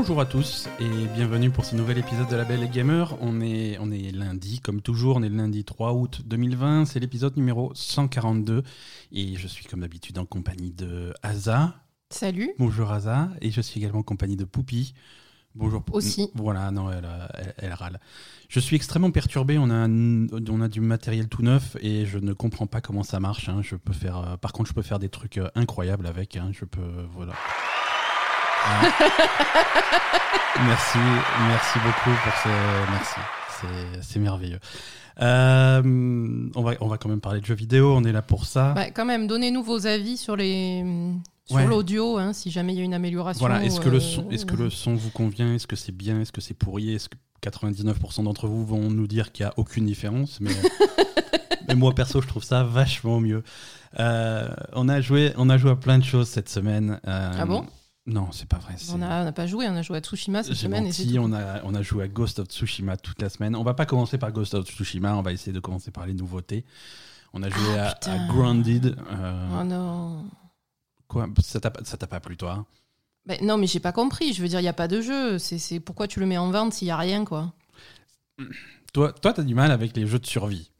Bonjour 0.00 0.22
à 0.22 0.24
tous 0.24 0.66
et 0.80 0.88
bienvenue 1.14 1.50
pour 1.50 1.66
ce 1.66 1.76
nouvel 1.76 1.98
épisode 1.98 2.26
de 2.26 2.34
La 2.34 2.46
Belle 2.46 2.62
et 2.62 2.70
Gamer. 2.70 3.18
On 3.20 3.42
est, 3.42 3.76
on 3.80 3.92
est 3.92 4.10
lundi, 4.12 4.58
comme 4.58 4.80
toujours, 4.80 5.16
on 5.16 5.22
est 5.22 5.28
le 5.28 5.36
lundi 5.36 5.62
3 5.62 5.92
août 5.92 6.22
2020, 6.24 6.86
c'est 6.86 7.00
l'épisode 7.00 7.36
numéro 7.36 7.70
142 7.74 8.62
et 9.12 9.36
je 9.36 9.46
suis 9.46 9.66
comme 9.66 9.80
d'habitude 9.80 10.16
en 10.16 10.24
compagnie 10.24 10.70
de 10.70 11.12
Aza. 11.22 11.74
Salut. 12.08 12.50
Bonjour 12.58 12.90
Aza 12.90 13.28
et 13.42 13.50
je 13.50 13.60
suis 13.60 13.78
également 13.78 13.98
en 13.98 14.02
compagnie 14.02 14.36
de 14.36 14.46
Poupie. 14.46 14.94
Bonjour. 15.54 15.84
Aussi. 15.92 16.30
Voilà, 16.34 16.70
non, 16.70 16.90
elle, 16.90 17.06
elle, 17.34 17.54
elle, 17.58 17.74
râle. 17.74 18.00
Je 18.48 18.58
suis 18.58 18.76
extrêmement 18.76 19.10
perturbé. 19.10 19.58
On 19.58 19.68
a, 19.68 19.74
un, 19.74 20.28
on 20.48 20.60
a 20.62 20.68
du 20.68 20.80
matériel 20.80 21.28
tout 21.28 21.42
neuf 21.42 21.76
et 21.82 22.06
je 22.06 22.16
ne 22.16 22.32
comprends 22.32 22.66
pas 22.66 22.80
comment 22.80 23.02
ça 23.02 23.20
marche. 23.20 23.50
Hein. 23.50 23.60
Je 23.62 23.76
peux 23.76 23.92
faire, 23.92 24.16
euh, 24.16 24.36
par 24.38 24.54
contre, 24.54 24.70
je 24.70 24.74
peux 24.74 24.82
faire 24.82 24.98
des 24.98 25.10
trucs 25.10 25.36
euh, 25.36 25.50
incroyables 25.54 26.06
avec. 26.06 26.38
Hein. 26.38 26.52
Je 26.52 26.64
peux, 26.64 27.04
voilà. 27.12 27.34
Merci, 30.66 30.98
merci 31.48 31.78
beaucoup 31.78 32.16
pour 32.22 32.32
ce. 32.42 32.48
Merci, 32.90 33.20
c'est 34.02 34.18
merveilleux. 34.18 34.58
Euh, 35.20 35.82
on, 36.54 36.62
va, 36.62 36.72
on 36.80 36.88
va 36.88 36.96
quand 36.98 37.08
même 37.08 37.20
parler 37.20 37.40
de 37.40 37.46
jeux 37.46 37.54
vidéo, 37.54 37.94
on 37.94 38.04
est 38.04 38.12
là 38.12 38.22
pour 38.22 38.46
ça. 38.46 38.72
Bah, 38.74 38.90
quand 38.90 39.04
même, 39.04 39.26
donnez-nous 39.26 39.62
vos 39.62 39.86
avis 39.86 40.16
sur 40.16 40.36
les 40.36 40.84
sur 41.46 41.56
ouais. 41.56 41.66
l'audio, 41.66 42.16
hein, 42.16 42.32
si 42.32 42.50
jamais 42.50 42.72
il 42.74 42.78
y 42.78 42.80
a 42.80 42.84
une 42.84 42.94
amélioration. 42.94 43.40
Voilà, 43.40 43.64
est-ce 43.64 43.80
que, 43.80 43.88
euh, 43.88 43.92
le 43.92 44.00
son, 44.00 44.30
est 44.30 44.46
que 44.46 44.56
le 44.56 44.70
son 44.70 44.94
vous 44.94 45.10
convient 45.10 45.52
Est-ce 45.52 45.66
que 45.66 45.76
c'est 45.76 45.92
bien 45.92 46.20
Est-ce 46.20 46.32
que 46.32 46.40
c'est 46.40 46.54
pourri 46.54 46.94
Est-ce 46.94 47.08
que 47.08 47.16
99% 47.42 48.24
d'entre 48.24 48.46
vous 48.46 48.64
vont 48.64 48.90
nous 48.90 49.06
dire 49.06 49.32
qu'il 49.32 49.44
n'y 49.44 49.50
a 49.50 49.54
aucune 49.56 49.84
différence 49.84 50.40
mais, 50.40 50.52
mais, 51.68 51.74
moi, 51.74 51.92
perso, 51.92 52.20
je 52.20 52.28
trouve 52.28 52.44
ça 52.44 52.62
vachement 52.62 53.18
mieux. 53.20 53.42
Euh, 53.98 54.48
on, 54.74 54.88
a 54.88 55.00
joué, 55.00 55.32
on 55.36 55.50
a 55.50 55.58
joué 55.58 55.72
à 55.72 55.76
plein 55.76 55.98
de 55.98 56.04
choses 56.04 56.28
cette 56.28 56.48
semaine. 56.48 57.00
Euh, 57.08 57.32
ah 57.36 57.46
bon? 57.46 57.66
Non, 58.10 58.32
c'est 58.32 58.48
pas 58.48 58.58
vrai. 58.58 58.74
On 58.92 58.98
n'a 58.98 59.32
pas 59.32 59.46
joué, 59.46 59.68
on 59.68 59.76
a 59.76 59.82
joué 59.82 59.98
à 59.98 60.00
Tsushima 60.00 60.42
cette 60.42 60.54
semaine. 60.54 60.84
Menti, 60.84 61.14
et 61.14 61.18
on, 61.18 61.32
a, 61.32 61.62
on 61.64 61.74
a 61.74 61.82
joué 61.82 62.04
à 62.04 62.08
Ghost 62.08 62.38
of 62.38 62.48
Tsushima 62.48 62.96
toute 62.96 63.22
la 63.22 63.28
semaine. 63.28 63.54
On 63.54 63.62
va 63.62 63.74
pas 63.74 63.86
commencer 63.86 64.18
par 64.18 64.32
Ghost 64.32 64.54
of 64.54 64.66
Tsushima, 64.66 65.14
on 65.16 65.22
va 65.22 65.32
essayer 65.32 65.52
de 65.52 65.60
commencer 65.60 65.90
par 65.90 66.06
les 66.06 66.14
nouveautés. 66.14 66.64
On 67.32 67.42
a 67.42 67.48
joué 67.48 67.68
oh, 67.76 67.78
à, 67.78 68.10
à, 68.10 68.26
Grounded. 68.26 68.96
Euh... 69.12 69.60
Oh 69.60 69.64
non. 69.64 70.24
Quoi 71.06 71.28
Ça 71.40 71.60
t'a 71.60 71.70
pas 71.70 72.20
plu, 72.20 72.36
toi? 72.36 72.66
Ben, 73.26 73.38
Non, 73.42 73.56
mais 73.56 73.66
j'ai 73.66 73.80
pas 73.80 73.92
compris. 73.92 74.32
Je 74.32 74.42
veux 74.42 74.48
dire, 74.48 74.60
il 74.60 74.64
n'y 74.64 74.68
a 74.68 74.72
pas 74.72 74.88
de 74.88 75.00
jeu. 75.00 75.38
C'est 75.38 75.80
pourquoi 75.80 76.08
tu 76.08 76.20
le 76.20 76.26
mets 76.26 76.38
en 76.38 76.50
vente 76.50 76.72
s'il 76.72 76.86
n'y 76.86 76.92
a 76.92 76.96
rien, 76.96 77.24
quoi? 77.24 77.52
Toi, 78.92 79.12
toi, 79.12 79.32
t'as 79.32 79.42
du 79.42 79.54
mal 79.54 79.70
avec 79.70 79.96
les 79.96 80.06
jeux 80.06 80.18
de 80.18 80.26
survie. 80.26 80.70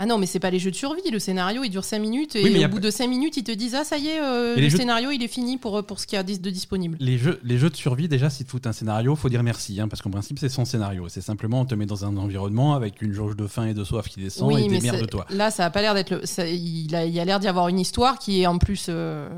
Ah 0.00 0.06
non, 0.06 0.16
mais 0.16 0.26
c'est 0.26 0.38
pas 0.38 0.50
les 0.50 0.60
jeux 0.60 0.70
de 0.70 0.76
survie. 0.76 1.02
Le 1.10 1.18
scénario, 1.18 1.64
il 1.64 1.70
dure 1.70 1.84
5 1.84 1.98
minutes 1.98 2.36
et 2.36 2.44
oui, 2.44 2.64
au 2.64 2.68
bout 2.68 2.78
de 2.78 2.90
5 2.90 3.08
minutes, 3.08 3.36
ils 3.36 3.42
te 3.42 3.50
disent 3.50 3.74
Ah, 3.74 3.82
ça 3.82 3.98
y 3.98 4.06
est, 4.06 4.20
euh, 4.20 4.54
le 4.56 4.70
scénario, 4.70 5.10
il 5.10 5.22
est 5.22 5.28
fini 5.28 5.58
pour, 5.58 5.84
pour 5.84 5.98
ce 5.98 6.06
qu'il 6.06 6.16
y 6.16 6.20
a 6.20 6.22
de 6.22 6.50
disponible. 6.50 6.96
Les 7.00 7.18
jeux, 7.18 7.40
les 7.42 7.58
jeux 7.58 7.68
de 7.68 7.76
survie, 7.76 8.06
déjà, 8.06 8.30
si 8.30 8.44
tu 8.44 8.50
foutent 8.50 8.68
un 8.68 8.72
scénario, 8.72 9.16
faut 9.16 9.28
dire 9.28 9.42
merci. 9.42 9.80
Hein, 9.80 9.88
parce 9.88 10.00
qu'en 10.00 10.10
principe, 10.10 10.38
c'est 10.38 10.48
son 10.48 10.64
scénario. 10.64 11.08
C'est 11.08 11.20
simplement, 11.20 11.60
on 11.62 11.64
te 11.64 11.74
met 11.74 11.86
dans 11.86 12.04
un 12.04 12.16
environnement 12.16 12.74
avec 12.74 13.02
une 13.02 13.12
jauge 13.12 13.36
de 13.36 13.48
faim 13.48 13.66
et 13.66 13.74
de 13.74 13.82
soif 13.82 14.08
qui 14.08 14.20
descend 14.20 14.52
oui, 14.52 14.64
et 14.64 14.68
des 14.68 14.80
merdes 14.80 15.00
de 15.00 15.06
toi. 15.06 15.26
Là, 15.30 15.50
ça 15.50 15.64
a 15.64 15.70
pas 15.70 15.82
l'air 15.82 15.94
d'être. 15.94 16.10
Le... 16.10 16.26
Ça, 16.26 16.46
il 16.46 16.94
a, 16.94 17.04
il 17.04 17.18
a 17.18 17.24
l'air 17.24 17.40
d'y 17.40 17.48
avoir 17.48 17.66
une 17.66 17.80
histoire 17.80 18.20
qui 18.20 18.42
est 18.42 18.46
en 18.46 18.58
plus 18.58 18.86
euh, 18.88 19.28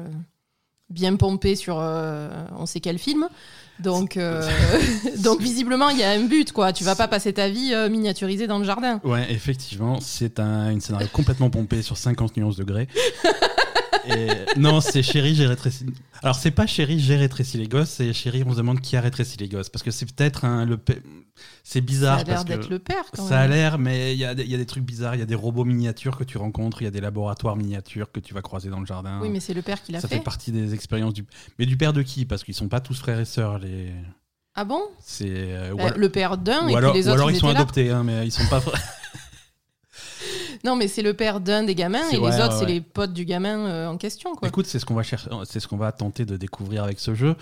bien 0.91 1.16
pompée 1.16 1.56
sur 1.56 1.78
euh, 1.78 2.28
on 2.58 2.66
sait 2.66 2.81
quel 2.81 2.98
film. 2.98 3.28
Donc, 3.83 4.17
euh, 4.17 4.48
donc 5.19 5.41
visiblement, 5.41 5.89
il 5.89 5.98
y 5.98 6.03
a 6.03 6.11
un 6.11 6.25
but, 6.25 6.53
quoi. 6.53 6.73
Tu 6.73 6.84
vas 6.84 6.95
pas 6.95 7.09
passer 7.09 7.33
ta 7.33 7.48
vie 7.48 7.73
euh, 7.73 7.89
miniaturisée 7.89 8.47
dans 8.47 8.59
le 8.59 8.64
jardin. 8.64 9.00
Ouais, 9.05 9.27
effectivement, 9.31 9.98
c'est 10.00 10.41
un 10.41 10.70
une 10.70 10.81
scénario 10.81 11.09
complètement 11.12 11.50
pompé 11.50 11.83
sur 11.83 11.97
50 11.97 12.37
nuances 12.37 12.56
degrés. 12.56 12.89
Non, 14.56 14.81
c'est 14.81 15.03
chérie, 15.03 15.34
j'ai 15.34 15.47
rétréci. 15.47 15.87
Alors, 16.22 16.36
c'est 16.36 16.50
pas 16.50 16.66
chérie, 16.66 17.00
j'ai 17.00 17.16
rétréci 17.16 17.56
les 17.56 17.66
gosses, 17.66 17.88
c'est 17.88 18.12
chérie, 18.12 18.42
on 18.47 18.53
se 18.53 18.56
demande 18.58 18.81
qui 18.81 18.97
a 18.97 19.00
rétréci 19.00 19.38
les 19.38 19.48
gosses. 19.48 19.70
Parce 19.70 19.82
que 19.82 19.91
c'est 19.91 20.06
peut-être 20.06 20.44
un. 20.44 20.66
Le... 20.66 20.78
C'est 21.64 21.81
bizarre. 21.81 22.19
Ça 22.19 22.22
a 22.22 22.25
l'air 22.25 22.44
d'être 22.44 22.69
le 22.69 22.78
père, 22.78 23.04
quand 23.14 23.26
Ça 23.26 23.41
a 23.41 23.47
l'air, 23.47 23.78
mais 23.78 24.14
il 24.14 24.19
y, 24.19 24.22
y, 24.22 24.25
a 24.25 24.34
des 24.34 24.66
trucs 24.66 24.84
bizarres. 24.84 25.14
Il 25.14 25.20
y 25.20 25.22
a 25.22 25.26
des 25.26 25.34
robots 25.34 25.64
miniatures 25.64 26.19
que 26.19 26.25
tu 26.25 26.36
rencontres, 26.36 26.82
il 26.82 26.84
y 26.84 26.88
a 26.88 26.91
des 26.91 27.00
laboratoires 27.00 27.56
miniatures 27.56 28.12
que 28.12 28.20
tu 28.20 28.34
vas 28.34 28.42
croiser 28.42 28.69
dans 28.69 28.80
le 28.80 28.86
jardin. 28.86 29.20
Oui, 29.22 29.30
mais 29.30 29.41
c'est 29.41 29.54
le 29.54 29.62
père 29.62 29.82
qui 29.82 29.92
l'a 29.92 30.00
fait. 30.00 30.09
Ça 30.09 30.14
fait 30.14 30.22
partie 30.22 30.53
des 30.53 30.75
expériences 30.75 31.14
du. 31.14 31.25
Mais 31.59 31.66
du 31.66 31.76
père 31.76 31.92
de 31.92 32.03
qui? 32.03 32.26
Parce 32.26 32.44
qu'ils 32.44 32.54
sont 32.54 32.69
pas 32.69 32.80
tous 32.80 32.98
frères 32.98 33.20
et 33.20 33.25
sœurs, 33.25 33.59
les. 33.59 33.92
Ah 34.54 34.64
bon? 34.64 34.82
C'est. 35.00 35.26
Euh, 35.28 35.75
bah, 35.75 35.92
le 35.97 36.09
père 36.10 36.36
d'un 36.36 36.69
et 36.69 36.76
puis 36.76 36.92
les 36.92 37.09
autres. 37.09 37.10
Ou 37.10 37.12
alors 37.12 37.30
ils, 37.30 37.36
ils 37.36 37.41
sont 37.41 37.48
adoptés, 37.48 37.91
hein, 37.91 38.03
mais 38.04 38.26
ils 38.26 38.32
sont 38.32 38.47
pas. 38.48 38.60
Non, 40.65 40.76
mais 40.76 40.88
c'est 40.88 41.03
le 41.03 41.15
père 41.15 41.41
d'un 41.41 41.62
des 41.62 41.75
gamins 41.75 42.09
et 42.12 42.19
ouais, 42.19 42.31
les 42.31 42.37
autres, 42.37 42.54
ouais, 42.54 42.59
c'est 42.60 42.66
les 42.66 42.81
potes 42.81 43.12
du 43.12 43.25
gamin 43.25 43.66
euh, 43.66 43.88
en 43.88 43.97
question. 43.97 44.34
Quoi. 44.34 44.48
Écoute, 44.48 44.66
c'est 44.66 44.78
ce 44.78 44.87
qu'on 44.87 44.94
va 44.94 45.03
chercher, 45.03 45.31
c'est 45.44 45.60
ce 45.60 45.69
qu'on 45.69 45.76
va 45.76 45.93
tenter 45.93 46.25
de 46.25 46.37
découvrir 46.37 46.84
avec 46.84 47.00
ce 47.00 47.15
jeu 47.15 47.37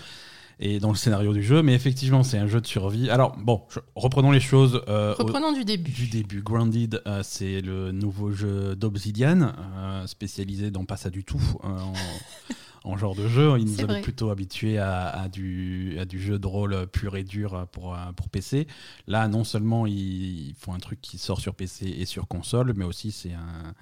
et 0.59 0.79
dans 0.79 0.89
le 0.89 0.95
scénario 0.95 1.33
du 1.33 1.43
jeu. 1.43 1.63
Mais 1.63 1.73
effectivement, 1.73 2.23
c'est 2.23 2.37
un 2.37 2.47
jeu 2.47 2.61
de 2.61 2.67
survie. 2.67 3.09
Alors 3.09 3.35
bon, 3.37 3.61
je, 3.69 3.79
reprenons 3.95 4.31
les 4.31 4.39
choses. 4.39 4.81
Euh, 4.87 5.13
reprenons 5.17 5.49
au, 5.49 5.53
du 5.53 5.65
début. 5.65 5.91
Du 5.91 6.07
début, 6.07 6.41
Grounded, 6.41 7.01
euh, 7.07 7.21
c'est 7.23 7.61
le 7.61 7.91
nouveau 7.91 8.31
jeu 8.31 8.75
d'Obsidian, 8.75 9.53
euh, 9.77 10.07
spécialisé 10.07 10.71
dans 10.71 10.85
pas 10.85 10.97
ça 10.97 11.09
du 11.09 11.23
tout. 11.23 11.41
en, 12.83 12.91
en 12.91 12.97
genre 12.97 13.15
de 13.15 13.27
jeu. 13.27 13.57
Ils 13.59 13.65
nous 13.65 13.81
avaient 13.81 14.01
plutôt 14.01 14.29
habitués 14.29 14.77
à, 14.77 15.07
à 15.09 15.27
du, 15.29 15.97
à 15.99 16.05
du 16.05 16.19
jeu 16.19 16.39
de 16.39 16.47
rôle 16.47 16.87
pur 16.87 17.15
et 17.15 17.23
dur 17.23 17.67
pour, 17.71 17.93
euh, 17.93 18.11
pour 18.15 18.29
PC. 18.29 18.67
Là, 19.07 19.27
non 19.27 19.43
seulement 19.43 19.85
ils 19.85 20.53
font 20.57 20.73
un 20.73 20.79
truc 20.79 21.01
qui 21.01 21.17
sort 21.17 21.39
sur 21.39 21.55
PC 21.55 21.87
et 21.87 22.05
sur 22.05 22.27
console, 22.27 22.73
mais 22.75 22.85
aussi 22.85 23.11
c'est 23.11 23.33
un. 23.33 23.73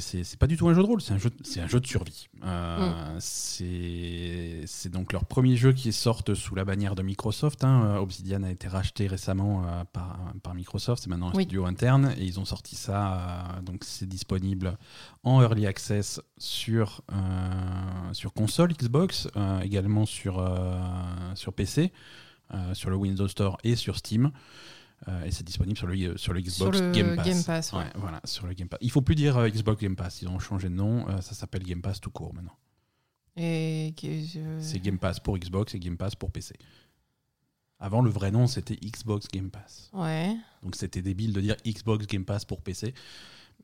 C'est 0.00 0.38
pas 0.38 0.46
du 0.46 0.56
tout 0.56 0.68
un 0.68 0.74
jeu 0.74 0.82
de 0.82 0.86
rôle, 0.86 1.00
c'est 1.02 1.12
un, 1.12 1.18
jeu- 1.18 1.30
c'est 1.42 1.60
un 1.60 1.66
jeu 1.66 1.80
de 1.80 1.86
survie. 1.86 2.28
Euh, 2.44 3.16
c'est 3.18 4.62
C'est 4.66 4.88
donc 4.90 5.12
leur 5.12 5.24
premier 5.26 5.56
jeu 5.56 5.72
qui 5.72 5.92
sortent 5.92 6.34
sous 6.34 6.54
la 6.54 6.64
bannière 6.64 6.94
de 6.94 7.02
Microsoft. 7.02 7.62
hein. 7.64 7.82
Euh, 7.84 7.96
Obsidian 7.98 8.42
a 8.42 8.50
été 8.50 8.68
racheté 8.68 9.06
récemment 9.06 9.64
euh, 9.66 9.84
par, 9.92 10.18
par 10.42 10.54
Microsoft, 10.54 11.02
c'est 11.02 11.10
maintenant 11.10 11.28
un 11.28 11.34
Oui. 11.34 11.42
studio 11.44 11.66
interne 11.66 12.14
et 12.16 12.24
ils 12.24 12.40
ont 12.40 12.44
sorti 12.46 12.74
ça. 12.76 13.52
euh, 13.58 13.62
donc 13.62 13.84
c'est 13.84 14.08
disponible 14.08 14.78
en 15.24 15.42
early 15.42 15.66
access 15.66 16.20
sur, 16.38 17.02
sur 18.12 18.32
console 18.32 18.72
Xbox, 18.72 19.28
également 19.62 20.06
sur, 20.06 20.42
sur 21.34 21.52
PC, 21.52 21.92
sur 22.72 22.90
le 22.90 22.96
Windows 22.96 23.28
Store 23.28 23.58
et 23.64 23.74
sur 23.76 23.96
Steam. 23.96 24.30
Euh, 25.08 25.24
et 25.24 25.30
c'est 25.30 25.44
disponible 25.44 25.76
sur 25.78 25.86
le, 25.86 26.16
sur 26.18 26.32
le 26.32 26.40
Xbox 26.40 26.76
Sur 26.78 26.84
le 26.86 26.90
Game 26.92 27.14
Pass. 27.16 27.26
Game 27.26 27.44
Pass, 27.44 27.72
ouais. 27.74 27.84
voilà, 27.94 28.20
sur 28.24 28.46
le 28.46 28.54
Game 28.54 28.68
Pass. 28.68 28.78
Il 28.82 28.90
faut 28.90 29.02
plus 29.02 29.14
dire 29.14 29.36
euh, 29.36 29.48
Xbox 29.48 29.80
Game 29.80 29.94
Pass, 29.94 30.20
ils 30.22 30.28
ont 30.28 30.38
changé 30.40 30.68
de 30.68 30.74
nom, 30.74 31.08
euh, 31.08 31.20
ça 31.20 31.34
s'appelle 31.34 31.62
Game 31.62 31.80
Pass 31.80 32.00
tout 32.00 32.10
court 32.10 32.34
maintenant. 32.34 32.56
Et 33.36 33.94
je- 34.00 34.40
C'est 34.60 34.80
Game 34.80 34.98
Pass 34.98 35.20
pour 35.20 35.38
Xbox 35.38 35.74
et 35.74 35.78
Game 35.78 35.96
Pass 35.96 36.14
pour 36.16 36.30
PC. 36.32 36.54
Avant, 37.78 38.00
le 38.00 38.10
vrai 38.10 38.30
nom, 38.30 38.46
c'était 38.46 38.74
Xbox 38.76 39.28
Game 39.28 39.50
Pass. 39.50 39.90
Ouais. 39.92 40.34
Donc 40.62 40.74
c'était 40.74 41.02
débile 41.02 41.32
de 41.34 41.40
dire 41.42 41.56
Xbox 41.66 42.06
Game 42.06 42.24
Pass 42.24 42.44
pour 42.46 42.62
PC. 42.62 42.94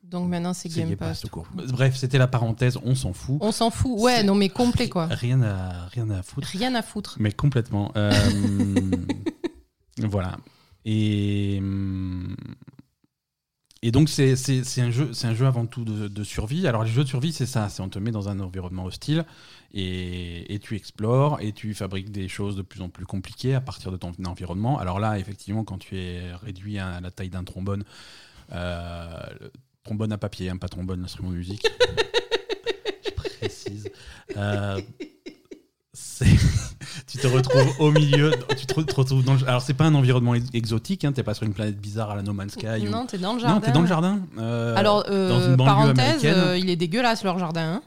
Donc 0.03 0.29
maintenant, 0.29 0.53
c'est 0.53 0.69
Game, 0.69 0.95
Pass. 0.95 1.21
tout 1.21 1.29
court. 1.29 1.47
Bref, 1.53 1.95
c'était 1.95 2.17
la 2.17 2.27
parenthèse, 2.27 2.77
on 2.83 2.93
s'en 2.93 3.13
fout. 3.13 3.37
On 3.41 3.51
s'en 3.51 3.69
fout. 3.71 3.99
Ouais, 3.99 4.21
non, 4.23 4.35
mais 4.35 4.49
complet, 4.49 4.89
quoi. 4.89 5.07
Rien 5.07 5.41
à, 5.41 5.87
rien 5.87 6.09
à 6.09 6.21
foutre. 6.21 6.47
Rien 6.49 6.75
à 6.75 6.81
foutre. 6.81 7.15
Mais 7.19 7.31
complètement. 7.31 7.91
Euh, 7.95 8.11
voilà. 9.97 10.37
Et, 10.85 11.57
hum, 11.59 12.35
et 13.85 13.91
donc, 13.91 14.07
c'est 14.07 14.31
un, 14.79 14.91
jeu- 14.91 15.11
c'est 15.11 15.27
un 15.27 15.33
jeu 15.33 15.45
avant 15.45 15.65
tout 15.65 15.83
de, 15.83 16.07
de 16.07 16.23
survie. 16.23 16.67
Alors, 16.67 16.83
les 16.85 16.89
jeux 16.91 17.03
de 17.03 17.09
survie, 17.09 17.33
c'est 17.33 17.45
ça. 17.45 17.67
C'est 17.67 17.81
on 17.81 17.89
te 17.89 17.99
met 17.99 18.11
dans 18.11 18.29
un 18.29 18.39
environnement 18.39 18.85
hostile 18.85 19.25
et, 19.73 20.53
et 20.53 20.59
tu 20.59 20.75
explores 20.77 21.41
et 21.41 21.51
tu 21.51 21.73
fabriques 21.73 22.09
des 22.09 22.29
choses 22.29 22.55
de 22.55 22.61
plus 22.61 22.81
en 22.81 22.87
plus 22.87 23.05
compliquées 23.05 23.55
à 23.55 23.59
partir 23.61 23.91
de 23.91 23.97
ton 23.97 24.13
environnement. 24.25 24.79
Alors 24.79 24.99
là, 25.01 25.19
effectivement, 25.19 25.65
quand 25.65 25.79
tu 25.79 25.97
es 25.97 26.33
réduit 26.33 26.79
à 26.79 27.01
la 27.01 27.11
taille 27.11 27.29
d'un 27.29 27.43
trombone, 27.43 27.83
euh, 28.53 29.19
trombone 29.83 30.13
à 30.13 30.17
papier, 30.17 30.49
hein, 30.49 30.55
pas 30.55 30.69
trombone, 30.69 31.01
l'instrument 31.01 31.31
de 31.31 31.35
musique. 31.35 31.67
Je 33.05 33.11
précise. 33.11 33.89
Euh, 34.37 34.79
c'est- 35.91 36.25
tu 37.07 37.17
te 37.17 37.27
retrouves 37.27 37.73
au 37.79 37.91
milieu, 37.91 38.31
tu 38.57 38.65
te 38.65 38.73
te 38.81 38.95
retrouves 38.95 39.23
dans 39.23 39.33
le, 39.35 39.47
alors 39.47 39.61
c'est 39.61 39.73
pas 39.73 39.85
un 39.85 39.95
environnement 39.95 40.33
ex- 40.35 40.47
exotique, 40.53 41.05
hein, 41.05 41.11
t'es 41.11 41.23
pas 41.23 41.33
sur 41.33 41.43
une 41.45 41.53
planète 41.53 41.79
bizarre 41.79 42.11
à 42.11 42.15
la 42.15 42.21
No 42.23 42.33
Man's 42.33 42.53
Sky. 42.53 42.87
ou- 42.87 42.89
Non, 42.89 43.05
t'es 43.05 43.17
dans 43.17 43.33
le 43.33 43.41
non, 43.41 43.47
jardin. 43.47 43.59
t'es 43.61 43.71
dans 43.71 43.81
le 43.81 43.87
jardin. 43.87 44.19
euh, 44.37 44.75
Alors, 44.75 45.05
euh, 45.09 45.29
dans 45.29 45.39
une 45.41 45.55
banlieue 45.55 45.93
parenthèse, 45.93 46.21
euh, 46.25 46.57
il 46.57 46.69
est 46.69 46.75
dégueulasse 46.75 47.23
leur 47.23 47.37
jardin. 47.39 47.75
hein. 47.75 47.81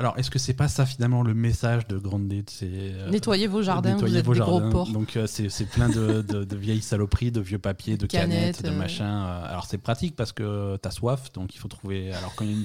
Alors 0.00 0.16
est-ce 0.16 0.30
que 0.30 0.38
c'est 0.38 0.54
pas 0.54 0.68
ça 0.68 0.86
finalement 0.86 1.24
le 1.24 1.34
message 1.34 1.88
de 1.88 1.98
Grounded 1.98 2.48
c'est 2.48 2.68
euh, 2.70 3.10
Nettoyez 3.10 3.48
vos 3.48 3.62
jardins, 3.62 3.94
nettoyez 3.94 4.12
vous 4.14 4.18
êtes 4.20 4.26
vos 4.26 4.34
des 4.34 4.38
gros 4.38 4.60
jardins. 4.60 4.70
porcs. 4.70 4.92
Donc 4.92 5.16
euh, 5.16 5.26
c'est 5.26 5.64
plein 5.68 5.88
de, 5.88 6.22
de- 6.22 6.44
de 6.44 6.56
vieilles 6.56 6.82
saloperies, 6.82 7.32
de 7.32 7.40
vieux 7.40 7.58
papiers, 7.58 7.96
de 7.96 8.06
canettes, 8.06 8.58
Canettes, 8.58 8.62
de 8.62 8.68
euh. 8.68 8.78
machins. 8.78 9.04
Alors 9.04 9.66
c'est 9.66 9.78
pratique 9.78 10.14
parce 10.14 10.30
que 10.30 10.76
t'as 10.76 10.92
soif, 10.92 11.32
donc 11.32 11.52
il 11.56 11.58
faut 11.58 11.66
trouver. 11.66 12.12
Alors 12.14 12.32
quand 12.36 12.44
il 12.44 12.50
y 12.52 12.54
a 12.54 12.56
une, 12.58 12.64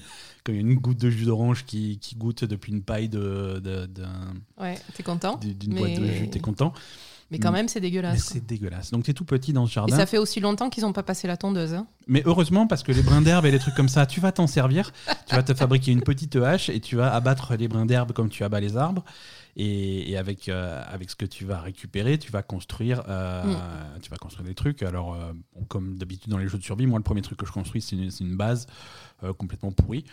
a 0.52 0.54
une 0.56 0.76
goutte 0.76 1.00
de 1.00 1.10
jus 1.10 1.26
d'orange 1.26 1.66
qui, 1.66 1.98
qui 2.00 2.16
goûte 2.16 2.44
depuis 2.44 2.72
une 2.72 2.82
paille 2.84 3.10
de- 3.10 3.60
de- 3.64 3.86
d'un- 3.86 4.34
Ouais, 4.60 4.78
t'es 4.96 5.04
content. 5.04 5.38
d'une 5.42 5.74
Mais- 5.74 5.80
boîte 5.80 6.00
de 6.00 6.06
jus, 6.06 6.30
t'es 6.30 6.40
content. 6.40 6.74
Mais 7.32 7.40
quand 7.40 7.52
même, 7.52 7.68
c'est 7.68 7.80
dégueulasse. 7.80 8.26
c'est 8.26 8.46
dégueulasse. 8.46 8.92
Donc 8.92 9.06
t'es 9.06 9.14
tout 9.14 9.26
petit 9.26 9.54
dans 9.54 9.66
ce 9.66 9.72
Et 9.72 9.74
jardin. 9.76 9.96
ça 9.98 10.06
fait 10.06 10.20
aussi 10.20 10.40
longtemps 10.40 10.70
qu'ils 10.70 10.84
n'ont 10.84 10.94
pas 10.94 11.02
passé 11.02 11.28
la 11.28 11.36
tondeuse. 11.36 11.74
hein. 11.74 11.88
Mais 12.06 12.22
heureusement, 12.26 12.68
parce 12.68 12.84
que 12.84 12.92
les 12.92 13.02
brins 13.02 13.24
d'herbe 13.24 13.46
et 13.48 13.52
les 13.52 13.58
trucs 13.58 13.74
comme 13.74 13.90
ça, 13.90 14.06
tu 14.06 14.20
vas 14.20 14.32
t'en 14.32 14.46
servir. 14.46 14.92
Tu 15.26 15.34
vas 15.34 15.42
te 15.42 15.54
fabriquer 15.56 15.92
une 15.92 16.04
petite 16.04 16.36
hache 16.36 16.70
et 16.70 16.80
tu 16.80 16.96
vas 16.96 17.12
abattre 17.16 17.56
les 17.56 17.68
brins 17.68 17.88
d'herbe 17.88 18.12
comme 18.12 18.30
tu 18.30 18.44
abats 18.44 18.60
les 18.60 18.78
arbres. 18.78 19.04
Et, 19.56 20.12
et 20.12 20.18
avec, 20.18 20.48
euh, 20.50 20.84
avec 20.92 21.10
ce 21.10 21.16
que 21.16 21.26
tu 21.26 21.46
vas 21.46 21.60
récupérer, 21.60 22.20
tu 22.20 22.32
vas 22.32 22.44
construire, 22.44 23.02
euh, 23.08 23.44
Mm. 23.46 24.00
tu 24.02 24.10
vas 24.12 24.18
construire 24.18 24.46
des 24.48 24.56
trucs. 24.56 24.84
Alors, 24.84 25.14
euh, 25.16 25.32
bon, 25.56 25.64
comme 25.66 25.96
d'habitude 25.98 26.30
dans 26.30 26.38
les 26.40 26.48
jeux 26.48 26.58
de 26.60 26.64
survie, 26.64 26.86
moi, 26.86 27.00
le 27.00 27.04
premier 27.04 27.22
truc 27.22 27.40
que 27.40 27.46
je 27.48 27.52
construis, 27.52 27.82
c'est 27.82 27.96
une, 27.96 28.10
une 28.20 28.36
base 28.36 28.68
complètement 29.38 29.72
pourrie. 29.72 30.04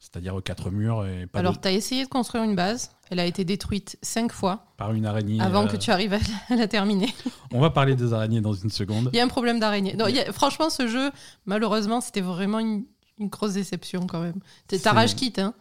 C'est-à-dire 0.00 0.40
quatre 0.42 0.70
murs 0.70 1.06
et 1.06 1.26
pas 1.26 1.38
Alors, 1.40 1.56
de- 1.56 1.60
tu 1.60 1.68
as 1.68 1.72
essayé 1.72 2.04
de 2.04 2.08
construire 2.08 2.42
une 2.42 2.56
base. 2.56 2.90
Elle 3.10 3.20
a 3.20 3.26
été 3.26 3.44
détruite 3.44 3.98
cinq 4.02 4.32
fois 4.32 4.64
par 4.78 4.92
une 4.94 5.04
araignée. 5.04 5.40
avant 5.40 5.64
euh, 5.64 5.68
que 5.68 5.76
tu 5.76 5.90
arrives 5.90 6.14
à 6.14 6.18
la- 6.18 6.54
à 6.54 6.58
la 6.58 6.66
terminer. 6.68 7.14
On 7.52 7.60
va 7.60 7.68
parler 7.70 7.94
des 7.94 8.12
araignées 8.14 8.40
dans 8.40 8.54
une 8.54 8.70
seconde. 8.70 9.10
Il 9.12 9.16
y 9.16 9.20
a 9.20 9.24
un 9.24 9.28
problème 9.28 9.60
d'araignée. 9.60 9.94
Non, 9.96 10.06
a- 10.06 10.32
franchement, 10.32 10.70
ce 10.70 10.88
jeu, 10.88 11.10
malheureusement, 11.44 12.00
c'était 12.00 12.22
vraiment 12.22 12.60
une, 12.60 12.84
une 13.18 13.28
grosse 13.28 13.52
déception 13.54 14.06
quand 14.06 14.22
même. 14.22 14.40
T'as 14.68 14.92
rage 14.92 15.14
quitte, 15.16 15.38
hein. 15.38 15.54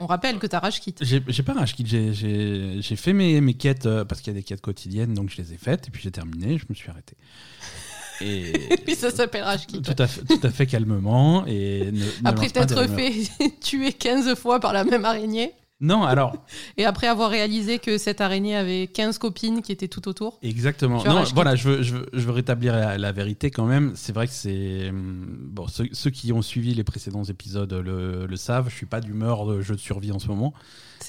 On 0.00 0.06
rappelle 0.06 0.38
que 0.38 0.46
t'as 0.46 0.58
rage 0.58 0.80
quitte. 0.80 1.04
J'ai 1.04 1.42
pas 1.42 1.52
rage 1.52 1.74
kit, 1.76 1.84
j'ai- 1.86 2.96
fait 2.96 3.12
mes, 3.12 3.40
mes 3.40 3.54
quêtes 3.54 3.86
euh, 3.86 4.04
parce 4.04 4.20
qu'il 4.20 4.32
y 4.32 4.36
a 4.36 4.38
des 4.40 4.42
quêtes 4.42 4.60
quotidiennes, 4.60 5.14
donc 5.14 5.30
je 5.30 5.36
les 5.40 5.52
ai 5.52 5.56
faites 5.58 5.86
et 5.88 5.90
puis 5.90 6.02
j'ai 6.02 6.10
terminé, 6.10 6.58
je 6.58 6.64
me 6.68 6.74
suis 6.74 6.90
arrêté. 6.90 7.14
Et 8.22 8.52
Oui, 8.86 8.94
ça 8.94 9.10
s'appelle 9.10 9.44
quitte. 9.66 9.84
tout 9.84 10.02
à 10.02 10.06
fait, 10.06 10.22
tout 10.22 10.40
à 10.46 10.50
fait 10.50 10.66
calmement 10.66 11.44
et 11.46 11.90
ne, 11.92 12.04
ne 12.04 12.04
Après 12.24 12.48
t'être 12.48 12.86
fait 12.88 13.12
tuer 13.60 13.92
15 13.92 14.34
fois 14.34 14.60
par 14.60 14.72
la 14.72 14.84
même 14.84 15.04
araignée, 15.04 15.52
Non, 15.82 16.04
alors 16.04 16.34
et 16.78 16.84
après 16.86 17.08
avoir 17.08 17.28
réalisé 17.28 17.78
que 17.78 17.98
cette 17.98 18.20
araignée 18.22 18.56
avait 18.56 18.86
15 18.86 19.18
copines 19.18 19.60
qui 19.60 19.72
étaient 19.72 19.88
tout 19.88 20.08
autour. 20.08 20.38
exactement. 20.42 21.04
Non, 21.04 21.24
voilà, 21.34 21.54
je 21.56 21.68
veux, 21.68 21.82
je 21.82 21.94
veux, 21.96 22.06
je 22.12 22.20
veux 22.20 22.30
rétablir 22.32 22.72
la, 22.72 22.96
la 22.96 23.12
vérité 23.12 23.50
quand 23.50 23.66
même. 23.66 23.92
C'est 23.96 24.12
vrai 24.14 24.26
que 24.28 24.32
c'est 24.32 24.88
hum, 24.88 25.26
bon. 25.50 25.66
Ceux, 25.68 25.88
ceux 25.92 26.10
qui 26.10 26.32
ont 26.32 26.40
suivi 26.42 26.72
les 26.74 26.84
précédents 26.84 27.24
épisodes 27.24 27.72
le, 27.72 28.26
le 28.26 28.36
savent. 28.36 28.70
Je 28.70 28.74
suis 28.76 28.86
pas 28.86 29.00
d'humeur 29.00 29.44
de 29.44 29.60
jeu 29.60 29.74
de 29.74 29.80
survie 29.80 30.12
en 30.12 30.18
ce 30.18 30.28
moment. 30.28 30.54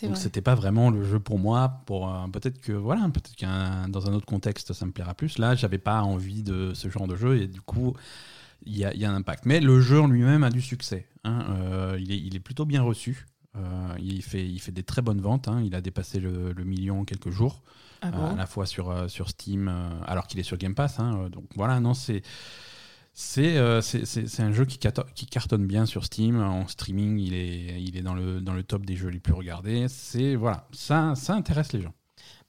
Donc 0.01 0.17
c'était 0.17 0.41
pas 0.41 0.55
vraiment 0.55 0.89
le 0.89 1.03
jeu 1.03 1.19
pour 1.19 1.37
moi. 1.37 1.81
Pour 1.85 2.09
euh, 2.09 2.25
peut-être 2.33 2.59
que 2.59 2.71
voilà, 2.71 3.03
peut-être 3.13 3.35
qu'un 3.35 3.87
dans 3.89 4.09
un 4.09 4.13
autre 4.13 4.25
contexte 4.25 4.73
ça 4.73 4.85
me 4.87 4.91
plaira 4.91 5.13
plus. 5.13 5.37
Là, 5.37 5.53
j'avais 5.53 5.77
pas 5.77 6.01
envie 6.01 6.41
de 6.41 6.73
ce 6.73 6.89
genre 6.89 7.07
de 7.07 7.15
jeu 7.15 7.39
et 7.39 7.47
du 7.47 7.61
coup 7.61 7.93
il 8.65 8.75
y 8.77 8.85
a, 8.85 8.93
il 8.93 8.99
y 8.99 9.05
a 9.05 9.11
un 9.11 9.15
impact. 9.15 9.45
Mais 9.45 9.59
le 9.59 9.81
jeu 9.81 10.01
en 10.01 10.07
lui-même 10.07 10.43
a 10.43 10.49
du 10.49 10.61
succès. 10.61 11.07
hein. 11.25 11.45
Euh, 11.49 11.97
il, 11.99 12.11
est, 12.11 12.17
il 12.17 12.35
est 12.35 12.39
plutôt 12.39 12.65
bien 12.65 12.81
reçu. 12.81 13.27
Euh, 13.55 13.95
il 13.99 14.21
fait 14.23 14.45
il 14.47 14.59
fait 14.59 14.71
des 14.71 14.83
très 14.83 15.01
bonnes 15.01 15.21
ventes. 15.21 15.47
hein. 15.47 15.61
Il 15.63 15.75
a 15.75 15.81
dépassé 15.81 16.19
le, 16.19 16.53
le 16.53 16.63
million 16.63 17.01
en 17.01 17.05
quelques 17.05 17.29
jours. 17.29 17.61
Ah 18.01 18.07
Euh, 18.13 18.31
à 18.33 18.35
la 18.35 18.45
fois 18.47 18.65
sur, 18.65 18.89
euh, 18.89 19.07
sur 19.07 19.29
Steam, 19.29 19.67
alors 20.05 20.27
qu'il 20.27 20.39
est 20.39 20.43
sur 20.43 20.57
Game 20.57 20.75
Pass. 20.75 20.99
hein, 20.99 21.29
donc 21.29 21.45
voilà, 21.55 21.79
non, 21.79 21.93
c'est. 21.93 22.21
C'est 23.15 23.59
un 23.59 24.51
jeu 24.53 24.65
qui, 24.65 24.79
qui 25.13 25.25
cartonne 25.27 25.67
bien 25.67 25.85
sur 25.85 26.03
Steam. 26.03 26.41
En 26.41 26.67
streaming, 26.67 27.19
il 27.19 27.35
est, 27.35 27.79
il 27.79 27.95
est 27.95 28.01
dans, 28.01 28.15
le, 28.15 28.41
dans 28.41 28.53
le 28.55 28.63
top 28.63 28.87
des 28.87 28.95
jeux 28.95 29.09
les 29.09 29.19
plus 29.19 29.33
regardés. 29.33 29.87
C'est 29.87 30.35
voilà, 30.35 30.67
ça, 30.71 31.13
ça 31.15 31.35
intéresse 31.35 31.73
les 31.73 31.81
gens. 31.83 31.93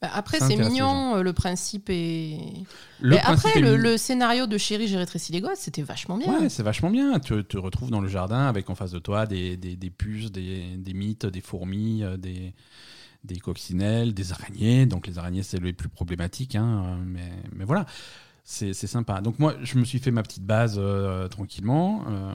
Bah, 0.06 0.10
après, 0.14 0.38
c'est 0.40 0.56
mignon, 0.56 1.16
euh, 1.16 1.22
le 1.22 1.32
principe 1.32 1.88
est. 1.90 2.38
Le 3.00 3.10
Mais 3.10 3.18
principe 3.18 3.46
après, 3.46 3.58
est 3.60 3.62
le, 3.62 3.76
le 3.76 3.96
scénario 3.96 4.46
de 4.46 4.58
Chérie, 4.58 4.86
j'ai 4.88 4.96
rétréci 4.96 5.32
les 5.32 5.40
gosses, 5.40 5.58
c'était 5.58 5.82
vachement 5.82 6.16
bien. 6.16 6.40
Ouais, 6.40 6.48
c'est 6.48 6.62
vachement 6.62 6.90
bien. 6.90 7.18
Tu 7.20 7.44
te 7.44 7.56
retrouves 7.56 7.90
dans 7.90 8.00
le 8.00 8.08
jardin 8.08 8.46
avec 8.46 8.70
en 8.70 8.74
face 8.74 8.90
de 8.92 8.98
toi 8.98 9.26
des, 9.26 9.56
des, 9.56 9.76
des 9.76 9.90
puces, 9.90 10.30
des, 10.32 10.76
des 10.76 10.94
mythes, 10.94 11.26
des 11.26 11.40
fourmis, 11.40 12.02
euh, 12.02 12.16
des, 12.16 12.54
des 13.24 13.38
coccinelles, 13.38 14.14
des 14.14 14.32
araignées. 14.32 14.86
Donc 14.86 15.06
les 15.06 15.18
araignées, 15.18 15.42
c'est 15.42 15.60
les 15.60 15.72
plus 15.72 15.88
problématiques. 15.88 16.54
hein, 16.56 16.84
euh, 16.86 17.04
mais, 17.06 17.32
mais 17.54 17.64
voilà, 17.64 17.86
c'est 18.46 18.74
sympa. 18.74 19.22
Donc 19.22 19.38
moi, 19.38 19.54
je 19.62 19.78
me 19.78 19.84
suis 19.84 19.98
fait 19.98 20.10
ma 20.10 20.22
petite 20.22 20.44
base 20.44 20.76
euh, 20.76 21.28
tranquillement, 21.28 22.04
euh, 22.08 22.34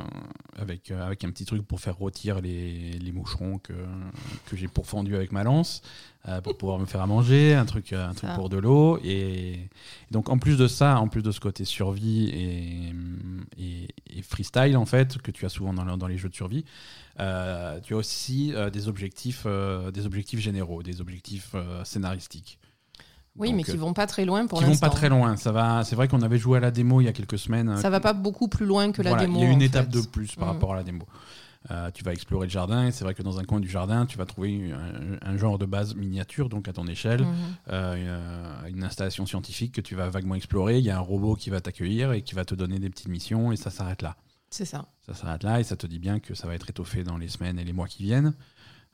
avec, 0.57 0.89
euh, 0.89 1.05
avec 1.05 1.23
un 1.23 1.29
petit 1.29 1.45
truc 1.45 1.61
pour 1.67 1.79
faire 1.79 1.95
rôtir 1.95 2.41
les, 2.41 2.93
les 2.93 3.11
moucherons 3.11 3.59
que, 3.59 3.73
que 4.47 4.57
j'ai 4.57 4.67
pourfendus 4.67 5.15
avec 5.15 5.31
ma 5.31 5.43
lance, 5.43 5.83
pour 6.43 6.57
pouvoir 6.57 6.79
me 6.79 6.85
faire 6.85 7.01
à 7.01 7.07
manger, 7.07 7.53
un 7.53 7.65
truc, 7.65 7.93
un 7.93 8.13
truc 8.13 8.29
Ça. 8.29 8.35
pour 8.35 8.49
de 8.49 8.57
l'eau. 8.57 8.99
Et, 9.03 9.53
et 9.53 9.69
donc 10.11 10.29
en 10.29 10.39
plus 10.39 10.57
de 10.57 10.67
ça, 10.67 10.99
en 10.99 11.07
plus 11.07 11.21
de 11.21 11.31
ce 11.31 11.39
côté 11.39 11.63
survie 11.63 12.29
et, 12.29 12.93
et, 13.57 13.87
et 14.17 14.21
freestyle 14.23 14.77
en 14.77 14.85
fait 14.85 15.19
que 15.19 15.31
tu 15.31 15.45
as 15.45 15.49
souvent 15.49 15.73
dans, 15.73 15.95
dans 15.95 16.07
les 16.07 16.17
jeux 16.17 16.29
de 16.29 16.35
survie, 16.35 16.65
tu 17.17 17.23
as 17.23 17.79
aussi 17.97 18.53
des 18.73 18.87
objectifs, 18.87 19.45
des 19.93 20.05
objectifs 20.05 20.39
généraux, 20.39 20.81
des 20.81 21.01
objectifs 21.01 21.55
scénaristiques. 21.83 22.59
Oui, 23.39 23.47
Donc, 23.49 23.57
mais 23.57 23.63
qui 23.63 23.71
euh, 23.71 23.77
vont 23.79 23.93
pas 23.93 24.05
très 24.05 24.25
loin 24.25 24.45
pour 24.47 24.59
qui 24.59 24.65
vont 24.65 24.71
l'instant. 24.71 24.89
pas 24.89 24.95
très 24.95 25.09
loin. 25.09 25.35
Ça 25.37 25.51
va. 25.51 25.83
C'est 25.85 25.95
vrai 25.95 26.07
qu'on 26.07 26.21
avait 26.21 26.37
joué 26.37 26.57
à 26.57 26.61
la 26.61 26.71
démo 26.71 27.01
il 27.01 27.05
y 27.05 27.07
a 27.07 27.13
quelques 27.13 27.39
semaines. 27.39 27.77
Ça 27.77 27.89
va 27.89 27.99
pas 27.99 28.13
beaucoup 28.13 28.47
plus 28.47 28.65
loin 28.65 28.91
que 28.91 29.01
la 29.01 29.15
démo. 29.15 29.39
Il 29.39 29.43
y 29.43 29.47
a 29.47 29.51
une 29.51 29.61
étape 29.61 29.91
fait. 29.91 30.01
de 30.01 30.05
plus 30.07 30.35
par 30.35 30.47
Mhm. 30.49 30.53
rapport 30.53 30.73
à 30.73 30.75
la 30.77 30.83
démo. 30.83 31.05
Euh, 31.71 31.91
tu 31.93 32.05
vas 32.05 32.13
explorer 32.13 32.47
le 32.47 32.51
jardin 32.51 32.87
et 32.87 32.91
c'est 32.91 33.03
vrai 33.03 33.13
que 33.13 33.21
dans 33.21 33.37
un 33.37 33.43
coin 33.43 33.59
du 33.59 33.67
jardin, 33.67 34.05
tu 34.05 34.17
vas 34.17 34.25
trouver 34.25 34.71
un, 34.71 35.29
un 35.33 35.37
genre 35.37 35.57
de 35.57 35.65
base 35.65 35.93
miniature, 35.93 36.47
donc 36.47 36.69
à 36.69 36.73
ton 36.73 36.87
échelle, 36.87 37.21
Mhm. 37.23 37.33
euh, 37.71 38.65
une, 38.67 38.77
une 38.77 38.83
installation 38.85 39.25
scientifique 39.25 39.73
que 39.73 39.81
tu 39.81 39.93
vas 39.95 40.09
vaguement 40.09 40.35
explorer. 40.35 40.77
Il 40.79 40.85
y 40.85 40.89
a 40.89 40.95
un 40.97 41.01
robot 41.01 41.35
qui 41.35 41.49
va 41.49 41.59
t'accueillir 41.59 42.13
et 42.13 42.21
qui 42.21 42.33
va 42.33 42.45
te 42.45 42.55
donner 42.55 42.79
des 42.79 42.89
petites 42.89 43.09
missions 43.09 43.51
et 43.51 43.57
ça 43.57 43.71
s'arrête 43.71 44.01
là. 44.01 44.15
C'est 44.49 44.65
ça. 44.65 44.85
Ça 45.05 45.13
s'arrête 45.13 45.43
là 45.43 45.59
et 45.59 45.63
ça 45.63 45.75
te 45.75 45.85
dit 45.85 45.99
bien 45.99 46.19
que 46.19 46.33
ça 46.33 46.47
va 46.47 46.55
être 46.55 46.69
étoffé 46.69 47.03
dans 47.03 47.17
les 47.17 47.27
semaines 47.27 47.59
et 47.59 47.63
les 47.65 47.73
mois 47.73 47.87
qui 47.87 48.03
viennent. 48.03 48.33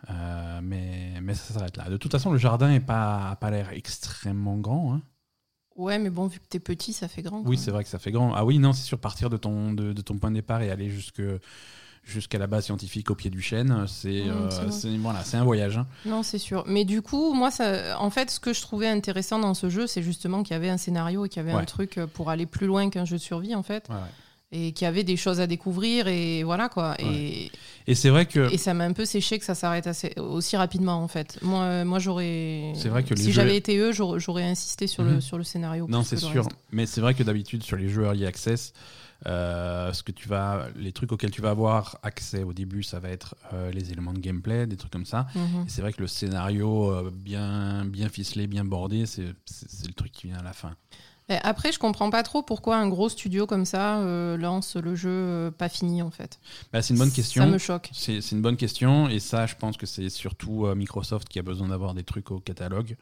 Euh, 0.10 0.60
mais, 0.64 1.14
mais 1.22 1.34
ça 1.34 1.54
s'arrête 1.54 1.78
là. 1.78 1.90
De 1.90 1.98
toute 1.98 2.12
façon, 2.12 2.32
le 2.32 2.38
jardin 2.38 2.70
n'a 2.72 2.80
pas, 2.80 3.38
pas 3.42 3.50
l'air 3.50 3.70
extrêmement 3.72 4.58
grand. 4.58 4.94
hein. 4.96 5.02
Ouais, 5.76 6.00
mais 6.00 6.10
bon, 6.10 6.28
vu 6.28 6.40
que 6.40 6.46
t'es 6.48 6.60
petit, 6.60 6.94
ça 6.94 7.08
fait 7.08 7.22
grand. 7.22 7.42
Oui, 7.46 7.58
c'est 7.58 7.72
vrai 7.72 7.84
que 7.84 7.90
ça 7.90 8.00
fait 8.00 8.12
grand. 8.12 8.34
Ah 8.34 8.46
oui, 8.46 8.60
non, 8.60 8.72
c'est 8.72 8.84
sûr, 8.86 8.98
partir 9.00 9.30
de 9.30 9.38
ton, 9.38 9.74
de, 9.74 9.92
de 9.94 10.02
ton 10.02 10.18
point 10.18 10.30
de 10.30 10.36
départ 10.36 10.62
et 10.62 10.72
aller 10.72 10.90
jusque 10.90 11.22
jusqu'à 12.04 12.38
la 12.38 12.46
base 12.46 12.66
scientifique 12.66 13.10
au 13.10 13.16
pied 13.16 13.32
du 13.32 13.42
chêne, 13.42 13.86
c'est 13.88 14.26
Mm, 14.26 14.30
euh, 14.30 14.98
voilà, 15.00 15.24
c'est 15.24 15.38
un 15.38 15.44
voyage. 15.44 15.78
hein. 15.80 15.88
Non, 16.06 16.22
c'est 16.22 16.38
sûr. 16.38 16.64
Mais 16.68 16.86
du 16.86 17.02
coup, 17.02 17.34
moi, 17.34 17.50
ça, 17.50 18.00
en 18.00 18.12
fait, 18.12 18.30
ce 18.30 18.40
que 18.40 18.54
je 18.54 18.62
trouvais 18.62 18.88
intéressant 18.88 19.40
dans 19.40 19.56
ce 19.56 19.70
jeu, 19.70 19.88
c'est 19.88 20.04
justement 20.04 20.44
qu'il 20.44 20.54
y 20.54 20.56
avait 20.56 20.70
un 20.70 20.78
scénario 20.78 21.26
et 21.26 21.30
qu'il 21.30 21.38
y 21.38 21.46
avait 21.46 21.56
Ouais. 21.56 21.62
un 21.64 21.66
truc 21.66 22.00
pour 22.14 22.30
aller 22.30 22.46
plus 22.46 22.68
loin 22.68 22.90
qu'un 22.92 23.06
jeu 23.06 23.18
de 23.18 23.22
survie, 23.22 23.56
en 23.56 23.64
fait. 23.64 23.90
Ouais, 23.90 23.96
ouais. 23.96 24.02
Et 24.52 24.72
qu'il 24.74 24.86
y 24.86 24.88
avait 24.88 25.04
des 25.04 25.18
choses 25.18 25.40
à 25.42 25.48
découvrir 25.48 26.08
et 26.08 26.44
voilà, 26.44 26.70
quoi. 26.70 26.96
Et, 27.00 27.52
Et 27.88 27.96
c'est 27.96 28.10
vrai 28.10 28.26
que 28.26 28.52
et 28.54 28.58
ça 28.58 28.74
m'a 28.74 28.86
un 28.86 28.94
peu 28.94 29.04
séché 29.04 29.38
que 29.40 29.44
ça 29.44 29.56
s'arrête 29.56 29.88
assez- 29.88 30.14
aussi 30.18 30.56
rapidement, 30.56 31.04
en 31.04 31.08
fait. 31.08 31.40
Moi, 31.42 31.62
euh, 31.64 31.84
moi 31.86 32.00
j'aurais. 32.00 32.72
C'est 32.76 32.90
vrai 32.90 33.04
que 33.04 33.16
Si 33.16 33.26
jeux- 33.26 33.32
j'avais 33.32 33.58
été 33.58 33.76
eux, 33.78 33.92
j'aurais 33.92 34.44
insisté 34.44 34.88
sur, 34.88 35.04
Mhm. 35.04 35.16
le, 35.16 35.22
sur 35.22 35.38
le 35.38 35.44
scénario. 35.44 35.88
non, 35.90 36.04
c'est 36.04 36.18
sûr. 36.18 36.48
Mais 36.72 36.86
c'est 36.86 37.02
vrai 37.02 37.16
que 37.16 37.24
d'habitude 37.24 37.64
sur 37.64 37.76
les 37.76 37.90
jeux 37.90 38.04
early 38.04 38.26
access, 38.26 38.72
euh, 39.26 39.92
ce 39.94 40.04
que 40.04 40.12
tu 40.12 40.30
vas, 40.30 40.68
les 40.76 40.92
trucs 40.92 41.12
auxquels 41.12 41.32
tu 41.32 41.42
vas 41.42 41.50
avoir 41.50 41.98
accès 42.04 42.44
au 42.44 42.54
début, 42.54 42.84
ça 42.84 43.00
va 43.00 43.10
être 43.10 43.36
euh, 43.54 43.72
les 43.72 43.92
éléments 43.92 44.14
de 44.14 44.20
gameplay, 44.20 44.68
des 44.68 44.78
trucs 44.78 44.92
comme 44.92 45.06
ça. 45.08 45.26
Mhm. 45.36 45.66
C'est 45.68 45.82
vrai 45.82 45.92
que 45.92 46.02
le 46.02 46.08
scénario 46.08 46.92
euh, 46.92 47.12
bien, 47.12 47.84
bien 47.86 48.10
ficelé, 48.10 48.46
bien 48.48 48.64
bordé, 48.64 49.06
c'est 49.06 49.24
le 49.24 49.94
truc 49.94 50.12
qui 50.12 50.28
vient 50.28 50.38
à 50.38 50.44
la 50.44 50.54
fin. 50.54 50.76
Mais 51.28 51.40
Après, 51.44 51.72
je 51.72 51.80
comprends 51.80 52.10
pas 52.10 52.22
trop 52.24 52.44
pourquoi 52.44 52.78
un 52.78 52.88
gros 52.88 53.10
studio 53.10 53.48
comme 53.48 53.66
ça 53.66 54.00
euh, 54.00 54.38
lance 54.38 54.76
le 54.76 54.96
jeu 54.96 55.10
euh, 55.10 55.52
pas 55.52 55.70
fini, 55.70 56.02
en 56.02 56.12
fait. 56.12 56.40
Bah, 56.72 56.82
c'est 56.82 56.94
une 56.94 57.00
bonne 57.00 57.12
question. 57.12 57.44
Ça 57.44 57.50
me 57.50 57.58
choque. 57.58 57.90
C'est 57.94 58.32
une 58.32 58.42
bonne 58.42 58.58
question 58.58 59.10
et 59.10 59.20
ça, 59.20 59.46
je 59.48 59.56
pense 59.56 59.78
que 59.78 59.86
c'est 59.86 60.10
surtout 60.10 60.66
euh, 60.66 60.76
Microsoft 60.76 61.28
qui 61.28 61.40
a 61.40 61.44
besoin 61.44 61.70
d'avoir 61.70 61.94
des 61.94 62.04
trucs 62.04 62.30
au 62.32 62.40
catalogue. 62.40 62.96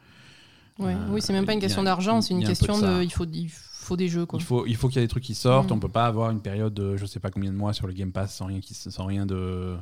Ouais. 0.80 0.96
Oui, 1.10 1.22
c'est 1.22 1.34
même 1.34 1.46
pas 1.46 1.54
une 1.54 1.60
question 1.60 1.84
d'argent, 1.84 2.22
c'est 2.22 2.34
une 2.34 2.42
y 2.42 2.46
un 2.46 2.48
question 2.48 2.80
de. 2.80 3.04
Il 3.04 3.12
faut, 3.12 3.26
il 3.26 3.50
faut 3.50 3.98
des 3.98 4.08
jeux, 4.08 4.26
quoi. 4.26 4.40
Il 4.40 4.44
faut, 4.44 4.66
il 4.66 4.76
faut 4.76 4.88
qu'il 4.88 4.98
y 4.98 5.00
ait 5.04 5.06
des 5.06 5.10
trucs 5.10 5.24
qui 5.24 5.36
sortent. 5.36 5.70
Mm. 5.70 5.74
On 5.74 5.80
peut 5.80 5.90
pas 5.90 6.06
avoir 6.06 6.32
une 6.32 6.42
période 6.42 6.74
de 6.74 6.98
je 6.98 7.06
sais 7.06 7.20
pas 7.20 7.30
combien 7.30 7.52
de 7.52 7.58
mois 7.58 7.74
sur 7.74 7.86
le 7.88 7.94
Game 7.94 8.12
Pass 8.12 8.34
sans 8.36 8.46
rien, 8.46 8.60
qui, 8.60 8.74
sans 8.74 9.06
rien 9.06 9.26
de 9.26 9.76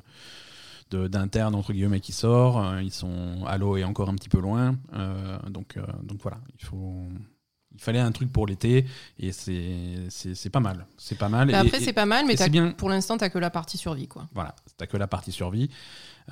de- 0.90 1.08
d'interne 1.08 1.56
entre 1.56 1.72
guillemets 1.74 2.02
qui 2.02 2.12
sort. 2.12 2.80
Ils 2.82 2.92
sont 2.92 3.46
Halo 3.46 3.78
est 3.78 3.84
encore 3.84 4.10
un 4.10 4.16
petit 4.16 4.28
peu 4.30 4.40
loin. 4.40 4.76
Euh, 4.94 5.38
donc 5.50 5.78
euh, 5.78 5.86
donc 6.04 6.20
voilà, 6.22 6.40
il 6.60 6.66
faut. 6.66 7.06
Il 7.74 7.80
fallait 7.82 8.00
un 8.00 8.12
truc 8.12 8.32
pour 8.32 8.48
l'été 8.48 8.86
et 9.20 9.32
c'est 9.32 10.50
pas 10.52 10.60
mal. 10.60 10.86
C'est 10.98 11.18
pas 11.18 11.30
mal. 11.30 11.48
Mais 11.48 11.54
Et- 11.54 11.56
après, 11.56 11.80
c'est 11.80 11.94
pas 11.94 12.06
mal, 12.06 12.26
mais 12.26 12.36
bien. 12.50 12.72
pour 12.72 12.90
l'instant, 12.90 13.18
t'as 13.18 13.30
que 13.30 13.40
la 13.40 13.50
partie 13.50 13.78
survie, 13.78 14.08
quoi. 14.08 14.28
Voilà, 14.34 14.56
t'as 14.78 14.88
que 14.88 14.98
la 14.98 15.08
partie 15.08 15.32
survie. 15.32 15.70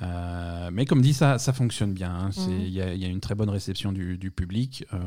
Euh, 0.02 0.70
mais 0.72 0.86
comme 0.86 1.02
dit, 1.02 1.12
ça, 1.14 1.38
ça 1.38 1.52
fonctionne 1.52 1.92
bien. 1.92 2.10
hein. 2.10 2.30
Mhm. 2.36 2.60
Il 2.62 2.68
y, 2.70 2.80
a, 2.80 2.92
il 2.94 3.00
y 3.00 3.04
a 3.04 3.08
une 3.08 3.20
très 3.20 3.34
bonne 3.34 3.50
réception 3.50 3.92
du, 3.92 4.16
du 4.18 4.30
public, 4.30 4.84
euh, 4.94 4.98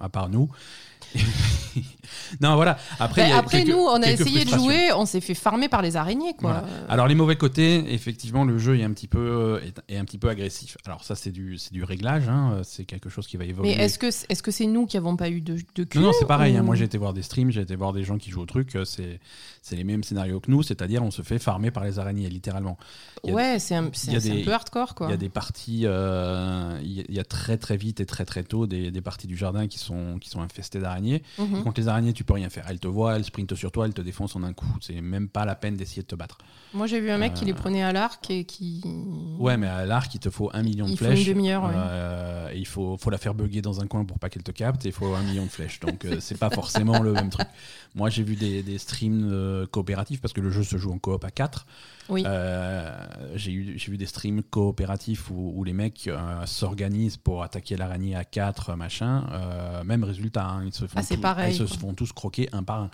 à 0.00 0.08
part 0.08 0.28
nous. 0.28 0.50
non, 2.40 2.56
voilà. 2.56 2.78
Après, 2.98 3.22
Bah, 3.22 3.26
il 3.28 3.30
y 3.30 3.32
a 3.34 3.38
après 3.38 3.58
quelques- 3.62 3.70
nous, 3.76 3.82
on 3.82 4.02
a 4.02 4.10
essayé 4.10 4.44
de 4.44 4.50
jouer, 4.50 4.92
on 4.94 5.06
s'est 5.06 5.20
fait 5.20 5.34
farmer 5.34 5.68
par 5.68 5.82
les 5.82 5.96
araignées, 5.96 6.34
quoi. 6.34 6.52
Voilà. 6.52 6.66
Alors 6.88 7.06
les 7.06 7.14
mauvais 7.14 7.36
côtés, 7.36 7.92
effectivement, 7.92 8.44
le 8.44 8.58
jeu 8.58 8.78
est 8.78 8.82
un 8.84 8.92
petit 8.92 9.06
peu 9.08 9.60
est, 9.64 9.80
est 9.94 9.98
un 9.98 10.04
petit 10.04 10.18
peu 10.18 10.28
agressif. 10.28 10.76
Alors 10.86 11.04
ça, 11.04 11.14
c'est 11.14 11.30
du 11.30 11.56
du 11.70 11.84
réglage. 11.84 12.28
hein. 12.28 12.60
C'est 12.64 12.84
quelque 12.84 13.08
chose 13.08 13.26
qui 13.26 13.36
va 13.36 13.44
mais 13.44 13.50
évoluer. 13.50 13.72
est-ce 13.72 13.98
que 13.98 14.10
c'est 14.10 14.26
-ce 14.32 14.50
c'est 14.50 14.66
nous 14.66 14.86
qui 14.86 14.96
avons 14.96 15.16
pas 15.16 15.28
eu 15.28 15.40
de, 15.40 15.56
de 15.74 15.84
cul 15.84 15.98
Non, 15.98 16.06
non, 16.06 16.12
c'est 16.18 16.26
pareil. 16.26 16.56
hein. 16.56 16.62
Moi, 16.62 16.74
j'ai 16.74 16.84
été 16.84 16.98
voir 16.98 17.12
des 17.12 17.22
streams, 17.22 17.50
j'ai 17.50 17.60
été 17.62 17.76
voir 17.76 17.92
des 17.92 18.02
gens 18.04 18.18
qui 18.18 18.30
jouent 18.30 18.42
au 18.42 18.46
truc. 18.46 18.74
euh, 18.76 18.84
C'est 18.84 19.76
les 19.76 19.84
mêmes 19.84 20.02
scénarios 20.04 20.40
que 20.40 20.50
nous, 20.50 20.62
c'est-à-dire 20.62 21.02
on 21.02 21.10
se 21.10 21.22
fait 21.22 21.38
farmer 21.38 21.70
par 21.70 21.84
les 21.84 21.98
araignées, 21.98 22.28
littéralement. 22.28 22.78
Ouais, 23.24 23.58
c'est 23.58 23.74
un, 23.74 23.90
c'est- 24.10 24.16
a 24.16 24.20
c'est 24.20 24.30
des- 24.30 24.42
un 24.42 24.44
peu 24.44 24.52
hardcore, 24.52 24.94
quoi. 24.94 25.06
Il 25.08 25.10
y 25.10 25.14
a 25.14 25.16
des 25.16 25.28
parties, 25.28 25.82
euh, 25.84 26.78
il 26.82 26.92
y 26.92 27.00
a- 27.00 27.04
il 27.08 27.14
y 27.14 27.18
a 27.20 27.24
très 27.24 27.56
très 27.58 27.76
vite 27.76 28.00
et 28.00 28.06
très 28.06 28.24
très 28.24 28.42
tôt 28.44 28.66
des, 28.66 28.90
des 28.90 29.00
parties 29.00 29.26
du 29.26 29.36
jardin 29.36 29.66
qui 29.66 29.78
sont, 29.78 30.18
qui 30.20 30.28
sont 30.30 30.40
infestées 30.40 30.80
d'araignées. 30.80 31.22
Mhm. 31.38 31.62
Contre 31.62 31.80
les 31.80 31.88
araignées, 31.88 32.12
tu 32.12 32.24
peux 32.24 32.34
rien 32.34 32.50
faire. 32.50 32.64
Elles 32.68 32.80
te 32.80 32.88
voient, 32.88 33.16
elles 33.16 33.24
sprintent 33.24 33.54
sur 33.54 33.72
toi, 33.72 33.86
elles 33.86 33.94
te 33.94 34.00
défoncent 34.02 34.36
en 34.36 34.42
un 34.42 34.52
coup. 34.52 34.66
C'est 34.80 35.00
même 35.00 35.28
pas 35.28 35.44
la 35.44 35.54
peine 35.54 35.76
d'essayer 35.76 36.02
de 36.02 36.06
te 36.08 36.14
battre. 36.14 36.38
Moi, 36.74 36.86
j'ai 36.86 37.00
vu 37.00 37.10
un 37.10 37.16
mec 37.18 37.32
qui 37.34 37.44
les 37.46 37.52
Euh, 37.52 37.54
prenait 37.54 37.82
à 37.82 37.92
l'arc 37.92 38.30
et 38.30 38.44
qui. 38.44 38.82
Ouais, 39.38 39.56
mais 39.56 39.66
à 39.66 39.86
l'arc, 39.86 40.12
il 40.14 40.18
te 40.20 40.28
faut 40.30 40.50
un 40.52 40.62
million 40.62 40.84
de 40.86 40.90
Il 40.90 40.98
faut 40.98 41.04
une 41.06 41.12
flèches. 41.12 41.26
demi-heure, 41.26 41.64
ouais. 41.64 41.70
euh, 41.74 42.50
et 42.52 42.58
il 42.58 42.66
faut, 42.66 42.98
faut 42.98 43.08
la 43.10 43.16
faire 43.18 43.34
bugger 43.34 43.62
dans 43.62 43.80
un 43.80 43.86
coin 43.86 44.04
pour 44.04 44.18
pas 44.18 44.28
qu'elle 44.28 44.42
te 44.42 44.50
capte 44.50 44.84
et 44.84 44.88
il 44.88 44.92
faut 44.92 45.14
un 45.14 45.22
million 45.22 45.44
de 45.44 45.48
flèches. 45.50 45.80
Donc 45.80 46.04
euh, 46.04 46.18
c'est 46.20 46.38
pas 46.38 46.50
forcément 46.50 47.00
le 47.02 47.12
même 47.12 47.30
truc. 47.30 47.46
Moi 47.94 48.10
j'ai 48.10 48.22
vu 48.22 48.34
des, 48.36 48.62
des 48.62 48.76
streams 48.78 49.66
coopératifs 49.70 50.20
parce 50.20 50.34
que 50.34 50.40
le 50.42 50.50
jeu 50.50 50.64
se 50.64 50.76
joue 50.76 50.92
en 50.92 50.98
coop 50.98 51.24
à 51.24 51.30
4. 51.30 51.66
Oui. 52.08 52.22
j'ai 53.34 53.52
eu- 53.52 53.78
j'ai 53.78 53.90
vu 53.90 53.96
des 53.96 54.06
streams 54.06 54.42
coopératifs 54.42 55.30
où, 55.30 55.52
où 55.56 55.64
les 55.64 55.72
mecs 55.72 56.08
s'organisent 56.44 57.16
pour 57.16 57.42
attaquer 57.42 57.76
l'araignée 57.76 58.14
à 58.16 58.24
4, 58.24 58.74
machin. 58.76 59.24
Même 59.84 60.04
résultat, 60.04 60.46
hein, 60.46 60.62
ils, 60.66 60.74
se 60.74 60.86
font 60.86 60.98
Ah, 60.98 61.02
c'est 61.02 61.14
tous- 61.16 61.20
pareil, 61.22 61.54
ils 61.54 61.56
se 61.56 61.64
font 61.78 61.94
tous 61.94 62.12
croquer 62.12 62.48
un 62.52 62.62
par 62.62 62.82
un. 62.82 62.90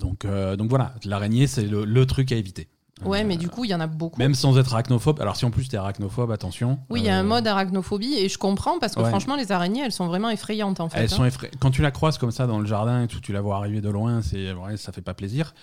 Donc, 0.00 0.24
euh, 0.24 0.56
donc 0.56 0.68
voilà, 0.70 0.94
l'araignée 1.04 1.46
c'est 1.46 1.62
le, 1.62 1.84
le 1.84 2.06
truc 2.06 2.32
à 2.32 2.36
éviter. 2.36 2.68
Ouais, 3.04 3.22
Euh, 3.22 3.24
mais 3.26 3.36
du 3.38 3.48
coup, 3.48 3.64
il 3.64 3.70
y 3.70 3.74
en 3.74 3.80
a 3.80 3.86
beaucoup. 3.86 4.18
Même 4.18 4.34
sans 4.34 4.58
être 4.58 4.72
arachnophobe. 4.74 5.20
Alors 5.20 5.36
si 5.36 5.44
en 5.46 5.50
plus 5.50 5.68
t'es 5.68 5.76
arachnophobe, 5.76 6.30
attention. 6.32 6.78
Oui, 6.90 7.00
il 7.00 7.06
y 7.06 7.08
a 7.08 7.16
un 7.16 7.20
Euh, 7.24 7.28
mode 7.28 7.46
arachnophobie 7.46 8.14
et 8.14 8.28
je 8.28 8.36
comprends 8.38 8.78
parce 8.78 8.94
que 8.94 9.00
Ouais. 9.00 9.08
franchement, 9.08 9.36
les 9.36 9.52
araignées, 9.52 9.82
elles 9.84 9.92
sont 9.92 10.06
vraiment 10.06 10.28
effrayantes 10.30 10.80
en 10.80 10.88
fait. 10.88 10.98
Elles 10.98 11.14
hein. 11.14 11.30
sont 11.30 11.46
Quand 11.60 11.70
tu 11.70 11.80
la 11.82 11.90
croises 11.92 12.18
comme 12.18 12.30
ça 12.30 12.46
dans 12.46 12.58
le 12.58 12.66
jardin 12.66 13.02
et 13.04 13.06
tout, 13.08 13.20
tu 13.20 13.32
la 13.32 13.40
vois 13.40 13.56
arriver 13.56 13.80
de 13.80 13.88
loin, 13.88 14.20
c'est 14.22 14.52
ouais, 14.52 14.76
ça 14.76 14.92
fait 14.92 15.00
pas 15.02 15.14
plaisir. 15.14 15.54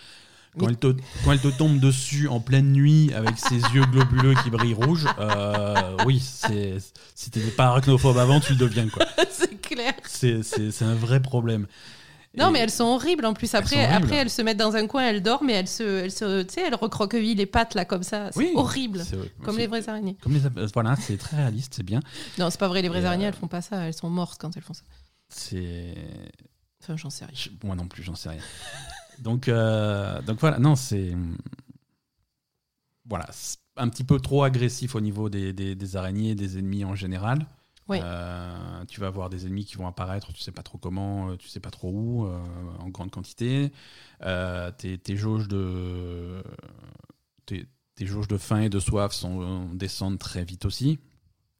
Quand, 0.57 0.65
Mais- 0.65 0.71
elle 0.71 0.77
te, 0.77 0.87
quand 1.23 1.31
elle 1.33 1.39
te 1.41 1.49
tombe 1.49 1.79
dessus 1.79 2.27
en 2.27 2.39
pleine 2.39 2.71
nuit 2.71 3.11
avec 3.13 3.37
ses 3.37 3.55
yeux 3.75 3.85
globuleux 3.91 4.33
qui 4.43 4.49
brillent 4.49 4.73
rouge, 4.73 5.05
euh, 5.19 5.95
oui, 6.07 6.19
si 6.19 7.29
t'étais 7.29 7.51
pas 7.51 7.65
arachnophobe 7.67 8.17
avant, 8.17 8.39
tu 8.39 8.53
le 8.53 8.57
deviens 8.59 8.87
quoi. 8.89 9.05
c'est 9.29 9.61
clair. 9.61 9.93
C'est 10.07 10.81
un 10.81 10.95
vrai 10.95 11.21
problème. 11.21 11.67
Non, 12.35 12.51
mais 12.51 12.59
elles 12.59 12.69
sont 12.71 12.83
horribles 12.85 13.25
en 13.25 13.33
plus. 13.33 13.53
Après, 13.55 13.77
horribles. 13.87 14.03
après 14.05 14.15
elles 14.17 14.29
se 14.29 14.41
mettent 14.41 14.57
dans 14.57 14.75
un 14.75 14.85
coin, 14.87 15.03
elles 15.07 15.23
dorment 15.23 15.49
et 15.49 15.53
elles 15.53 15.67
se, 15.67 15.83
elles 15.83 16.11
se, 16.11 16.43
tu 16.43 16.53
sais, 16.55 16.61
elles 16.61 16.75
recroquevillent 16.75 17.35
les 17.35 17.45
pattes 17.45 17.73
là 17.73 17.83
comme 17.85 18.03
ça. 18.03 18.31
C'est 18.31 18.39
Oui, 18.39 18.51
horrible. 18.55 19.03
Comme 19.43 19.57
les 19.57 19.67
vraies 19.67 19.87
araignées. 19.89 20.15
Comme 20.21 20.33
les 20.33 20.45
euh, 20.45 20.67
voilà, 20.73 20.95
c'est 20.97 21.17
très 21.17 21.37
réaliste, 21.37 21.73
c'est 21.75 21.83
bien. 21.83 21.99
Non, 22.37 22.49
c'est 22.49 22.59
pas 22.59 22.67
vrai, 22.67 22.81
les 22.81 22.89
vraies 22.89 23.01
Et, 23.01 23.05
araignées, 23.05 23.25
euh, 23.25 23.29
elles 23.29 23.33
font 23.33 23.47
pas 23.47 23.61
ça. 23.61 23.87
Elles 23.87 23.93
sont 23.93 24.09
mortes 24.09 24.37
quand 24.39 24.55
elles 24.55 24.63
font 24.63 24.73
ça. 24.73 24.83
C'est 25.29 25.95
Enfin, 26.83 26.95
j'en 26.95 27.09
sais 27.09 27.25
rien. 27.25 27.33
Je- 27.35 27.49
Moi 27.65 27.75
non 27.75 27.87
plus, 27.87 28.03
j'en 28.03 28.15
sais 28.15 28.29
rien. 28.29 28.41
donc, 29.19 29.47
euh, 29.47 30.21
donc 30.21 30.39
voilà, 30.39 30.59
non, 30.59 30.75
c'est. 30.75 31.15
Voilà, 33.09 33.25
un 33.77 33.89
petit 33.89 34.03
peu 34.03 34.19
trop 34.19 34.43
agressif 34.43 34.93
au 34.95 35.01
niveau 35.01 35.29
des, 35.29 35.53
des- 35.53 35.75
des 35.75 35.95
araignées, 35.95 36.35
des 36.35 36.59
ennemis 36.59 36.83
en 36.85 36.93
général. 36.93 37.45
Oui. 37.89 37.99
Euh, 38.03 38.83
tu 38.89 38.99
vas 38.99 39.07
avoir 39.07 39.29
des 39.29 39.45
ennemis 39.45 39.65
qui 39.65 39.75
vont 39.77 39.87
apparaître, 39.87 40.33
tu 40.33 40.41
sais 40.41 40.51
pas 40.51 40.63
trop 40.63 40.77
comment, 40.77 41.29
euh, 41.29 41.35
tu 41.37 41.47
sais 41.47 41.59
pas 41.61 41.71
trop 41.71 41.89
où, 41.89 42.25
euh, 42.25 42.37
en 42.79 42.89
grande 42.89 43.11
quantité. 43.11 43.71
Euh, 44.23 44.71
tes, 44.71 44.97
tes 44.97 45.15
jauges 45.15 45.47
de. 45.47 46.43
Tes, 47.45 47.65
tes 47.95 48.05
jauges 48.05 48.27
de 48.27 48.37
faim 48.37 48.61
et 48.61 48.69
de 48.69 48.79
soif 48.79 49.13
sont, 49.13 49.69
descendent 49.73 50.19
très 50.19 50.43
vite 50.43 50.65
aussi. 50.65 50.99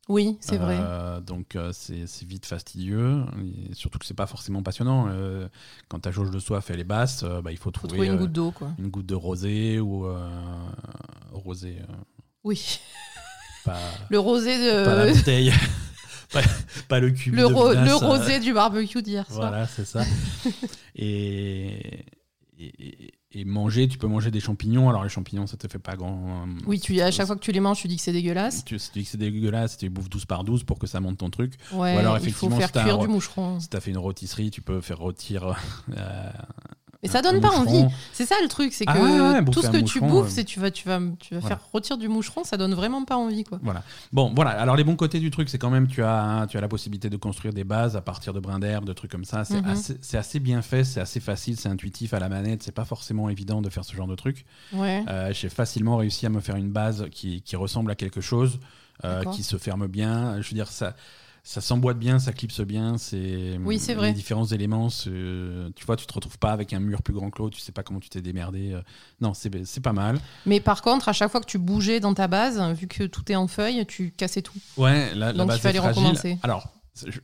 Oui, 0.10 0.38
c'est 0.40 0.58
vrai. 0.58 0.78
Donc 1.26 1.58
c'est 1.74 2.06
vite 2.24 2.46
fastidieux, 2.46 3.24
et 3.70 3.74
surtout 3.74 4.00
que 4.00 4.06
c'est 4.06 4.14
pas 4.14 4.28
forcément 4.28 4.64
passionnant. 4.64 5.10
Quand 5.90 6.00
ta 6.00 6.12
jauge 6.12 6.32
de 6.32 6.40
soif 6.40 6.70
elle 6.70 6.80
est 6.80 6.86
basse, 6.86 7.24
bah, 7.44 7.52
il 7.52 7.58
faut 7.58 7.66
Faut 7.66 7.72
trouver, 7.72 7.94
trouver 7.94 8.08
une 8.08 8.16
goutte 8.18 8.32
d'eau, 8.32 8.52
quoi. 8.52 8.70
une 8.80 8.88
goutte 8.88 9.06
de 9.06 9.16
rosé 9.16 9.80
ou 9.82 10.06
rosé, 11.34 11.80
euh, 11.82 11.94
Oui. 12.46 12.80
pas, 13.66 13.80
Le 14.10 14.20
rosé 14.20 14.56
pas 14.86 14.96
la 14.96 15.08
de. 15.08 15.14
bouteille, 15.14 15.52
pas, 16.34 16.42
pas 16.88 17.00
le 17.00 17.12
cube 17.12 17.34
Le, 17.36 17.42
de 17.48 17.54
ro- 17.54 17.70
vinasse, 17.72 17.86
le 17.88 17.92
euh, 17.92 17.96
rosé 18.08 18.40
du 18.40 18.54
barbecue 18.54 19.02
d'hier 19.02 19.26
soir. 19.28 19.50
Voilà, 19.50 19.68
c'est 19.68 19.86
ça. 19.86 20.04
et, 20.96 22.06
et, 22.60 23.14
et 23.32 23.46
manger, 23.46 23.88
tu 23.88 23.98
peux 23.98 24.08
manger 24.08 24.32
des 24.32 24.40
champignons. 24.40 24.90
Alors 24.90 25.04
les 25.04 25.10
champignons, 25.10 25.46
ça 25.48 25.58
te 25.58 25.68
fait 25.68 25.80
pas 25.80 25.96
grand. 25.96 26.48
Oui, 26.66 26.80
tu, 26.80 27.00
à 27.02 27.12
chaque 27.12 27.28
fois 27.28 27.36
que 27.36 27.42
tu 27.42 27.52
les 27.52 27.60
manges, 27.60 27.80
tu 27.82 27.88
dis 27.88 27.98
que 27.98 28.02
c'est 28.02 28.14
dégueulasse. 28.14 28.66
Tu, 28.66 28.78
tu 28.78 28.90
dis 28.94 29.04
que 29.04 29.10
c'est 29.12 29.18
dégueulasse, 29.18 29.78
tu 29.78 29.86
les 29.86 29.90
bouffes 29.90 30.10
12 30.10 30.26
par 30.26 30.44
12 30.44 30.64
pour 30.64 30.80
que 30.80 30.88
ça 30.88 31.00
monte 31.00 31.18
ton 31.20 31.30
truc. 31.30 31.54
Ouais, 31.72 31.96
Ou 31.96 32.00
alors, 32.00 32.16
il 32.18 32.20
faut 32.22 32.26
effectivement, 32.28 32.58
faire 32.58 32.68
si 32.68 32.74
cuire 32.74 32.98
du 32.98 33.06
ro- 33.08 33.12
moucheron. 33.14 33.60
Si 33.60 33.70
t'as 33.70 33.80
fait 33.80 33.92
une 33.92 33.98
rôtisserie, 33.98 34.50
tu 34.52 34.62
peux 34.62 34.82
faire 34.82 34.98
rôtir. 35.00 35.56
euh, 35.96 36.30
Mais 37.04 37.10
ça 37.10 37.22
donne 37.22 37.40
pas 37.42 37.50
moucheron. 37.58 37.84
envie. 37.86 37.94
C'est 38.12 38.26
ça 38.26 38.36
le 38.42 38.48
truc, 38.48 38.74
c'est 38.74 38.86
que 38.86 38.92
Ah 38.94 39.00
ouais, 39.00 39.40
ouais, 39.40 39.46
tout 39.52 39.62
ce 39.62 39.70
que 39.70 39.78
tu 39.78 40.00
bouffes, 40.02 40.30
c'est 40.30 40.44
tu 40.44 40.60
vas, 40.60 40.72
tu 40.72 40.88
vas, 40.88 41.00
tu 41.20 41.36
vas 41.36 41.40
voilà. 41.42 41.56
faire 41.58 41.66
rôtir 41.72 41.98
du 41.98 42.08
moucheron, 42.08 42.44
ça 42.44 42.58
donne 42.58 42.74
vraiment 42.74 43.04
pas 43.06 43.16
envie, 43.18 43.44
quoi. 43.44 43.60
Voilà. 43.62 43.84
Bon, 44.12 44.34
voilà. 44.36 44.52
Alors, 44.52 44.76
les 44.76 44.84
bons 44.84 44.96
côtés 44.96 45.20
du 45.20 45.30
truc, 45.30 45.48
c'est 45.50 45.60
quand 45.60 45.70
même, 45.70 45.88
tu 45.88 46.02
as, 46.04 46.48
tu 46.50 46.58
as 46.58 46.62
la 46.62 46.68
possibilité 46.68 47.10
de 47.10 47.18
construire 47.18 47.54
des 47.54 47.64
bases 47.64 47.96
à 47.96 48.02
partir 48.02 48.34
de 48.34 48.40
brins 48.40 48.60
d'herbe, 48.60 48.86
de 48.86 48.94
trucs 48.94 49.12
comme 49.12 49.26
ça. 49.26 49.46
C'est 49.46 49.62
Mhm. 49.62 49.70
assez, 49.70 49.98
c'est 50.02 50.18
assez 50.18 50.40
bien 50.40 50.62
fait, 50.62 50.84
c'est 50.84 51.00
assez 51.00 51.20
facile, 51.20 51.58
c'est 51.58 51.70
intuitif 51.70 52.14
à 52.14 52.20
la 52.20 52.30
manette. 52.30 52.64
C'est 52.64 52.72
pas 52.72 52.86
forcément 52.86 53.30
évident 53.30 53.62
de 53.62 53.70
faire 53.70 53.86
ce 53.86 53.96
genre 53.96 54.08
de 54.08 54.16
truc. 54.16 54.46
Ouais. 54.74 55.04
Euh, 55.08 55.32
J'ai 55.34 55.50
facilement 55.50 55.98
réussi 55.98 56.26
à 56.26 56.30
me 56.30 56.40
faire 56.40 56.56
une 56.56 56.72
base 56.72 57.06
qui, 57.12 57.42
qui 57.44 57.56
ressemble 57.56 57.92
à 57.92 57.96
quelque 57.96 58.22
chose, 58.22 58.60
euh, 59.06 59.24
qui 59.26 59.44
se 59.44 59.58
ferme 59.58 59.86
bien. 59.88 60.42
Je 60.42 60.50
veux 60.50 60.56
dire, 60.56 60.68
ça. 60.70 60.96
Ça 61.50 61.62
s'emboîte 61.62 61.98
bien, 61.98 62.20
ça 62.20 62.34
clipse 62.34 62.60
bien. 62.60 62.98
C'est 62.98 63.58
Oui, 63.64 63.80
c'est 63.80 63.94
vrai. 63.94 64.08
Les 64.10 64.14
différents 64.14 64.48
éléments, 64.48 64.90
tu 64.90 65.86
vois, 65.86 65.96
tu 65.96 66.06
te 66.06 66.14
retrouves 66.14 66.38
pas 66.38 66.52
avec 66.52 66.74
un 66.74 66.82
mur 66.82 67.02
plus 67.02 67.14
grand 67.14 67.30
que 67.30 67.38
l'autre. 67.42 67.56
Tu 67.56 67.62
sais 67.62 67.72
pas 67.72 67.84
comment 67.84 68.02
tu 68.02 68.10
t'es 68.10 68.20
démerdé. 68.22 68.74
euh. 68.74 68.82
Non, 69.22 69.34
c'est 69.34 69.80
pas 69.82 69.94
mal. 69.94 70.20
Mais 70.46 70.60
par 70.60 70.82
contre, 70.82 71.08
à 71.08 71.14
chaque 71.14 71.32
fois 71.32 71.40
que 71.40 71.46
tu 71.46 71.58
bougeais 71.58 72.02
dans 72.02 72.14
ta 72.14 72.28
base, 72.28 72.62
vu 72.74 72.88
que 72.88 73.06
tout 73.06 73.32
est 73.32 73.38
en 73.38 73.48
feuille, 73.48 73.86
tu 73.86 74.12
cassais 74.12 74.42
tout. 74.42 74.58
Ouais, 74.76 75.16
la, 75.16 75.28
la 75.28 75.34
Donc, 75.34 75.48
base 75.48 75.58
il 75.60 75.62
fallait 75.62 75.80
recommencer. 75.80 76.38
Alors, 76.44 76.68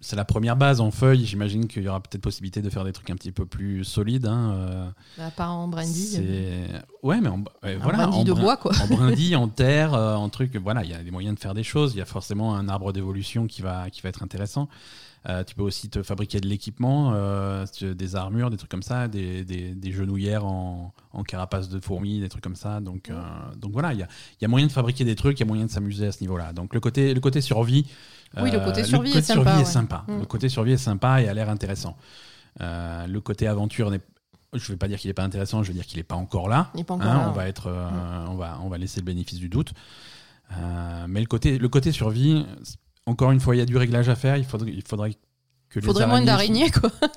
c'est 0.01 0.15
la 0.15 0.25
première 0.25 0.55
base 0.55 0.81
en 0.81 0.91
feuille. 0.91 1.25
J'imagine 1.25 1.67
qu'il 1.67 1.83
y 1.83 1.87
aura 1.87 1.99
peut-être 2.01 2.21
possibilité 2.21 2.61
de 2.61 2.69
faire 2.69 2.83
des 2.83 2.91
trucs 2.91 3.09
un 3.09 3.15
petit 3.15 3.31
peu 3.31 3.45
plus 3.45 3.83
solides. 3.83 4.25
hein, 4.25 4.53
euh, 4.55 4.89
À 5.27 5.31
part 5.31 5.51
en 5.51 5.69
c'est- 5.83 6.67
Ouais, 7.01 7.19
mais 7.21 7.29
en, 7.29 7.43
ouais, 7.63 7.75
voilà, 7.77 8.09
en 8.09 8.23
de 8.23 8.31
brin- 8.31 8.41
bois, 8.41 8.57
quoi. 8.57 8.71
en 8.81 8.87
brindille, 8.87 9.35
en 9.35 9.47
terre, 9.47 9.93
euh, 9.93 10.15
en 10.15 10.29
truc. 10.29 10.55
Voilà, 10.57 10.83
il 10.83 10.89
y 10.89 10.93
a 10.93 11.03
des 11.03 11.11
moyens 11.11 11.35
de 11.35 11.39
faire 11.39 11.53
des 11.53 11.63
choses. 11.63 11.93
Il 11.93 11.97
y 11.97 12.01
a 12.01 12.05
forcément 12.05 12.55
un 12.55 12.69
arbre 12.69 12.93
d'évolution 12.93 13.47
qui 13.47 13.61
va, 13.61 13.89
qui 13.89 14.01
va 14.01 14.09
être 14.09 14.23
intéressant. 14.23 14.69
Euh, 15.29 15.41
tu 15.45 15.55
peux 15.55 15.61
aussi 15.63 15.87
te 15.89 16.03
fabriquer 16.03 16.41
de 16.41 16.47
l'équipement, 16.49 17.11
euh, 17.13 17.65
des 17.81 18.15
armures, 18.17 18.49
des 18.49 18.57
trucs 18.57 18.69
comme 18.69 18.83
ça, 18.83 19.07
des, 19.07 19.45
des, 19.45 19.73
des 19.73 19.91
genouillères 19.93 20.43
en, 20.45 20.93
en 21.13 21.23
carapace 21.23 21.69
de 21.69 21.79
fourmis, 21.79 22.19
des 22.19 22.27
trucs 22.27 22.43
comme 22.43 22.57
ça. 22.57 22.81
Donc, 22.81 23.09
euh, 23.09 23.21
donc 23.57 23.71
voilà, 23.71 23.93
il 23.93 23.99
y 23.99 24.03
a, 24.03 24.07
y 24.41 24.45
a 24.45 24.49
moyen 24.49 24.67
de 24.67 24.71
fabriquer 24.73 25.05
des 25.05 25.15
trucs, 25.15 25.39
il 25.39 25.43
y 25.43 25.43
a 25.43 25.47
moyen 25.47 25.65
de 25.65 25.71
s'amuser 25.71 26.07
à 26.07 26.11
ce 26.11 26.19
niveau-là. 26.19 26.51
Donc 26.51 26.73
le 26.73 26.81
côté, 26.81 27.13
le 27.13 27.21
côté 27.21 27.39
survie. 27.39 27.85
Oui, 28.41 28.51
le 28.51 28.59
euh, 28.59 28.65
côté 28.65 28.83
survie 28.83 29.09
est 29.11 29.13
côté 29.13 29.23
sympa, 29.25 29.41
survie 29.43 29.55
est 29.61 29.65
ouais. 29.65 29.71
sympa. 29.71 30.03
Mm. 30.07 30.19
Le 30.19 30.25
côté 30.25 30.49
survie 30.49 30.71
est 30.73 30.77
sympa 30.77 31.21
et 31.21 31.27
a 31.27 31.33
l'air 31.33 31.49
intéressant. 31.49 31.95
Euh, 32.61 33.05
le 33.07 33.21
côté 33.21 33.47
aventure 33.47 33.91
n'est 33.91 34.01
je 34.53 34.71
vais 34.71 34.77
pas 34.77 34.87
dire 34.87 34.99
qu'il 34.99 35.09
est 35.09 35.13
pas 35.15 35.23
intéressant, 35.23 35.63
je 35.63 35.69
vais 35.69 35.73
dire 35.73 35.85
qu'il 35.87 35.97
est 35.97 36.03
pas 36.03 36.13
encore 36.15 36.47
là. 36.47 36.69
Il 36.75 36.81
est 36.81 36.83
pas 36.83 36.93
encore 36.93 37.07
Hein, 37.07 37.13
là, 37.17 37.23
on 37.25 37.29
ouais. 37.31 37.35
va 37.37 37.47
être, 37.47 37.67
euh, 37.67 38.25
on 38.29 38.35
va, 38.35 38.59
on 38.61 38.69
va 38.69 38.77
laisser 38.77 38.99
le 38.99 39.05
bénéfice 39.05 39.39
du 39.39 39.49
doute. 39.49 39.73
Euh, 40.55 41.05
mais 41.07 41.21
le 41.21 41.25
côté, 41.25 41.57
le 41.57 41.69
côté 41.69 41.91
survie, 41.91 42.45
encore 43.07 43.31
une 43.31 43.39
fois, 43.39 43.55
il 43.55 43.59
y 43.59 43.61
a 43.61 43.65
du 43.65 43.77
réglage 43.77 44.09
à 44.09 44.15
faire. 44.15 44.37
Il 44.37 44.45
faudrait, 44.45 44.71
il 44.71 44.83
faudrait 44.83 45.13
que 45.69 45.79
les 45.79 45.85
Faudrait 45.85 46.05
moins 46.05 46.25
araignées- 46.27 46.69
d'araignées, 46.69 46.71
quoi. 46.71 46.91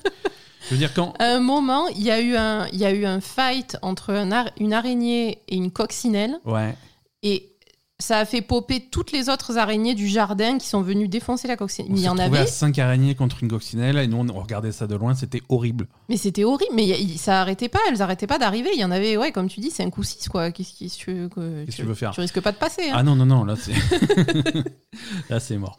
Je 0.62 0.70
veux 0.70 0.78
dire 0.78 0.94
quand. 0.94 1.12
À 1.18 1.26
un 1.36 1.40
moment, 1.40 1.86
il 1.88 2.02
y 2.02 2.10
a 2.10 2.20
eu 2.20 2.34
un, 2.36 2.66
il 2.68 2.78
y 2.78 2.84
a 2.86 2.92
eu 2.92 3.04
un 3.04 3.20
fight 3.20 3.76
entre 3.82 4.14
un 4.14 4.32
ar- 4.32 4.50
une 4.58 4.72
araignée 4.72 5.42
et 5.48 5.56
une 5.56 5.70
coccinelle, 5.70 6.36
Ouais. 6.46 6.74
et 7.22 7.52
ça 7.98 8.18
a 8.18 8.24
fait 8.26 8.42
popper 8.42 8.88
toutes 8.90 9.10
les 9.12 9.30
autres 9.30 9.56
araignées 9.56 9.94
du 9.94 10.06
jardin 10.06 10.58
qui 10.58 10.66
sont 10.66 10.82
venues 10.82 11.08
défoncer 11.08 11.48
la 11.48 11.56
coccinelle. 11.56 11.92
Il 11.96 12.00
y 12.02 12.08
en 12.10 12.18
avait, 12.18 12.38
à 12.40 12.46
5 12.46 12.78
araignées 12.78 13.14
contre 13.14 13.42
une 13.42 13.48
coccinelle 13.48 13.96
et 13.98 14.06
nous 14.06 14.18
on 14.18 14.32
regardait 14.40 14.70
ça 14.72 14.86
de 14.86 14.94
loin, 14.94 15.14
c'était 15.14 15.40
horrible. 15.48 15.88
mais 16.10 16.18
c'était 16.18 16.44
horrible. 16.44 16.72
Mais 16.74 16.84
y 16.86 16.92
a- 17.14 17.18
ça 17.18 17.40
arrêtait 17.40 17.70
pas, 17.70 17.78
elles 17.88 18.02
arrêtaient 18.02 18.26
pas 18.26 18.38
d'arriver. 18.38 18.68
Il 18.74 18.80
y 18.80 18.84
en 18.84 18.90
avait, 18.90 19.16
ouais, 19.16 19.32
comme 19.32 19.48
tu 19.48 19.60
dis, 19.60 19.70
5 19.70 19.96
ou 19.96 20.02
6, 20.02 20.28
quoi. 20.28 20.50
Qu'est-ce 20.50 20.72
que 20.78 20.94
tu 20.94 21.12
veux 21.14 21.28
que- 21.30 21.64
Qu'est-ce 21.64 21.76
que 21.78 21.82
tu 21.82 21.88
veux 21.88 21.94
faire 21.94 22.10
Tu 22.12 22.20
risques 22.20 22.40
pas 22.42 22.52
de 22.52 22.58
passer. 22.58 22.82
Hein. 22.90 22.94
Ah 22.96 23.02
non, 23.02 23.16
non, 23.16 23.24
non, 23.26 23.44
là 23.44 23.56
c'est. 23.56 23.72
là 25.30 25.40
c'est 25.40 25.56
mort. 25.56 25.78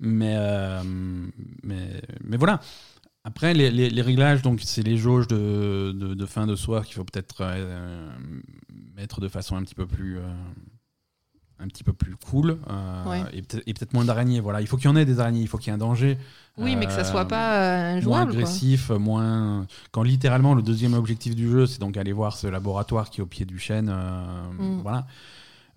Mais, 0.00 0.34
euh, 0.36 0.82
mais, 1.62 2.02
mais 2.24 2.36
voilà. 2.36 2.60
Après, 3.22 3.54
les, 3.54 3.70
les- 3.70 3.88
les 3.90 4.02
réglages, 4.02 4.42
donc 4.42 4.60
c'est 4.62 4.82
les 4.82 4.96
jauges 4.98 5.28
de, 5.28 5.92
de, 5.94 6.14
de 6.14 6.26
fin 6.26 6.46
de 6.46 6.56
soir 6.56 6.84
qu'il 6.84 6.94
faut 6.94 7.04
peut-être 7.04 7.36
euh, 7.40 8.10
mettre 8.96 9.20
de 9.20 9.28
façon 9.28 9.56
un 9.56 9.62
petit 9.62 9.74
peu 9.76 9.86
plus. 9.86 10.18
euh, 10.18 10.22
un 11.60 11.68
petit 11.68 11.84
peu 11.84 11.92
plus 11.92 12.16
cool 12.16 12.58
euh, 12.68 13.04
Ouais. 13.10 13.22
et 13.32 13.42
peut-être 13.42 13.62
et 13.66 13.74
peut-être 13.74 13.92
moins 13.94 14.04
d'araignées 14.04 14.40
voilà 14.40 14.60
il 14.60 14.66
faut 14.66 14.76
qu'il 14.76 14.86
y 14.86 14.92
en 14.92 14.96
ait 14.96 15.04
des 15.04 15.20
araignées 15.20 15.40
il 15.40 15.48
faut 15.48 15.56
qu'il 15.58 15.68
y 15.68 15.70
ait 15.70 15.74
un 15.74 15.78
danger 15.78 16.18
oui, 16.56 16.76
mais 16.76 16.86
que 16.86 16.92
ça 16.92 17.00
Euh, 17.00 17.04
soit 17.04 17.24
pas 17.26 17.56
euh, 17.56 17.80
moins 17.90 17.96
injouable. 17.96 18.30
quoi. 18.32 18.40
agressif, 18.42 18.90
moins. 18.90 19.66
Quand 19.90 20.04
littéralement 20.04 20.54
le 20.54 20.62
deuxième 20.62 20.94
objectif 20.94 21.34
du 21.34 21.50
jeu, 21.50 21.66
c'est 21.66 21.80
donc 21.80 21.96
aller 21.96 22.12
voir 22.12 22.36
ce 22.36 22.46
laboratoire 22.46 23.10
qui 23.10 23.20
est 23.20 23.24
au 23.24 23.26
pied 23.26 23.44
du 23.44 23.58
chêne. 23.58 23.88
euh, 23.92 24.22
Mm. 24.60 24.80
Voilà. 24.82 25.04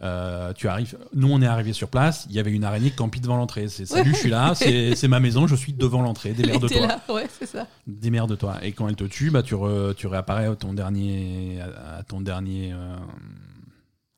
Euh, 0.03 0.53
tu 0.53 0.67
arrives. 0.67 0.95
Nous, 1.15 1.31
on 1.31 1.41
est 1.41 1.47
arrivé 1.47 1.73
sur 1.73 1.87
place. 1.89 2.27
Il 2.29 2.35
y 2.35 2.39
avait 2.39 2.51
une 2.51 2.63
araignée 2.63 2.91
campie 2.91 3.19
devant 3.19 3.37
l'entrée. 3.37 3.69
C'est 3.69 3.87
salut, 3.87 4.11
je 4.13 4.17
suis 4.19 4.29
là. 4.29 4.53
C'est 4.53 5.07
ma 5.07 5.19
maison. 5.19 5.47
Je 5.47 5.55
suis 5.55 5.73
devant 5.73 6.03
l'entrée. 6.03 6.35
Elle 6.37 6.45
était 6.51 6.59
Démerde-toi. 6.59 6.87
là, 6.87 7.01
ouais, 7.11 7.27
c'est 7.39 7.47
ça. 7.47 7.65
Démerde-toi. 7.87 8.57
Et 8.61 8.71
quand 8.73 8.87
elle 8.87 8.95
te 8.95 9.05
tue, 9.05 9.31
bah 9.31 9.41
tu, 9.41 9.55
re- 9.55 9.95
tu 9.95 10.05
réapparais 10.05 10.45
à 10.45 10.55
ton 10.55 10.73
dernier, 10.73 11.59
à, 11.59 11.97
à 11.97 12.03
ton 12.03 12.21
dernier. 12.21 12.71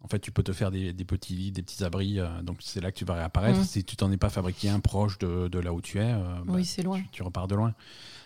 En 0.10 0.12
fait, 0.12 0.20
tu 0.20 0.32
peux 0.32 0.42
te 0.42 0.54
faire 0.54 0.72
des, 0.72 0.92
des 0.92 1.06
petits 1.06 1.36
lits, 1.36 1.52
des 1.52 1.62
petits 1.62 1.84
abris. 1.84 2.20
euh, 2.20 2.42
donc 2.42 2.58
c'est 2.62 2.82
là 2.82 2.92
que 2.92 2.98
tu 2.98 3.06
vas 3.06 3.14
réapparaître. 3.14 3.60
Mm. 3.60 3.64
Si 3.64 3.84
tu 3.84 3.96
t'en 3.96 4.12
es 4.12 4.18
pas 4.18 4.30
fabriqué 4.32 4.68
un 4.68 4.80
proche 4.80 5.20
de, 5.20 5.48
de 5.50 5.60
là 5.60 5.72
où 5.72 5.82
tu 5.82 6.00
es, 6.00 6.12
euh, 6.14 6.20
bah, 6.46 6.56
c'est 6.64 6.82
loin. 6.82 7.00
tu, 7.00 7.08
tu 7.12 7.24
repars 7.24 7.48
de 7.48 7.54
loin. 7.54 7.74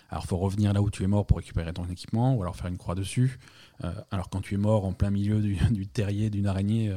Alors, 0.10 0.26
faut 0.26 0.38
revenir 0.38 0.72
là 0.72 0.82
où 0.82 0.90
tu 0.90 1.04
es 1.04 1.08
mort 1.08 1.26
pour 1.26 1.38
récupérer 1.38 1.74
ton 1.74 1.86
équipement, 1.90 2.36
ou 2.36 2.42
alors 2.42 2.56
faire 2.56 2.68
une 2.68 2.78
croix 2.78 2.96
dessus. 2.96 3.38
Euh, 3.84 3.92
alors, 4.12 4.30
quand 4.30 4.40
tu 4.42 4.54
es 4.54 4.58
mort 4.58 4.86
en 4.86 4.94
plein 4.94 5.10
milieu 5.10 5.42
du, 5.42 5.56
du 5.72 5.86
terrier 5.88 6.30
d'une 6.30 6.48
araignée, 6.48 6.94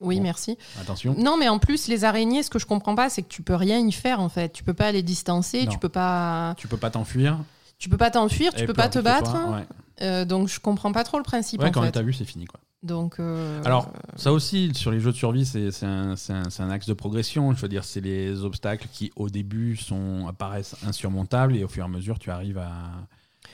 Oui, 0.00 0.16
Bon. 0.18 0.22
merci. 0.22 0.56
Attention. 0.80 1.16
Non, 1.18 1.36
mais 1.36 1.48
en 1.48 1.58
plus, 1.58 1.88
les 1.88 2.04
araignées, 2.04 2.42
ce 2.44 2.50
que 2.50 2.58
je 2.60 2.66
comprends 2.66 2.94
pas, 2.94 3.08
c'est 3.10 3.22
que 3.22 3.28
tu 3.28 3.42
peux 3.42 3.54
rien 3.56 3.78
y 3.84 3.90
faire 3.92 4.20
en 4.20 4.28
fait. 4.28 4.52
Tu 4.52 4.62
peux 4.62 4.74
pas 4.74 4.92
les 4.92 5.02
distancer, 5.02 5.64
Non. 5.64 5.72
tu 5.72 5.78
peux 5.78 5.88
pas, 5.88 6.54
Tu 6.56 6.68
peux 6.68 6.76
pas 6.76 6.90
t'enfuir. 6.90 7.38
Tu 7.78 7.88
peux 7.88 7.96
pas 7.96 8.10
t'enfuir, 8.10 8.52
tu 8.52 8.60
Elle 8.60 8.66
peux 8.66 8.74
pas 8.74 8.88
te 8.88 8.98
battre. 8.98 9.32
toi, 9.32 9.50
Ouais, 9.50 9.66
Euh, 10.02 10.24
donc 10.24 10.48
je 10.48 10.58
comprends 10.60 10.92
pas 10.92 11.04
trop 11.04 11.18
le 11.18 11.22
principe 11.24 11.60
Ouais, 11.60 11.68
en 11.68 11.72
quand 11.72 11.80
fait. 11.82 11.86
elle 11.88 11.92
t'a 11.92 12.02
vu, 12.02 12.12
c'est 12.12 12.24
fini 12.24 12.46
quoi. 12.46 12.60
Donc 12.82 13.18
euh, 13.18 13.62
Alors, 13.64 13.90
ça 14.16 14.30
aussi, 14.32 14.70
sur 14.74 14.90
les 14.90 15.00
jeux 15.00 15.12
de 15.12 15.16
survie, 15.16 15.46
c'est 15.46 15.70
un, 15.84 16.70
axe 16.70 16.86
de 16.86 16.92
progression. 16.92 17.54
Je 17.54 17.60
veux 17.62 17.68
dire, 17.68 17.82
c'est 17.84 18.02
les 18.02 18.44
obstacles 18.44 18.88
qui, 18.92 19.10
au 19.16 19.30
début, 19.30 19.76
sont, 19.76 20.26
apparaissent 20.28 20.76
insurmontables 20.86 21.56
et 21.56 21.64
au 21.64 21.68
fur 21.68 21.84
et 21.84 21.86
à 21.86 21.88
mesure, 21.88 22.18
tu 22.18 22.30
arrives 22.30 22.58
à. 22.58 22.72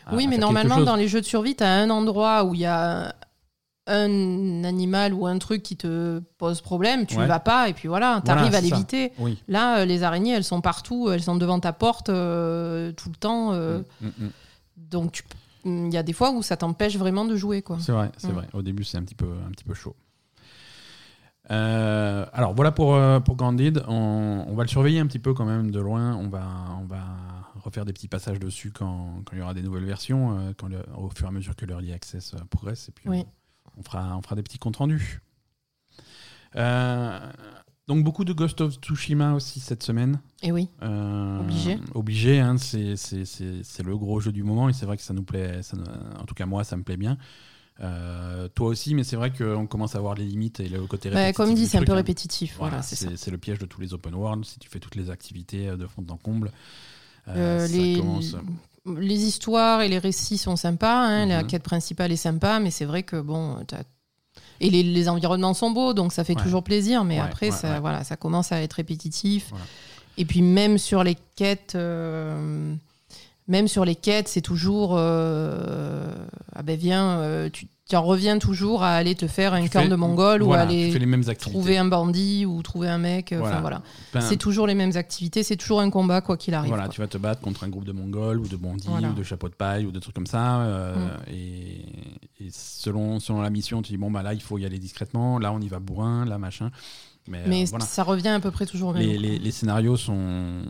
à- 0.07 0.15
oui, 0.17 0.25
à 0.25 0.29
mais 0.29 0.39
normalement, 0.39 0.81
dans 0.81 0.97
les 0.97 1.07
jeux 1.07 1.21
de 1.21 1.27
survie, 1.27 1.55
tu 1.55 1.63
as 1.63 1.71
un 1.73 1.91
endroit 1.91 2.43
où 2.45 2.55
il 2.55 2.61
y 2.63 2.67
a 2.67 3.15
un 3.87 4.63
animal 4.65 5.13
ou 5.15 5.27
un 5.27 5.39
truc 5.39 5.63
qui 5.63 5.77
te 5.77 6.21
pose 6.39 6.61
problème, 6.61 7.07
tu 7.07 7.17
Ouais. 7.17 7.23
ne 7.23 7.29
vas 7.29 7.41
pas 7.41 7.69
et 7.69 7.73
puis 7.73 7.89
voilà, 7.89 8.21
tu 8.21 8.27
Voilà, 8.27 8.43
arrives 8.43 8.55
à 8.55 8.61
l'éviter. 8.61 9.13
Oui. 9.19 9.39
Là, 9.49 9.79
euh, 9.81 9.85
les 9.85 10.03
araignées, 10.03 10.33
elles 10.33 10.45
sont 10.45 10.61
partout, 10.61 11.11
elles 11.11 11.23
sont 11.23 11.37
devant 11.37 11.59
ta 11.59 11.73
porte 11.73 12.09
euh, 12.09 12.93
tout 12.93 13.09
le 13.09 13.17
temps. 13.17 13.53
euh, 13.53 13.81
Mm, 14.01 14.07
mm, 14.07 14.11
mm. 14.27 14.31
Donc, 14.77 15.25
il 15.65 15.93
y 15.93 15.97
a 15.97 16.03
des 16.03 16.13
fois 16.13 16.31
où 16.31 16.43
ça 16.43 16.57
t'empêche 16.57 16.97
vraiment 16.97 17.25
de 17.25 17.37
jouer. 17.37 17.63
Quoi. 17.63 17.79
C'est 17.81 17.93
vrai, 17.93 18.11
c'est 18.17 18.33
vrai. 18.33 18.47
Au 18.53 18.63
début, 18.63 18.85
c'est 18.85 18.97
un 18.99 19.03
petit 19.03 19.15
peu, 19.15 19.29
un 19.47 19.51
petit 19.51 19.65
peu 19.65 19.75
chaud. 19.75 19.95
Euh, 21.51 22.27
alors 22.33 22.55
voilà 22.55 22.71
pour, 22.71 22.97
pour 23.25 23.37
Candide. 23.37 23.83
On, 23.89 24.45
on 24.49 24.55
va 24.55 24.63
le 24.63 24.69
surveiller 24.69 25.01
un 25.01 25.07
petit 25.07 25.19
peu 25.19 25.35
quand 25.35 25.45
même 25.45 25.71
de 25.71 25.81
loin. 25.81 26.15
On 26.17 26.29
va, 26.29 26.47
on 26.81 26.85
va 26.85 27.03
refaire 27.65 27.85
des 27.85 27.93
petits 27.93 28.09
passages 28.09 28.39
dessus 28.39 28.71
quand, 28.71 29.23
quand 29.25 29.33
il 29.35 29.39
y 29.41 29.43
aura 29.43 29.55
des 29.55 29.63
nouvelles 29.63 29.85
versions, 29.85 30.55
quand 30.57 30.69
le- 30.69 30.85
au 30.97 31.11
fur 31.11 31.27
et 31.27 31.29
à 31.29 31.33
mesure 31.33 31.57
que 31.57 31.67
l'early 31.67 31.93
access 31.93 32.35
progresse. 32.51 32.89
Et 32.89 32.93
puis 32.93 33.09
Oui. 33.09 33.25
on, 33.27 33.27
on 33.79 33.83
fera, 33.83 34.17
on 34.17 34.23
fera 34.23 34.37
des 34.37 34.43
petits 34.43 34.59
comptes 34.59 34.77
rendus. 34.77 35.21
Euh, 36.57 37.19
donc 37.89 38.05
beaucoup 38.05 38.25
de 38.25 38.33
Ghost 38.33 38.61
of 38.61 38.75
Tsushima 38.75 39.35
aussi 39.35 39.61
cette 39.61 39.83
semaine. 39.83 40.21
Et 40.43 40.53
oui. 40.53 40.69
Euh, 40.83 41.41
Obligé. 41.41 41.79
Obligé, 41.95 42.41
hein, 42.41 42.57
c'est 42.59 43.83
le 43.83 43.97
gros 43.97 44.21
jeu 44.21 44.33
du 44.33 44.43
moment 44.45 44.69
et 44.69 44.73
c'est 44.73 44.87
vrai 44.87 44.97
que 44.97 45.03
ça 45.03 45.15
nous 45.15 45.23
plaît, 45.25 45.63
ça 45.63 45.77
en 46.19 46.25
tout 46.25 46.35
cas 46.35 46.47
moi 46.47 46.65
ça 46.65 46.77
me 46.77 46.83
plaît 46.83 46.97
bien. 46.97 47.19
Euh, 47.83 48.47
toi 48.49 48.69
aussi, 48.69 48.95
mais 48.95 49.05
c'est 49.05 49.17
vrai 49.17 49.33
qu'on 49.33 49.67
commence 49.67 49.97
à 49.97 50.01
voir 50.01 50.15
les 50.15 50.27
limites 50.27 50.61
et 50.61 50.69
le 50.69 50.87
côté 50.87 51.09
Bah, 51.09 51.17
répétitif. 51.17 51.37
comme 51.37 51.55
dit, 51.55 51.67
c'est 51.67 51.79
un 51.79 51.83
peu 51.83 51.93
hein. 51.93 51.97
répétitif. 51.97 52.57
Voilà, 52.59 52.83
Voilà, 52.83 53.17
c'est 53.17 53.31
le 53.31 53.39
piège 53.39 53.59
de 53.59 53.65
tous 53.65 53.81
les 53.81 53.95
open 53.95 54.15
world. 54.15 54.45
Si 54.45 54.59
tu 54.59 54.69
fais 54.69 54.81
toutes 54.81 54.97
les 54.97 55.09
activités 55.09 55.75
de 55.75 55.87
fond 55.87 56.05
en 56.11 56.17
comble, 56.19 56.53
Euh, 57.29 57.67
ça 57.67 57.73
les, 57.77 57.97
commence. 57.97 58.37
Les 58.87 59.25
histoires 59.25 59.83
et 59.83 59.89
les 59.89 59.99
récits 59.99 60.39
sont 60.39 60.57
sympas, 60.57 61.01
hein, 61.07 61.27
la 61.27 61.43
Mhm. 61.43 61.47
quête 61.49 61.63
principale 61.63 62.13
est 62.13 62.17
sympa, 62.17 62.59
mais 62.61 62.71
c'est 62.71 62.85
vrai 62.87 63.03
que 63.03 63.21
bon, 63.21 63.57
t'as- 63.67 63.83
et 64.61 64.71
les, 64.71 64.83
les 64.83 65.09
environnements 65.09 65.55
sont 65.55 65.71
beaux, 65.71 65.93
donc 65.95 66.13
ça 66.13 66.25
fait 66.25 66.37
Ouais. 66.37 66.43
toujours 66.43 66.63
plaisir. 66.63 67.05
Mais 67.05 67.19
Ouais, 67.19 67.25
après, 67.27 67.47
ouais, 67.51 67.53
ça, 67.57 67.81
voilà, 67.81 68.05
ça 68.05 68.17
commence 68.17 68.53
à 68.53 68.61
être 68.63 68.75
répétitif. 68.75 69.53
Et 70.19 70.25
puis 70.25 70.43
même 70.43 70.77
sur 70.79 71.03
les 71.05 71.17
quêtes, 71.37 71.75
euh, 71.77 72.75
même 73.49 73.69
sur 73.69 73.85
les 73.85 73.95
quêtes, 73.97 74.29
c'est 74.29 74.41
toujours 74.43 74.95
euh, 74.97 76.13
ah 76.55 76.63
ben 76.63 76.77
viens, 76.77 77.19
euh, 77.21 77.49
tu, 77.51 77.67
tu 77.91 77.97
en 77.97 78.03
reviens 78.03 78.39
toujours 78.39 78.83
à 78.83 78.93
aller 78.95 79.15
te 79.15 79.27
faire 79.27 79.53
un 79.53 79.67
camp 79.69 79.87
de 79.89 79.95
Mongols 79.97 80.43
ou 80.43 80.47
voilà, 80.47 80.63
aller 80.63 80.91
les 80.99 81.07
mêmes 81.07 81.21
activités. 81.29 81.51
trouver 81.51 81.77
un 81.77 81.85
bandit 81.85 82.47
ou 82.47 82.63
trouver 82.63 82.89
un 82.89 82.97
mec. 82.99 83.33
euh, 83.33 83.41
Enfin 83.43 83.61
Voilà. 83.61 83.83
Ben, 84.15 84.21
c'est 84.23 84.37
toujours 84.39 84.67
les 84.67 84.75
mêmes 84.75 84.93
activités, 84.97 85.43
c'est 85.43 85.57
toujours 85.57 85.81
un 85.81 85.91
combat 85.91 86.21
quoi 86.23 86.37
qu'il 86.37 86.55
arrive. 86.55 86.69
Voilà, 86.71 86.85
quoi. 86.85 86.95
tu 86.95 87.01
vas 87.01 87.09
te 87.09 87.19
battre 87.19 87.41
contre 87.43 87.65
un 87.65 87.69
groupe 87.69 87.85
de 87.85 87.93
Mongols 87.93 88.39
ou 88.39 88.49
de 88.49 88.57
bandits 88.57 88.87
Voilà. 88.89 89.09
ou 89.11 89.13
de 89.13 89.23
chapeaux 89.23 89.49
de 89.49 89.55
paille 89.55 89.85
ou 89.87 89.91
de 89.93 89.99
trucs 89.99 90.15
comme 90.15 90.27
ça. 90.27 90.61
euh, 90.63 90.95
Mm. 90.95 91.11
et, 91.33 91.85
et 92.47 92.49
selon, 92.51 93.21
selon 93.21 93.43
la 93.43 93.51
mission, 93.51 93.83
tu 93.83 93.93
dis 93.93 93.99
bon, 93.99 94.11
bah 94.11 94.23
là, 94.23 94.33
il 94.35 94.41
faut 94.41 94.57
y 94.57 94.65
aller 94.65 94.79
discrètement. 94.79 95.39
Là, 95.39 95.53
on 95.53 95.61
y 95.61 95.69
va 95.69 95.79
bourrin, 95.81 96.25
là, 96.25 96.39
machin. 96.39 96.71
Mais, 97.29 97.43
Mais 97.47 97.65
euh, 97.75 97.79
ça 97.81 98.03
revient 98.03 98.29
à 98.29 98.41
peu 98.41 98.51
près 98.51 98.67
toujours 98.67 98.91
au 98.91 98.93
même. 98.95 99.03
les, 99.03 99.19
les- 99.19 99.39
les 99.39 99.51
scénarios 99.51 99.97
sont 99.97 100.63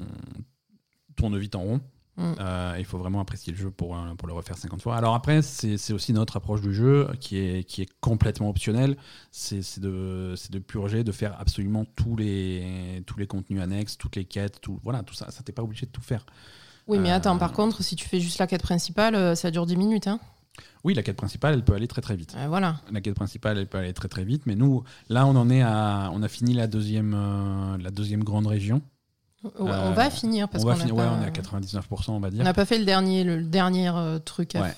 tournent 1.17 1.39
vite 1.39 1.55
en 1.55 1.61
rond. 1.61 1.81
Mm. 2.21 2.35
Euh, 2.39 2.77
il 2.79 2.85
faut 2.85 2.99
vraiment 2.99 3.21
apprécier 3.21 3.53
le 3.53 3.59
jeu 3.59 3.71
pour, 3.71 3.97
euh, 3.97 4.15
pour 4.17 4.29
le 4.29 4.35
refaire 4.35 4.57
50 4.57 4.83
fois. 4.83 4.97
Alors 4.97 5.15
après, 5.15 5.43
c'est 5.43 5.93
aussi 5.93 6.13
notre 6.13 6.37
approche 6.37 6.61
du 6.61 6.75
jeu 6.75 7.09
qui 7.19 7.39
est, 7.39 7.65
qui 7.65 7.83
est 7.83 7.89
complètement 8.01 8.51
optionnelle. 8.51 8.97
C'est 9.33 9.81
de, 9.81 10.37
purger, 10.67 11.03
de 11.03 11.13
faire 11.13 11.37
absolument 11.41 11.85
tous 11.97 12.17
les, 12.17 13.03
tous 13.07 13.19
les 13.19 13.27
contenus 13.27 13.61
annexes, 13.61 13.97
toutes 13.97 14.17
les 14.17 14.25
quêtes, 14.25 14.61
tout, 14.61 14.79
voilà, 14.83 15.03
tout 15.03 15.15
ça. 15.15 15.31
Ça 15.31 15.43
t'es 15.43 15.53
pas 15.53 15.63
obligé 15.63 15.87
de 15.87 15.91
tout 15.91 16.03
faire. 16.03 16.27
Oui, 16.87 16.99
mais 16.99 17.11
Euh, 17.11 17.17
attends, 17.17 17.39
par 17.39 17.53
contre, 17.53 17.83
si 17.83 17.97
tu 17.97 18.07
fais 18.09 18.21
juste 18.21 18.39
la 18.39 18.47
quête 18.47 18.63
principale, 18.63 19.15
euh, 19.15 19.35
ça 19.35 19.51
dure 19.51 19.67
10 19.67 19.77
minutes. 19.77 20.07
Hein. 20.07 20.21
Oui, 20.85 20.95
la 20.95 21.03
quête 21.03 21.17
principale, 21.17 21.55
elle 21.55 21.65
peut 21.65 21.75
aller 21.75 21.89
très 21.89 22.01
très 22.01 22.17
vite. 22.17 22.35
Euh, 22.37 22.47
voilà. 22.49 22.81
La 22.91 23.01
quête 23.01 23.15
principale, 23.15 23.59
elle 23.59 23.67
peut 23.69 23.79
aller 23.79 23.93
très 23.93 24.09
très 24.09 24.25
vite. 24.25 24.47
Mais 24.47 24.55
nous, 24.55 24.83
là, 25.09 25.27
on 25.27 25.37
en 25.37 25.51
est 25.51 25.63
à, 25.63 26.11
on 26.13 26.23
a 26.23 26.29
fini 26.29 26.55
la 26.55 26.67
deuxième, 26.67 27.15
euh, 27.15 27.79
la 27.79 27.91
deuxième 27.91 28.25
grande 28.25 28.47
région. 28.47 28.83
On 29.59 29.67
Euh, 29.69 29.93
va 29.93 30.11
finir 30.11 30.51
parce 30.51 30.65
on 30.65 30.67
va 30.67 30.75
qu'on 30.75 30.81
pas- 30.81 30.95
ouais, 30.95 31.09
on 31.19 31.23
est 31.23 31.27
à 31.27 31.31
99%, 31.31 32.13
on 32.15 32.21
va 32.21 32.29
dire. 32.29 32.43
On 32.43 32.45
n'a 32.45 32.53
pas 32.53 32.67
fait 32.67 32.79
le 32.79 32.85
dernier, 32.85 33.25
le 33.25 33.43
dernier 33.43 33.89
euh, 33.89 34.19
truc, 34.19 34.55
à- 34.55 34.61
Ouais. 34.61 34.75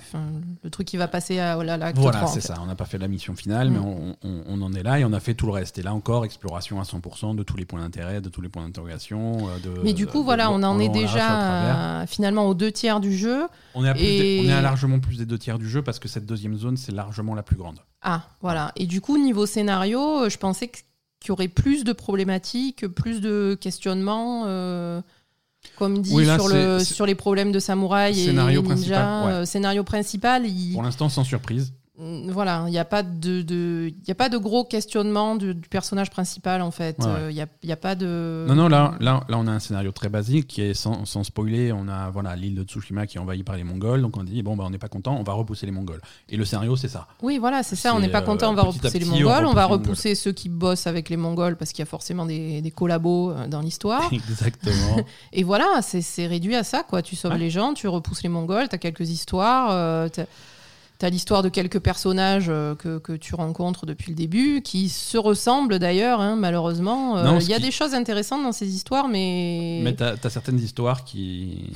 le 0.62 0.70
truc 0.70 0.86
qui 0.86 0.96
va 0.96 1.08
passer 1.08 1.40
à 1.40 1.58
oh 1.58 1.64
là, 1.64 1.76
l'acte 1.76 1.98
Voilà, 1.98 2.18
3, 2.18 2.30
en 2.30 2.32
c'est 2.32 2.40
ça. 2.40 2.54
On 2.62 2.66
n'a 2.66 2.76
pas 2.76 2.84
fait 2.84 2.98
la 2.98 3.08
mission 3.08 3.34
finale, 3.34 3.70
Mm. 3.70 3.72
mais 3.72 3.78
on, 3.80 4.16
on- 4.22 4.42
on 4.46 4.62
en 4.62 4.72
est 4.72 4.84
là 4.84 5.00
et 5.00 5.04
on 5.04 5.12
a 5.12 5.18
fait 5.18 5.34
tout 5.34 5.46
le 5.46 5.52
reste. 5.52 5.78
Et 5.78 5.82
là 5.82 5.92
encore, 5.92 6.24
exploration 6.24 6.80
à 6.80 6.84
100% 6.84 7.34
de 7.34 7.42
tous 7.42 7.56
les 7.56 7.64
points 7.64 7.80
d'intérêt, 7.80 8.20
de 8.20 8.28
tous 8.28 8.40
les 8.40 8.48
points 8.48 8.62
d'interrogation. 8.62 9.48
euh, 9.48 9.78
Mais 9.82 9.94
du 9.94 10.06
coup, 10.06 10.20
de- 10.20 10.24
voilà, 10.24 10.44
de- 10.46 10.50
on 10.52 10.62
en 10.62 10.78
est 10.78 10.88
déjà 10.90 12.04
finalement 12.06 12.46
aux 12.46 12.54
deux 12.54 12.70
tiers 12.70 13.00
du 13.00 13.16
jeu. 13.16 13.48
On 13.74 13.84
est, 13.84 13.88
à 13.88 13.94
et- 13.98 14.42
on 14.44 14.48
est 14.48 14.52
à 14.52 14.60
largement 14.62 15.00
plus 15.00 15.16
des 15.18 15.26
deux 15.26 15.38
tiers 15.38 15.58
du 15.58 15.68
jeu 15.68 15.82
parce 15.82 15.98
que 15.98 16.06
cette 16.06 16.24
deuxième 16.26 16.56
zone, 16.56 16.76
c'est 16.76 16.92
largement 16.92 17.34
la 17.34 17.42
plus 17.42 17.56
grande. 17.56 17.80
Ah, 18.02 18.22
voilà. 18.40 18.70
Et 18.76 18.86
du 18.86 19.00
coup, 19.00 19.18
niveau 19.18 19.44
scénario, 19.46 20.28
je 20.28 20.36
pensais 20.38 20.68
que- 20.68 20.78
qu'il 21.22 21.30
y 21.30 21.32
aurait 21.32 21.48
plus 21.48 21.84
de 21.84 21.92
problématiques, 21.92 22.86
plus 22.88 23.20
de 23.20 23.56
questionnements. 23.60 24.44
euh, 24.46 25.00
Comme 25.76 26.02
dit 26.02 26.12
Oui, 26.14 26.24
là, 26.24 26.36
sur, 26.38 26.48
le, 26.48 26.80
sur 26.80 27.06
les 27.06 27.14
problèmes 27.14 27.52
de 27.52 27.58
samouraï 27.58 28.20
et 28.20 28.24
Scénario 28.26 28.62
ninja, 28.62 28.74
principal, 28.74 29.26
ouais. 29.26 29.32
euh, 29.32 29.44
scénario 29.44 29.84
principal, 29.84 30.46
il, 30.46 30.72
Pour 30.74 30.82
l'instant, 30.82 31.08
sans 31.08 31.24
surprise. 31.24 31.72
Voilà, 31.98 32.64
il 32.68 32.70
n'y 32.70 32.78
a, 32.78 32.86
pas 32.86 33.02
de, 33.02 33.42
de- 33.42 33.92
il 34.02 34.08
y 34.08 34.10
a 34.10 34.14
pas 34.14 34.30
de 34.30 34.38
gros 34.38 34.64
questionnement 34.64 35.36
du, 35.36 35.54
du 35.54 35.68
personnage 35.68 36.08
principal, 36.10 36.62
en 36.62 36.70
fait. 36.70 36.96
Ouais, 36.98 37.04
ouais. 37.04 37.12
Euh, 37.18 37.30
Il 37.30 37.46
il 37.62 37.68
y 37.68 37.72
a 37.72 37.76
pas 37.76 37.94
de... 37.94 38.46
Non, 38.48 38.54
non, 38.54 38.68
là, 38.68 38.94
là, 38.98 39.22
là, 39.28 39.36
on 39.38 39.46
a 39.46 39.50
un 39.50 39.58
scénario 39.58 39.92
très 39.92 40.08
basique 40.08 40.46
qui 40.46 40.62
est 40.62 40.72
sans, 40.74 41.04
sans 41.04 41.22
spoiler. 41.22 41.70
On 41.70 41.88
a 41.88 42.08
voilà 42.10 42.34
l'île 42.34 42.54
de 42.54 42.62
Tsushima 42.64 43.06
qui 43.06 43.18
est 43.18 43.20
envahie 43.20 43.42
par 43.42 43.56
les 43.56 43.62
Mongols. 43.64 44.00
Donc 44.00 44.16
on 44.16 44.24
dit 44.24 44.42
bon, 44.42 44.56
bah, 44.56 44.64
on 44.66 44.70
n'est 44.70 44.78
pas 44.78 44.88
content, 44.88 45.16
on 45.18 45.22
va 45.22 45.34
repousser 45.34 45.66
les 45.66 45.72
Mongols. 45.72 46.00
Et 46.30 46.36
le 46.38 46.44
scénario, 46.46 46.76
c'est 46.76 46.88
ça. 46.88 47.06
Oui, 47.22 47.36
voilà, 47.38 47.62
c'est 47.62 47.76
ça. 47.76 47.94
On 47.94 48.00
n'est 48.00 48.08
pas 48.08 48.22
euh, 48.22 48.24
content, 48.24 48.50
on 48.50 48.54
va 48.54 48.64
petit 48.64 48.78
repousser 48.78 48.98
les 48.98 49.06
on 49.08 49.10
Mongols. 49.12 49.44
On 49.46 49.52
va 49.52 49.66
repousser 49.66 50.14
ceux 50.14 50.32
qui 50.32 50.48
bossent 50.48 50.86
avec 50.86 51.10
les 51.10 51.18
Mongols 51.18 51.56
parce 51.56 51.72
qu'il 51.72 51.80
y 51.80 51.82
a 51.82 51.86
forcément 51.86 52.24
des, 52.24 52.62
des 52.62 52.70
collabos 52.70 53.32
euh, 53.32 53.46
dans 53.48 53.60
l'histoire. 53.60 54.08
Exactement. 54.12 54.96
Et 55.34 55.42
voilà, 55.44 55.80
c'est 55.82 56.00
c'est 56.00 56.26
réduit 56.26 56.56
à 56.56 56.64
ça, 56.64 56.82
quoi. 56.84 57.02
Tu 57.02 57.16
sauves 57.16 57.32
Ouais. 57.32 57.38
les 57.38 57.50
gens, 57.50 57.74
tu 57.74 57.86
repousses 57.86 58.22
les 58.22 58.28
Mongols, 58.30 58.68
tu 58.68 58.74
as 58.74 58.78
quelques 58.78 59.10
histoires. 59.10 59.68
euh, 59.72 60.08
t'as- 61.02 61.06
T'as 61.06 61.10
l'histoire 61.10 61.42
de 61.42 61.48
quelques 61.48 61.80
personnages 61.80 62.46
euh, 62.48 62.74
que, 62.76 62.98
que 62.98 63.12
tu 63.12 63.34
rencontres 63.34 63.86
depuis 63.86 64.10
le 64.10 64.14
début, 64.16 64.62
qui 64.62 64.88
se 64.88 65.18
ressemblent 65.18 65.78
d'ailleurs, 65.80 66.20
hein, 66.20 66.36
malheureusement. 66.36 67.16
Euh, 67.18 67.38
Il 67.40 67.48
y 67.48 67.54
a 67.54 67.56
qui- 67.56 67.64
des 67.64 67.70
choses 67.72 67.92
intéressantes 67.94 68.42
dans 68.44 68.52
ces 68.52 68.72
histoires, 68.74 69.08
mais... 69.08 69.80
Mais 69.82 69.94
t'as 69.94 70.14
as 70.22 70.30
certaines 70.30 70.60
histoires 70.60 71.04
qui. 71.04 71.72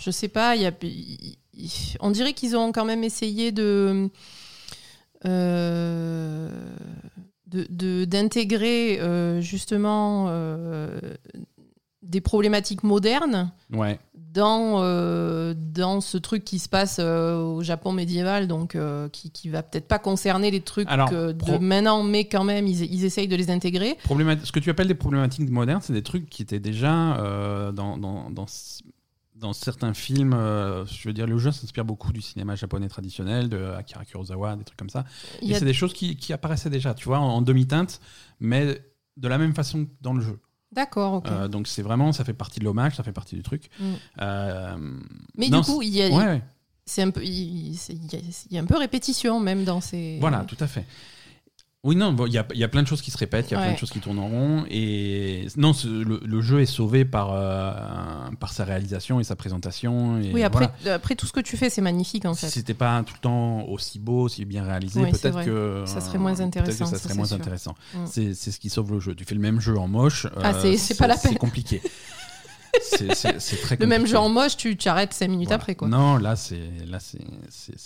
je 0.00 0.10
sais 0.10 0.28
pas, 0.28 0.54
il 0.54 0.62
y 0.62 0.66
a, 0.66 0.72
on 2.00 2.10
dirait 2.10 2.34
qu'ils 2.34 2.56
ont 2.56 2.72
quand 2.72 2.84
même 2.84 3.02
essayé 3.04 3.52
de 3.52 4.08
euh, 5.24 6.48
de- 7.46 7.66
de- 7.70 8.04
d'intégrer 8.04 9.00
euh, 9.00 9.40
justement 9.40 10.26
euh, 10.28 10.98
des 12.02 12.20
problématiques 12.20 12.82
modernes 12.84 13.50
Ouais. 13.72 13.98
Dans, 14.36 14.82
euh, 14.82 15.54
dans 15.56 16.00
ce 16.00 16.18
truc 16.18 16.44
qui 16.44 16.58
se 16.58 16.68
passe 16.68 16.98
euh, 17.00 17.36
au 17.42 17.62
Japon 17.62 17.92
médiéval, 17.92 18.46
donc 18.46 18.74
euh, 18.74 19.08
qui, 19.08 19.30
qui 19.30 19.48
va 19.48 19.62
peut-être 19.62 19.88
pas 19.88 19.98
concerner 19.98 20.50
les 20.50 20.60
trucs 20.60 20.86
Alors, 20.88 21.10
de 21.10 21.58
maintenant, 21.58 22.02
mais 22.02 22.26
quand 22.28 22.44
même, 22.44 22.66
ils, 22.66 22.82
ils 22.92 23.04
essayent 23.04 23.28
de 23.28 23.36
les 23.36 23.50
intégrer. 23.50 23.96
Ce 24.06 24.52
que 24.52 24.60
tu 24.60 24.70
appelles 24.70 24.88
des 24.88 24.94
problématiques 24.94 25.48
modernes, 25.50 25.80
c'est 25.82 25.92
des 25.94 26.02
trucs 26.02 26.28
qui 26.28 26.42
étaient 26.42 26.60
déjà 26.60 27.70
dans, 27.74 27.96
dans, 27.96 28.30
dans, 28.30 28.46
dans 29.36 29.52
certains 29.52 29.94
films. 29.94 30.32
je 30.32 31.08
veux 31.08 31.12
dire, 31.14 31.26
le 31.26 31.38
jeu 31.38 31.50
s'inspire 31.52 31.84
beaucoup 31.84 32.12
du 32.12 32.20
cinéma 32.20 32.54
japonais 32.56 32.88
traditionnel, 32.88 33.48
de 33.48 33.64
Akira 33.76 34.04
Kurosawa, 34.04 34.56
des 34.56 34.64
trucs 34.64 34.78
comme 34.78 34.90
ça. 34.90 35.04
Et 35.42 35.54
a- 35.54 35.58
c'est 35.58 35.64
des 35.64 35.74
choses 35.74 35.92
qui, 35.94 36.16
qui 36.16 36.32
apparaissaient 36.32 36.70
déjà, 36.70 36.94
tu 36.94 37.06
vois, 37.06 37.18
en, 37.18 37.28
en 37.36 37.42
demi-teinte, 37.42 38.00
mais 38.40 38.80
de 39.16 39.28
la 39.28 39.38
même 39.38 39.54
façon 39.54 39.86
que 39.86 39.90
dans 40.02 40.12
le 40.12 40.20
jeu. 40.20 40.38
D'accord. 40.72 41.22
Euh, 41.26 41.48
donc 41.48 41.68
c'est 41.68 41.82
vraiment, 41.82 42.12
ça 42.12 42.24
fait 42.24 42.32
partie 42.34 42.60
de 42.60 42.64
l'hommage, 42.64 42.96
ça 42.96 43.02
fait 43.02 43.12
partie 43.12 43.34
du 43.36 43.42
truc. 43.42 43.70
Mm. 43.78 43.84
Euh, 44.20 44.76
mais 45.36 45.48
non, 45.48 45.60
du 45.60 45.66
coup, 45.66 45.82
il 45.82 45.90
y 45.90 46.02
a, 46.02 46.08
ouais, 46.08 46.16
ouais, 46.26 46.42
c'est 46.84 47.02
un 47.02 47.10
peu, 47.10 47.24
il, 47.24 47.76
c'est- 47.76 47.94
il 47.94 48.12
y 48.12 48.16
a, 48.16 48.18
il 48.50 48.54
y 48.54 48.58
a 48.58 48.62
un 48.62 48.66
peu 48.66 48.76
répétition 48.76 49.40
même 49.40 49.64
dans 49.64 49.80
ces. 49.80 50.18
voilà, 50.20 50.44
tout 50.44 50.56
à 50.60 50.66
fait. 50.66 50.84
Oui, 51.84 51.94
non, 51.94 52.12
bon, 52.12 52.26
il 52.26 52.32
y, 52.32 52.38
a, 52.38 52.44
y 52.54 52.64
a 52.64 52.68
plein 52.68 52.82
de 52.82 52.88
choses 52.88 53.00
qui 53.00 53.12
se 53.12 53.18
répètent, 53.18 53.48
il 53.50 53.54
y 53.54 53.56
a 53.56 53.60
plein 53.62 53.72
de 53.74 53.78
choses 53.78 53.90
qui 53.90 54.00
tournent 54.00 54.18
en 54.18 54.26
rond. 54.26 54.64
Et 54.68 55.46
non, 55.56 55.72
ce- 55.72 55.86
le, 55.86 56.20
le 56.24 56.40
jeu 56.40 56.60
est 56.60 56.66
sauvé 56.66 57.04
par, 57.04 57.30
euh, 57.32 57.72
par 58.40 58.52
sa 58.52 58.64
réalisation 58.64 59.20
et 59.20 59.24
sa 59.24 59.36
présentation. 59.36 60.20
Et 60.20 60.32
Oui, 60.32 60.42
après, 60.42 60.68
voilà. 60.82 60.96
après 60.96 61.14
tout 61.14 61.26
ce 61.26 61.32
que 61.32 61.38
tu 61.38 61.56
fais, 61.56 61.70
c'est 61.70 61.82
magnifique 61.82 62.24
en 62.24 62.34
fait. 62.34 62.46
Si 62.46 62.52
c'était 62.54 62.74
pas 62.74 63.04
tout 63.04 63.14
le 63.14 63.20
temps 63.20 63.62
aussi 63.68 64.00
beau, 64.00 64.22
aussi 64.22 64.44
bien 64.44 64.64
réalisé, 64.64 65.00
Oui, 65.00 65.12
peut-être 65.12 65.44
que 65.44 65.84
Ça 65.86 66.00
serait 66.00 66.18
moins 66.18 66.34
que 66.34 66.42
intéressant, 66.42 66.86
ça 66.86 66.98
serait 66.98 67.14
moins 67.14 67.26
sûr. 67.26 67.36
intéressant. 67.36 67.76
Mm. 67.94 67.98
C'est 68.06 68.34
ce 68.34 68.58
qui 68.58 68.68
sauve 68.68 68.90
le 68.92 68.98
jeu. 68.98 69.14
Tu 69.14 69.24
fais 69.24 69.36
le 69.36 69.40
même 69.40 69.60
jeu 69.60 69.78
en 69.78 69.86
moche. 69.86 70.26
Ah, 70.42 70.54
euh, 70.56 70.76
c'est- 70.76 70.98
pas 70.98 71.06
la 71.06 71.16
peine. 71.16 71.36
compliqué. 71.38 71.80
C'est- 71.84 71.90
C'est 71.90 72.35
c'est 72.82 73.60
très 73.62 73.76
Le 73.76 73.86
même 73.86 74.06
en 74.16 74.28
moche, 74.28 74.56
tu 74.56 74.76
tu 74.76 74.88
arrêtes 74.88 75.12
5 75.12 75.28
minutes 75.28 75.48
Voilà. 75.48 75.56
après 75.62 75.74
quoi. 75.74 75.88
Non, 75.88 76.16
là 76.16 76.36
c'est 76.36 76.60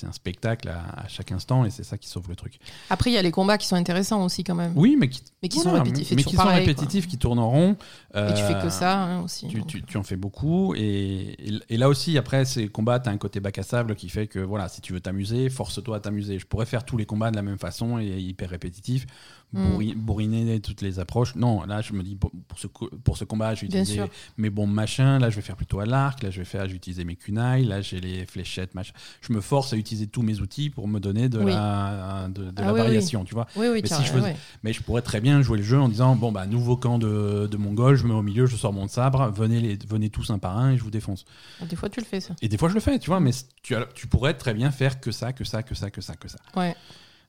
un 0.07 0.13
spectacle 0.13 0.69
à, 0.69 1.03
à 1.05 1.09
chaque 1.09 1.33
instant 1.33 1.65
et 1.65 1.71
c'est 1.71 1.83
ça 1.85 1.99
qui 1.99 2.09
sauve 2.09 2.29
le 2.29 2.37
truc. 2.37 2.59
Après, 2.91 3.11
il 3.11 3.15
y 3.15 3.19
a 3.19 3.23
les 3.23 3.31
combats 3.31 3.59
qui 3.59 3.67
sont 3.67 3.77
intéressants 3.77 4.25
aussi 4.25 4.45
quand 4.45 4.55
même. 4.55 4.73
Oui, 4.77 4.97
mais 4.99 5.09
qui 5.09 5.23
Mais 5.43 5.49
qui 5.49 5.59
voilà, 5.63 5.79
sont 5.79 5.85
répétitifs. 5.85 6.17
mais 6.17 6.23
qui 6.25 6.37
sont 6.37 6.43
quoi. 6.43 6.53
répétitifs, 6.53 7.07
qui 7.09 7.19
tournent 7.19 7.39
en 7.39 7.51
rond. 7.51 7.77
Et 8.15 8.35
tu 8.35 8.43
fais 8.43 8.55
Euh, 8.55 8.63
que 8.63 8.71
ça 8.71 8.99
hein, 8.99 9.23
aussi. 9.23 9.49
Tu, 9.49 9.63
tu- 9.65 9.83
tu 9.83 9.97
en 9.97 10.03
fais 10.03 10.17
beaucoup 10.17 10.75
et, 10.75 10.81
et- 10.81 11.61
et 11.69 11.77
là 11.77 11.89
aussi 11.89 12.19
après 12.19 12.45
ces 12.45 12.69
combats 12.69 12.99
t'as 13.01 13.11
un 13.11 13.17
côté 13.19 13.41
bac 13.41 13.59
à 13.59 13.63
sable 13.63 13.95
qui 13.95 14.09
fait 14.09 14.27
que 14.27 14.39
voilà 14.39 14.69
si 14.69 14.81
tu 14.81 14.93
veux 14.93 15.01
t'amuser 15.01 15.49
force-toi 15.49 15.97
à 15.97 16.01
t'amuser 16.01 16.39
je 16.39 16.47
pourrais 16.47 16.67
faire 16.67 16.85
tous 16.85 16.97
les 16.97 17.07
combats 17.07 17.31
de 17.31 17.37
la 17.37 17.43
même 17.43 17.59
façon 17.59 17.99
et 17.99 18.07
hyper 18.19 18.51
répétitif. 18.51 19.07
Bourri- 19.55 19.95
bourriner 19.97 20.61
toutes 20.61 20.81
les 20.81 20.99
approches 21.01 21.35
non 21.35 21.65
là 21.65 21.81
je 21.83 21.93
me 21.93 22.03
dis 22.03 22.15
pour, 22.17 22.31
ce, 22.57 22.67
pour 22.69 23.17
ce 23.17 23.25
combat 23.25 23.55
je 23.55 23.63
vais 23.63 23.67
Bien 23.69 23.81
utiliser 23.83 24.03
sûr. 24.05 24.09
mes 24.39 24.49
bombes 24.51 24.73
machin 24.73 25.19
là 25.19 25.29
je 25.31 25.37
vais 25.37 25.43
faire 25.43 25.57
plutôt 25.57 25.81
à 25.81 25.87
l'arc 25.87 26.23
là 26.23 26.31
je 26.31 26.39
vais 26.39 26.45
faire 26.45 26.65
utiliser 26.67 27.05
mes 27.05 27.17
kunai 27.17 27.63
là 27.65 27.81
j'ai 27.81 28.01
les 28.01 28.27
fléchettes 28.27 28.75
machin 28.75 28.93
je 29.21 29.33
me 29.33 29.41
force 29.41 29.73
à 29.73 29.77
utiliser 29.77 30.07
tous 30.07 30.23
mes 30.23 30.41
outils 30.41 30.71
pour 30.71 30.87
me 30.89 31.01
donner 31.01 31.29
de 31.29 31.39
Oui. 31.41 31.53
la, 31.53 32.29
de, 32.29 32.45
de 32.45 32.53
Ah 32.57 32.63
la 32.63 32.67
oui, 32.69 32.73
oui. 32.81 32.87
variation 32.87 33.25
tu 33.25 33.35
vois 33.35 33.47
Oui, 33.57 33.67
oui, 33.73 33.81
mais 33.83 33.89
si 33.89 34.05
je 34.05 34.11
faisais- 34.13 34.37
mais 34.63 34.73
je 34.73 34.83
pourrais 34.83 35.03
très 35.03 35.21
bien 35.21 35.43
jouer 35.43 35.59
le 35.59 35.65
jeu 35.65 35.81
en 35.81 35.89
disant 35.89 36.15
bon 36.17 36.31
bah 36.33 36.47
nouveau 36.47 36.77
camp 36.77 36.99
de, 36.99 37.49
de 37.51 37.57
Mongols, 37.57 37.97
je 37.97 38.05
me 38.05 38.09
mets 38.09 38.15
au 38.15 38.23
milieu, 38.23 38.47
je 38.47 38.57
sors 38.57 38.73
mon 38.73 38.87
sabre, 38.89 39.31
venez 39.31 39.61
les 39.61 39.79
venez 39.89 40.11
tous 40.11 40.31
un 40.31 40.39
par 40.39 40.57
un 40.59 40.73
et 40.73 40.77
je 40.77 40.83
vous 40.83 40.91
défonce. 40.91 41.25
Des 41.69 41.77
fois, 41.77 41.89
tu 41.89 42.01
le 42.01 42.07
fais 42.07 42.21
ça. 42.21 42.35
Et 42.43 42.49
des 42.49 42.57
fois 42.57 42.69
je 42.69 42.75
le 42.75 42.81
fais, 42.81 42.99
tu 42.99 43.11
vois, 43.11 43.21
mais 43.21 43.31
tu, 43.63 43.75
tu 43.95 44.07
pourrais 44.07 44.35
très 44.35 44.55
bien 44.55 44.71
faire 44.71 45.01
que 45.01 45.11
ça, 45.13 45.33
que 45.33 45.45
ça, 45.45 45.63
que 45.63 45.75
ça, 45.75 45.91
que 45.91 46.01
ça, 46.01 46.15
que 46.15 46.29
ça. 46.29 46.39
Ouais. 46.57 46.75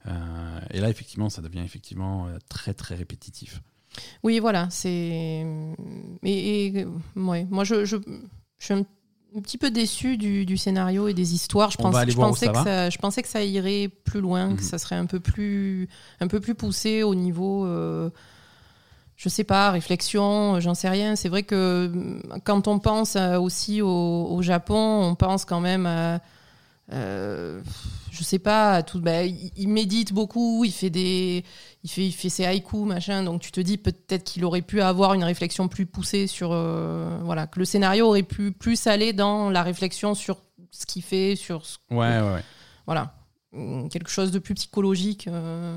Euh, 0.08 0.60
et 0.72 0.80
là 0.80 0.90
effectivement 0.90 1.30
ça 1.30 1.42
devient 1.42 1.60
effectivement 1.64 2.28
euh, 2.28 2.38
très 2.50 2.74
très 2.74 2.96
répétitif. 2.96 3.62
Oui, 4.24 4.40
voilà, 4.40 4.68
c'est. 4.70 5.46
Et, 6.24 6.66
et, 6.80 6.86
ouais, 7.18 7.46
moi, 7.50 7.66
je, 7.66 7.84
je, 7.84 7.98
je 8.58 8.64
suis 8.66 8.74
un, 8.74 8.86
petit 9.42 9.58
peu 9.58 9.70
déçu 9.70 10.16
du, 10.18 10.46
du 10.46 10.56
scénario 10.58 11.10
et 11.10 11.14
des 11.14 11.34
histoires. 11.34 11.72
Je, 11.72 11.78
pense- 11.78 11.94
je 12.08 12.16
pensais 12.16 12.46
ça 12.46 12.52
que 12.54 12.58
va. 12.58 12.64
ça, 12.64 12.90
je 12.90 12.98
pensais 12.98 13.22
que 13.22 13.28
ça 13.28 13.44
irait 13.44 13.90
plus 13.90 14.22
loin, 14.22 14.50
Mhm. 14.52 14.56
que 14.58 14.64
ça 14.64 14.78
serait 14.78 14.96
un 14.96 15.06
peu 15.08 15.20
plus, 15.20 15.90
un 16.22 16.28
peu 16.28 16.40
plus 16.40 16.56
poussé 16.56 17.04
au 17.04 17.16
niveau. 17.16 17.66
euh, 17.66 18.10
je 19.18 19.30
sais 19.30 19.44
pas, 19.44 19.72
réflexion, 19.72 20.56
euh, 20.56 20.60
j'en 20.62 20.74
sais 20.74 20.90
rien. 20.90 21.16
C'est 21.18 21.30
vrai 21.30 21.44
que 21.44 21.56
euh, 21.94 22.22
quand 22.44 22.68
on 22.70 22.80
pense 22.80 23.16
euh, 23.18 23.38
aussi 23.38 23.82
au, 23.82 23.88
au 23.88 24.42
Japon, 24.42 25.04
on 25.04 25.16
pense 25.16 25.44
quand 25.46 25.60
même 25.60 25.86
à. 25.86 26.22
Euh, 26.94 27.62
je 28.12 28.24
sais 28.24 28.40
pas, 28.40 28.84
tout, 28.84 29.00
bah, 29.00 29.24
il, 29.24 29.52
il 29.56 29.68
médite 29.70 30.14
beaucoup, 30.14 30.64
il 30.66 30.72
fait 30.72 30.90
des, 30.90 31.44
il 31.84 31.90
fait, 31.90 32.06
il 32.08 32.12
fait 32.12 32.30
ses 32.30 32.46
haïkus, 32.46 32.86
machin. 32.86 33.24
Donc 33.24 33.42
tu 33.42 33.52
te 33.52 33.60
dis 33.62 33.78
peut-être 33.78 34.24
qu'il 34.24 34.44
aurait 34.46 34.62
pu 34.62 34.82
avoir 34.82 35.14
une 35.14 35.24
réflexion 35.24 35.68
plus 35.68 35.86
poussée 35.86 36.28
sur, 36.28 36.52
euh, 36.52 37.20
voilà, 37.24 37.48
que 37.48 37.60
le 37.60 37.66
scénario 37.66 38.08
aurait 38.08 38.24
pu 38.24 38.52
plus 38.52 38.88
aller 38.88 39.14
dans 39.14 39.50
la 39.50 39.64
réflexion 39.64 40.14
sur 40.16 40.38
ce 40.72 40.86
qu'il 40.86 41.04
fait, 41.04 41.36
sur, 41.36 41.66
ce- 41.66 41.78
Ouais 41.90 42.20
ouais 42.22 42.34
ouais. 42.34 42.44
voilà, 42.86 43.16
Hum, 43.54 43.90
quelque 43.90 44.10
chose 44.10 44.32
de 44.32 44.40
plus 44.40 44.54
psychologique. 44.56 45.28
euh, 45.28 45.76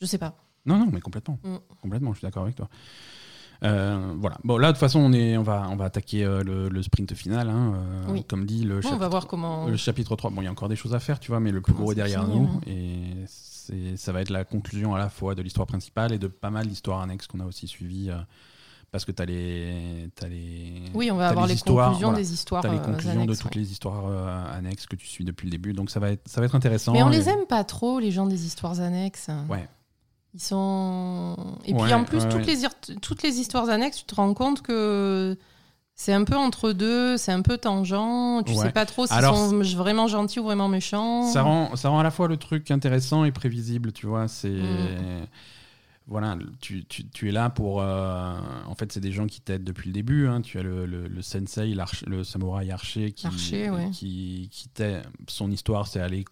je 0.00 0.06
sais 0.06 0.18
pas. 0.18 0.36
Non 0.66 0.76
non 0.78 0.88
mais 0.92 1.00
complètement, 1.00 1.38
Mm. 1.42 1.56
complètement, 1.80 2.12
je 2.12 2.18
suis 2.18 2.26
d'accord 2.26 2.42
avec 2.42 2.56
toi. 2.56 2.68
Euh, 3.62 4.14
voilà. 4.20 4.36
Bon 4.44 4.58
là 4.58 4.68
de 4.68 4.72
toute 4.72 4.80
façon 4.80 5.00
on 5.00 5.12
est 5.12 5.36
on 5.36 5.42
va 5.42 5.66
on 5.70 5.76
va 5.76 5.86
attaquer 5.86 6.24
euh, 6.24 6.42
le, 6.42 6.68
le 6.68 6.82
sprint 6.82 7.14
final 7.14 7.48
hein, 7.48 7.72
euh, 7.74 8.04
Oui. 8.12 8.24
comme 8.24 8.44
dit 8.44 8.64
le 8.64 8.74
Bon, 8.74 8.78
on 8.78 8.82
chapitre- 8.82 8.98
va 9.00 9.08
voir 9.08 9.26
comment. 9.26 9.66
Le 9.66 9.76
chapitre 9.76 10.14
3, 10.16 10.30
bon, 10.30 10.42
il 10.42 10.44
y 10.44 10.48
a 10.48 10.50
encore 10.50 10.68
des 10.68 10.76
choses 10.76 10.94
à 10.94 11.00
faire, 11.00 11.18
tu 11.20 11.30
vois, 11.30 11.40
mais 11.40 11.50
le 11.52 11.60
plus 11.60 11.72
gros 11.72 11.92
est 11.92 11.94
derrière 11.94 12.24
fini, 12.24 12.38
nous. 12.40 12.48
hein. 12.48 12.60
Et 12.66 13.96
ça 13.96 14.12
va 14.12 14.20
être 14.20 14.30
la 14.30 14.44
conclusion 14.44 14.94
à 14.94 14.98
la 14.98 15.08
fois 15.08 15.34
de 15.34 15.42
l'histoire 15.42 15.66
principale 15.66 16.12
et 16.12 16.18
de 16.18 16.28
pas 16.28 16.50
mal 16.50 16.66
d'histoires 16.66 17.00
annexes 17.00 17.26
qu'on 17.26 17.40
a 17.40 17.44
aussi 17.46 17.66
suivies. 17.66 18.10
parce 18.92 19.04
que 19.04 19.10
tu 19.12 19.20
as 19.22 19.26
les, 19.26 20.08
t'as 20.14 20.28
les. 20.28 20.82
Oui, 20.94 21.10
on 21.10 21.16
va 21.16 21.28
avoir 21.28 21.46
les 21.46 21.56
conclusions 21.56 22.08
voilà. 22.10 22.16
des 22.18 22.32
histoires. 22.32 22.62
T'as 22.62 22.70
les 22.70 22.78
euh, 22.78 22.80
conclusions 22.80 23.10
annexes, 23.22 23.38
de 23.38 23.42
toutes 23.42 23.54
ouais. 23.56 23.60
les 23.62 23.72
histoires 23.72 24.52
annexes 24.54 24.86
que 24.86 24.94
tu 24.96 25.06
suis 25.06 25.24
depuis 25.24 25.46
le 25.46 25.50
début. 25.50 25.72
Donc 25.72 25.90
ça 25.90 25.98
va 25.98 26.10
être, 26.12 26.22
ça 26.28 26.40
va 26.40 26.46
être 26.46 26.54
intéressant. 26.54 26.92
Mais 26.92 27.02
on 27.02 27.10
et- 27.10 27.16
les 27.16 27.28
aime 27.28 27.46
pas 27.48 27.64
trop, 27.64 27.98
les 27.98 28.10
gens 28.12 28.26
des 28.26 28.46
histoires 28.46 28.80
annexes. 28.80 29.28
Ouais. 29.48 29.66
Ils 30.36 30.42
sont. 30.42 31.34
Et 31.64 31.72
Ouais, 31.72 31.84
puis 31.84 31.94
en 31.94 32.04
plus, 32.04 32.18
ouais, 32.18 32.28
toutes, 32.28 32.46
ouais. 32.46 32.54
Les, 32.90 32.94
toutes 33.00 33.22
les 33.22 33.40
histoires 33.40 33.70
annexes, 33.70 33.96
tu 34.00 34.04
te 34.04 34.14
rends 34.14 34.34
compte 34.34 34.60
que 34.60 35.34
c'est 35.94 36.12
un 36.12 36.24
peu 36.24 36.36
entre 36.36 36.72
deux, 36.72 37.16
c'est 37.16 37.32
un 37.32 37.40
peu 37.40 37.56
tangent. 37.56 38.44
Tu 38.44 38.54
sais 38.54 38.70
pas 38.70 38.84
trop 38.84 39.06
s'ils 39.06 39.16
sont 39.22 39.48
vraiment 39.78 40.08
gentils 40.08 40.38
ou 40.38 40.44
vraiment 40.44 40.68
méchants. 40.68 41.22
Ça 41.32 41.40
rend, 41.42 41.74
ça 41.74 41.88
rend 41.88 42.00
à 42.00 42.02
la 42.02 42.10
fois 42.10 42.28
le 42.28 42.36
truc 42.36 42.70
intéressant 42.70 43.24
et 43.24 43.32
prévisible, 43.32 43.92
tu 43.92 44.06
vois. 44.06 44.28
C'est. 44.28 44.50
Mm. 44.50 45.26
Voilà, 46.08 46.36
tu, 46.60 46.84
tu- 46.84 47.08
tu 47.08 47.28
es 47.28 47.32
là 47.32 47.48
pour. 47.50 47.80
euh, 47.80 48.38
en 48.68 48.74
fait, 48.76 48.92
c'est 48.92 49.00
des 49.00 49.10
gens 49.10 49.26
qui 49.26 49.40
t'aident 49.40 49.64
depuis 49.64 49.88
le 49.88 49.92
début. 49.94 50.28
hein. 50.28 50.40
Tu 50.42 50.56
as 50.58 50.62
le, 50.62 50.86
le- 50.86 51.08
le 51.08 51.22
sensei, 51.22 51.74
le 52.06 52.22
samouraï 52.22 52.70
archer 52.70 53.10
qui. 53.10 53.26
Archer, 53.26 53.70
ouais. 53.70 53.90
qui, 53.90 54.48
qui 54.52 54.68
t'aide. 54.68 55.02
Son 55.28 55.50
histoire, 55.50 55.88
c'est 55.88 56.00
aller. 56.00 56.24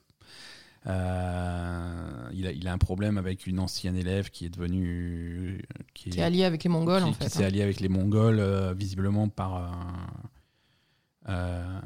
Euh, 0.87 2.29
il, 2.33 2.47
a, 2.47 2.53
il 2.53 2.69
a 2.69 2.73
un 2.73 2.79
problème 2.79 3.17
avec 3.19 3.47
une 3.47 3.59
ancienne 3.59 3.97
élève 3.97 4.31
qui 4.31 4.45
est 4.47 4.51
devenue. 4.51 5.63
Qui, 5.95 6.11
Qui 6.11 6.19
est 6.21 6.23
allié 6.23 6.45
avec 6.45 6.65
les 6.65 6.71
Mongols, 6.71 7.03
qui, 7.03 7.09
en 7.09 7.13
qui 7.13 7.19
fait. 7.19 7.29
s'est 7.29 7.45
hein. 7.45 7.47
allié 7.47 7.63
avec 7.63 7.81
les 7.81 7.89
Mongols, 7.89 8.39
euh, 8.41 8.75
visiblement 8.75 9.29
par. 9.29 9.73
euh, 11.29 11.81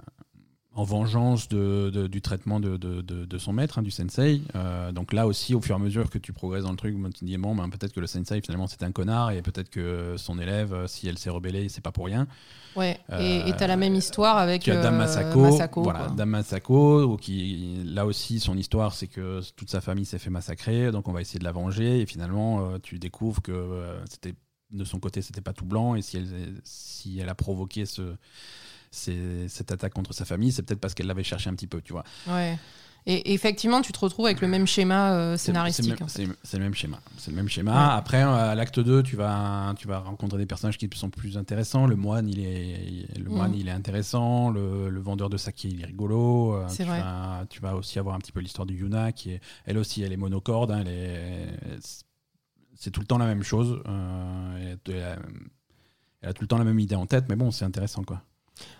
en 0.78 0.84
vengeance 0.84 1.48
de, 1.48 1.90
de- 1.92 2.06
du 2.06 2.20
traitement 2.22 2.60
de, 2.60 2.76
de- 2.76 3.38
son 3.38 3.52
maître, 3.52 3.78
hein, 3.78 3.82
du 3.82 3.90
sensei. 3.90 4.42
Euh, 4.54 4.92
donc 4.92 5.12
là 5.12 5.26
aussi, 5.26 5.54
au 5.54 5.60
fur 5.60 5.74
et 5.76 5.78
à 5.80 5.82
mesure 5.82 6.08
que 6.10 6.18
tu 6.18 6.32
progresses 6.32 6.62
dans 6.64 6.70
le 6.70 6.76
truc, 6.76 6.96
tu 7.06 7.12
te 7.20 7.24
dis 7.24 7.36
bon, 7.36 7.54
ben, 7.54 7.68
peut-être 7.68 7.92
que 7.92 8.00
le 8.00 8.06
sensei 8.06 8.40
finalement 8.40 8.66
c'était 8.66 8.84
un 8.84 8.92
connard 8.92 9.30
et 9.32 9.42
peut-être 9.42 9.70
que 9.70 10.14
son 10.16 10.38
élève, 10.38 10.72
euh, 10.72 10.86
si 10.86 11.08
elle 11.08 11.18
s'est 11.18 11.30
rebellée, 11.30 11.68
c'est 11.68 11.80
pas 11.80 11.92
pour 11.92 12.06
rien. 12.06 12.26
Ouais. 12.76 12.98
Euh, 13.10 13.46
Et 13.46 13.52
tu 13.56 13.62
as 13.62 13.66
la 13.66 13.76
même 13.76 13.94
histoire 13.96 14.36
avec 14.36 14.62
Tu 14.62 14.70
as 14.70 14.80
Dame 14.80 14.94
euh, 14.94 14.98
Masako, 14.98 15.40
Masako, 15.42 15.82
voilà, 15.82 15.98
quoi. 16.06 16.14
Dame 16.16 16.30
Masako, 16.30 17.16
qui 17.16 17.82
là 17.84 18.06
aussi 18.06 18.38
son 18.40 18.56
histoire 18.56 18.92
c'est 18.94 19.08
que 19.08 19.40
toute 19.56 19.70
sa 19.70 19.80
famille 19.80 20.04
s'est 20.04 20.18
fait 20.20 20.30
massacrer, 20.30 20.92
donc 20.92 21.08
on 21.08 21.12
va 21.12 21.20
essayer 21.20 21.38
de 21.40 21.44
la 21.44 21.52
venger 21.52 22.00
et 22.00 22.06
finalement 22.06 22.60
euh, 22.70 22.78
tu 22.82 22.98
découvres 22.98 23.42
que 23.42 23.52
euh, 23.52 24.04
c'était 24.08 24.34
de 24.70 24.84
son 24.84 25.00
côté 25.00 25.22
c'était 25.22 25.40
pas 25.40 25.54
tout 25.54 25.64
blanc 25.64 25.94
et 25.94 26.02
si 26.02 26.18
elle 26.18 26.26
si 26.62 27.18
elle 27.18 27.28
a 27.30 27.34
provoqué 27.34 27.84
ce 27.86 28.02
c'est- 28.02 28.67
cette 28.90 29.72
attaque 29.72 29.92
contre 29.94 30.12
sa 30.12 30.24
famille, 30.24 30.52
c'est 30.52 30.62
peut-être 30.62 30.80
parce 30.80 30.94
qu'elle 30.94 31.06
l'avait 31.06 31.22
cherché 31.24 31.48
un 31.50 31.54
petit 31.54 31.66
peu, 31.66 31.80
tu 31.80 31.92
vois. 31.92 32.04
Ouais. 32.28 32.58
Et 33.06 33.32
effectivement, 33.32 33.80
tu 33.80 33.90
te 33.92 33.98
retrouves 34.00 34.26
avec 34.26 34.42
le 34.42 34.48
même 34.48 34.66
schéma 34.66 35.12
euh, 35.14 35.36
scénaristique. 35.38 35.84
C'est 35.86 35.90
le, 35.92 35.96
en 35.96 36.00
même- 36.00 36.08
fait. 36.08 36.26
c'est- 36.26 36.38
c'est 36.42 36.56
le 36.58 36.64
même 36.64 36.74
schéma. 36.74 37.00
C'est 37.16 37.30
le 37.30 37.36
même 37.36 37.48
schéma. 37.48 37.72
Ouais. 37.72 37.94
Après, 37.94 38.22
euh, 38.22 38.50
à 38.50 38.54
l'acte 38.54 38.80
2, 38.80 39.02
tu 39.02 39.16
vas, 39.16 39.72
tu 39.78 39.88
vas 39.88 40.00
rencontrer 40.00 40.36
des 40.36 40.44
personnages 40.44 40.76
qui 40.76 40.90
sont 40.94 41.08
plus 41.08 41.38
intéressants. 41.38 41.86
Le 41.86 41.96
moine, 41.96 42.28
il 42.28 42.40
est, 42.40 43.18
le 43.18 43.30
moine, 43.30 43.52
Mm. 43.52 43.60
il 43.60 43.68
est 43.68 43.72
intéressant. 43.72 44.50
Le, 44.50 44.90
le 44.90 45.00
vendeur 45.00 45.30
de 45.30 45.38
saké, 45.38 45.68
il 45.68 45.80
est 45.80 45.86
rigolo. 45.86 46.54
Euh, 46.54 46.64
C'est 46.68 46.82
tu, 46.82 46.88
vrai. 46.90 47.00
vas, 47.00 47.46
tu 47.48 47.60
vas 47.62 47.76
aussi 47.76 47.98
avoir 47.98 48.14
un 48.14 48.18
petit 48.18 48.32
peu 48.32 48.40
l'histoire 48.40 48.66
de 48.66 48.74
Yuna, 48.74 49.12
qui 49.12 49.30
est, 49.30 49.40
elle 49.64 49.78
aussi, 49.78 50.02
elle 50.02 50.12
est 50.12 50.16
monocorde. 50.18 50.72
hein, 50.72 50.84
est- 50.84 52.04
c'est 52.74 52.90
tout 52.90 53.00
le 53.00 53.06
temps 53.06 53.18
la 53.18 53.26
même 53.26 53.42
chose. 53.44 53.80
euh, 53.88 54.76
elle, 54.86 55.02
a- 55.02 55.16
elle 56.20 56.28
a 56.28 56.32
tout 56.34 56.42
le 56.42 56.48
temps 56.48 56.58
la 56.58 56.64
même 56.64 56.78
idée 56.80 56.94
en 56.96 57.06
tête, 57.06 57.24
mais 57.30 57.36
bon, 57.36 57.50
c'est 57.52 57.64
intéressant, 57.64 58.02
quoi. 58.02 58.22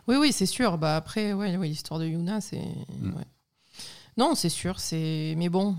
Oui, 0.07 0.17
oui, 0.17 0.33
c'est 0.33 0.47
sûr. 0.47 0.79
Bah 0.79 0.97
après, 0.97 1.33
ouais, 1.33 1.57
ouais, 1.57 1.69
l'histoire 1.69 2.01
de 2.01 2.07
Yuna, 2.07 2.41
c'est. 2.41 2.65
Mm. 2.99 3.15
ouais. 3.17 3.27
Non, 4.17 4.35
c'est 4.35 4.49
sûr, 4.49 4.81
c'est. 4.81 5.35
Mais 5.37 5.49
bon. 5.49 5.77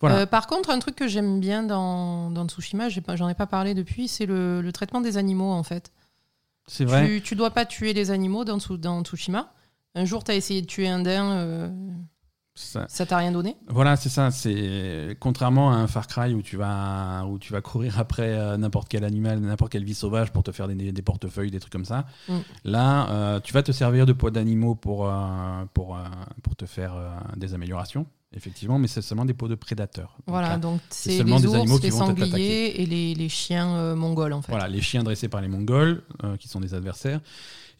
Voilà. 0.00 0.16
Euh, 0.20 0.26
par 0.26 0.46
contre, 0.46 0.70
un 0.70 0.78
truc 0.78 0.96
que 0.96 1.06
j'aime 1.08 1.40
bien 1.40 1.62
dans, 1.62 2.30
dans 2.30 2.48
Tsushima, 2.48 2.88
j'en 2.88 3.28
ai 3.28 3.34
pas 3.34 3.46
parlé 3.46 3.74
depuis, 3.74 4.08
c'est 4.08 4.24
le, 4.24 4.62
le 4.62 4.72
traitement 4.72 5.02
des 5.02 5.18
animaux 5.18 5.50
en 5.52 5.62
fait. 5.62 5.92
c'est 6.66 6.86
vrai. 6.86 7.06
Tu, 7.06 7.20
tu 7.20 7.34
dois 7.36 7.50
pas 7.50 7.66
tuer 7.66 7.92
les 7.92 8.10
animaux 8.10 8.46
dans, 8.46 8.56
dans 8.78 9.02
Tsushima. 9.04 9.52
Un 9.94 10.06
jour, 10.06 10.24
tu 10.24 10.30
as 10.30 10.36
essayé 10.36 10.62
de 10.62 10.66
tuer 10.66 10.88
un 10.88 11.00
daim, 11.00 11.30
euh, 11.32 11.68
Ça- 12.88 13.06
t'a 13.06 13.16
rien 13.16 13.32
donné? 13.32 13.56
Voilà, 13.68 13.96
c'est 13.96 14.08
ça. 14.08 14.30
C'est 14.30 15.16
contrairement 15.20 15.72
à 15.72 15.76
un 15.76 15.86
Far 15.86 16.06
Cry 16.06 16.34
où 16.34 16.42
tu 16.42 16.56
vas 16.56 17.24
où 17.26 17.38
tu 17.38 17.52
vas 17.52 17.60
courir 17.60 17.98
après 17.98 18.28
euh, 18.38 18.56
n'importe 18.56 18.88
quel 18.88 19.04
animal, 19.04 19.40
n'importe 19.40 19.72
quelle 19.72 19.84
vie 19.84 19.94
sauvage 19.94 20.30
pour 20.32 20.42
te 20.42 20.52
faire 20.52 20.68
des, 20.68 20.92
des 20.92 21.02
portefeuilles, 21.02 21.50
des 21.50 21.60
trucs 21.60 21.72
comme 21.72 21.84
ça. 21.84 22.06
Mm. 22.28 22.34
Là, 22.64 23.10
euh, 23.10 23.40
tu 23.40 23.52
vas 23.52 23.62
te 23.62 23.72
servir 23.72 24.06
de 24.06 24.12
poids 24.12 24.30
d'animaux 24.30 24.74
pour 24.74 25.06
euh, 25.08 25.64
pour 25.74 25.98
pour 26.42 26.56
te 26.56 26.66
faire 26.66 26.92
des 27.36 27.54
améliorations. 27.54 28.06
effectivement, 28.36 28.78
mais 28.78 28.86
c'est 28.86 29.02
seulement 29.02 29.24
des 29.24 29.34
peaux 29.34 29.48
de 29.48 29.56
prédateurs. 29.56 30.16
Voilà, 30.26 30.50
là, 30.50 30.58
donc 30.58 30.80
c'est 30.88 31.18
seulement 31.18 31.36
les 31.36 31.42
des 31.42 31.48
ours, 31.48 31.56
animaux 31.56 31.76
qui 31.78 31.82
les 31.84 31.90
vont 31.90 31.98
t'attaquer. 31.98 32.30
sangliers 32.30 32.80
et 32.82 32.86
les, 32.86 33.14
les 33.14 33.28
chiens 33.28 33.74
euh, 33.74 33.96
mongols 33.96 34.32
en 34.32 34.42
fait. 34.42 34.52
Voilà, 34.52 34.68
les 34.68 34.80
chiens 34.80 35.02
dressés 35.02 35.28
par 35.28 35.40
les 35.40 35.48
Mongols, 35.48 36.02
euh, 36.22 36.36
qui 36.36 36.46
sont 36.48 36.60
des 36.60 36.74
adversaires, 36.74 37.20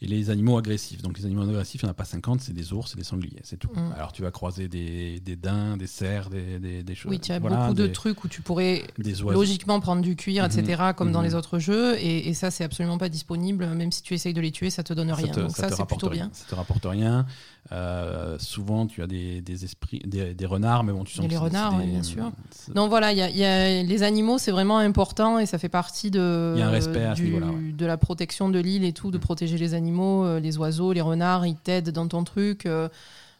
et 0.01 0.07
les 0.07 0.29
animaux 0.31 0.57
agressifs. 0.57 1.01
Donc 1.01 1.17
les 1.19 1.25
animaux 1.25 1.43
agressifs, 1.43 1.81
il 1.83 1.85
n'y 1.85 1.89
en 1.89 1.91
a 1.91 1.93
pas 1.95 2.05
50, 2.05 2.41
c'est 2.41 2.53
des 2.53 2.73
ours 2.73 2.93
et 2.93 2.97
des 2.97 3.03
sangliers, 3.03 3.39
c'est 3.43 3.57
tout. 3.57 3.69
Mm. 3.73 3.93
Alors 3.95 4.11
tu 4.11 4.21
vas 4.23 4.31
croiser 4.31 4.67
des, 4.67 5.19
des 5.19 5.35
daims, 5.35 5.77
des 5.77 5.87
cerfs, 5.87 6.29
des, 6.29 6.57
des, 6.59 6.83
des 6.83 6.95
choses. 6.95 7.11
Oui, 7.11 7.19
tu 7.19 7.31
as 7.31 7.39
voilà, 7.39 7.57
beaucoup 7.67 7.73
de 7.75 7.87
trucs 7.87 8.23
où 8.23 8.27
tu 8.27 8.41
pourrais 8.41 8.83
logiquement 9.29 9.79
prendre 9.79 10.01
du 10.01 10.15
cuir, 10.15 10.43
etc., 10.45 10.81
comme 10.95 11.11
dans 11.11 11.19
Mhm. 11.19 11.25
les 11.25 11.35
autres 11.35 11.59
jeux, 11.59 11.95
et, 11.99 12.29
et 12.29 12.33
ça, 12.33 12.49
c'est 12.49 12.63
absolument 12.63 12.97
pas 12.97 13.09
disponible. 13.09 13.67
Même 13.67 13.91
si 13.91 14.01
tu 14.01 14.13
essayes 14.15 14.33
de 14.33 14.41
les 14.41 14.51
tuer, 14.51 14.69
ça 14.71 14.81
te 14.83 14.93
donne 14.93 15.11
rien. 15.11 15.27
Ça 15.27 15.33
te, 15.33 15.39
Donc 15.41 15.51
ça 15.55 15.69
c'est 15.69 15.85
plutôt 15.85 16.09
rien. 16.09 16.25
bien. 16.25 16.29
Ça 16.33 16.45
te 16.49 16.55
rapporte 16.55 16.85
rien. 16.85 17.25
Euh, 17.71 18.37
souvent, 18.39 18.87
tu 18.87 19.03
as 19.03 19.07
des, 19.07 19.41
des 19.41 19.63
esprits, 19.65 20.01
des, 20.05 20.33
des 20.33 20.45
renards, 20.45 20.83
mais 20.83 20.91
bon, 20.93 21.03
tu 21.03 21.13
sens 21.13 21.25
Et 21.25 21.27
que 21.27 21.33
les 21.33 21.37
c'est- 21.37 21.43
renards, 21.43 21.73
c'est 21.77 21.85
oui, 21.85 21.91
bien 21.91 22.03
sûr. 22.03 22.31
c'est- 22.49 22.73
Donc 22.73 22.89
voilà, 22.89 23.11
il 23.11 23.17
y 23.17 23.21
a, 23.21 23.29
y 23.29 23.43
a- 23.45 23.83
les 23.83 24.03
animaux, 24.03 24.37
c'est 24.39 24.51
vraiment 24.51 24.79
important 24.79 25.37
et 25.37 25.45
ça 25.45 25.57
fait 25.59 25.69
partie 25.69 26.09
de, 26.11 26.53
Il 26.55 26.59
y 26.59 26.63
a 26.63 26.67
un 26.67 26.71
respect 26.71 27.03
à 27.03 27.15
ce 27.15 27.21
du- 27.21 27.27
niveau-là, 27.27 27.47
ouais. 27.47 27.71
de 27.71 27.85
la 27.85 27.97
protection 27.97 28.49
de 28.49 28.57
l'île 28.59 28.83
et 28.83 28.93
tout, 28.93 29.11
de 29.11 29.17
Mm. 29.17 29.21
protéger 29.21 29.57
les 29.59 29.73
animaux, 29.75 29.90
euh, 29.99 30.39
les 30.39 30.57
oiseaux, 30.57 30.93
les 30.93 31.01
renards, 31.01 31.45
ils 31.45 31.55
t'aident 31.55 31.89
dans 31.89 32.07
ton 32.07 32.23
truc. 32.23 32.65
euh, 32.65 32.87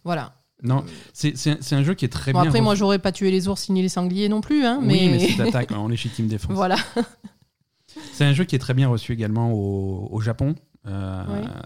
voilà. 0.03 0.33
Non, 0.63 0.83
c'est 1.13 1.33
un- 1.73 1.83
jeu 1.83 1.95
qui 1.95 2.05
est 2.05 2.09
très 2.09 2.33
Bon, 2.33 2.41
bien. 2.41 2.49
après, 2.49 2.61
moi, 2.61 2.75
j'aurais 2.75 2.99
pas 2.99 3.11
tué 3.11 3.31
les 3.31 3.47
ours 3.47 3.69
ni 3.69 3.81
les 3.81 3.89
sangliers 3.89 4.29
non 4.29 4.41
plus, 4.41 4.63
hein, 4.63 4.77
Oui, 4.81 4.87
mais 4.87 5.09
mais, 5.17 5.19
c'est 5.19 5.35
d'attaque 5.43 5.71
en 5.71 5.87
légitime 5.87 6.27
défense. 6.27 6.51
voilà. 6.53 6.75
C'est 8.13 8.25
un 8.25 8.33
jeu 8.33 8.43
qui 8.45 8.55
est 8.55 8.59
très 8.59 8.73
bien 8.75 8.87
reçu 8.87 9.11
également 9.11 9.51
au, 9.51 10.07
au 10.11 10.21
Japon, 10.21 10.55
euh, 10.87 11.23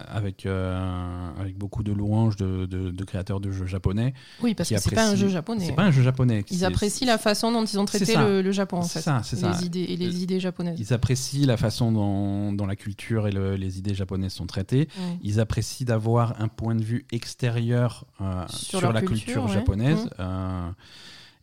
avec, 0.08 0.44
euh, 0.44 1.30
avec 1.40 1.56
beaucoup 1.56 1.82
de 1.82 1.90
louanges 1.92 2.36
de, 2.36 2.66
de- 2.66 2.90
de 2.90 3.04
créateurs 3.04 3.40
de 3.40 3.50
jeux 3.50 3.64
japonais. 3.66 4.12
Oui, 4.42 4.54
parce 4.54 4.68
que 4.68 4.76
c'est 4.78 4.94
pas 4.94 5.08
un 5.08 5.14
jeu 5.16 5.28
japonais. 5.28 5.64
C'est 5.66 5.72
pas 5.72 5.84
un 5.84 5.90
jeu 5.90 6.02
japonais. 6.02 6.44
Ils 6.50 6.64
apprécient 6.66 7.06
la 7.06 7.16
façon 7.16 7.50
dont 7.50 7.64
ils 7.64 7.78
ont 7.78 7.86
traité 7.86 8.14
le, 8.16 8.42
le 8.42 8.52
Japon, 8.52 8.78
en 8.78 8.82
C'est 8.82 8.98
fait. 8.98 9.04
ça, 9.04 9.22
c'est 9.24 9.36
les 9.36 9.52
ça. 9.54 9.64
idées 9.64 9.86
et 9.88 9.96
les 9.96 10.22
idées 10.22 10.38
japonaises. 10.40 10.78
Ils 10.78 10.92
apprécient 10.92 11.46
la 11.46 11.56
façon 11.56 11.92
dont, 11.92 12.52
dont 12.52 12.66
la 12.66 12.76
culture 12.76 13.26
et 13.26 13.32
le- 13.32 13.56
les 13.56 13.78
idées 13.78 13.94
japonaises 13.94 14.32
sont 14.34 14.46
traitées. 14.46 14.88
Ils 15.22 15.40
apprécient 15.40 15.86
d'avoir 15.86 16.40
un 16.40 16.48
point 16.48 16.74
de 16.74 16.84
vue 16.84 17.06
extérieur 17.10 18.04
euh, 18.20 18.44
Sur 18.48 18.92
la 18.92 19.00
culture, 19.00 19.24
culture, 19.24 19.44
ouais. 19.46 19.52
japonaise. 19.52 20.04
Mm. 20.18 20.74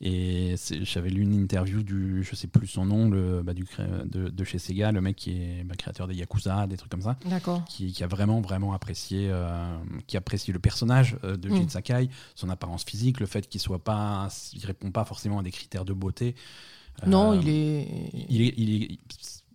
Et 0.06 0.56
j'avais 0.82 1.10
lu 1.10 1.22
une 1.22 1.34
interview 1.34 1.82
du, 1.82 2.26
je 2.30 2.36
sais 2.36 2.48
plus 2.48 2.68
son 2.68 2.84
nom, 2.86 3.10
le, 3.10 3.42
bah, 3.42 3.54
du, 3.54 3.66
de, 4.04 4.28
de 4.30 4.44
chez 4.44 4.60
Sega, 4.60 4.92
le 4.92 5.00
mec 5.00 5.16
qui 5.16 5.32
est 5.32 5.64
bah, 5.64 5.76
créateur 5.78 6.10
des 6.10 6.16
Yakuza, 6.16 6.68
des 6.68 6.76
trucs 6.76 6.92
comme 6.92 7.02
ça, 7.02 7.16
D'accord. 7.26 7.64
qui, 7.64 7.94
qui 7.94 8.04
a 8.04 8.08
vraiment 8.08 8.42
vraiment 8.42 8.74
apprécié, 8.74 9.30
euh, 9.32 9.78
qui 10.06 10.18
apprécie 10.18 10.52
le 10.52 10.60
personnage 10.60 11.16
euh, 11.24 11.38
de 11.38 11.48
Mm. 11.48 11.56
Jin 11.56 11.70
Sakai, 11.70 12.10
son 12.36 12.50
apparence 12.50 12.84
physique, 12.84 13.22
le 13.22 13.26
fait 13.28 13.48
qu'il 13.48 13.62
soit 13.62 13.82
pas, 13.82 14.28
il 14.54 14.66
répond 14.66 14.92
pas 14.92 15.06
forcément 15.06 15.40
à 15.40 15.44
des 15.44 15.52
critères 15.52 15.86
de 15.86 15.94
beauté. 15.94 16.36
Non, 17.08 17.32
Euh, 17.32 17.40
il 17.42 17.48
est. 17.50 17.88
il 18.30 18.42
est, 18.42 18.54
il 18.58 18.84
est- 18.84 19.00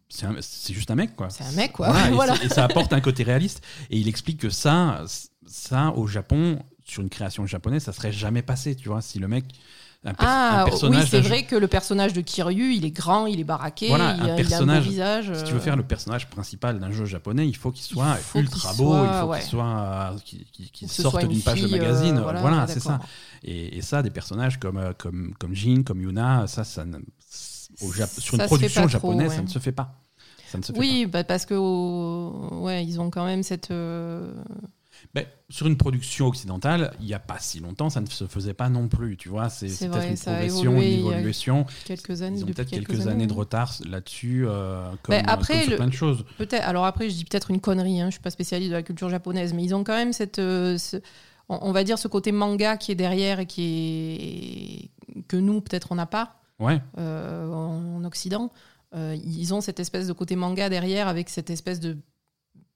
c'est 0.09 0.73
juste 0.73 0.91
un 0.91 0.95
mec 0.95 1.15
quoi. 1.15 1.29
C'est 1.29 1.45
un 1.45 1.53
mec, 1.53 1.73
quoi. 1.73 1.91
Voilà, 1.91 2.09
et 2.09 2.13
Voilà. 2.15 2.35
et, 2.43 2.49
ça 2.49 2.65
apporte 2.65 2.95
un 2.95 3.01
côté 3.03 3.23
réaliste. 3.23 3.63
Et 3.91 3.99
il 3.99 4.09
explique 4.09 4.41
que 4.41 4.49
ça, 4.49 5.05
ça 5.47 5.91
au 5.95 6.07
Japon, 6.07 6.59
sur 6.85 7.03
une 7.03 7.11
création 7.11 7.45
japonaise, 7.45 7.83
ça 7.85 7.93
serait 7.93 8.13
jamais 8.13 8.41
passé. 8.41 8.75
Tu 8.75 8.89
vois, 8.89 9.03
si 9.03 9.19
le 9.19 9.29
mec, 9.29 9.45
un, 10.05 10.13
Ah 10.19 10.61
un 10.61 10.65
oui, 10.65 10.71
personnage, 10.71 11.11
c'est 11.11 11.21
vrai 11.21 11.43
que 11.45 11.57
le 11.57 11.67
personnage 11.67 12.13
de 12.13 12.21
Kiryu, 12.21 12.73
il 12.73 12.85
est 12.85 12.91
grand, 12.93 13.27
il 13.27 13.41
est 13.41 13.45
baraqué, 13.45 13.89
Voilà, 13.89 14.15
il, 14.17 14.21
un 14.23 14.25
il 14.25 14.31
a 14.31 14.33
un 14.33 14.37
personnage- 14.37 14.85
beau 14.85 14.91
visage. 14.91 15.33
si 15.35 15.45
tu 15.45 15.53
veux 15.53 15.59
euh, 15.59 15.61
faire 15.61 15.77
le 15.77 15.83
personnage 15.83 16.29
principal 16.31 16.79
d'un 16.79 16.93
jeu 16.93 17.05
japonais, 17.05 17.49
il 17.49 17.57
faut 17.57 17.73
qu'il 17.73 17.85
soit 17.85 18.15
faut 18.15 18.39
ultra 18.39 18.73
beau, 18.75 18.93
soit- 18.95 19.07
il 19.13 19.21
faut 19.21 19.27
ouais. 19.27 19.39
qu'il 19.41 19.49
soit, 19.49 20.17
qu'il 20.73 20.89
sorte 20.89 21.25
d'une 21.27 21.41
page 21.43 21.61
de 21.63 21.67
fille, 21.67 21.75
euh, 21.75 21.79
magazine. 21.81 22.21
voilà, 22.41 22.67
c'est 22.69 22.81
ça. 22.81 23.01
Et, 23.43 23.77
et 23.79 23.83
ça, 23.83 24.03
des 24.03 24.11
personnages 24.11 24.59
comme 24.61 24.77
euh, 24.79 24.93
comme 24.97 25.35
comme 25.39 25.55
Jin, 25.55 25.83
comme 25.85 26.01
Yuna, 26.01 26.47
ça, 26.47 26.63
ça, 26.65 26.85
ne- 26.85 26.99
au 27.83 27.93
Jap- 27.93 28.21
sur 28.21 28.35
une 28.35 28.47
production 28.47 28.83
trop, 28.83 28.89
japonaise, 28.89 29.31
ouais. 29.31 29.37
ça 29.37 29.43
ne 29.43 29.49
se 29.49 29.59
fait 29.59 29.73
pas. 29.73 29.95
Ça 30.51 30.59
ne 30.59 30.63
se 30.63 30.73
fait 30.73 30.79
Oui, 30.79 31.07
bah, 31.07 31.25
parce 31.25 31.45
que 31.45 31.55
ouais, 31.55 32.85
ils 32.85 33.01
ont 33.01 33.11
quand 33.11 33.25
même 33.25 33.43
cette. 33.43 33.71
euh, 33.71 34.33
Ben, 35.15 35.25
sur 35.49 35.67
une 35.67 35.77
production 35.77 36.27
occidentale, 36.27 36.93
il 37.01 37.07
n'y 37.07 37.15
a 37.15 37.19
pas 37.19 37.39
si 37.39 37.61
longtemps, 37.61 37.89
ça 37.91 38.01
ne 38.01 38.07
se 38.07 38.27
faisait 38.27 38.53
pas 38.55 38.69
non 38.69 38.89
plus. 38.89 39.17
Tu 39.17 39.29
vois, 39.29 39.49
c'est 39.49 39.67
peut-être 39.89 40.09
une 40.11 40.17
ça 40.17 40.33
a 40.33 40.35
progression, 40.39 40.73
évolué 40.73 40.95
une 41.01 41.07
évolution. 41.13 41.67
quelques 41.87 42.23
années. 42.23 42.39
Ils 42.39 42.45
ont 42.45 42.47
peut-être 42.47 42.69
quelques, 42.71 43.07
années, 43.07 43.27
de 43.27 43.33
retard 43.33 43.75
là-dessus, 43.89 44.45
euh, 44.47 44.91
comme, 45.03 45.15
Ben, 45.17 45.25
après, 45.27 45.55
comme 45.55 45.63
sur 45.63 45.71
le- 45.71 45.77
plein 45.77 45.87
de 45.87 45.93
choses. 45.93 46.25
Peut-être. 46.37 46.65
Alors 46.69 46.85
après, 46.85 47.09
je 47.09 47.15
dis 47.17 47.25
peut-être 47.25 47.51
une 47.51 47.61
connerie. 47.61 48.01
Hein, 48.01 48.07
je 48.07 48.13
suis 48.13 48.21
pas 48.21 48.31
spécialiste 48.31 48.71
de 48.71 48.77
la 48.77 48.83
culture 48.83 49.09
japonaise, 49.09 49.55
mais 49.55 49.65
ils 49.65 49.75
ont 49.75 49.85
quand 49.85 49.97
même 49.97 50.13
cette, 50.13 50.39
euh, 50.39 50.77
ce- 50.79 50.99
on, 51.49 51.59
on 51.63 51.73
va 51.73 51.85
dire 51.85 51.99
ce 51.99 52.09
côté 52.09 52.31
manga 52.33 52.77
qui 52.77 52.93
est 52.93 52.97
derrière 52.97 53.41
et 53.41 53.47
qui 53.47 54.91
est 55.17 55.23
que 55.29 55.37
nous 55.37 55.61
peut-être 55.61 55.89
on 55.91 55.95
n'a 55.95 56.07
pas 56.07 56.35
Ouais, 56.61 56.81
euh, 56.99 57.51
en, 57.53 57.97
en 58.01 58.05
Occident. 58.05 58.51
Euh, 58.95 59.17
ils 59.25 59.55
ont 59.55 59.61
cette 59.61 59.81
espèce 59.81 60.07
de 60.09 60.13
côté 60.13 60.35
manga 60.37 60.69
derrière 60.69 61.09
avec 61.09 61.29
cette 61.29 61.51
espèce 61.51 61.79
de 61.81 61.97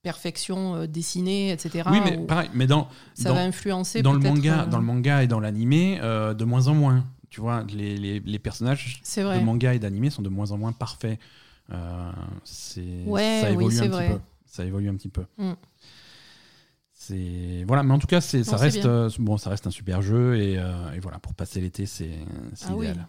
perfection 0.02 0.74
euh, 0.76 0.86
dessinée, 0.86 1.52
etc. 1.52 1.88
oui, 1.90 2.00
mais 2.04 2.18
pareil, 2.18 2.50
mais 2.54 2.66
dans, 2.66 2.88
ça 3.14 3.28
dans, 3.30 3.36
va 3.36 3.42
influencer 3.42 4.02
dans 4.02 4.12
le 4.12 4.18
manga, 4.18 4.62
euh, 4.62 4.66
dans 4.66 4.78
le 4.78 4.84
manga 4.84 5.22
et 5.22 5.26
dans 5.26 5.40
l'animé, 5.40 5.98
euh, 6.02 6.34
de 6.34 6.44
moins 6.44 6.66
en 6.68 6.74
moins. 6.74 7.04
Tu 7.30 7.40
vois, 7.40 7.64
les, 7.72 7.96
les, 7.96 8.20
les 8.20 8.38
personnages 8.38 9.00
de 9.16 9.40
manga 9.44 9.72
et 9.74 9.78
d'animé 9.78 10.10
sont 10.10 10.20
de 10.22 10.28
moins 10.28 10.50
en 10.50 10.58
moins 10.58 10.72
parfaits. 10.72 11.18
C'est, 12.44 13.04
Ouais, 13.06 13.38
ça 13.42 13.46
oui, 13.48 13.52
évolue 13.64 13.76
c'est 13.76 13.84
un 13.86 13.88
vrai. 13.88 14.08
petit 14.08 14.14
peu. 14.16 14.20
Ça 14.44 14.64
évolue 14.64 14.88
un 14.90 14.94
petit 14.96 15.08
peu. 15.08 15.24
Mm. 15.38 15.52
C'est 16.92 17.64
voilà, 17.66 17.82
mais 17.82 17.94
en 17.94 17.98
tout 17.98 18.06
cas, 18.06 18.20
c'est 18.20 18.44
ça 18.44 18.56
reste 18.56 18.86
bon, 19.18 19.36
ça 19.38 19.50
reste 19.50 19.66
un 19.66 19.70
super 19.70 20.02
jeu 20.02 20.36
et, 20.36 20.52
et 20.54 21.00
voilà 21.00 21.18
pour 21.20 21.32
passer 21.34 21.60
l'été, 21.60 21.86
c'est 21.86 22.10
Ah 22.68 22.72
oui. 22.74 22.86
idéal. 22.88 23.06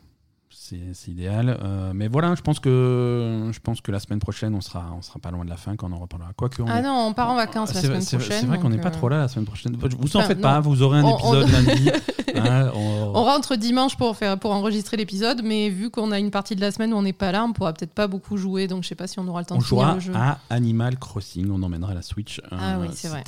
C'est 0.55 1.11
idéal. 1.11 1.57
Euh, 1.61 1.91
mais 1.93 2.07
voilà, 2.07 2.35
je 2.35 2.41
pense 2.41 2.59
que 2.59 3.49
je 3.51 3.59
pense 3.59 3.81
que 3.81 3.91
la 3.91 3.99
semaine 3.99 4.19
prochaine, 4.19 4.55
on 4.55 4.61
sera 4.61 4.91
on 4.97 5.01
sera 5.01 5.19
pas 5.19 5.31
loin 5.31 5.43
de 5.45 5.49
la 5.49 5.57
fin 5.57 5.75
quand 5.75 5.89
on 5.91 5.95
en 5.95 5.99
reparlera. 5.99 6.31
Quoique 6.35 6.61
on 6.61 6.65
Ah 6.67 6.79
est- 6.79 6.83
non, 6.83 7.07
on 7.09 7.13
part 7.13 7.29
en 7.29 7.35
vacances 7.35 7.73
la 7.73 7.81
semaine 7.81 8.03
prochaine. 8.05 8.39
C'est 8.41 8.45
vrai 8.45 8.59
qu'on 8.59 8.69
n'est 8.69 8.77
pas 8.79 8.87
euh, 8.89 8.91
trop 8.91 9.09
là 9.09 9.17
la 9.17 9.27
semaine 9.27 9.45
prochaine. 9.45 9.75
Vous 9.77 10.15
en 10.15 10.19
Enfin, 10.19 10.27
faites 10.27 10.37
non. 10.37 10.41
pas, 10.43 10.59
vous 10.59 10.81
aurez 10.81 10.99
un 10.99 11.03
On- 11.03 11.17
épisode 11.17 11.49
lundi. 11.49 11.89
Hein, 12.35 12.71
on- 12.73 13.11
On 13.15 13.23
rentre 13.25 13.55
dimanche 13.55 13.95
pour, 13.95 14.17
faire, 14.17 14.39
pour 14.39 14.51
enregistrer 14.51 14.97
l'épisode, 14.97 15.41
mais 15.43 15.69
vu 15.69 15.91
qu'on 15.91 16.11
a 16.11 16.17
une 16.17 16.31
partie 16.31 16.55
de 16.55 16.61
la 16.61 16.71
semaine 16.71 16.91
où 16.91 16.97
on 16.97 17.03
n'est 17.03 17.13
pas 17.13 17.31
là, 17.31 17.43
on 17.45 17.53
pourra 17.53 17.73
peut-être 17.73 17.93
pas 17.93 18.07
beaucoup 18.07 18.37
jouer, 18.37 18.65
donc 18.67 18.81
je 18.83 18.87
sais 18.87 18.95
pas 18.95 19.05
si 19.05 19.19
on 19.19 19.27
aura 19.27 19.41
le 19.41 19.45
temps 19.45 19.55
On 19.55 19.59
de 19.59 19.63
jouera 19.63 19.93
le 19.93 19.99
jeu. 19.99 20.13
à 20.15 20.39
Animal 20.49 20.97
Crossing, 20.97 21.49
on 21.51 21.61
emmènera 21.61 21.93
la 21.93 22.01
Switch. 22.01 22.41
Ah 22.51 22.73
Euh, 22.77 22.81
oui, 22.81 22.87
c'est 22.93 23.07
vrai. 23.09 23.23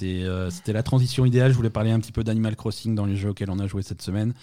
C'était 0.49 0.73
la 0.73 0.81
transition 0.81 1.23
idéale. 1.23 1.51
Je 1.51 1.55
voulais 1.55 1.69
parler 1.69 1.91
un 1.91 1.99
petit 1.99 2.11
peu 2.11 2.23
d'Animal 2.23 2.55
Crossing 2.55 2.95
dans 2.95 3.05
les 3.05 3.15
jeux 3.15 3.29
auxquels 3.29 3.51
on 3.51 3.59
a 3.59 3.67
joué 3.67 3.83
cette 3.83 4.01
semaine. 4.01 4.33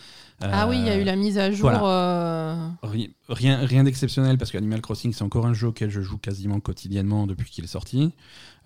Ah 0.51 0.69
oui, 0.69 0.79
il 0.79 0.85
y 0.87 0.89
a 0.91 0.97
eu 0.99 1.05
la 1.05 1.17
mise 1.17 1.39
à 1.39 1.51
jour. 1.51 1.71
voilà. 1.71 1.85
euh, 1.85 2.69
Ri- 2.83 3.15
Rien, 3.29 3.65
rien 3.65 3.85
d'exceptionnel 3.85 4.39
parce 4.39 4.51
qu'Animal 4.51 4.81
Crossing, 4.81 5.13
c'est 5.13 5.23
encore 5.23 5.47
un 5.47 5.55
jeu 5.55 5.69
auquel 5.69 5.89
je 5.91 6.01
joue 6.01 6.19
quasiment 6.19 6.61
quotidiennement 6.61 7.27
depuis 7.27 7.51
qu'il 7.51 7.65
est 7.65 7.69
sorti. 7.69 8.13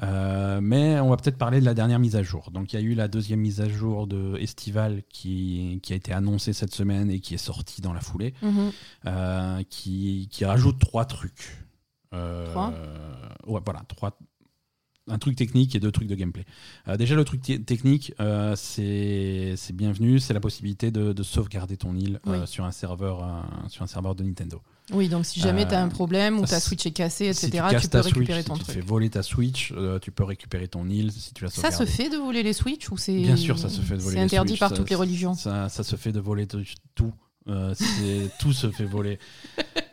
Euh, 0.03 0.61
mais 0.63 0.99
on 1.01 1.09
va 1.11 1.17
peut-être 1.17 1.39
parler 1.39 1.61
de 1.61 1.65
la 1.65 1.75
dernière 1.75 1.99
mise 1.99 2.17
à 2.17 2.23
jour. 2.23 2.51
Donc 2.51 2.73
il 2.73 2.77
y 2.77 2.79
a 2.79 2.83
eu 2.83 2.95
la 2.95 3.09
deuxième 3.09 3.41
mise 3.41 3.61
à 3.61 3.69
jour 3.69 4.07
de 4.07 4.37
Estival 4.39 5.03
qui, 5.09 5.81
qui 5.83 5.93
a 5.93 5.97
été 5.97 6.13
annoncée 6.13 6.53
cette 6.53 6.75
semaine 6.75 7.11
et 7.11 7.21
qui 7.21 7.35
est 7.35 7.39
sortie 7.39 7.81
dans 7.81 7.93
la 7.93 8.01
foulée, 8.01 8.35
mhm. 8.43 8.71
euh, 9.07 9.63
qui, 9.71 10.29
qui 10.31 10.45
rajoute 10.45 10.79
trois 10.79 11.05
trucs. 11.05 11.65
Euh, 12.15 12.51
Trois 12.51 12.73
Ouais, 13.47 13.61
voilà, 13.65 13.83
trois. 13.89 14.19
Un 15.09 15.19
truc 15.19 15.37
technique 15.37 15.77
et 15.77 15.81
deux 15.81 15.93
trucs 15.93 16.09
de 16.09 16.17
gameplay. 16.17 16.45
Euh, 16.89 16.97
déjà, 16.97 17.15
le 17.15 17.25
truc 17.25 17.41
technique, 17.65 18.13
euh, 18.19 18.57
c'est 18.57 19.55
c'est 19.57 19.73
bienvenu, 19.73 20.19
c'est 20.19 20.35
la 20.35 20.41
possibilité 20.41 20.91
de, 20.91 21.13
de 21.13 21.23
sauvegarder 21.23 21.77
ton 21.77 21.95
île 21.95 22.19
euh, 22.27 22.45
sur, 22.45 22.65
un 22.65 22.73
serveur, 22.73 23.23
euh, 23.23 23.69
sur 23.69 23.85
un 23.85 23.87
serveur 23.87 24.17
de 24.17 24.25
Nintendo. 24.25 24.61
Oui, 24.93 25.09
donc 25.09 25.25
si 25.25 25.39
jamais 25.39 25.67
tu 25.67 25.75
as 25.75 25.83
un 25.83 25.89
problème 25.89 26.41
ou 26.41 26.45
ta 26.47 26.59
Switch 26.59 26.87
est 26.87 26.91
cassée, 26.91 27.27
etc., 27.27 27.51
si 27.79 27.89
tu, 27.89 27.89
peux 27.89 28.01
récupérer 28.01 28.43
Switch, 28.43 28.47
ton 28.49 28.55
si 28.57 28.61
tu 28.63 28.67
te 28.67 28.73
fais 28.73 28.81
voler 28.81 29.11
ta 29.11 29.23
Switch, 29.23 29.73
tu 30.03 30.11
peux 30.11 30.25
récupérer 30.25 30.67
ton 30.67 30.89
île 30.89 31.13
si 31.13 31.33
tu 31.33 31.45
la 31.45 31.51
Ça 31.51 31.71
se 31.71 31.85
fait 31.85 32.09
de 32.09 32.17
voler 32.17 32.43
les 32.43 32.53
Switch 32.53 32.91
ou 32.91 32.97
c'est 32.97 33.17
Bien 33.17 33.37
sûr, 33.37 33.61
ça 33.61 33.69
se 33.69 33.81
fait 33.83 33.97
de 33.97 34.01
voler 34.01 34.15
C'est 34.15 34.21
les 34.21 34.25
interdit 34.27 34.51
Switch, 34.51 34.61
par 34.61 34.71
ça- 34.71 34.77
toutes 34.77 34.91
les 34.91 34.97
religions? 34.97 35.35
Ça, 35.35 35.69
ça 35.69 35.85
se 35.85 35.95
fait 35.95 36.13
de 36.13 36.21
voler 36.21 36.49
tout. 36.49 37.13
C'est- 37.75 38.31
tout 38.41 38.53
se 38.53 38.71
fait 38.73 38.87
voler. 38.87 39.21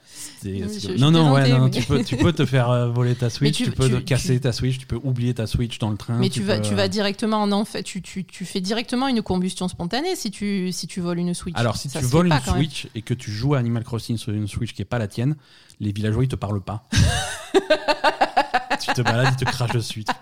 Je- 0.43 0.79
je 0.79 0.99
non, 0.99 1.11
non, 1.11 1.31
ouais, 1.31 1.49
non, 1.49 1.65
mais- 1.65 1.69
tu, 1.71 1.83
peux, 1.83 2.03
tu 2.03 2.17
peux 2.17 2.33
te 2.33 2.45
faire 2.45 2.69
euh, 2.69 2.89
voler 2.89 3.15
ta 3.15 3.29
Switch, 3.29 3.57
tu- 3.57 3.63
tu, 3.65 3.71
peux 3.71 3.87
tu- 3.87 3.93
te 3.95 3.99
casser 3.99 4.39
ta 4.39 4.51
Switch, 4.51 4.77
tu 4.77 4.85
peux 4.85 4.99
oublier 5.03 5.33
ta 5.33 5.47
Switch 5.47 5.79
dans 5.79 5.89
le 5.89 5.97
train. 5.97 6.17
Mais 6.19 6.29
tu, 6.29 6.41
vas, 6.43 6.57
peux- 6.57 6.61
tu 6.67 6.75
vas 6.75 6.87
directement 6.87 7.37
en 7.41 7.51
enfer. 7.51 7.83
Tu, 7.83 8.01
tu, 8.01 8.25
tu 8.25 8.45
fais 8.45 8.61
directement 8.61 9.07
une 9.07 9.21
combustion 9.21 9.67
spontanée 9.67 10.15
si 10.15 10.31
tu, 10.31 10.71
si 10.71 10.87
tu 10.87 10.99
voles 11.01 11.19
une 11.19 11.33
Switch. 11.33 11.55
Alors, 11.57 11.77
si 11.77 11.89
Ça 11.89 11.99
tu 11.99 12.05
se 12.05 12.09
fait 12.11 12.15
voles 12.17 12.29
pas, 12.29 12.35
une 12.37 12.41
quand 12.43 12.53
même. 12.55 12.61
Switch 12.63 12.87
et 12.95 13.01
que 13.01 13.13
tu 13.13 13.31
joues 13.31 13.53
à 13.55 13.59
Animal 13.59 13.83
Crossing 13.83 14.17
sur 14.17 14.33
une 14.33 14.47
Switch 14.47 14.73
qui 14.73 14.81
n'est 14.81 14.85
pas 14.85 14.99
la 14.99 15.07
tienne, 15.07 15.35
les 15.79 15.91
villageois 15.91 16.23
ils 16.23 16.27
te 16.29 16.35
parlent 16.35 16.61
pas. 16.61 16.87
tu 18.81 18.93
te 18.93 19.01
balades, 19.01 19.33
ils 19.39 19.45
te 19.45 19.49
crachent 19.49 19.71
dessus. 19.71 20.03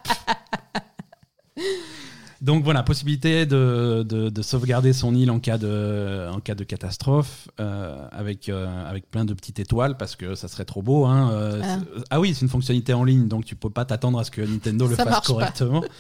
Donc 2.42 2.64
voilà, 2.64 2.82
possibilité 2.82 3.46
de, 3.46 4.04
de- 4.08 4.30
de 4.30 4.42
sauvegarder 4.42 4.94
son 4.94 5.14
île 5.14 5.30
en 5.30 5.40
cas 5.40 5.60
de, 5.60 6.28
en 6.34 6.40
cas 6.40 6.56
de 6.56 6.64
catastrophe, 6.64 7.48
euh, 7.60 8.08
avec, 8.12 8.50
euh, 8.50 8.66
avec 8.90 9.10
plein 9.12 9.26
de 9.26 9.34
petites 9.36 9.60
étoiles, 9.60 9.96
parce 9.96 10.16
que 10.16 10.34
ça 10.34 10.48
serait 10.48 10.66
trop 10.66 10.82
beau. 10.82 11.06
hein, 11.06 11.32
euh, 11.34 11.62
Ah. 11.64 11.78
ah 12.10 12.20
oui, 12.20 12.34
c'est 12.34 12.42
une 12.42 12.50
fonctionnalité 12.50 12.94
en 12.94 13.04
ligne, 13.04 13.28
donc 13.28 13.46
tu 13.46 13.56
peux 13.56 13.70
pas 13.70 13.86
t'attendre 13.86 14.18
à 14.20 14.24
ce 14.24 14.32
que 14.32 14.42
Nintendo 14.42 14.88
le 14.88 14.96
Ça 14.96 15.06
fasse 15.06 15.28
correctement. 15.28 15.84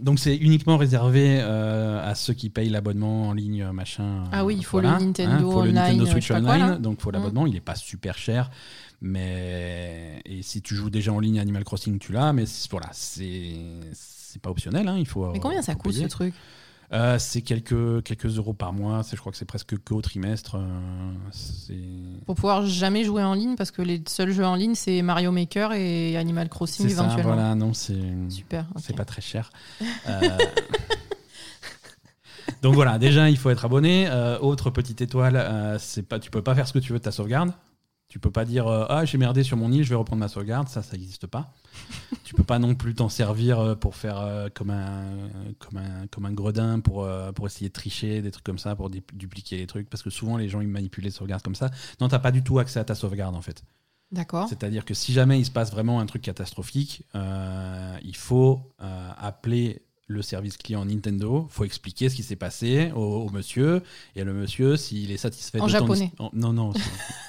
Donc 0.00 0.18
c'est 0.18 0.36
uniquement 0.36 0.76
réservé 0.76 1.40
à 1.40 2.14
ceux 2.14 2.32
qui 2.34 2.48
payent 2.48 2.68
l'abonnement 2.70 3.28
en 3.28 3.32
ligne, 3.32 3.66
machin. 3.72 4.24
Ah 4.32 4.44
oui, 4.44 4.56
il 4.58 4.64
faut 4.64 4.80
voilà, 4.80 4.98
le 4.98 5.04
Nintendo 5.06 5.50
faut 5.50 5.62
le 5.62 5.70
Online, 5.70 5.74
Nintendo 5.74 6.06
Switch 6.06 6.28
pas 6.28 6.40
quoi, 6.40 6.50
Online, 6.54 6.68
là. 6.68 6.76
donc 6.78 7.00
faut 7.00 7.10
Mm. 7.10 7.14
l'abonnement. 7.14 7.46
Il 7.46 7.56
est 7.56 7.60
pas 7.60 7.74
super 7.74 8.16
cher, 8.16 8.50
mais 9.00 10.20
et 10.24 10.42
si 10.42 10.62
tu 10.62 10.74
joues 10.74 10.90
déjà 10.90 11.12
en 11.12 11.20
ligne 11.20 11.38
Animal 11.40 11.64
Crossing, 11.64 11.98
tu 11.98 12.12
l'as. 12.12 12.32
Mais 12.32 12.44
voilà, 12.70 12.88
c'est 12.92 13.56
c'est 14.32 14.42
pas 14.42 14.50
optionnel. 14.50 14.88
hein, 14.88 14.96
il 14.98 15.06
faut. 15.06 15.30
Mais 15.32 15.40
combien 15.40 15.62
ça 15.62 15.74
coûte 15.74 15.92
payer. 15.92 16.04
ce 16.04 16.08
truc 16.08 16.34
Euh, 16.92 17.18
C'est 17.18 17.40
quelques 17.42 18.02
quelques 18.02 18.26
euros 18.38 18.52
par 18.54 18.72
mois. 18.72 19.02
Je 19.10 19.16
crois 19.16 19.32
que 19.32 19.38
c'est 19.38 19.44
presque 19.46 19.76
qu'au 19.84 20.00
trimestre. 20.02 20.56
euh, 20.58 21.12
Pour 22.26 22.34
pouvoir 22.34 22.66
jamais 22.66 23.04
jouer 23.04 23.22
en 23.22 23.34
ligne 23.34 23.56
parce 23.56 23.70
que 23.70 23.80
les 23.82 24.02
seuls 24.08 24.32
jeux 24.32 24.44
en 24.44 24.54
ligne 24.54 24.74
c'est 24.74 25.00
Mario 25.02 25.32
Maker 25.32 25.72
et 25.72 26.16
Animal 26.16 26.48
Crossing 26.48 26.86
ça. 26.88 26.92
éventuellement. 26.92 27.34
Voilà, 27.34 27.54
non, 27.54 27.72
c'est 27.74 27.96
Super. 28.28 28.66
ok. 28.74 28.82
C'est 28.84 28.96
pas 28.96 29.04
très 29.04 29.22
cher. 29.22 29.50
Euh, 30.08 30.20
Donc 32.60 32.74
voilà, 32.74 32.98
déjà 32.98 33.30
il 33.30 33.36
faut 33.36 33.50
être 33.50 33.64
abonné. 33.64 34.06
Euh, 34.08 34.38
autre 34.38 34.70
petite 34.70 35.00
étoile, 35.00 35.76
c'est 35.80 36.02
pas, 36.02 36.18
tu 36.18 36.30
peux 36.30 36.42
pas 36.42 36.54
faire 36.54 36.66
ce 36.68 36.72
que 36.72 36.78
tu 36.78 36.92
veux 36.92 36.98
de 36.98 37.04
ta 37.04 37.10
sauvegarde. 37.12 37.52
Tu 38.12 38.18
peux 38.18 38.30
pas 38.30 38.44
dire 38.44 38.66
euh, 38.66 38.84
ah 38.90 39.06
j'ai 39.06 39.16
merdé 39.16 39.42
sur 39.42 39.56
mon 39.56 39.72
île, 39.72 39.84
je 39.84 39.88
vais 39.88 39.94
reprendre 39.94 40.20
ma 40.20 40.28
sauvegarde. 40.28 40.68
Ça, 40.68 40.82
ça 40.82 40.98
n'existe 40.98 41.26
pas. 41.26 41.54
tu 42.24 42.34
peux 42.34 42.42
pas 42.44 42.58
non 42.58 42.74
plus 42.74 42.94
t'en 42.94 43.08
servir 43.08 43.58
euh, 43.58 43.74
pour 43.74 43.96
faire 43.96 44.18
euh, 44.20 44.50
comme 44.52 44.68
un 44.68 45.02
comme 45.58 45.78
un 45.78 46.06
comme 46.08 46.26
un 46.26 46.32
gredin 46.34 46.80
pour 46.80 47.04
euh, 47.04 47.32
pour 47.32 47.46
essayer 47.46 47.68
de 47.68 47.72
tricher 47.72 48.20
des 48.20 48.30
trucs 48.30 48.44
comme 48.44 48.58
ça 48.58 48.76
pour 48.76 48.90
dupliquer 48.90 49.56
les 49.56 49.66
trucs 49.66 49.88
parce 49.88 50.02
que 50.02 50.10
souvent 50.10 50.36
les 50.36 50.50
gens 50.50 50.60
ils 50.60 50.68
manipulent 50.68 51.04
les 51.04 51.10
sauvegardes 51.10 51.40
comme 51.40 51.54
ça. 51.54 51.70
Non, 52.02 52.08
t'as 52.08 52.18
pas 52.18 52.32
du 52.32 52.42
tout 52.42 52.58
accès 52.58 52.78
à 52.78 52.84
ta 52.84 52.94
sauvegarde 52.94 53.34
en 53.34 53.40
fait. 53.40 53.64
D'accord. 54.10 54.46
C'est-à-dire 54.46 54.84
que 54.84 54.92
si 54.92 55.14
jamais 55.14 55.40
il 55.40 55.46
se 55.46 55.50
passe 55.50 55.70
vraiment 55.70 55.98
un 55.98 56.04
truc 56.04 56.20
catastrophique, 56.20 57.06
il 57.14 58.16
faut 58.16 58.60
appeler 58.78 59.80
le 60.06 60.20
service 60.20 60.58
client 60.58 60.84
Nintendo, 60.84 61.46
faut 61.48 61.64
expliquer 61.64 62.10
ce 62.10 62.16
qui 62.16 62.22
s'est 62.22 62.36
passé 62.36 62.92
au, 62.94 63.00
au 63.00 63.30
monsieur, 63.30 63.82
et 64.14 64.24
le 64.24 64.34
monsieur, 64.34 64.76
s'il 64.76 65.10
est 65.10 65.16
satisfait 65.16 65.58
En 65.60 65.64
de 65.64 65.70
japonais. 65.70 66.12
ton... 66.18 66.26
en- 66.26 66.30
Non, 66.34 66.52
non. 66.52 66.72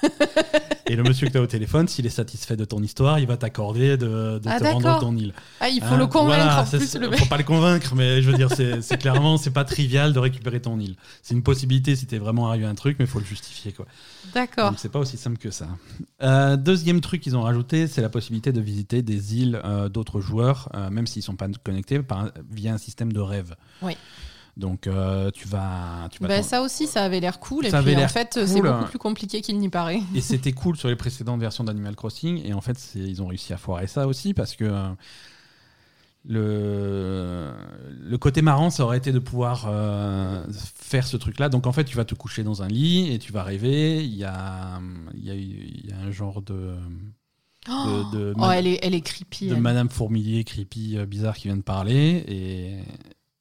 et 0.86 0.96
le 0.96 1.02
monsieur 1.02 1.26
que 1.26 1.32
tu 1.32 1.38
as 1.38 1.42
au 1.42 1.46
téléphone, 1.46 1.88
s'il 1.88 2.06
est 2.06 2.10
satisfait 2.10 2.56
de 2.56 2.64
ton 2.64 2.82
histoire, 2.82 3.18
il 3.18 3.26
va 3.26 3.36
t'accorder 3.36 3.96
de, 3.96 4.38
de 4.38 4.48
Ah, 4.48 4.60
te 4.60 4.64
rendre 4.64 5.00
ton 5.00 5.16
île. 5.16 5.32
Ah, 5.60 5.68
il 5.68 5.80
faut 5.80 5.94
Hein, 5.94 5.98
le 5.98 6.06
convaincre 6.06 6.44
voilà, 6.44 6.62
en 6.62 6.64
plus 6.66 6.96
le 6.96 7.16
faut 7.16 7.26
pas 7.26 7.36
le 7.38 7.44
convaincre, 7.44 7.94
mais 7.94 8.20
je 8.22 8.30
veux 8.30 8.36
dire, 8.36 8.50
c'est 8.54 8.82
c'est 8.82 8.98
clairement, 8.98 9.36
c'est 9.36 9.50
pas 9.50 9.64
trivial 9.64 10.12
de 10.12 10.18
récupérer 10.18 10.60
ton 10.60 10.78
île. 10.78 10.96
C'est 11.22 11.34
une 11.34 11.42
possibilité 11.42 11.96
si 11.96 12.06
t'es 12.06 12.18
vraiment 12.18 12.48
arrivé 12.48 12.66
à 12.66 12.68
un 12.68 12.74
truc, 12.74 12.96
mais 12.98 13.04
il 13.04 13.10
faut 13.10 13.20
le 13.20 13.24
justifier, 13.24 13.72
quoi. 13.72 13.86
D'accord. 14.34 14.70
Donc 14.70 14.78
c'est 14.78 14.88
pas 14.90 14.98
aussi 14.98 15.16
simple 15.16 15.38
que 15.38 15.50
ça. 15.50 15.68
Euh, 16.22 16.56
deuxième 16.56 17.00
truc 17.00 17.20
qu'ils 17.22 17.36
ont 17.36 17.42
rajouté, 17.42 17.86
c'est 17.86 18.02
la 18.02 18.08
possibilité 18.08 18.52
de 18.52 18.60
visiter 18.60 19.02
des 19.02 19.36
îles 19.36 19.60
euh, 19.64 19.88
d'autres 19.88 20.20
joueurs, 20.20 20.68
euh, 20.74 20.90
même 20.90 21.06
s'ils 21.06 21.22
sont 21.22 21.36
pas 21.36 21.48
connectés, 21.62 22.02
par, 22.02 22.30
via 22.50 22.74
un 22.74 22.78
système 22.78 23.12
de 23.12 23.20
rêve. 23.20 23.54
Oui. 23.82 23.96
Donc 24.56 24.86
euh, 24.86 25.30
tu 25.32 25.48
vas, 25.48 26.08
tu 26.12 26.20
vas 26.22 26.28
Bah, 26.28 26.42
ça 26.44 26.62
aussi, 26.62 26.86
ça 26.86 27.02
avait 27.02 27.18
l'air 27.20 27.40
cool. 27.40 27.66
Et 27.66 27.70
Ça 27.70 27.78
avait 27.78 27.94
puis 27.94 28.04
en 28.04 28.08
fait, 28.08 28.38
c'est 28.46 28.60
cool, 28.60 28.68
beaucoup 28.68 28.84
hein. 28.84 28.86
plus 28.88 28.98
compliqué 28.98 29.40
qu'il 29.40 29.58
n'y 29.58 29.68
paraît. 29.68 30.00
Et 30.14 30.20
c'était 30.20 30.52
cool 30.52 30.76
sur 30.76 30.88
les 30.88 30.94
précédentes 30.96 31.40
versions 31.40 31.64
d'Animal 31.64 31.96
Crossing. 31.96 32.40
Et 32.46 32.54
en 32.54 32.60
fait, 32.60 32.78
c'est- 32.78 33.00
ils 33.00 33.20
ont 33.20 33.26
réussi 33.26 33.52
à 33.52 33.56
foirer 33.56 33.86
ça 33.88 34.06
aussi 34.06 34.32
parce 34.32 34.54
que 34.54 34.64
euh, 34.64 34.88
le, 36.26 37.52
le 38.00 38.18
côté 38.18 38.42
marrant, 38.42 38.70
ça 38.70 38.84
aurait 38.84 38.98
été 38.98 39.12
de 39.12 39.18
pouvoir 39.18 39.66
euh, 39.68 40.44
faire 40.76 41.06
ce 41.06 41.16
truc-là. 41.16 41.48
Donc 41.48 41.66
en 41.66 41.72
fait, 41.72 41.84
tu 41.84 41.96
vas 41.96 42.04
te 42.04 42.14
coucher 42.14 42.42
dans 42.44 42.62
un 42.62 42.68
lit 42.68 43.12
et 43.12 43.18
tu 43.18 43.32
vas 43.32 43.42
rêver. 43.42 44.04
Il 44.04 44.14
y 44.14 44.24
a, 44.24 44.80
il 45.14 45.24
y 45.24 45.30
a, 45.30 45.34
il 45.34 45.86
y 45.86 45.92
a 45.92 45.98
un 45.98 46.10
genre 46.10 46.40
de. 46.42 46.76
de, 47.66 48.12
de- 48.16 48.34
Oh, 48.38 48.50
elle 48.50 48.66
est, 48.66 48.78
elle 48.82 48.94
est 48.94 49.00
creepy. 49.00 49.48
de 49.48 49.54
elle. 49.54 49.60
Madame 49.60 49.88
Fourmilier, 49.90 50.44
creepy, 50.44 50.96
euh, 50.96 51.06
bizarre, 51.06 51.34
qui 51.36 51.48
vient 51.48 51.56
de 51.56 51.62
parler. 51.62 52.24
Et, 52.28 52.78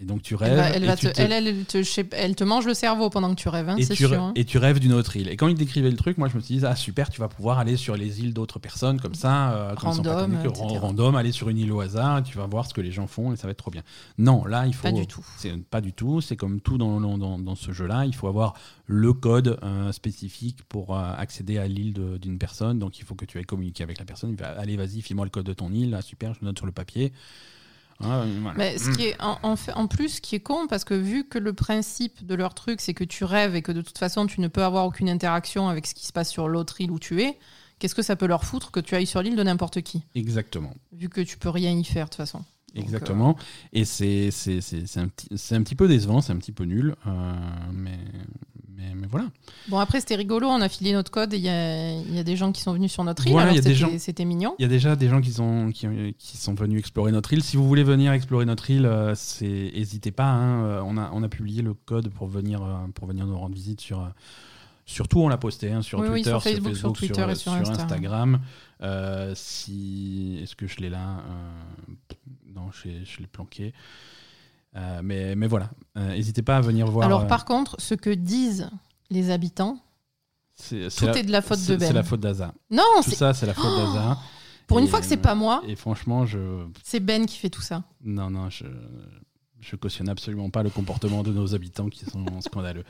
et 0.03 0.05
donc 0.05 0.21
tu 0.21 0.35
rêves. 0.35 0.51
Elle, 0.51 0.57
va, 0.57 0.69
elle, 0.69 0.83
et 0.83 0.87
va 0.87 0.95
tu 0.97 1.07
te, 1.07 1.11
te- 1.13 1.21
elle, 1.21 1.31
elle 1.31 1.65
te, 1.65 1.77
je 1.79 1.89
sais- 1.89 2.07
elle 2.11 2.35
te 2.35 2.43
mange 2.43 2.65
le 2.65 2.73
cerveau 2.73 3.09
pendant 3.09 3.29
que 3.33 3.39
tu 3.39 3.47
rêves, 3.49 3.69
hein, 3.69 3.77
et 3.77 3.83
c'est 3.83 3.95
tu, 3.95 4.03
sûr. 4.05 4.13
hein. 4.13 4.33
et 4.35 4.43
tu 4.45 4.57
rêves 4.57 4.79
d'une 4.79 4.93
autre 4.93 5.15
île. 5.15 5.29
Et 5.29 5.37
quand 5.37 5.47
il 5.47 5.55
décrivait 5.55 5.89
le 5.89 5.95
truc, 5.97 6.17
moi 6.17 6.27
je 6.27 6.35
me 6.35 6.41
suis 6.41 6.57
dit, 6.57 6.65
ah 6.65 6.75
super, 6.75 7.09
tu 7.09 7.19
vas 7.21 7.27
pouvoir 7.29 7.57
aller 7.59 7.77
sur 7.77 7.95
les 7.95 8.21
îles 8.21 8.33
d'autres 8.33 8.59
personnes 8.59 8.99
comme 8.99 9.15
ça, 9.15 9.51
euh, 9.53 9.73
Random, 9.77 10.33
etc. 10.45 10.77
random, 10.79 11.15
aller 11.15 11.31
sur 11.31 11.49
une 11.49 11.57
île 11.57 11.71
au 11.71 11.79
hasard, 11.81 12.21
tu 12.23 12.37
vas 12.37 12.45
voir 12.45 12.65
ce 12.67 12.73
que 12.73 12.81
les 12.81 12.91
gens 12.91 13.07
font 13.07 13.31
et 13.33 13.35
ça 13.37 13.47
va 13.47 13.51
être 13.51 13.57
trop 13.57 13.71
bien. 13.71 13.83
Non, 14.17 14.45
là 14.45 14.67
il 14.67 14.73
faut. 14.75 14.83
Pas 14.83 14.91
du 14.91 15.07
tout. 15.07 15.25
C'est 15.37 15.55
pas 15.65 15.81
du 15.81 15.93
tout. 15.93 16.21
C'est 16.21 16.35
comme 16.35 16.59
tout 16.61 16.77
dans, 16.77 16.99
dans, 16.99 17.17
dans- 17.17 17.39
dans 17.39 17.55
ce 17.55 17.71
jeu-là, 17.71 18.05
il 18.05 18.13
faut 18.13 18.27
avoir 18.27 18.53
le 18.85 19.13
code 19.13 19.57
euh, 19.63 19.91
spécifique 19.93 20.59
pour 20.67 20.95
euh, 20.97 21.13
accéder 21.17 21.57
à 21.57 21.67
l'île 21.67 21.93
d'une 22.21 22.37
personne. 22.37 22.79
Donc 22.79 22.99
il 22.99 23.05
faut 23.05 23.15
que 23.15 23.25
tu 23.25 23.37
ailles 23.37 23.45
communiquer 23.45 23.83
avec 23.83 23.99
la 23.99 24.05
personne. 24.05 24.31
Il 24.31 24.35
va, 24.35 24.47
allez, 24.59 24.75
vas-y, 24.75 25.01
file-moi 25.01 25.25
le 25.25 25.29
code 25.31 25.45
de 25.45 25.53
ton 25.53 25.71
île. 25.71 25.97
Super, 26.03 26.33
je 26.33 26.39
le 26.41 26.47
note 26.47 26.57
sur 26.57 26.65
le 26.65 26.71
papier. 26.71 27.13
Ah, 28.01 28.25
voilà. 28.41 28.57
Mais 28.57 28.77
ce 28.77 28.89
qui 28.91 29.03
est 29.07 29.21
en, 29.21 29.37
en 29.43 29.55
fait, 29.55 29.71
en 29.73 29.87
plus, 29.87 30.09
ce 30.15 30.21
qui 30.21 30.35
est 30.35 30.39
con, 30.39 30.67
parce 30.67 30.83
que 30.83 30.93
vu 30.93 31.23
que 31.27 31.37
le 31.39 31.53
principe 31.53 32.25
de 32.25 32.35
leur 32.35 32.53
truc, 32.53 32.81
c'est 32.81 32.93
que 32.93 33.03
tu 33.03 33.23
rêves 33.23 33.55
et 33.55 33.61
que 33.61 33.71
de 33.71 33.81
toute 33.81 33.97
façon, 33.97 34.25
tu 34.27 34.41
ne 34.41 34.47
peux 34.47 34.63
avoir 34.63 34.85
aucune 34.85 35.09
interaction 35.09 35.69
avec 35.69 35.87
ce 35.87 35.93
qui 35.95 36.05
se 36.05 36.11
passe 36.13 36.29
sur 36.29 36.47
l'autre 36.47 36.81
île 36.81 36.91
où 36.91 36.99
tu 36.99 37.21
es, 37.21 37.37
qu'est-ce 37.79 37.95
que 37.95 38.01
ça 38.01 38.15
peut 38.15 38.27
leur 38.27 38.43
foutre 38.43 38.71
que 38.71 38.79
tu 38.79 38.95
ailles 38.95 39.05
sur 39.07 39.21
l'île 39.21 39.35
de 39.35 39.43
n'importe 39.43 39.81
qui 39.81 40.03
Exactement. 40.15 40.73
Vu 40.91 41.09
que 41.09 41.21
tu 41.21 41.37
peux 41.37 41.49
rien 41.49 41.71
y 41.71 41.83
faire 41.83 42.05
de 42.05 42.09
toute 42.09 42.17
façon. 42.17 42.39
Donc, 42.75 42.83
Exactement. 42.85 43.37
Et 43.71 43.85
c'est 43.85 44.29
un, 44.95 45.07
petit- 45.07 45.53
un 45.55 45.61
petit 45.63 45.75
peu 45.75 45.87
décevant, 45.87 46.21
c'est 46.21 46.33
un 46.33 46.37
petit 46.37 46.51
peu 46.51 46.63
nul. 46.63 46.95
euh, 47.05 47.33
mais, 47.71 47.99
mais, 48.75 48.93
mais 48.95 49.07
voilà. 49.07 49.27
Bon, 49.69 49.77
après, 49.79 49.99
c'était 49.99 50.15
rigolo, 50.15 50.47
on 50.47 50.61
a 50.61 50.69
filé 50.69 50.93
notre 50.93 51.11
code 51.11 51.33
et 51.33 51.37
il 51.37 51.43
y 51.43 51.49
a, 51.49 51.91
il 51.99 52.13
y 52.15 52.19
a 52.19 52.23
des 52.23 52.35
gens 52.35 52.51
qui 52.51 52.61
sont 52.61 52.73
venus 52.73 52.91
sur 52.91 53.03
notre 53.03 53.25
île. 53.25 53.33
Voilà, 53.33 53.49
alors 53.49 53.53
il 53.53 53.57
y 53.57 53.59
a 53.59 53.89
des 53.89 53.99
c'était- 53.99 54.25
mignon. 54.25 54.55
Il 54.59 54.63
y 54.63 54.65
a 54.65 54.67
déjà 54.69 54.95
des 54.95 55.09
gens 55.09 55.21
qui 55.21 55.31
sont, 55.31 55.71
qui, 55.73 55.87
qui 56.17 56.37
sont 56.37 56.53
venus 56.53 56.79
explorer 56.79 57.11
notre 57.11 57.33
île. 57.33 57.43
Si 57.43 57.55
vous 57.57 57.67
voulez 57.67 57.83
venir 57.83 58.11
explorer 58.11 58.45
notre 58.45 58.69
île, 58.69 58.85
euh, 58.85 59.13
n'hésitez 59.41 60.11
pas. 60.11 60.25
hein. 60.29 60.63
Euh, 60.65 60.81
On, 60.85 60.97
a, 60.97 61.09
on 61.13 61.23
a 61.23 61.29
publié 61.29 61.61
le 61.61 61.73
code 61.73 62.09
pour 62.09 62.27
venir, 62.27 62.61
euh, 62.63 62.75
pour 62.95 63.07
venir 63.07 63.25
nous 63.27 63.37
rendre 63.37 63.55
visite 63.55 63.81
sur. 63.81 64.11
Surtout, 64.85 65.19
on 65.21 65.29
l'a 65.29 65.37
posté 65.37 65.71
hein, 65.71 65.81
sur 65.81 65.99
Oui, 65.99 66.07
oui, 66.07 66.13
Twitter, 66.23 66.29
sur 66.31 66.43
Facebook, 66.43 66.75
sur 66.75 66.91
Twitter 66.93 67.25
et 67.29 67.35
sur 67.35 67.53
Insta. 67.53 67.83
Instagram. 67.83 68.41
Euh, 68.81 69.31
si, 69.33 70.39
est-ce 70.43 70.57
que 70.57 70.67
je 70.67 70.77
l'ai 70.81 70.89
là? 70.89 71.23
Euh, 71.29 72.15
Non, 72.53 72.69
je 72.71 72.89
l'ai 73.19 73.27
planqué. 73.27 73.73
Euh, 74.75 75.01
mais, 75.03 75.35
mais 75.35 75.47
voilà, 75.47 75.69
Euh, 75.97 76.09
n'hésitez 76.15 76.41
pas 76.41 76.57
à 76.57 76.61
venir 76.61 76.87
voir. 76.87 77.05
Alors, 77.05 77.21
euh, 77.21 77.25
par 77.25 77.45
contre, 77.45 77.75
ce 77.79 77.93
que 77.93 78.09
disent 78.09 78.69
les 79.11 79.29
habitants, 79.29 79.77
c'est, 80.55 80.87
tout 80.95 81.05
la, 81.05 81.17
est 81.17 81.23
de 81.23 81.31
la 81.31 81.41
faute 81.43 81.59
de 81.67 81.75
Ben. 81.75 81.87
C'est 81.87 81.93
la 81.93 82.03
faute 82.03 82.19
d'Aza. 82.19 82.53
Non, 82.71 82.83
Tout 83.03 83.11
c'est- 83.11 83.15
ça, 83.15 83.33
c'est 83.33 83.45
la 83.45 83.53
faute 83.53 83.65
d'Aza. 83.75 84.17
pour 84.67 84.79
une 84.79 84.87
fois 84.87 84.99
que 84.99 85.05
c'est 85.05 85.17
pas 85.17 85.35
moi, 85.35 85.61
Et 85.67 85.75
franchement, 85.75 86.25
je, 86.25 86.65
c'est 86.83 86.99
Ben 86.99 87.25
qui 87.27 87.37
fait 87.37 87.49
tout 87.49 87.61
ça. 87.61 87.83
Non, 88.03 88.29
non, 88.31 88.49
je, 88.49 88.65
je 89.59 89.75
cautionne 89.75 90.09
absolument 90.09 90.49
pas 90.49 90.63
le 90.63 90.69
comportement 90.71 91.21
de 91.23 91.31
nos 91.31 91.53
habitants 91.53 91.89
qui 91.89 92.05
sont 92.05 92.25
scandaleux. 92.41 92.83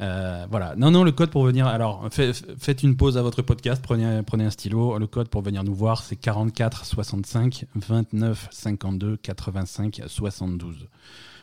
Euh, 0.00 0.46
voilà. 0.50 0.74
Non, 0.76 0.90
non, 0.90 1.02
le 1.04 1.12
code 1.12 1.30
pour 1.30 1.44
venir. 1.44 1.66
Alors, 1.66 2.06
fait- 2.10 2.32
faites 2.58 2.82
une 2.82 2.96
pause 2.96 3.16
à 3.18 3.22
votre 3.22 3.42
podcast, 3.42 3.82
prenez, 3.82 4.22
prenez 4.22 4.44
un 4.44 4.50
stylo. 4.50 4.96
Le 4.98 5.06
code 5.06 5.28
pour 5.28 5.42
venir 5.42 5.64
nous 5.64 5.74
voir, 5.74 6.02
c'est 6.02 6.16
44 6.16 6.84
65 6.84 7.64
29 7.74 8.48
52 8.50 9.16
85 9.16 10.02
72. 10.06 10.86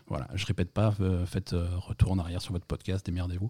Voilà, 0.08 0.28
je 0.36 0.46
répète 0.46 0.72
pas, 0.72 0.94
euh, 1.02 1.26
faites 1.26 1.54
euh, 1.54 1.68
retour 1.80 2.12
en 2.12 2.20
arrière 2.20 2.42
sur 2.42 2.54
votre 2.54 2.66
podcast, 2.66 3.06
démerdez-vous. 3.06 3.50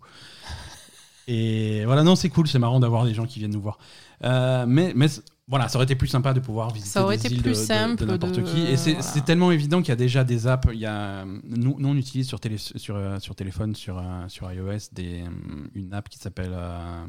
Et 1.27 1.83
voilà, 1.85 2.03
non, 2.03 2.15
c'est 2.15 2.29
cool, 2.29 2.47
c'est 2.47 2.59
marrant 2.59 2.79
d'avoir 2.79 3.03
des 3.05 3.13
gens 3.13 3.25
qui 3.25 3.39
viennent 3.39 3.51
nous 3.53 3.61
voir. 3.61 3.77
Mais, 4.21 4.93
mais 4.95 5.07
voilà, 5.47 5.67
ça 5.69 5.77
aurait 5.77 5.85
été 5.85 5.95
plus 5.95 6.07
sympa 6.07 6.33
de 6.33 6.39
pouvoir 6.39 6.71
visiter 6.71 6.89
Ça 6.91 7.03
aurait 7.03 7.17
des 7.17 7.25
été 7.27 7.35
îles 7.35 7.41
plus 7.43 7.51
de- 7.51 7.55
de- 7.55 7.59
de, 7.61 7.65
simple 7.65 8.05
n'importe 8.05 8.43
qui. 8.45 8.61
Et 8.61 8.77
c'est 8.77 8.93
voilà. 8.93 9.21
tellement 9.21 9.51
évident 9.51 9.79
qu'il 9.81 9.89
y 9.89 9.91
a 9.91 9.95
déjà 9.95 10.23
des 10.23 10.47
apps. 10.47 10.67
Il 10.73 10.79
y 10.79 10.85
a, 10.87 11.23
nous, 11.25 11.75
nous, 11.77 11.87
on 11.89 11.95
utilise 11.95 12.27
sur, 12.27 12.39
télé, 12.39 12.57
sur, 12.57 12.95
euh, 12.95 13.19
sur 13.19 13.35
téléphone, 13.35 13.75
sur, 13.75 13.99
euh, 13.99 14.27
sur 14.27 14.51
iOS, 14.51 14.89
des, 14.91 15.21
euh, 15.21 15.27
une 15.75 15.93
app 15.93 16.09
qui 16.09 16.17
s'appelle 16.17 16.51
euh, 16.53 17.05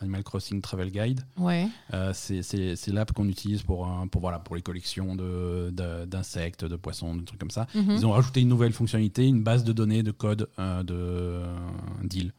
Animal 0.00 0.24
Crossing 0.24 0.60
Travel 0.60 0.90
Guide. 0.90 1.20
Ouais. 1.38 1.68
Euh, 1.94 2.10
c'est 2.12 2.88
l'app 2.88 3.12
qu'on 3.12 3.28
utilise 3.28 3.62
pour, 3.62 3.86
euh, 3.86 4.06
pour, 4.10 4.20
voilà, 4.20 4.40
pour 4.40 4.56
les 4.56 4.62
collections 4.62 5.14
de- 5.14 5.70
d'insectes, 6.06 6.64
de, 6.64 6.74
poissons, 6.76 7.14
de 7.14 7.22
trucs 7.22 7.38
comme 7.38 7.50
ça. 7.50 7.66
Mhm. 7.74 7.90
Ils 7.92 8.06
ont 8.06 8.10
rajouté 8.10 8.40
une 8.40 8.48
nouvelle 8.48 8.72
fonctionnalité, 8.72 9.26
une 9.26 9.42
base 9.44 9.62
de 9.62 9.72
données 9.72 10.02
de 10.02 10.10
code 10.10 10.48
euh, 10.58 10.82
de 10.82 11.42
d'île. 12.02 12.32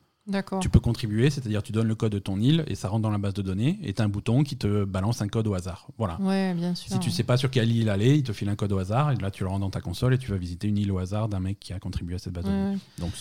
Tu 0.60 0.70
peux 0.70 0.80
contribuer, 0.80 1.30
c'est-à-dire 1.30 1.64
tu 1.64 1.72
donnes 1.72 1.88
le 1.88 1.96
code 1.96 2.12
de 2.12 2.20
ton 2.20 2.40
île 2.40 2.64
et 2.68 2.76
ça 2.76 2.90
rentre 2.90 3.04
dans 3.04 3.10
la 3.12 3.18
base 3.18 3.34
de 3.34 3.42
données 3.42 3.80
et 3.84 3.94
tu 3.94 4.02
as 4.02 4.06
un 4.06 4.10
bouton 4.10 4.44
qui 4.44 4.58
te 4.58 4.84
balance 4.84 5.22
un 5.22 5.28
code 5.28 5.48
au 5.48 5.54
hasard. 5.54 5.88
Voilà. 5.98 6.20
Ouais, 6.20 6.54
bien 6.54 6.76
sûr. 6.76 6.92
Si 6.92 7.00
tu 7.00 7.12
sais 7.12 7.24
pas 7.24 7.38
sur 7.38 7.50
quelle 7.50 7.72
île 7.72 7.90
aller, 7.90 8.16
il 8.16 8.24
te 8.24 8.34
file 8.34 8.50
un 8.50 8.56
code 8.56 8.72
au 8.74 8.78
hasard 8.78 9.12
et 9.12 9.16
là 9.16 9.32
tu 9.32 9.44
le 9.44 9.50
rends 9.50 9.60
dans 9.60 9.70
ta 9.70 9.80
console 9.82 10.14
et 10.14 10.18
tu 10.18 10.30
vas 10.32 10.38
visiter 10.38 10.68
une 10.68 10.78
île 10.78 10.92
au 10.92 10.98
hasard 10.98 11.30
d'un 11.30 11.40
mec 11.40 11.60
qui 11.60 11.72
a 11.74 11.80
contribué 11.80 12.16
à 12.16 12.20
cette 12.20 12.34
base 12.34 12.44
de 12.44 12.50
Ouais, 12.50 12.56
données. 12.56 12.74
ouais. 12.76 12.80
Donc 13.00 13.12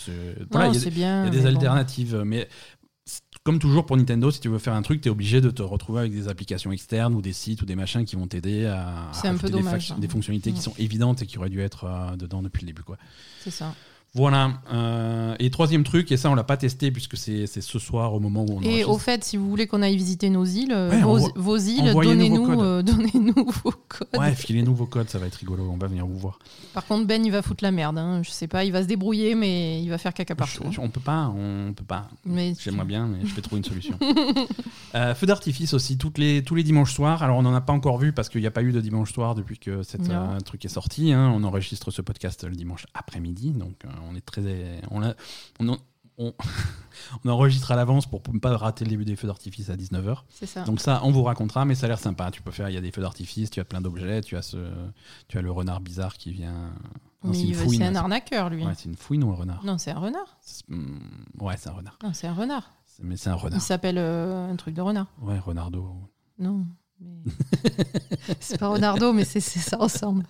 voilà, 0.51 0.67
il 0.67 0.73
y 0.99 1.03
a, 1.05 1.29
des- 1.29 1.39
bon. 1.41 1.45
alternatives, 1.47 2.21
mais 2.25 2.49
comme 3.43 3.59
toujours 3.59 3.85
pour 3.85 3.95
Nintendo, 3.95 4.29
si 4.29 4.41
tu 4.41 4.49
veux 4.49 4.59
faire 4.59 4.73
un 4.73 4.81
truc, 4.81 4.99
tu 4.99 5.07
es 5.07 5.11
obligé 5.11 5.39
de 5.39 5.49
te 5.49 5.61
retrouver 5.61 6.01
avec 6.01 6.11
des 6.11 6.27
applications 6.27 6.73
externes 6.73 7.13
ou 7.15 7.21
des 7.21 7.31
sites 7.31 7.61
ou 7.61 7.65
des 7.65 7.75
machins 7.75 8.03
qui 8.03 8.17
vont 8.17 8.27
t'aider 8.27 8.65
à, 8.65 9.09
à 9.23 9.27
un 9.29 9.37
peu 9.37 9.47
des, 9.49 9.65
hein. 9.65 9.77
des 9.97 10.07
fonctionnalités 10.09 10.51
qui 10.51 10.59
sont 10.61 10.73
évidentes 10.77 11.21
et 11.21 11.25
qui 11.25 11.37
auraient 11.37 11.49
dû 11.49 11.61
être 11.61 11.85
euh, 11.85 12.17
dedans 12.17 12.41
depuis 12.41 12.63
le 12.63 12.67
début. 12.67 12.83
Quoi. 12.83 12.97
C'est 13.39 13.51
ça. 13.51 13.73
Voilà. 14.17 14.59
euh, 14.73 15.35
et 15.39 15.49
troisième 15.49 15.83
truc, 15.83 16.11
et 16.11 16.17
ça 16.17 16.29
on 16.29 16.35
l'a 16.35 16.43
pas 16.43 16.57
testé 16.57 16.91
puisque 16.91 17.15
c'est 17.15 17.47
ce 17.47 17.79
soir 17.79 18.13
au 18.13 18.19
moment 18.19 18.43
où 18.49 18.57
on 18.57 18.61
Et 18.61 18.83
au 18.83 18.97
fait, 18.97 19.23
si 19.23 19.37
vous 19.37 19.49
voulez 19.49 19.67
qu'on 19.67 19.81
aille 19.81 19.95
visiter 19.95 20.29
nos 20.29 20.43
îles, 20.43 20.73
euh, 20.73 20.89
Ouais, 20.89 21.01
vos, 21.01 21.19
vos 21.35 21.57
îles, 21.57 21.91
vos 21.91 22.03
donnez-nous 22.03 22.45
codes. 22.45 22.59
euh, 22.59 22.83
vos 23.63 23.73
codes. 23.87 24.07
Ouais, 24.17 24.33
filez-nous 24.33 24.75
vos 24.75 24.85
codes, 24.87 25.09
ça 25.09 25.19
va 25.19 25.27
être 25.27 25.35
rigolo, 25.35 25.69
on 25.71 25.77
va 25.77 25.87
venir 25.87 26.05
vous 26.05 26.17
voir. 26.17 26.39
Par 26.73 26.85
contre, 26.85 27.05
Ben, 27.07 27.23
il 27.25 27.31
va 27.31 27.41
foutre 27.41 27.63
la 27.63 27.71
merde. 27.71 27.97
hein. 27.97 28.21
Je 28.23 28.31
sais 28.31 28.47
pas, 28.47 28.63
il 28.65 28.71
va 28.71 28.81
se 28.83 28.87
débrouiller, 28.87 29.35
mais 29.35 29.81
il 29.81 29.89
va 29.89 29.97
faire 29.97 30.13
caca 30.13 30.35
partout. 30.35 30.63
Je- 30.67 30.73
je- 30.73 30.81
on 30.81 30.89
peut 30.89 30.99
pas, 30.99 31.27
on 31.35 31.73
peut 31.73 31.85
pas. 31.85 32.09
J'aimerais 32.59 32.85
bien, 32.85 33.07
mais 33.07 33.25
je 33.25 33.33
vais 33.35 33.41
trouver 33.41 33.59
une 33.59 33.65
solution. 33.65 33.97
Euh, 34.95 35.13
feu 35.13 35.27
d'artifice 35.27 35.73
aussi, 35.73 35.97
toutes 35.97 36.17
les, 36.17 36.43
tous 36.43 36.55
les 36.55 36.63
dimanches 36.63 36.93
soirs. 36.93 37.21
Alors, 37.21 37.37
on 37.37 37.41
n'en 37.43 37.53
a 37.53 37.61
pas 37.61 37.73
encore 37.73 37.97
vu 37.97 38.13
parce 38.13 38.29
qu'il 38.29 38.41
n'y 38.41 38.47
a 38.47 38.51
pas 38.51 38.63
eu 38.63 38.71
de 38.71 38.79
dimanche 38.81 39.13
soir 39.13 39.35
depuis 39.35 39.59
que 39.59 39.83
cet 39.83 40.09
euh, 40.09 40.39
truc 40.39 40.63
est 40.65 40.69
sorti. 40.69 41.11
hein. 41.11 41.31
On 41.35 41.43
enregistre 41.43 41.91
ce 41.91 42.01
podcast 42.01 42.45
le 42.45 42.55
dimanche 42.55 42.87
après-midi. 42.93 43.51
Donc, 43.51 43.75
on 44.09 44.15
est 44.15 44.21
très. 44.25 44.81
On, 44.91 45.03
a- 45.03 45.13
on, 45.59 45.69
en- 45.69 45.77
on- 46.17 46.33
on 47.25 47.29
enregistre 47.29 47.71
à 47.71 47.75
l'avance 47.75 48.05
pour 48.05 48.21
ne 48.33 48.39
pas 48.39 48.55
rater 48.57 48.85
le 48.85 48.89
début 48.91 49.05
des 49.05 49.15
feux 49.15 49.27
d'artifice 49.27 49.69
à 49.69 49.75
19h. 49.75 50.23
c'est 50.29 50.45
ça. 50.45 50.63
Donc, 50.63 50.79
ça, 50.81 51.01
on 51.03 51.11
vous 51.11 51.23
racontera, 51.23 51.65
mais 51.65 51.75
ça 51.75 51.85
a 51.85 51.89
l'air 51.89 51.99
sympa. 51.99 52.31
Tu 52.31 52.41
peux 52.41 52.51
faire, 52.51 52.69
il 52.69 52.73
y 52.75 52.77
a 52.77 52.81
des 52.81 52.91
feux 52.91 53.01
d'artifice, 53.01 53.49
tu 53.49 53.59
as 53.59 53.65
plein 53.65 53.81
d'objets, 53.81 54.21
tu, 54.21 54.35
as 54.35 54.41
ce, 54.41 54.57
tu 55.27 55.37
as 55.37 55.41
le 55.41 55.51
renard 55.51 55.79
bizarre 55.81 56.17
qui 56.17 56.31
vient. 56.31 56.73
C'est 57.33 57.39
il 57.41 57.83
un 57.83 57.95
arnaqueur, 57.95 58.49
lui. 58.49 58.63
Ouais, 58.65 58.73
c'est 58.77 58.85
une 58.85 58.95
fouine 58.95 59.23
ou 59.23 59.31
un 59.31 59.35
renard 59.35 59.63
Non, 59.65 59.77
c'est 59.77 59.91
un 59.91 59.99
renard. 59.99 60.37
Hum, 60.71 60.99
Ouais, 61.41 61.55
c'est 61.57 61.67
un 61.69 61.73
renard. 61.73 61.97
Non, 62.03 62.13
c'est 62.13 62.27
un 62.27 62.33
renard. 62.33 62.71
Mais 63.03 63.17
c'est 63.17 63.29
un 63.29 63.35
Il 63.35 63.41
renard. 63.41 63.61
s'appelle 63.61 63.97
euh, 63.97 64.49
un 64.51 64.55
truc 64.55 64.73
de 64.73 64.81
renard. 64.81 65.07
Ouais, 65.21 65.37
renardo. 65.37 65.91
Non. 66.39 66.65
mais- 67.01 67.31
c'est 68.39 68.59
pas 68.59 68.67
Renardo, 68.69 69.13
mais 69.13 69.23
c'est 69.25 69.39
ça 69.39 69.77
ressemble. 69.77 70.23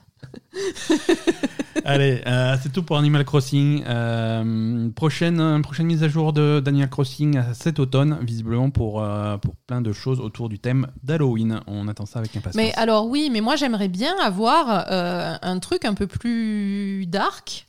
Allez, 1.86 2.22
euh, 2.26 2.56
c'est 2.62 2.72
tout 2.72 2.84
pour 2.84 2.98
Animal 2.98 3.24
Crossing. 3.24 3.84
Euh, 3.88 4.90
prochaine, 4.90 5.62
prochaine 5.62 5.86
mise 5.86 6.04
à 6.04 6.08
jour 6.10 6.34
de 6.34 6.60
d'Animal 6.60 6.90
Crossing 6.90 7.40
cet 7.54 7.80
automne, 7.80 8.18
visiblement 8.22 8.70
pour, 8.72 9.02
euh, 9.02 9.38
pour 9.38 9.56
plein 9.56 9.82
de 9.82 9.94
choses 9.94 10.20
autour 10.20 10.50
du 10.50 10.60
thème 10.60 10.88
d'Halloween. 11.04 11.62
On 11.68 11.88
attend 11.88 12.06
ça 12.06 12.20
avec 12.20 12.36
impatience. 12.36 12.56
Mais 12.56 12.74
alors 12.76 13.08
oui, 13.08 13.30
mais 13.32 13.42
moi 13.42 13.56
j'aimerais 13.56 13.88
bien 13.90 14.14
avoir 14.22 14.86
euh, 14.92 15.36
un 15.42 15.60
truc 15.60 15.86
un 15.86 15.94
peu 15.94 16.08
plus 16.08 17.06
dark. 17.08 17.67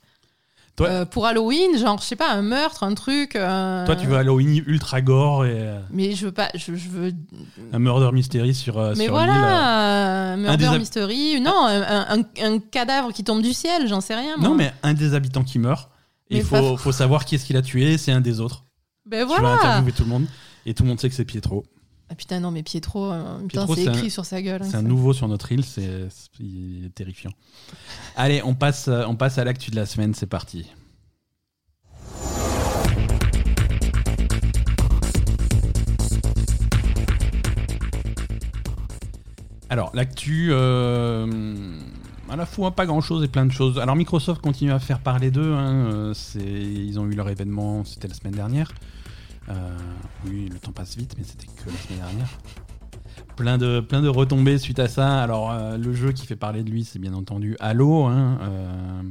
Toi- 0.78 0.88
euh, 0.88 1.04
pour 1.04 1.26
Halloween, 1.26 1.76
genre, 1.76 1.98
je 2.00 2.04
sais 2.06 2.16
pas, 2.16 2.30
un 2.30 2.40
meurtre, 2.40 2.82
un 2.84 2.94
truc. 2.94 3.36
euh, 3.36 3.84
Toi, 3.84 3.96
tu 3.96 4.06
veux 4.06 4.16
Halloween 4.16 4.62
ultra 4.66 5.02
gore 5.02 5.44
et 5.44 5.50
euh, 5.54 5.78
Mais 5.90 6.14
je 6.14 6.24
veux 6.26 6.32
pas. 6.32 6.48
Je, 6.54 6.74
je 6.74 6.88
veux. 6.88 7.12
un 7.72 7.78
murder 7.78 8.10
mystery 8.12 8.54
sur, 8.54 8.78
euh, 8.78 8.94
mais 8.96 9.04
sur 9.04 9.12
voilà, 9.12 10.32
un 10.32 10.36
murder 10.38 10.78
mystery. 10.78 11.40
Non, 11.40 11.66
un, 11.66 12.16
un- 12.18 12.22
un 12.42 12.58
cadavre 12.58 13.12
qui 13.12 13.22
tombe 13.24 13.42
du 13.42 13.52
ciel, 13.52 13.86
j'en 13.88 14.00
sais 14.00 14.14
rien. 14.14 14.36
moi. 14.38 14.48
Non, 14.48 14.54
mais 14.54 14.72
un 14.82 14.94
des 14.94 15.12
habitants 15.14 15.44
qui 15.44 15.58
meurt. 15.58 15.90
Il 16.30 16.42
faut, 16.42 16.76
faut 16.76 16.92
savoir 16.92 17.24
qui 17.24 17.34
est-ce 17.34 17.44
qui 17.44 17.52
l'a 17.52 17.62
tué. 17.62 17.98
C'est 17.98 18.12
un 18.12 18.20
des 18.20 18.40
autres. 18.40 18.64
Ben 19.06 19.22
Tu 19.26 19.28
vas 19.32 19.38
voilà. 19.40 19.54
interviewer 19.54 19.92
tout 19.92 20.02
le 20.04 20.08
monde. 20.10 20.26
Et 20.66 20.74
tout 20.74 20.82
le 20.82 20.88
monde 20.90 21.00
sait 21.00 21.08
que 21.08 21.14
c'est 21.14 21.24
Pietro. 21.24 21.64
Ah 22.10 22.14
putain, 22.14 22.40
non, 22.40 22.50
mais 22.50 22.62
Pietro, 22.62 23.12
euh, 23.12 23.38
Pietro, 23.48 23.74
c'est 23.74 23.88
un- 23.88 23.92
écrit 23.92 24.10
sur 24.10 24.24
sa 24.24 24.40
gueule. 24.40 24.62
hein, 24.62 24.68
C'est 24.70 24.76
un 24.78 24.82
nouveau 24.82 25.12
sur 25.12 25.28
notre 25.28 25.52
île. 25.52 25.64
C'est 25.64 26.08
terrifiant. 26.94 27.32
Allez, 28.16 28.42
on 28.44 28.54
passe, 28.54 28.88
euh, 28.88 29.04
on 29.06 29.14
passe 29.14 29.36
à 29.38 29.44
l'actu 29.44 29.70
de 29.70 29.76
la 29.76 29.84
semaine. 29.84 30.14
C'est 30.14 30.26
parti. 30.26 30.66
Alors, 39.70 39.90
l'actu, 39.94 40.48
euh, 40.50 41.26
à 42.30 42.36
la 42.36 42.46
fois 42.46 42.70
pas 42.70 42.86
grand 42.86 43.00
chose 43.02 43.22
et 43.22 43.28
plein 43.28 43.44
de 43.44 43.52
choses. 43.52 43.78
Alors, 43.78 43.96
Microsoft 43.96 44.40
continue 44.40 44.72
à 44.72 44.78
faire 44.78 45.00
parler 45.00 45.30
d'eux. 45.30 45.52
hein, 45.52 46.12
ils 46.40 46.98
ont 46.98 47.06
eu 47.06 47.14
leur 47.14 47.28
événement, 47.28 47.84
c'était 47.84 48.08
la 48.08 48.14
semaine 48.14 48.34
dernière. 48.34 48.72
Euh, 49.50 49.76
oui, 50.26 50.48
le 50.52 50.58
temps 50.58 50.72
passe 50.72 50.96
vite, 50.96 51.14
mais 51.18 51.24
c'était 51.24 51.46
que 51.46 51.70
la 51.70 51.76
semaine 51.76 51.98
dernière. 52.00 52.28
Plein 53.36 53.56
de, 53.58 53.80
plein 53.80 54.02
de 54.02 54.08
retombées 54.08 54.58
suite 54.58 54.78
à 54.78 54.88
ça. 54.88 55.22
Alors, 55.22 55.50
euh, 55.52 55.76
le 55.78 55.92
jeu 55.94 56.12
qui 56.12 56.26
fait 56.26 56.36
parler 56.36 56.62
de 56.62 56.70
lui, 56.70 56.84
c'est 56.84 56.98
bien 56.98 57.14
entendu 57.14 57.56
Halo. 57.60 58.04
hein, 58.04 58.38
euh, 58.42 59.02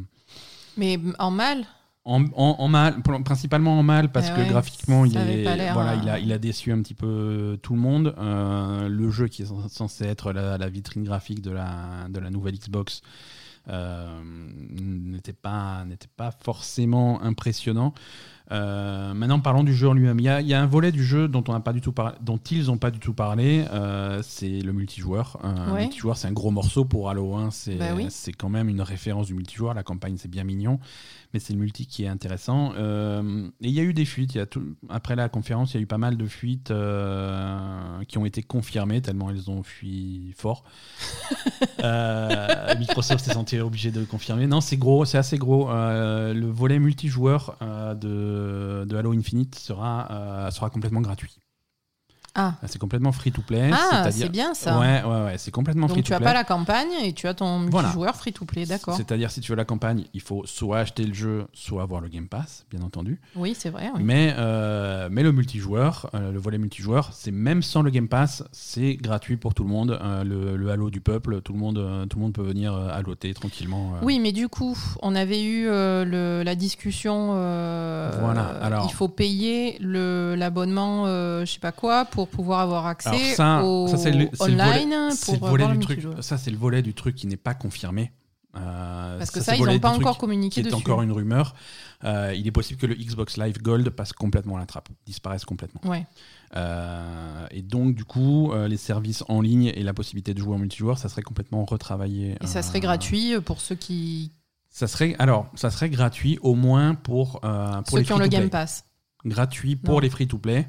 Mais 0.78 1.00
en 1.18 1.32
mal. 1.32 1.66
en, 2.06 2.24
en- 2.36 2.56
en 2.60 2.68
mal, 2.68 3.02
principalement 3.24 3.80
en 3.80 3.84
mal 3.84 4.12
parce 4.12 4.28
Eh 4.30 4.34
que 4.36 4.40
ouais, 4.42 4.48
graphiquement 4.48 5.06
il, 5.06 5.18
est, 5.18 5.72
voilà, 5.74 5.96
il, 5.96 6.08
a, 6.10 6.20
il 6.20 6.32
a 6.32 6.38
déçu 6.38 6.72
un 6.72 6.82
petit 6.82 6.94
peu 6.94 7.58
tout 7.62 7.74
le 7.74 7.80
monde. 7.80 8.14
Euh, 8.18 8.88
le 8.88 9.10
jeu 9.10 9.28
qui 9.28 9.42
est 9.42 9.46
cens- 9.46 9.70
censé 9.70 10.06
être 10.06 10.32
la, 10.34 10.58
la 10.58 10.70
vitrine 10.70 11.04
graphique 11.04 11.42
de 11.42 11.52
la, 11.52 12.08
de 12.10 12.20
la 12.20 12.30
nouvelle 12.30 12.56
Xbox 12.58 13.02
euh, 13.70 14.08
n'était 14.70 15.34
pas, 15.34 15.84
n'était 15.86 16.08
pas 16.16 16.32
forcément 16.32 17.22
impressionnant. 17.22 17.94
Euh, 18.52 19.14
maintenant, 19.14 19.40
parlons 19.40 19.64
du 19.64 19.74
jeu 19.74 19.90
en 19.90 19.94
lui-même. 19.94 20.20
Il 20.20 20.24
y 20.24 20.30
a, 20.30 20.40
y 20.42 20.54
a 20.54 20.62
un 20.62 20.66
volet 20.68 20.92
du 20.92 21.04
jeu 21.04 21.28
dont, 21.28 21.44
on 21.48 21.54
n'a 21.54 21.60
pas 21.60 21.74
du 21.74 21.82
tout 21.82 21.92
parlé, 21.92 22.16
dont 22.22 22.38
ils 22.52 22.68
n'ont 22.68 22.78
pas 22.78 22.92
du 22.92 23.00
tout 23.00 23.14
parlé. 23.14 23.66
euh, 23.74 24.22
c'est 24.24 24.62
le 24.62 24.72
multijoueur. 24.72 25.38
Euh, 25.44 25.66
Le 25.68 25.72
Ouais. 25.74 25.82
multijoueur, 25.82 26.16
c'est 26.18 26.28
un 26.28 26.32
gros 26.34 26.52
morceau 26.52 26.86
pour 26.86 27.10
Halo 27.10 27.36
1. 27.36 27.52
C'est 27.52 27.76
Bah 27.76 27.94
oui. 27.96 28.08
quand 28.38 28.50
même 28.50 28.70
une 28.70 28.82
référence 28.82 29.28
du 29.28 29.34
multijoueur. 29.34 29.74
La 29.74 29.84
campagne, 29.84 30.16
c'est 30.18 30.30
bien 30.32 30.44
mignon 30.46 30.80
mais 31.34 31.40
c'est 31.40 31.54
le 31.54 31.60
multi 31.60 31.86
qui 31.86 32.04
est 32.04 32.08
intéressant. 32.08 32.74
Euh, 32.76 33.48
et 33.62 33.68
il 33.68 33.74
y 33.74 33.80
a 33.80 33.84
eu 33.84 33.94
des 33.94 34.06
fuites. 34.06 34.36
Y 34.36 34.40
a 34.40 34.46
tout, 34.46 34.76
après 34.90 35.16
la 35.16 35.30
conférence, 35.30 35.74
il 35.74 35.78
y 35.78 35.80
a 35.80 35.84
eu 35.84 35.88
pas 35.88 35.98
mal 35.98 36.18
de 36.18 36.26
fuites 36.26 36.72
euh, 36.72 38.04
qui 38.08 38.18
ont 38.18 38.26
été 38.26 38.44
confirmées, 38.44 39.02
tellement 39.02 39.30
elles 39.30 39.50
ont 39.50 39.64
fui 39.64 40.34
fort. 40.38 40.64
Euh, 41.84 42.76
Microsoft 42.80 43.24
s'est 43.24 43.34
senti 43.34 43.60
obligé 43.60 43.92
de 43.92 44.00
le 44.00 44.06
confirmer. 44.06 44.48
Non, 44.48 44.62
c'est 44.62 44.78
gros, 44.78 45.06
c'est 45.06 45.18
assez 45.18 45.38
gros. 45.38 45.68
Le 45.70 46.46
volet 46.48 46.80
multijoueur 46.80 47.56
de, 47.62 48.84
de 48.86 48.98
Halo 48.98 49.14
Infinite 49.14 49.56
sera, 49.56 50.50
sera 50.52 50.70
complètement 50.72 51.02
gratuit. 51.02 51.38
Ah, 52.40 52.54
C'est 52.68 52.78
complètement 52.80 53.12
free 53.12 53.32
to 53.32 53.42
play. 53.42 53.72
ah 53.74 54.10
c'est 54.12 54.30
bien 54.30 54.54
ça. 54.54 54.80
Ouais, 54.80 55.02
ouais, 55.04 55.24
ouais, 55.26 55.36
c'est 55.38 55.50
complètement 55.52 55.88
free 55.88 55.98
Donc 55.98 56.06
to 56.06 56.08
tu 56.10 56.14
as 56.14 56.18
play. 56.18 56.26
pas 56.28 56.34
la 56.34 56.44
campagne 56.44 56.88
et 57.04 57.12
tu 57.14 57.28
as 57.28 57.34
ton 57.34 57.66
Voilà. 57.68 57.88
multijoueur 57.88 58.16
free 58.16 58.32
to 58.32 58.46
play, 58.46 58.66
d'accord. 58.66 58.96
C'est-à-dire, 58.96 59.32
si 59.32 59.42
tu 59.42 59.52
veux 59.52 59.56
la 59.58 59.66
campagne, 59.66 60.06
il 60.14 60.22
faut 60.22 60.44
soit 60.46 60.78
acheter 60.80 61.04
le 61.04 61.14
jeu, 61.16 61.48
soit 61.54 61.82
avoir 61.82 62.00
le 62.00 62.10
Game 62.10 62.28
Pass, 62.28 62.66
bien 62.72 62.82
entendu. 62.84 63.20
Oui, 63.36 63.56
c'est 63.58 63.70
vrai. 63.72 63.90
oui. 63.96 64.02
Mais, 64.04 64.36
euh, 64.38 65.10
mais 65.12 65.24
le 65.24 65.32
multijoueur, 65.32 66.10
euh, 66.14 66.32
le 66.32 66.38
volet 66.40 66.60
multijoueur, 66.60 67.10
c'est 67.12 67.32
même 67.32 67.64
sans 67.64 67.82
le 67.82 67.90
Game 67.90 68.08
Pass, 68.08 68.44
c'est 68.52 68.94
gratuit 68.96 69.38
pour 69.38 69.56
tout 69.56 69.64
le 69.64 69.70
monde. 69.70 70.00
Euh, 70.00 70.24
le, 70.24 70.58
le 70.58 70.70
Halo 70.72 70.92
du 70.92 71.02
peuple, 71.02 71.42
tout 71.42 71.54
le 71.54 71.60
monde, 71.60 72.06
tout 72.10 72.18
le 72.20 72.22
monde 72.24 72.34
peut 72.34 72.44
venir 72.44 72.74
haloter 72.76 73.34
tranquillement. 73.34 73.94
Oui, 74.04 74.20
mais 74.20 74.32
du 74.32 74.48
coup, 74.48 74.78
on 75.02 75.16
avait 75.16 75.42
eu 75.44 75.66
le- 75.66 76.44
la 76.46 76.54
discussion. 76.56 77.28
Voilà, 78.20 78.44
alors- 78.62 78.86
il 78.88 78.94
faut 78.94 79.08
payer 79.08 79.78
l'abonnement, 79.82 81.06
je 81.08 81.46
sais 81.46 81.60
pas 81.60 81.72
quoi, 81.72 82.06
pour 82.06 82.27
pouvoir 82.28 82.60
avoir 82.60 82.86
accès 82.86 83.36
ça, 83.36 83.64
au 83.64 83.88
ça, 83.88 83.98
c'est 83.98 84.12
le, 84.12 84.30
c'est 84.34 84.48
le 84.48 84.54
online 84.54 84.90
volet, 84.90 85.12
c'est 85.12 85.40
pour 85.40 85.58
le 85.58 85.68
du 85.68 85.80
truc. 85.80 86.08
Ça, 86.22 86.38
c'est 86.38 86.52
le 86.52 86.58
volet 86.58 86.82
du 86.82 86.94
truc 86.94 87.16
qui 87.16 87.28
n'est 87.28 87.38
pas 87.38 87.54
confirmé. 87.54 88.12
Euh, 88.56 89.18
Parce 89.18 89.30
que 89.30 89.40
c'est 89.40 89.52
ça, 89.52 89.56
ils 89.56 89.64
n'ont 89.64 89.80
pas 89.80 89.92
encore 89.92 90.18
communiqué 90.18 90.64
dessus. 90.64 90.74
encore 90.76 91.02
une 91.02 91.12
rumeur. 91.12 91.54
Euh, 92.04 92.34
il 92.36 92.48
est 92.48 92.52
possible 92.52 92.80
que 92.80 92.88
le 92.88 92.96
Xbox 92.96 93.38
Live 93.38 93.62
Gold 93.62 93.88
passe 93.92 94.14
complètement 94.14 94.56
à 94.56 94.60
la 94.60 94.66
trappe, 94.66 94.90
disparaisse 95.06 95.46
complètement. 95.46 95.82
Ouais. 95.84 96.06
Euh, 96.56 97.46
et 97.52 97.62
donc, 97.62 97.94
du 97.94 98.04
coup, 98.06 98.52
les 98.68 98.78
services 98.78 99.24
en 99.28 99.42
ligne 99.42 99.72
et 99.76 99.84
la 99.84 99.94
possibilité 99.94 100.34
de 100.34 100.40
jouer 100.40 100.56
en 100.56 100.60
multijoueur, 100.60 100.98
ça 100.98 101.10
serait 101.10 101.22
complètement 101.22 101.66
retravaillé. 101.66 102.36
Et 102.42 102.48
ça 102.48 102.62
serait 102.62 102.80
gratuit 102.80 103.40
pour 103.42 103.62
ceux 103.62 103.76
qui, 103.76 104.32
Ça 104.70 104.88
serait, 104.88 105.16
alors, 105.20 105.48
ça 105.56 105.70
serait 105.70 105.90
gratuit 105.90 106.40
au 106.42 106.56
moins 106.56 106.96
pour, 106.96 107.42
pour 107.42 107.84
ceux 107.90 107.98
les 108.00 108.04
qui 108.06 108.14
ont 108.14 108.18
le. 108.18 108.28
Game 108.28 108.50
Pass. 108.50 108.86
Gratuit 109.26 109.76
pour 109.76 109.96
Non. 109.96 110.00
les 110.00 110.10
free-to-play 110.10 110.68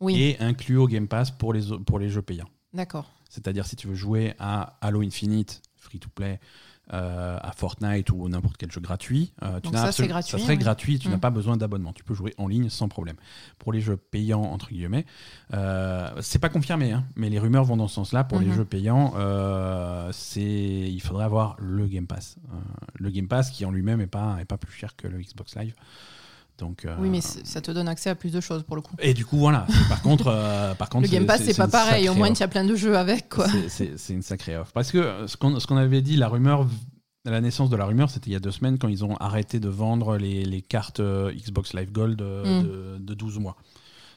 Oui, 0.00 0.20
et 0.20 0.40
inclus 0.40 0.76
au 0.76 0.86
Game 0.88 1.08
Pass 1.08 1.30
pour 1.30 1.52
les, 1.52 1.62
pour 1.86 1.98
les 1.98 2.08
jeux 2.08 2.22
payants. 2.22 2.48
d'accord. 2.72 3.10
C'est-à-dire 3.30 3.66
si 3.66 3.74
tu 3.74 3.88
veux 3.88 3.94
jouer 3.96 4.34
à 4.38 4.76
Halo 4.80 5.02
Infinite, 5.02 5.60
free-to-play, 5.76 6.38
euh, 6.92 7.38
à 7.42 7.50
Fortnite 7.52 8.10
ou 8.10 8.28
n'importe 8.28 8.56
quel 8.58 8.70
jeu 8.70 8.80
gratuit, 8.80 9.32
euh, 9.42 9.58
tu 9.60 9.70
ça, 9.70 9.86
absolu- 9.88 10.06
gratuit, 10.06 10.30
ça 10.30 10.38
serait 10.38 10.52
ouais. 10.52 10.56
gratuit, 10.58 10.98
tu 11.00 11.08
n'as 11.08 11.16
Mm. 11.16 11.20
pas 11.20 11.30
besoin 11.30 11.56
d'abonnement. 11.56 11.92
Tu 11.92 12.04
peux 12.04 12.14
jouer 12.14 12.32
en 12.38 12.46
ligne 12.46 12.68
sans 12.68 12.86
problème. 12.88 13.16
Pour 13.58 13.72
les 13.72 13.80
jeux 13.80 13.96
payants, 13.96 14.42
entre 14.42 14.68
guillemets, 14.68 15.04
euh, 15.52 16.10
c'est 16.20 16.38
pas 16.38 16.48
confirmé, 16.50 16.92
hein, 16.92 17.04
mais 17.16 17.28
les 17.28 17.40
rumeurs 17.40 17.64
vont 17.64 17.76
dans 17.76 17.88
ce 17.88 17.94
sens-là. 17.96 18.22
Pour 18.22 18.38
les 18.38 18.46
Mhm. 18.46 18.54
jeux 18.54 18.64
payants, 18.66 19.14
euh, 19.16 20.10
c'est 20.12 20.42
il 20.42 21.00
faudrait 21.00 21.24
avoir 21.24 21.56
le 21.58 21.86
Game 21.88 22.06
Pass. 22.06 22.36
Le 22.96 23.10
Game 23.10 23.26
Pass 23.26 23.50
qui 23.50 23.64
en 23.64 23.72
lui-même 23.72 24.00
est 24.00 24.06
pas, 24.06 24.36
est 24.40 24.44
pas 24.44 24.58
plus 24.58 24.72
cher 24.72 24.94
que 24.94 25.08
le 25.08 25.18
Xbox 25.20 25.56
Live. 25.56 25.74
Donc, 26.58 26.84
euh, 26.84 26.94
Oui, 27.00 27.08
mais 27.10 27.20
ça 27.20 27.60
te 27.60 27.70
donne 27.72 27.88
accès 27.88 28.10
à 28.10 28.14
plus 28.14 28.30
de 28.32 28.40
choses 28.40 28.62
pour 28.62 28.76
le 28.76 28.82
coup. 28.82 28.94
et 29.00 29.12
du 29.12 29.26
coup, 29.26 29.36
voilà. 29.38 29.66
Par 29.88 30.00
contre, 30.02 30.28
euh, 30.28 30.72
par 30.78 30.88
contre 30.88 31.02
Le 31.06 31.10
Game 31.10 31.26
Pass, 31.26 31.42
c'est 31.42 31.56
pas 31.56 31.66
pareil. 31.68 32.08
Au 32.08 32.14
moins, 32.14 32.28
offre. 32.28 32.36
tu 32.38 32.42
as 32.44 32.48
plein 32.48 32.64
de 32.64 32.76
jeux 32.76 32.96
avec, 32.96 33.28
quoi. 33.28 33.46
C'est- 33.68 33.94
une 34.10 34.22
sacrée 34.22 34.56
offre. 34.56 34.70
Parce 34.72 34.92
que 34.92 35.26
ce 35.26 35.36
qu'on 35.36 35.76
avait 35.76 36.00
dit, 36.02 36.16
la 36.16 36.28
rumeur, 36.28 36.66
la 37.24 37.40
naissance 37.40 37.70
de 37.70 37.76
la 37.76 37.86
rumeur, 37.86 38.08
c'était 38.10 38.30
il 38.30 38.34
y 38.34 38.36
a 38.36 38.40
deux 38.40 38.50
semaines 38.52 38.78
quand 38.78 38.88
ils 38.88 39.04
ont 39.04 39.16
arrêté 39.16 39.58
de 39.58 39.68
vendre 39.68 40.16
les, 40.16 40.44
les 40.44 40.62
cartes 40.62 41.00
euh, 41.00 41.32
Xbox 41.32 41.72
Live 41.74 41.90
Gold 41.90 42.20
euh, 42.22 42.60
Mm. 42.60 42.64
de, 42.64 43.04
de 43.04 43.14
12 43.14 43.38
mois. 43.40 43.56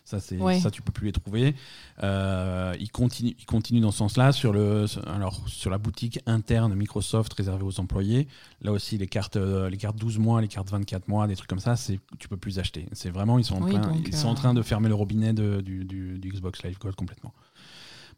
Ça, 0.07 0.21
c'est 0.21 0.37
Ouais. 0.37 0.57
ça, 0.61 0.71
tu 0.71 0.81
peux 0.81 0.93
plus 0.93 1.07
les 1.07 1.11
trouver. 1.11 1.53
Euh, 2.01 2.73
ils 2.79 2.89
continuent, 2.89 3.33
ils 3.37 3.45
continuent 3.45 3.81
dans 3.81 3.91
ce 3.91 3.97
sens-là 3.97 4.31
sur 4.31 4.53
le, 4.53 4.85
alors 5.05 5.41
sur 5.49 5.69
la 5.69 5.77
boutique 5.77 6.21
interne 6.25 6.73
Microsoft 6.75 7.33
réservée 7.33 7.65
aux 7.65 7.77
employés. 7.81 8.29
Là 8.61 8.71
aussi, 8.71 8.97
les 8.97 9.07
cartes, 9.07 9.35
euh, 9.35 9.69
les 9.69 9.75
cartes 9.75 9.97
12 9.97 10.17
mois, 10.17 10.39
les 10.39 10.47
cartes 10.47 10.69
24 10.71 11.09
mois, 11.09 11.27
des 11.27 11.35
trucs 11.35 11.49
comme 11.49 11.59
ça, 11.59 11.75
c'est 11.75 11.99
tu 12.19 12.29
peux 12.29 12.37
plus 12.37 12.57
acheter. 12.57 12.87
C'est 12.93 13.09
vraiment, 13.09 13.37
ils 13.37 13.43
sont 13.43 13.55
en 13.55 13.63
Oui, 13.63 13.75
ils 14.05 14.15
sont 14.15 14.29
en 14.29 14.31
euh, 14.31 14.35
train 14.35 14.53
de 14.53 14.61
fermer 14.61 14.87
le 14.87 14.95
robinet 14.95 15.33
de- 15.33 15.59
du, 15.59 15.83
du- 15.83 16.17
du 16.19 16.29
Xbox 16.29 16.63
Live 16.63 16.77
Gold 16.79 16.95
complètement. 16.95 17.33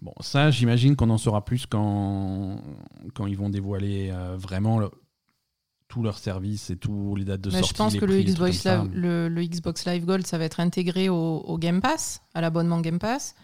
Bon, 0.03 0.13
ça, 0.21 0.51
j'imagine 0.51 0.95
qu'on 0.95 1.09
en 1.09 1.17
saura 1.17 1.43
plus 1.43 1.65
quand, 1.65 2.61
quand 3.15 3.25
ils 3.25 3.35
vont 3.35 3.49
dévoiler 3.49 4.11
euh, 4.13 4.37
vraiment 4.37 4.77
le- 4.77 4.91
tous 5.89 6.01
leurs 6.03 6.19
services 6.19 6.69
et 6.69 6.77
tous 6.77 7.15
les 7.15 7.25
dates 7.25 7.41
de 7.41 7.49
sortie. 7.49 7.67
je 7.69 7.73
pense 7.73 7.95
que 7.95 8.05
le 8.05 8.13
prix, 8.21 8.23
Xbox. 8.25 8.63
Live, 8.63 8.89
le, 8.93 9.27
le 9.27 9.43
Xbox 9.43 9.85
Live 9.85 10.05
Gold, 10.05 10.25
ça 10.25 10.37
va 10.37 10.45
être 10.45 10.59
intégré 10.61 11.09
au, 11.09 11.15
au 11.39 11.57
Game 11.57 11.81
Pass, 11.81 12.21
à 12.33 12.41
l'abonnement 12.41 12.79
Game 12.79 12.99
Pass. 12.99 13.35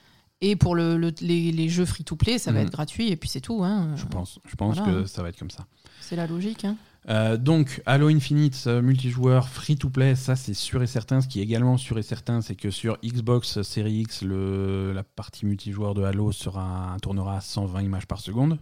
Et 0.42 0.56
pour 0.56 0.76
le, 0.76 0.96
le- 0.98 1.14
les, 1.22 1.52
les 1.52 1.70
jeux 1.70 1.86
free-to-play, 1.86 2.38
ça 2.38 2.52
va 2.52 2.60
Mhm. 2.60 2.66
être 2.68 2.72
gratuit 2.74 3.10
et 3.10 3.16
puis 3.16 3.28
c'est 3.30 3.42
tout. 3.42 3.64
hein. 3.64 3.96
Je 3.96 4.06
pense, 4.06 4.40
je 4.48 4.56
pense 4.56 4.78
Voilà. 4.78 5.02
que 5.02 5.06
ça 5.06 5.24
va 5.24 5.30
être 5.30 5.40
comme 5.40 5.50
ça. 5.50 5.66
C'est 6.02 6.16
la 6.16 6.28
logique. 6.28 6.66
hein. 6.66 6.76
Euh, 7.08 7.38
donc, 7.38 7.82
Halo 7.86 8.08
Infinite, 8.10 8.64
euh, 8.68 8.82
multijoueur, 8.82 9.48
free-to-play, 9.50 10.16
ça 10.16 10.36
c'est 10.36 10.54
sûr 10.56 10.84
et 10.84 10.88
certain. 10.88 11.22
Ce 11.22 11.28
qui 11.28 11.40
est 11.40 11.44
également 11.44 11.78
sûr 11.78 11.98
et 11.98 12.04
certain, 12.04 12.42
c'est 12.42 12.56
que 12.56 12.70
sur 12.70 12.98
Xbox 13.04 13.62
Series 13.64 14.02
X, 14.02 14.22
le, 14.24 14.92
la 14.94 15.04
partie 15.04 15.46
multijoueur 15.46 15.94
de 15.94 16.04
Halo 16.04 16.32
sera, 16.32 16.98
tournera 17.02 17.38
à 17.38 17.42
120 17.42 17.82
images 17.84 18.06
par 18.08 18.20
seconde. 18.20 18.60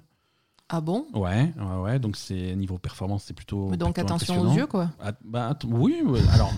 Ah 0.76 0.82
bon? 0.82 1.06
Ouais, 1.14 1.54
ouais, 1.56 1.82
ouais. 1.84 2.00
Donc, 2.00 2.18
c'est 2.18 2.56
niveau 2.56 2.80
performance, 2.80 3.26
c'est 3.28 3.36
plutôt. 3.36 3.68
Mais 3.70 3.78
Donc 3.78 3.94
plutôt 3.94 4.08
attention 4.08 4.42
aux 4.42 4.56
yeux, 4.56 4.66
quoi. 4.66 4.90
Ah, 5.00 5.12
bah, 5.24 5.56
oui, 5.68 6.02
alors, 6.34 6.52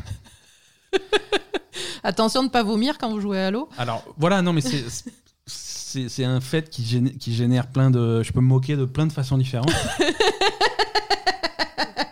Attention 2.04 2.40
de 2.44 2.48
ne 2.48 2.52
pas 2.52 2.64
vomir 2.64 2.98
quand 2.98 3.10
vous 3.10 3.20
jouez 3.20 3.42
à 3.42 3.48
Halo. 3.48 3.68
alors, 3.78 4.06
voilà, 4.18 4.42
non, 4.42 4.54
mais 4.54 4.62
c'est. 4.62 6.24
Un 6.24 6.40
fait 6.40 6.70
qui 6.70 6.86
génère, 6.86 7.14
qui 7.20 7.34
génère 7.34 7.68
plein 7.68 7.92
de. 7.92 8.24
Je 8.24 8.32
peux 8.32 8.40
me 8.40 8.48
moquer 8.48 8.78
de 8.78 8.86
plein 8.86 9.06
de 9.06 9.12
façons 9.12 9.38
différentes. 9.38 9.76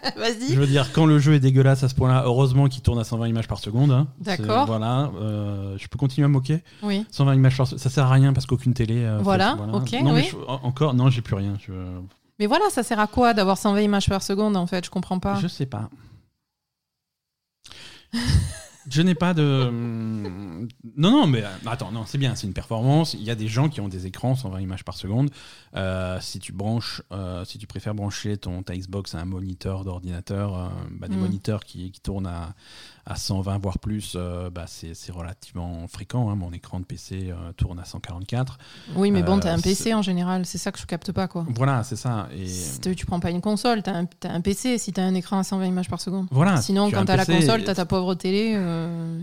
Vas-y. 0.18 0.54
Je 0.54 0.60
veux 0.60 0.68
dire, 0.68 0.92
quand 0.94 1.06
le 1.06 1.18
jeu 1.20 1.34
est 1.34 1.40
dégueulasse 1.40 1.84
à 1.84 1.90
ce 1.90 1.96
point-là, 1.96 2.24
heureusement 2.26 2.68
qu'il 2.68 2.82
tourne 2.82 3.00
à 3.00 3.04
120 3.04 3.28
images 3.28 3.48
par 3.48 3.60
seconde. 3.60 3.92
hein. 3.92 4.08
D'accord. 4.20 4.66
Voilà, 4.66 5.12
euh, 5.22 5.76
je 5.78 5.88
peux 5.88 5.98
continuer 5.98 6.26
à 6.26 6.28
me 6.28 6.34
moquer? 6.34 6.62
Oui. 6.82 7.06
120 7.12 7.36
images 7.36 7.56
par 7.58 7.68
seconde, 7.68 7.80
ça 7.80 7.90
sert 7.90 8.06
à 8.06 8.12
rien 8.14 8.34
parce 8.34 8.46
qu'aucune 8.46 8.74
télé. 8.74 9.04
euh, 9.04 9.20
Voilà, 9.22 9.58
fait- 9.58 9.76
ok, 9.98 10.04
Non, 10.04 10.14
mais 10.14 10.22
oui. 10.22 10.30
je- 10.32 10.38
en- 10.48 10.60
encore, 10.64 10.94
non, 10.94 11.10
j'ai 11.10 11.22
plus 11.22 11.36
rien. 11.36 11.54
Je, 11.66 11.72
Mais 12.40 12.48
voilà, 12.48 12.66
ça 12.70 12.84
sert 12.84 13.00
à 13.00 13.08
quoi 13.08 13.34
d'avoir 13.34 13.58
120 13.58 13.82
images 13.82 14.10
par 14.10 14.22
seconde 14.24 14.58
en 14.58 14.68
fait? 14.68 14.86
Je 14.86 14.90
comprends 14.92 15.20
pas. 15.20 15.40
je 15.42 15.48
sais 15.48 15.66
pas. 15.66 15.90
je 18.90 19.02
n'ai 19.02 19.16
pas 19.16 19.34
de. 19.34 19.70
Non, 19.70 21.12
non, 21.12 21.28
mais 21.28 21.44
euh, 21.44 21.48
attends, 21.66 21.92
non, 21.92 22.06
c'est 22.06 22.18
bien, 22.18 22.36
c'est 22.36 22.48
une 22.48 22.54
performance. 22.54 23.14
Il 23.14 23.24
y 23.24 23.32
a 23.32 23.36
des 23.36 23.48
gens 23.48 23.70
qui 23.70 23.82
ont 23.82 23.88
des 23.88 24.06
écrans 24.06 24.36
120 24.36 24.60
images 24.62 24.84
par 24.84 24.96
seconde. 24.96 25.30
Euh, 25.76 26.20
si 26.22 26.40
tu 26.40 26.52
branches, 26.52 27.02
euh, 27.12 27.46
si 27.46 27.58
tu 27.58 27.68
préfères 27.68 27.96
brancher 27.96 28.38
ton 28.38 28.64
ta 28.64 28.76
Xbox 28.76 29.16
à 29.16 29.20
un 29.20 29.26
moniteur 29.26 29.84
d'ordinateur, 29.84 30.72
bah, 30.92 31.08
des 31.08 31.16
Mm. 31.16 31.20
moniteurs 31.20 31.64
qui, 31.66 31.92
qui 31.92 32.02
tournent 32.02 32.28
à, 32.28 32.56
à 33.06 33.16
120 33.16 33.58
voire 33.58 33.80
plus, 33.80 34.14
euh, 34.16 34.50
bah, 34.50 34.66
c'est 34.68 35.12
relativement 35.12 35.88
fréquent. 35.88 36.30
hein. 36.30 36.36
Mon 36.36 36.52
écran 36.54 36.80
de 36.80 36.86
PC 36.86 37.30
euh, 37.32 37.52
tourne 37.54 37.80
à 37.80 37.86
144. 37.86 38.58
Oui, 38.96 39.12
mais 39.12 39.24
bon, 39.24 39.38
Euh, 39.38 39.40
t'as 39.42 39.54
un 39.54 39.60
PC 39.60 39.94
en 39.94 40.02
général, 40.02 40.46
c'est 40.46 40.58
ça 40.58 40.72
que 40.72 40.80
je 40.80 40.86
capte 40.86 41.12
pas 41.12 41.28
quoi. 41.28 41.46
Voilà, 41.50 41.84
c'est 41.84 41.96
ça. 41.98 42.30
Et 42.34 42.48
Si 42.48 42.80
tu 42.80 42.96
tu 42.96 43.06
prends 43.06 43.20
pas 43.20 43.32
une 43.32 43.42
console, 43.42 43.84
t'as 43.84 44.04
un, 44.24 44.42
PC 44.42 44.78
si 44.78 44.94
t'as 44.94 45.04
un 45.04 45.14
écran 45.16 45.40
à 45.40 45.44
120 45.44 45.66
images 45.66 45.90
par 45.90 46.00
seconde. 46.00 46.28
voilà. 46.32 46.62
Sinon, 46.62 46.90
tu 46.90 46.96
as 46.96 47.00
quand 47.00 47.06
t'as 47.06 47.18
la 47.18 47.26
console, 47.26 47.64
t'as 47.64 47.76
ta 47.76 47.86
pauvre 47.86 48.16
télé 48.16 48.58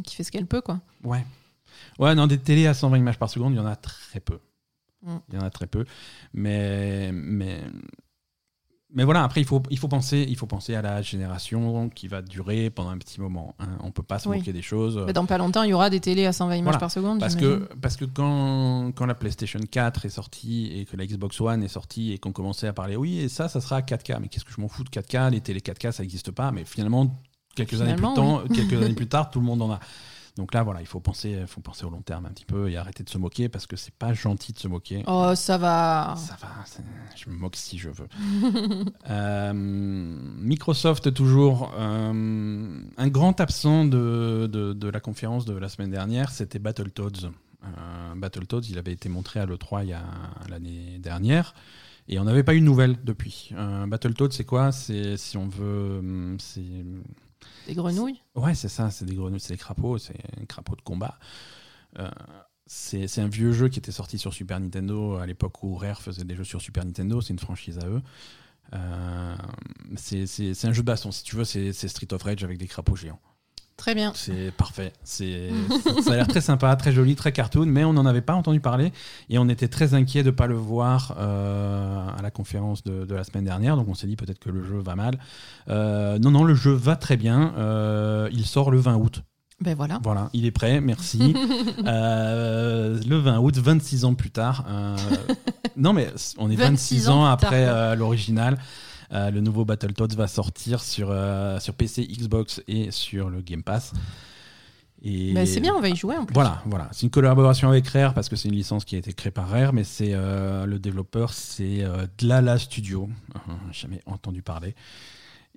qui 0.04 0.14
fait 0.16 0.24
ce 0.24 0.30
qu'elle 0.30 0.46
peut 0.46 0.60
quoi. 0.60 0.80
Ouais. 1.02 1.24
Ouais, 1.98 2.14
non, 2.14 2.26
des 2.26 2.38
télés 2.38 2.66
à 2.66 2.74
120 2.74 2.96
images 2.98 3.18
par 3.18 3.28
seconde, 3.30 3.52
il 3.54 3.56
y 3.56 3.60
en 3.60 3.66
a 3.66 3.76
très 3.76 4.20
peu. 4.20 4.38
Mm. 5.02 5.16
Il 5.30 5.34
y 5.34 5.38
en 5.38 5.42
a 5.44 5.50
très 5.50 5.66
peu. 5.66 5.84
Mais, 6.34 7.10
mais, 7.12 7.60
mais 8.94 9.04
voilà, 9.04 9.22
après, 9.24 9.40
il 9.40 9.46
faut, 9.46 9.62
il, 9.70 9.78
faut 9.78 9.88
penser, 9.88 10.26
il 10.28 10.36
faut 10.36 10.46
penser 10.46 10.74
à 10.74 10.82
la 10.82 11.00
génération 11.02 11.88
qui 11.88 12.08
va 12.08 12.22
durer 12.22 12.70
pendant 12.70 12.90
un 12.90 12.98
petit 12.98 13.20
moment. 13.20 13.54
hein. 13.60 13.68
On 13.82 13.90
peut 13.90 14.02
pas 14.02 14.18
se 14.18 14.28
Oui. 14.28 14.38
moquer 14.38 14.52
des 14.52 14.62
choses. 14.62 15.00
Mais 15.06 15.12
dans 15.12 15.26
pas 15.26 15.38
longtemps, 15.38 15.62
il 15.62 15.70
y 15.70 15.72
aura 15.72 15.90
des 15.90 16.00
télés 16.00 16.26
à 16.26 16.32
120 16.32 16.54
images 16.56 16.64
Voilà. 16.64 16.78
par 16.78 16.90
seconde. 16.90 17.20
Parce 17.20 17.36
que, 17.36 17.68
parce 17.80 17.96
que 17.96 18.04
quand, 18.04 18.92
quand 18.94 19.06
la 19.06 19.14
PlayStation 19.14 19.60
4 19.70 20.06
est 20.06 20.10
sortie 20.10 20.72
et 20.74 20.84
que 20.86 20.96
la 20.96 21.06
Xbox 21.06 21.40
One 21.40 21.62
est 21.62 21.68
sortie 21.68 22.12
et 22.12 22.18
qu'on 22.18 22.32
commençait 22.32 22.66
à 22.66 22.72
parler, 22.72 22.96
oui, 22.96 23.18
et 23.20 23.28
ça, 23.28 23.48
ça 23.48 23.60
sera 23.60 23.80
4K. 23.80 24.18
Mais 24.20 24.28
qu'est-ce 24.28 24.44
que 24.44 24.52
je 24.52 24.60
m'en 24.60 24.68
fous 24.68 24.84
de 24.84 24.90
4K 24.90 25.30
Les 25.30 25.40
télé 25.40 25.60
4K, 25.60 25.92
ça 25.92 26.02
n'existe 26.02 26.30
pas. 26.32 26.50
Mais 26.50 26.64
finalement, 26.64 27.16
quelques, 27.54 27.80
années 27.80 27.94
plus, 27.94 27.98
Finalement, 28.00 28.14
temps, 28.14 28.42
quelques 28.54 28.82
années 28.82 28.94
plus 28.94 29.06
tard, 29.08 29.30
tout 29.30 29.40
le 29.40 29.46
monde 29.46 29.62
en 29.62 29.70
a. 29.72 29.80
Donc 30.40 30.54
là, 30.54 30.62
voilà, 30.62 30.80
il 30.80 30.86
faut 30.86 31.00
penser, 31.00 31.38
faut 31.46 31.60
penser 31.60 31.84
au 31.84 31.90
long 31.90 32.00
terme 32.00 32.24
un 32.24 32.30
petit 32.30 32.46
peu 32.46 32.70
et 32.70 32.78
arrêter 32.78 33.04
de 33.04 33.10
se 33.10 33.18
moquer 33.18 33.50
parce 33.50 33.66
que 33.66 33.76
c'est 33.76 33.92
pas 33.92 34.14
gentil 34.14 34.54
de 34.54 34.58
se 34.58 34.68
moquer. 34.68 35.04
Oh, 35.06 35.32
ça 35.34 35.58
va. 35.58 36.14
Ça 36.16 36.34
va, 36.40 36.48
je 37.14 37.28
me 37.28 37.36
moque 37.36 37.56
si 37.56 37.76
je 37.76 37.90
veux. 37.90 38.08
Euh, 39.10 39.52
Microsoft, 39.54 41.12
toujours. 41.12 41.72
euh, 41.78 42.82
un 42.96 43.08
grand 43.08 43.38
absent 43.38 43.84
de, 43.84 44.48
de, 44.50 44.72
de 44.72 44.88
la 44.88 45.00
conférence 45.00 45.44
de 45.44 45.52
la 45.52 45.68
semaine 45.68 45.90
dernière, 45.90 46.30
c'était 46.30 46.58
Battletoads. 46.58 47.26
Euh, 47.62 48.14
Battletoads, 48.16 48.62
il 48.70 48.78
avait 48.78 48.92
été 48.92 49.10
montré 49.10 49.40
à 49.40 49.46
l'E3 49.46 49.82
il 49.82 49.88
y 49.90 49.92
a 49.92 50.04
l'année 50.48 50.98
dernière. 51.00 51.54
Et 52.08 52.18
on 52.18 52.24
n'avait 52.24 52.44
pas 52.44 52.54
eu 52.54 52.60
de 52.60 52.64
nouvelles 52.64 52.96
depuis. 53.04 53.52
Battletoads, 53.88 54.30
c'est 54.32 54.44
quoi? 54.44 54.72
C'est 54.72 55.18
si 55.18 55.36
on 55.36 55.48
veut, 55.48 55.98
hum, 55.98 56.36
c'est 56.40 56.62
Des 57.66 57.74
grenouilles? 57.74 58.20
Ouais, 58.34 58.54
c'est 58.54 58.68
ça, 58.68 58.90
c'est 58.90 59.04
des 59.04 59.14
grenouilles, 59.14 59.40
c'est 59.40 59.54
des 59.54 59.58
crapauds, 59.58 59.98
c'est 59.98 60.18
un 60.40 60.44
crapaud 60.44 60.76
de 60.76 60.82
combat. 60.82 61.18
Euh, 61.98 62.10
c'est 62.66 63.18
un 63.18 63.28
vieux 63.28 63.52
jeu 63.52 63.68
qui 63.68 63.78
était 63.78 63.92
sorti 63.92 64.16
sur 64.18 64.32
Super 64.32 64.60
Nintendo 64.60 65.16
à 65.16 65.26
l'époque 65.26 65.62
où 65.64 65.74
Rare 65.74 66.00
faisait 66.00 66.24
des 66.24 66.36
jeux 66.36 66.44
sur 66.44 66.60
Super 66.60 66.84
Nintendo, 66.84 67.20
c'est 67.20 67.32
une 67.32 67.38
franchise 67.38 67.78
à 67.78 67.86
eux. 67.86 68.02
Euh, 68.72 69.36
c'est 69.96 70.64
un 70.64 70.72
jeu 70.72 70.82
de 70.82 70.86
baston, 70.86 71.10
si 71.10 71.24
tu 71.24 71.34
veux, 71.34 71.44
c'est 71.44 71.72
Street 71.72 72.12
of 72.12 72.22
Rage 72.22 72.44
avec 72.44 72.58
des 72.58 72.68
crapauds 72.68 72.94
géants. 72.96 73.20
Très 73.80 73.94
bien. 73.94 74.12
C'est 74.14 74.50
parfait. 74.50 74.92
C'est 75.04 75.48
ça 76.04 76.12
a 76.12 76.16
l'air 76.16 76.28
très 76.28 76.42
sympa, 76.42 76.76
très 76.76 76.92
joli, 76.92 77.16
très 77.16 77.32
cartoon, 77.32 77.64
mais 77.64 77.82
on 77.82 77.94
n'en 77.94 78.04
avait 78.04 78.20
pas 78.20 78.34
entendu 78.34 78.60
parler 78.60 78.92
et 79.30 79.38
on 79.38 79.48
était 79.48 79.68
très 79.68 79.94
inquiet 79.94 80.22
de 80.22 80.26
ne 80.26 80.34
pas 80.34 80.46
le 80.46 80.54
voir 80.54 81.16
euh, 81.18 82.06
à 82.14 82.20
la 82.20 82.30
conférence 82.30 82.84
de, 82.84 83.06
de 83.06 83.14
la 83.14 83.24
semaine 83.24 83.44
dernière. 83.44 83.78
Donc 83.78 83.88
on 83.88 83.94
s'est 83.94 84.06
dit 84.06 84.16
peut-être 84.16 84.38
que 84.38 84.50
le 84.50 84.62
jeu 84.62 84.76
va 84.76 84.96
mal. 84.96 85.18
Euh, 85.70 86.18
non, 86.18 86.30
non, 86.30 86.44
le 86.44 86.54
jeu 86.54 86.72
va 86.72 86.94
très 86.94 87.16
bien. 87.16 87.54
Euh, 87.56 88.28
il 88.32 88.44
sort 88.44 88.70
le 88.70 88.78
20 88.78 88.96
août. 88.96 89.22
Ben 89.62 89.74
voilà. 89.74 89.98
Voilà, 90.02 90.28
il 90.34 90.44
est 90.44 90.50
prêt, 90.50 90.82
merci. 90.82 91.34
Le 91.84 93.16
20 93.16 93.38
août, 93.40 93.58
26 93.58 94.04
ans 94.06 94.14
plus 94.14 94.30
tard. 94.30 94.64
non, 95.76 95.92
mais 95.94 96.08
on 96.38 96.50
est 96.50 96.56
26 96.56 97.06
26 97.06 97.08
ans 97.08 97.24
après 97.24 97.96
l'original. 97.96 98.58
Euh, 99.12 99.30
le 99.30 99.40
nouveau 99.40 99.64
Battletoads 99.64 100.14
va 100.16 100.28
sortir 100.28 100.80
sur, 100.80 101.08
euh, 101.10 101.58
sur 101.58 101.74
PC, 101.74 102.06
Xbox 102.06 102.62
et 102.68 102.90
sur 102.90 103.28
le 103.28 103.40
Game 103.40 103.62
Pass. 103.62 103.92
Et 105.02 105.32
Ben, 105.32 105.46
c'est 105.46 105.60
bien, 105.60 105.74
on 105.74 105.80
va 105.80 105.88
y 105.88 105.96
jouer 105.96 106.16
en 106.16 106.26
plus. 106.26 106.34
Voilà, 106.34 106.62
voilà. 106.66 106.88
C'est 106.92 107.02
une 107.02 107.10
collaboration 107.10 107.68
avec 107.70 107.88
Rare 107.88 108.14
parce 108.14 108.28
que 108.28 108.36
c'est 108.36 108.48
une 108.48 108.54
licence 108.54 108.84
qui 108.84 108.96
a 108.96 108.98
été 108.98 109.12
créée 109.12 109.32
par 109.32 109.48
Rare, 109.48 109.72
mais 109.72 109.82
c'est 109.82 110.12
euh, 110.12 110.66
le 110.66 110.78
développeur, 110.78 111.32
c'est 111.32 111.84
Dlala 112.18 112.58
Studio. 112.58 113.08
Jamais 113.72 114.02
entendu 114.06 114.42
parler. 114.42 114.74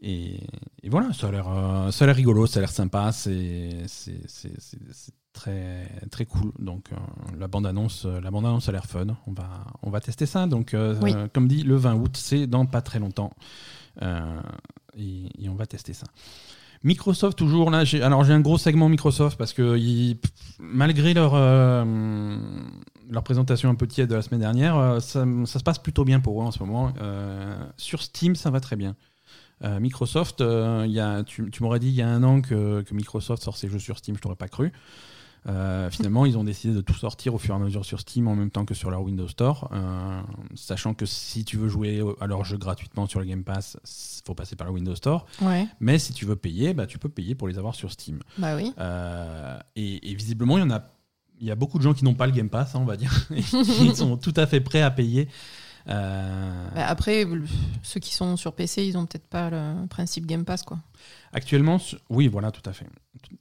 Et, 0.02 0.40
et 0.82 0.90
voilà, 0.90 1.14
ça 1.14 1.28
a 1.28 1.32
l'air, 1.32 1.46
ça 1.92 2.04
a 2.04 2.08
l'air 2.08 2.16
rigolo, 2.16 2.46
ça 2.48 2.60
a 2.60 2.62
l'air 2.62 2.72
sympa, 2.72 3.12
c'est, 3.12 3.86
très, 5.34 5.90
très 6.12 6.26
cool. 6.26 6.52
Donc 6.60 6.86
euh, 6.92 6.96
la 7.38 7.48
bande 7.48 7.66
annonce, 7.66 8.06
la 8.06 8.32
bande 8.32 8.46
annonce 8.46 8.70
a 8.70 8.72
l'air 8.72 8.86
fun. 8.86 9.08
On 9.28 9.34
va, 9.34 9.66
on 9.82 9.90
va 9.90 10.00
tester 10.00 10.26
ça. 10.26 10.48
Donc 10.48 10.74
euh, 10.74 10.96
Oui. 11.02 11.14
euh, 11.16 11.28
comme 11.34 11.48
dit, 11.48 11.64
le 11.64 11.76
20 11.76 11.96
août, 11.96 12.16
c'est 12.18 12.48
dans 12.48 12.66
pas 12.66 12.82
très 12.82 13.00
longtemps, 13.00 13.32
Euh, 14.02 14.42
et, 14.98 15.26
et 15.44 15.50
on 15.50 15.56
va 15.56 15.66
tester 15.68 15.94
ça. 15.94 16.08
Microsoft 16.84 17.38
toujours 17.38 17.70
là. 17.72 17.84
J'ai, 17.86 18.02
alors 18.02 18.24
j'ai 18.26 18.34
un 18.34 18.42
gros 18.42 18.58
segment 18.58 18.90
Microsoft 18.90 19.38
parce 19.38 19.54
que 19.54 19.78
ils- 19.78 20.18
malgré 20.60 21.14
leur 21.14 21.32
euh, 21.36 21.86
leur 23.10 23.24
présentation 23.24 23.70
un 23.70 23.76
peu 23.76 23.88
tiède 23.88 24.10
de 24.10 24.16
la 24.16 24.22
semaine 24.22 24.42
dernière, 24.42 24.78
euh, 24.78 25.00
ça, 25.00 25.26
ça 25.46 25.60
se 25.60 25.64
passe 25.64 25.80
plutôt 25.80 26.04
bien 26.04 26.20
pour 26.20 26.42
eux 26.42 26.46
en 26.46 26.52
ce 26.52 26.60
moment. 26.60 26.94
Euh, 27.02 27.56
sur 27.78 28.02
Steam, 28.02 28.36
ça 28.36 28.50
va 28.52 28.60
très 28.60 28.76
bien. 28.76 28.96
Euh, 29.64 29.80
Microsoft, 29.80 30.42
euh, 30.42 30.86
y 30.90 31.00
a, 31.00 31.24
tu, 31.24 31.50
tu 31.52 31.64
m'aurais 31.64 31.80
dit 31.80 31.88
il 31.88 31.94
y 31.96 32.02
a 32.02 32.10
un 32.10 32.22
an 32.24 32.42
que, 32.42 32.82
que 32.82 32.94
Microsoft 32.94 33.44
sort 33.44 33.56
ses 33.56 33.70
jeux 33.70 33.80
sur 33.80 33.98
Steam, 33.98 34.16
je 34.18 34.22
t'aurais 34.22 34.36
pas 34.36 34.50
cru. 34.50 34.74
Euh, 35.48 35.90
finalement, 35.90 36.26
ils 36.26 36.38
ont 36.38 36.44
décidé 36.44 36.74
de 36.74 36.82
tout 36.82 36.94
sortir 36.94 37.34
au 37.34 37.38
fur 37.38 37.54
et 37.54 37.58
à 37.58 37.60
mesure 37.60 37.84
sur 37.84 38.00
Steam 38.00 38.28
en 38.28 38.36
même 38.36 38.50
temps 38.50 38.66
que 38.66 38.74
sur 38.74 38.90
leur 38.90 39.02
Windows 39.02 39.28
Store, 39.28 39.70
euh, 39.74 40.22
sachant 40.56 40.94
que 40.94 41.06
si 41.06 41.44
tu 41.44 41.58
veux 41.58 41.68
jouer 41.68 42.02
à 42.22 42.28
leurs 42.28 42.46
jeux 42.46 42.58
gratuitement 42.58 43.08
sur 43.08 43.20
le 43.20 43.26
Game 43.26 43.44
Pass, 43.44 43.78
il 43.84 44.26
faut 44.26 44.36
passer 44.36 44.56
par 44.56 44.68
le 44.68 44.74
Windows 44.74 44.96
Store. 44.96 45.26
Ouais, 45.42 45.68
Mais 45.80 46.00
si 46.00 46.14
tu 46.14 46.26
veux 46.26 46.36
payer, 46.38 46.74
bah, 46.74 46.88
tu 46.88 46.98
peux 46.98 47.10
payer 47.10 47.36
pour 47.36 47.48
les 47.48 47.58
avoir 47.58 47.76
sur 47.76 47.92
Steam. 47.92 48.20
bah 48.38 48.56
oui. 48.56 48.74
Euh, 48.80 49.60
et, 49.76 50.12
et 50.12 50.16
visiblement, 50.16 50.58
il 50.58 50.62
y 50.62 50.64
en 50.64 50.72
a, 50.72 50.82
il 51.42 51.48
y 51.48 51.52
a 51.52 51.56
beaucoup 51.56 51.78
de 51.78 51.84
gens 51.84 51.94
qui 51.94 52.06
n'ont 52.06 52.14
pas 52.14 52.26
le 52.26 52.32
Game 52.32 52.50
Pass, 52.50 52.76
hein, 52.76 52.80
on 52.82 52.86
va 52.86 52.96
dire, 52.96 53.12
et 53.36 53.42
qui 53.42 53.96
sont 53.96 54.16
tout 54.18 54.34
à 54.38 54.48
fait 54.48 54.62
prêts 54.62 54.82
à 54.82 54.92
payer 54.92 55.28
Bah, 55.86 56.88
après, 56.88 57.28
ceux 57.82 58.00
qui 58.00 58.14
sont 58.14 58.38
sur 58.38 58.54
PC, 58.54 58.86
ils 58.86 58.98
ont 58.98 59.06
peut-être 59.06 59.28
pas 59.28 59.50
le 59.50 59.88
principe 59.88 60.26
Game 60.26 60.46
Pass, 60.46 60.64
quoi. 60.64 60.80
Actuellement, 61.34 61.80
su- 61.80 61.98
oui, 62.10 62.28
voilà, 62.28 62.52
tout 62.52 62.68
à 62.70 62.74
fait. 62.74 62.86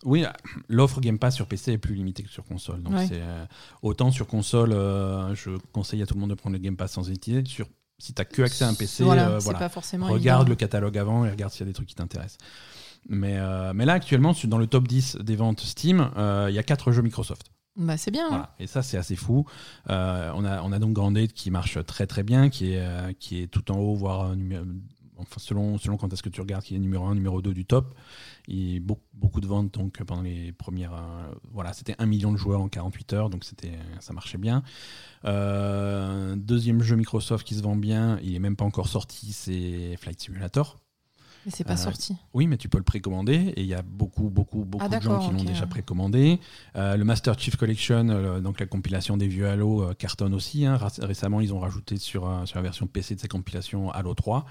Oui, 0.04 0.24
l'offre 0.68 1.00
Game 1.00 1.18
Pass 1.18 1.34
sur 1.36 1.46
PC 1.46 1.72
est 1.72 1.78
plus 1.78 1.94
limitée 1.94 2.22
que 2.22 2.30
sur 2.30 2.44
console. 2.44 2.82
Donc 2.82 2.94
Ouais. 2.94 3.06
c'est 3.06 3.20
euh, 3.20 3.44
autant 3.82 4.10
sur 4.10 4.26
console, 4.26 4.72
euh, 4.72 5.34
je 5.34 5.50
conseille 5.72 6.02
à 6.02 6.06
tout 6.06 6.14
le 6.14 6.20
monde 6.20 6.30
de 6.30 6.34
prendre 6.34 6.54
le 6.56 6.62
Game 6.62 6.76
Pass 6.76 6.92
sans 6.92 7.08
hésiter. 7.08 7.44
Sur 7.44 7.66
si 7.98 8.14
t'as 8.14 8.24
que 8.24 8.42
accès 8.42 8.64
à 8.64 8.68
un 8.68 8.74
PC, 8.74 9.04
voilà, 9.04 9.28
euh, 9.28 9.38
c'est 9.38 9.44
voilà. 9.44 9.58
pas 9.60 9.68
forcément. 9.68 10.06
regarde 10.08 10.48
le 10.48 10.52
évident. 10.52 10.58
catalogue 10.58 10.98
avant 10.98 11.24
et 11.26 11.30
regarde 11.30 11.52
s'il 11.52 11.60
y 11.60 11.62
a 11.64 11.66
des 11.66 11.72
trucs 11.74 11.88
qui 11.88 11.94
t'intéressent. 11.94 12.38
Mais, 13.08 13.36
euh, 13.36 13.72
mais 13.74 13.84
là, 13.84 13.92
actuellement, 13.94 14.32
sur- 14.32 14.48
dans 14.48 14.58
le 14.58 14.66
top 14.66 14.88
10 14.88 15.16
des 15.16 15.36
ventes 15.36 15.60
Steam, 15.60 16.10
euh, 16.16 16.46
il 16.48 16.54
y 16.54 16.58
a 16.58 16.62
4 16.62 16.92
jeux 16.92 17.02
Microsoft. 17.02 17.46
Bah, 17.76 17.96
c'est 17.96 18.10
bien. 18.10 18.24
hein. 18.26 18.28
Voilà. 18.30 18.54
Et 18.58 18.66
ça, 18.66 18.82
c'est 18.82 18.96
assez 18.96 19.16
fou. 19.16 19.44
Euh, 19.90 20.30
on, 20.34 20.44
a, 20.44 20.62
on 20.62 20.72
a 20.72 20.78
donc 20.78 20.92
Grounded 20.92 21.32
qui 21.32 21.50
marche 21.50 21.78
très 21.86 22.06
très 22.06 22.22
bien, 22.22 22.48
qui 22.50 22.72
est, 22.74 22.80
euh, 22.80 23.12
qui 23.18 23.42
est 23.42 23.46
tout 23.46 23.70
en 23.72 23.76
haut, 23.78 23.94
voire 23.94 24.30
euh, 24.30 24.34
numé- 24.34 24.60
enfin, 25.18 25.36
selon, 25.38 25.78
selon 25.78 25.96
quand 25.96 26.12
est-ce 26.12 26.22
que 26.22 26.28
tu 26.28 26.40
regardes, 26.40 26.64
qui 26.64 26.74
est 26.74 26.78
numéro 26.78 27.06
1, 27.06 27.14
numéro 27.14 27.40
2 27.42 27.52
du 27.54 27.64
top. 27.64 27.94
Et 28.48 28.80
beaucoup, 28.80 29.02
beaucoup 29.14 29.40
de 29.40 29.46
ventes 29.46 29.72
donc, 29.74 30.02
pendant 30.04 30.22
les 30.22 30.52
premières. 30.52 30.94
euh, 30.94 31.32
voilà, 31.52 31.72
c'était 31.72 31.94
1 31.98 32.06
million 32.06 32.32
de 32.32 32.36
joueurs 32.36 32.60
en 32.60 32.68
48 32.68 33.12
heures, 33.12 33.30
donc 33.30 33.44
ça 34.00 34.12
marchait 34.12 34.38
bien. 34.38 34.62
Euh, 35.24 36.34
deuxième 36.36 36.82
jeu 36.82 36.96
Microsoft 36.96 37.46
qui 37.46 37.54
se 37.54 37.62
vend 37.62 37.76
bien, 37.76 38.18
il 38.22 38.34
est 38.34 38.38
même 38.40 38.56
pas 38.56 38.64
encore 38.64 38.88
sorti, 38.88 39.32
c'est 39.32 39.96
Flight 39.98 40.20
Simulator. 40.20 40.78
Mais 41.44 41.50
c'est 41.50 41.64
pas 41.64 41.72
Euh, 41.72 41.76
sorti. 41.76 42.14
Oui, 42.34 42.46
mais 42.46 42.56
tu 42.56 42.68
peux 42.68 42.78
le 42.78 42.84
précommander 42.84 43.52
et 43.56 43.62
il 43.62 43.66
y 43.66 43.74
a 43.74 43.82
beaucoup, 43.82 44.30
beaucoup, 44.30 44.64
beaucoup 44.64 44.84
Ah, 44.84 44.88
de 44.88 45.02
gens 45.02 45.18
qui 45.18 45.32
l'ont 45.34 45.42
déjà 45.42 45.66
précommandé. 45.66 46.38
Euh, 46.76 46.96
le 46.96 47.04
Master 47.04 47.36
Chief 47.36 47.56
Collection, 47.56 48.08
euh, 48.10 48.40
donc 48.40 48.60
la 48.60 48.66
compilation 48.66 49.16
des 49.16 49.26
vieux 49.26 49.48
Halo, 49.48 49.92
cartonne 49.98 50.34
aussi. 50.34 50.66
hein. 50.66 50.78
Récemment, 51.00 51.40
ils 51.40 51.52
ont 51.52 51.58
rajouté 51.58 51.96
sur, 51.96 52.30
sur 52.46 52.56
la 52.58 52.62
version 52.62 52.86
PC 52.86 53.16
de 53.16 53.20
ces 53.20 53.26
compilations 53.26 53.90
Halo 53.90 54.14
3, 54.14 54.46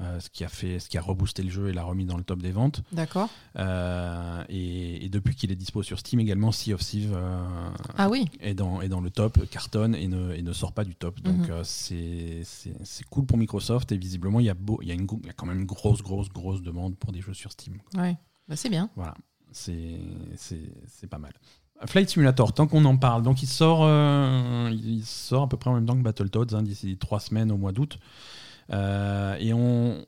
euh, 0.00 0.18
ce, 0.18 0.30
qui 0.30 0.44
a 0.44 0.48
fait, 0.48 0.78
ce 0.78 0.88
qui 0.88 0.96
a 0.96 1.02
reboosté 1.02 1.42
le 1.42 1.50
jeu 1.50 1.68
et 1.68 1.72
l'a 1.72 1.82
remis 1.82 2.06
dans 2.06 2.16
le 2.16 2.22
top 2.24 2.40
des 2.40 2.52
ventes. 2.52 2.82
D'accord. 2.92 3.28
Euh, 3.56 4.42
et, 4.48 5.04
et 5.04 5.08
depuis 5.10 5.34
qu'il 5.34 5.52
est 5.52 5.56
dispo 5.56 5.82
sur 5.82 5.98
Steam 5.98 6.20
également, 6.20 6.52
Sea 6.52 6.72
of 6.72 6.80
Thieves 6.80 7.12
euh, 7.14 7.70
Ah 7.98 8.08
oui. 8.08 8.26
est, 8.40 8.54
dans, 8.54 8.80
est 8.80 8.88
dans 8.88 9.00
le 9.00 9.10
top, 9.10 9.46
cartonne 9.50 9.94
et 9.94 10.08
ne, 10.08 10.32
et 10.34 10.42
ne 10.42 10.52
sort 10.52 10.72
pas 10.72 10.84
du 10.84 10.94
top. 10.94 11.20
Donc 11.20 11.48
Mhm. 11.48 11.50
euh, 11.50 11.62
c'est 11.64 13.04
cool 13.10 13.26
pour 13.26 13.36
Microsoft 13.38 13.92
et 13.92 13.96
visiblement, 13.98 14.40
il 14.40 14.46
y, 14.46 14.50
a 14.50 14.54
beau, 14.54 14.78
il, 14.82 14.88
y 14.88 14.90
a 14.90 14.94
une, 14.94 15.06
y 15.24 15.28
a 15.28 15.32
quand 15.34 15.46
même 15.46 15.60
une 15.60 15.66
grosse, 15.66 16.02
grosse, 16.02 16.28
grosse 16.30 16.62
demande 16.62 16.96
pour 16.96 17.12
des 17.12 17.20
jeux 17.20 17.34
sur 17.34 17.52
Steam. 17.52 17.78
Ouais. 17.96 18.16
Bah, 18.48 18.56
c'est 18.56 18.70
bien. 18.70 18.88
Voilà, 18.96 19.14
c'est 19.52 19.98
pas 21.10 21.18
mal. 21.18 21.32
Flight 21.86 22.10
Simulator, 22.10 22.52
tant 22.52 22.66
qu'on 22.66 22.84
en 22.84 22.96
parle, 22.98 23.22
donc 23.22 23.42
il 23.42 23.46
sort, 23.46 23.80
euh, 23.84 24.70
il 24.70 25.02
sort 25.04 25.44
à 25.44 25.48
peu 25.48 25.56
près 25.56 25.70
en 25.70 25.74
même 25.74 25.86
temps 25.86 25.96
que 25.96 26.02
Battletoads, 26.02 26.54
hein, 26.54 26.62
d'ici 26.62 26.98
trois 26.98 27.20
semaines 27.20 27.50
au 27.50 27.56
mois 27.56 27.72
d'août. 27.72 27.98
Euh, 28.72 29.36
et 29.40 29.52
on, 29.52 30.04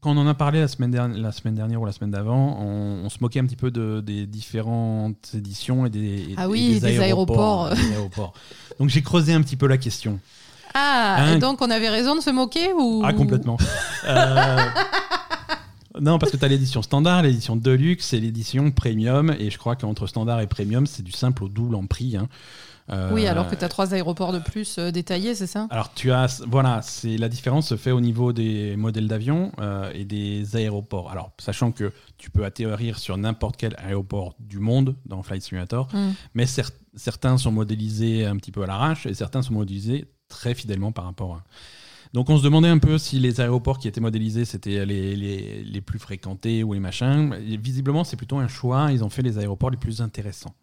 quand 0.00 0.12
on 0.12 0.18
en 0.18 0.26
a 0.26 0.34
parlé 0.34 0.60
la 0.60 0.68
semaine, 0.68 0.90
dernière, 0.90 1.18
la 1.18 1.32
semaine 1.32 1.54
dernière 1.54 1.80
ou 1.80 1.86
la 1.86 1.92
semaine 1.92 2.10
d'avant, 2.10 2.58
on, 2.60 3.04
on 3.04 3.08
se 3.08 3.18
moquait 3.20 3.40
un 3.40 3.46
petit 3.46 3.56
peu 3.56 3.70
de, 3.70 4.00
des 4.00 4.26
différentes 4.26 5.30
éditions 5.34 5.86
et 5.86 5.90
des, 5.90 5.98
et- 6.00 6.34
Ah 6.36 6.44
et 6.44 6.46
oui, 6.48 6.80
des 6.80 7.00
aéroports. 7.00 7.70
des 7.70 7.92
aéroports. 7.92 8.32
Donc 8.78 8.88
j'ai 8.88 9.02
creusé 9.02 9.32
un 9.32 9.40
petit 9.42 9.56
peu 9.56 9.66
la 9.66 9.78
question. 9.78 10.18
Ah, 10.74 11.16
Hein 11.18 11.36
et 11.36 11.38
donc 11.38 11.60
on 11.60 11.70
avait 11.70 11.90
raison 11.90 12.16
de 12.16 12.20
se 12.20 12.30
moquer 12.30 12.72
ou? 12.72 13.02
Ah, 13.04 13.12
complètement. 13.12 13.56
Euh, 14.04 14.56
non, 16.00 16.18
parce 16.18 16.32
que 16.32 16.36
tu 16.38 16.44
as 16.44 16.48
l'édition 16.48 16.82
standard, 16.82 17.22
l'édition 17.22 17.54
deluxe 17.54 18.14
et 18.14 18.20
l'édition 18.20 18.70
premium. 18.72 19.32
Et 19.38 19.50
je 19.50 19.58
crois 19.58 19.76
qu'entre 19.76 20.06
standard 20.06 20.40
et 20.40 20.46
premium, 20.46 20.86
c'est 20.86 21.02
du 21.02 21.12
simple 21.12 21.44
au 21.44 21.48
double 21.48 21.74
en 21.76 21.86
prix. 21.86 22.16
hein. 22.16 22.28
Euh, 22.90 23.10
Oui, 23.12 23.26
alors 23.26 23.48
que 23.48 23.54
tu 23.54 23.64
as 23.64 23.68
trois 23.68 23.94
aéroports 23.94 24.32
de 24.32 24.40
plus 24.40 24.76
euh, 24.78 24.90
détaillés, 24.90 25.34
c'est 25.36 25.46
ça 25.46 25.68
alors 25.70 25.94
tu 25.94 26.10
as, 26.10 26.42
voilà, 26.48 26.82
c'est 26.82 27.16
la 27.16 27.28
différence 27.28 27.68
se 27.68 27.76
fait 27.76 27.92
au 27.92 28.00
niveau 28.00 28.32
des 28.32 28.74
modèles 28.76 29.06
d'avion 29.06 29.52
euh, 29.60 29.90
et 29.94 30.04
des 30.04 30.56
aéroports. 30.56 31.10
Alors 31.10 31.30
sachant 31.38 31.70
que 31.70 31.92
tu 32.18 32.30
peux 32.30 32.44
atterrir 32.44 32.98
sur 32.98 33.16
n'importe 33.16 33.56
quel 33.56 33.76
aéroport 33.78 34.34
du 34.40 34.58
monde 34.58 34.96
dans 35.06 35.22
Flight 35.22 35.42
Simulator, 35.42 35.86
Hmm. 35.92 36.10
mais 36.34 36.44
cer- 36.46 36.72
certains 36.96 37.38
sont 37.38 37.52
modélisés 37.52 38.26
un 38.26 38.36
petit 38.36 38.50
peu 38.50 38.62
à 38.64 38.66
l'arrache 38.66 39.06
et 39.06 39.14
certains 39.14 39.42
sont 39.42 39.54
modélisés 39.54 40.06
très 40.28 40.54
fidèlement 40.54 40.90
par 40.92 41.04
rapport 41.04 41.34
à. 41.36 41.44
Donc 42.14 42.28
on 42.30 42.36
se 42.36 42.42
demandait 42.42 42.68
un 42.68 42.78
peu 42.78 42.98
si 42.98 43.18
les 43.20 43.40
aéroports 43.40 43.78
qui 43.78 43.88
étaient 43.88 44.00
modélisés 44.00 44.44
c'était 44.44 44.84
les, 44.84 45.14
les, 45.16 45.62
les 45.64 45.80
plus 45.80 45.98
fréquentés 45.98 46.62
ou 46.64 46.72
les 46.74 46.80
machins. 46.80 47.34
Visiblement 47.36 48.02
c'est 48.04 48.16
plutôt 48.16 48.38
un 48.38 48.48
choix. 48.48 48.90
Ils 48.92 49.02
ont 49.04 49.08
fait 49.08 49.22
les 49.22 49.38
aéroports 49.38 49.70
les 49.70 49.76
plus 49.78 50.00
intéressants. 50.02 50.54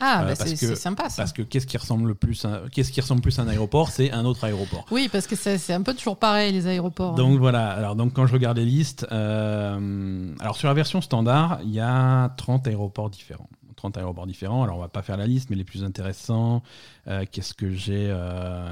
Ah, 0.00 0.22
Euh, 0.22 0.28
bah, 0.28 0.34
parce 0.36 0.54
c'est 0.54 0.76
sympa 0.76 1.10
ça. 1.10 1.22
Parce 1.22 1.32
que 1.32 1.42
qu'est-ce 1.42 1.66
qui 1.66 1.76
ressemble 1.76 2.08
le 2.08 2.14
plus 2.14 2.44
à, 2.44 2.62
qu'est-ce 2.72 2.90
qui 2.90 3.00
ressemble 3.00 3.20
plus 3.20 3.38
à 3.38 3.42
un 3.42 3.48
aéroport 3.48 3.90
C'est 3.90 4.10
un 4.12 4.24
autre 4.24 4.44
aéroport. 4.44 4.86
Oui, 4.90 5.08
parce 5.12 5.26
que 5.26 5.36
c'est 5.36 5.72
un 5.72 5.82
peu 5.82 5.94
toujours 5.94 6.16
pareil, 6.16 6.52
les 6.52 6.66
aéroports. 6.66 7.14
Donc 7.14 7.38
voilà, 7.38 7.70
alors 7.70 7.96
donc 7.96 8.14
quand 8.14 8.26
je 8.26 8.32
regarde 8.32 8.56
les 8.56 8.64
listes, 8.64 9.06
euh, 9.12 10.34
alors 10.40 10.56
sur 10.56 10.68
la 10.68 10.74
version 10.74 11.00
standard, 11.00 11.60
il 11.62 11.70
y 11.70 11.80
a 11.80 12.30
30 12.36 12.66
aéroports 12.66 13.10
différents. 13.10 13.48
30 13.76 13.96
aéroports 13.96 14.26
différents, 14.26 14.62
alors 14.62 14.76
on 14.76 14.80
va 14.80 14.88
pas 14.88 15.00
faire 15.02 15.16
la 15.16 15.26
liste, 15.26 15.48
mais 15.48 15.56
les 15.56 15.64
plus 15.64 15.84
intéressants, 15.84 16.62
euh, 17.08 17.24
qu'est-ce 17.30 17.54
que 17.54 17.70
j'ai 17.70 18.08
euh, 18.10 18.66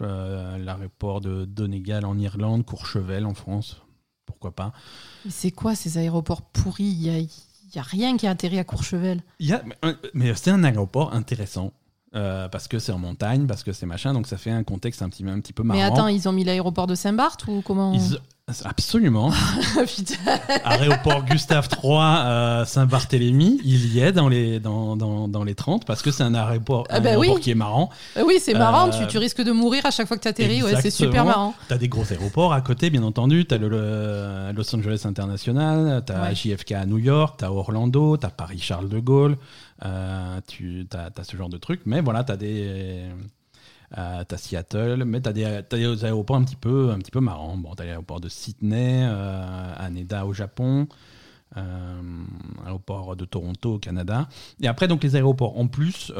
L'aéroport 0.00 1.20
de 1.20 1.44
Donegal 1.44 2.04
en 2.04 2.18
Irlande, 2.18 2.64
Courchevel 2.64 3.26
en 3.26 3.34
France, 3.34 3.82
pourquoi 4.26 4.52
pas 4.52 4.72
Mais 5.24 5.30
c'est 5.30 5.50
quoi 5.50 5.74
ces 5.74 5.98
aéroports 5.98 6.42
pourris? 6.42 6.84
Il 6.84 7.02
y 7.02 7.10
a, 7.10 7.18
il 7.72 7.76
y 7.76 7.80
a 7.80 7.82
rien 7.82 8.16
qui 8.16 8.26
a 8.26 8.30
atterri 8.30 8.58
à 8.58 8.64
Courchevel. 8.64 9.22
Y 9.40 9.52
a, 9.52 9.62
mais- 9.64 9.94
mais 10.14 10.34
c'est 10.34 10.50
un 10.50 10.62
aéroport 10.64 11.12
intéressant. 11.14 11.72
Euh, 12.14 12.48
parce 12.48 12.68
que 12.68 12.78
c'est 12.78 12.92
en 12.92 12.98
montagne, 12.98 13.46
parce 13.46 13.62
que 13.62 13.72
c'est 13.72 13.86
machin, 13.86 14.12
donc 14.12 14.26
ça 14.26 14.36
fait 14.36 14.50
un 14.50 14.62
contexte 14.64 15.02
un 15.02 15.08
petit, 15.08 15.24
un 15.26 15.40
petit 15.40 15.52
peu 15.52 15.62
marrant. 15.62 15.78
Mais 15.80 15.84
attends, 15.84 16.08
ils 16.08 16.28
ont 16.28 16.32
mis 16.32 16.44
l'aéroport 16.44 16.86
de 16.86 16.94
Saint-Barth 16.94 17.46
ou 17.48 17.62
comment 17.64 17.92
Ils- 17.94 18.18
absolument. 18.64 19.30
Putain. 19.86 20.14
Aéroport 20.64 21.24
Gustave 21.24 21.68
III 21.82 21.92
euh, 21.94 22.64
Saint-Barthélemy, 22.66 23.60
il 23.64 23.94
y 23.94 24.00
est 24.00 24.12
dans 24.12 24.28
les, 24.28 24.60
dans, 24.60 24.96
dans, 24.96 25.26
dans 25.28 25.44
les 25.44 25.54
30 25.54 25.86
parce 25.86 26.02
que 26.02 26.10
c'est 26.10 26.22
un 26.22 26.34
aéroport, 26.34 26.84
Ah 26.90 27.00
bah 27.00 27.10
aéroport 27.10 27.36
oui. 27.36 27.40
qui 27.40 27.50
est 27.50 27.54
marrant. 27.54 27.88
Euh, 28.18 28.24
Oui, 28.26 28.34
c'est 28.40 28.52
marrant, 28.54 28.88
Euh, 28.88 28.90
tu, 29.00 29.06
tu 29.06 29.18
risques 29.18 29.42
de 29.42 29.52
mourir 29.52 29.86
à 29.86 29.90
chaque 29.90 30.06
fois 30.08 30.16
que 30.18 30.22
tu 30.22 30.28
atterris, 30.28 30.62
ouais, 30.62 30.74
c'est 30.82 30.90
super 30.90 31.24
marrant. 31.24 31.54
Tu 31.68 31.72
as 31.74 31.78
des 31.78 31.88
gros 31.88 32.04
aéroports 32.10 32.52
à 32.52 32.60
côté, 32.60 32.90
bien 32.90 33.04
entendu. 33.04 33.46
Tu 33.46 33.54
as 33.54 33.58
le, 33.58 33.68
le 33.68 34.52
Los 34.54 34.74
Angeles 34.74 35.02
International, 35.04 36.02
tu 36.06 36.12
as 36.12 36.22
Ouais. 36.22 36.34
JFK 36.34 36.72
à 36.72 36.84
New 36.84 36.98
York, 36.98 37.36
tu 37.38 37.44
as 37.44 37.52
Orlando, 37.52 38.16
tu 38.18 38.26
as 38.26 38.30
Paris-Charles 38.30 38.88
de 38.88 38.98
Gaulle. 39.00 39.36
Euh, 39.84 40.40
tu 40.46 40.86
as, 40.92 41.24
ce 41.24 41.36
genre 41.36 41.48
de 41.48 41.58
trucs. 41.58 41.82
Mais 41.86 42.00
voilà, 42.00 42.24
tu 42.24 42.32
as 42.32 42.36
des. 42.36 43.08
Euh, 43.98 44.24
t'as 44.26 44.38
Seattle, 44.38 45.04
mais 45.04 45.20
t'as 45.20 45.32
des, 45.32 45.60
t'as 45.68 45.76
des 45.76 46.04
aéroports 46.04 46.36
un 46.36 46.44
petit 46.44 46.56
peu, 46.56 46.90
un 46.90 46.98
petit 46.98 47.10
peu 47.10 47.20
marrants. 47.20 47.56
Bon, 47.58 47.74
t'as 47.74 47.84
l'aéroport 47.84 48.20
de 48.20 48.28
Sydney, 48.28 49.02
euh, 49.04 49.74
Haneda 49.76 50.24
au 50.24 50.32
Japon, 50.32 50.88
euh, 51.58 52.00
aéroport 52.64 53.16
de 53.16 53.24
Toronto 53.26 53.74
au 53.74 53.78
Canada. 53.78 54.28
Et 54.62 54.68
après, 54.68 54.88
donc 54.88 55.02
les 55.04 55.14
aéroports 55.16 55.58
en 55.58 55.66
plus. 55.68 56.10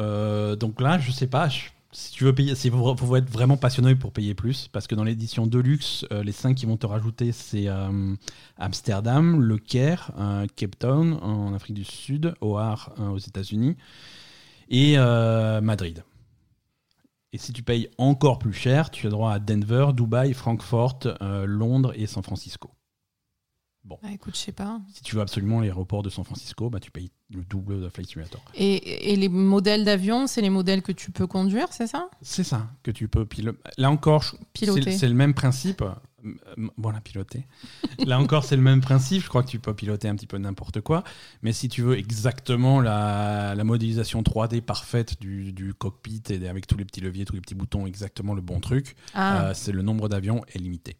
donc 0.59 0.81
là, 0.81 0.99
je 0.99 1.11
sais 1.11 1.27
pas. 1.27 1.49
je- 1.49 1.69
si 1.93 2.11
tu 2.11 2.23
veux 2.23 2.33
payer, 2.33 2.55
faut, 2.55 2.97
faut 2.97 3.15
être 3.15 3.29
vraiment 3.29 3.55
passionné 3.55 3.95
pour 3.95 4.11
payer 4.11 4.33
plus, 4.33 4.67
parce 4.67 4.87
que 4.87 4.95
dans 4.95 5.03
l'édition 5.03 5.47
Deluxe, 5.47 6.05
euh, 6.11 6.23
les 6.23 6.31
cinq 6.31 6.55
qui 6.55 6.65
vont 6.65 6.75
te 6.75 6.87
rajouter, 6.87 7.31
c'est 7.31 7.67
euh, 7.67 8.15
Amsterdam, 8.57 9.39
Le 9.39 9.57
Caire, 9.57 10.11
euh, 10.17 10.47
Cape 10.55 10.77
Town 10.77 11.13
en 11.21 11.53
Afrique 11.53 11.75
du 11.75 11.83
Sud, 11.85 12.33
O'Hare 12.41 12.93
aux 12.97 13.19
États-Unis 13.19 13.77
et 14.69 14.97
Madrid. 15.61 16.03
Et 17.31 17.37
si 17.37 17.53
tu 17.53 17.63
payes 17.63 17.89
encore 17.97 18.39
plus 18.39 18.53
cher, 18.53 18.89
tu 18.89 19.07
as 19.07 19.09
droit 19.09 19.33
à 19.33 19.39
Denver, 19.39 19.87
Dubaï, 19.93 20.33
Francfort, 20.33 20.99
Londres 21.45 21.93
et 21.95 22.07
San 22.07 22.23
Francisco. 22.23 22.71
Ah, 24.01 24.11
écoute, 24.13 24.33
je 24.35 24.39
sais 24.39 24.51
pas. 24.53 24.79
Si 24.93 25.03
tu 25.03 25.15
veux 25.15 25.21
absolument 25.21 25.59
l'aéroport 25.59 26.03
de 26.03 26.09
San 26.09 26.23
Francisco, 26.23 26.69
bah, 26.69 26.79
tu 26.79 26.89
payes 26.89 27.11
le 27.33 27.43
double 27.43 27.81
de 27.81 27.89
Flight 27.89 28.09
Simulator. 28.09 28.41
Et, 28.55 29.11
et 29.11 29.15
les 29.17 29.27
modèles 29.29 29.83
d'avion, 29.83 30.25
c'est 30.27 30.41
les 30.41 30.49
modèles 30.49 30.81
que 30.81 30.91
tu 30.93 31.11
peux 31.11 31.27
conduire, 31.27 31.67
c'est 31.71 31.87
ça? 31.87 32.09
C'est 32.21 32.43
ça 32.45 32.69
que 32.83 32.91
tu 32.91 33.07
peux 33.09 33.25
piloter. 33.25 33.59
Là 33.77 33.91
encore, 33.91 34.23
c'est 34.55 35.07
le 35.09 35.13
même 35.15 35.33
principe. 35.33 35.81
Euh, 35.81 35.91
Voilà, 36.77 37.01
piloter. 37.01 37.45
Là 38.05 38.17
encore, 38.19 38.45
c'est 38.45 38.55
le 38.55 38.61
même 38.61 38.79
principe. 38.79 39.21
Je 39.21 39.27
crois 39.27 39.43
que 39.43 39.49
tu 39.49 39.59
peux 39.59 39.73
piloter 39.73 40.07
un 40.07 40.15
petit 40.15 40.27
peu 40.27 40.37
n'importe 40.37 40.79
quoi. 40.79 41.03
Mais 41.41 41.51
si 41.51 41.67
tu 41.67 41.81
veux 41.81 41.97
exactement 41.97 42.79
la, 42.79 43.53
la 43.55 43.63
modélisation 43.65 44.21
3D 44.21 44.61
parfaite 44.61 45.19
du, 45.19 45.51
du 45.51 45.73
cockpit 45.73 46.21
et 46.29 46.47
avec 46.47 46.67
tous 46.67 46.77
les 46.77 46.85
petits 46.85 47.01
leviers, 47.01 47.25
tous 47.25 47.35
les 47.35 47.41
petits 47.41 47.55
boutons, 47.55 47.85
exactement 47.85 48.33
le 48.33 48.41
bon 48.41 48.61
truc, 48.61 48.95
Ah, 49.13 49.47
euh, 49.47 49.53
c'est 49.53 49.73
le 49.73 49.81
nombre 49.81 50.07
d'avions 50.07 50.41
est 50.53 50.59
limité. 50.59 50.95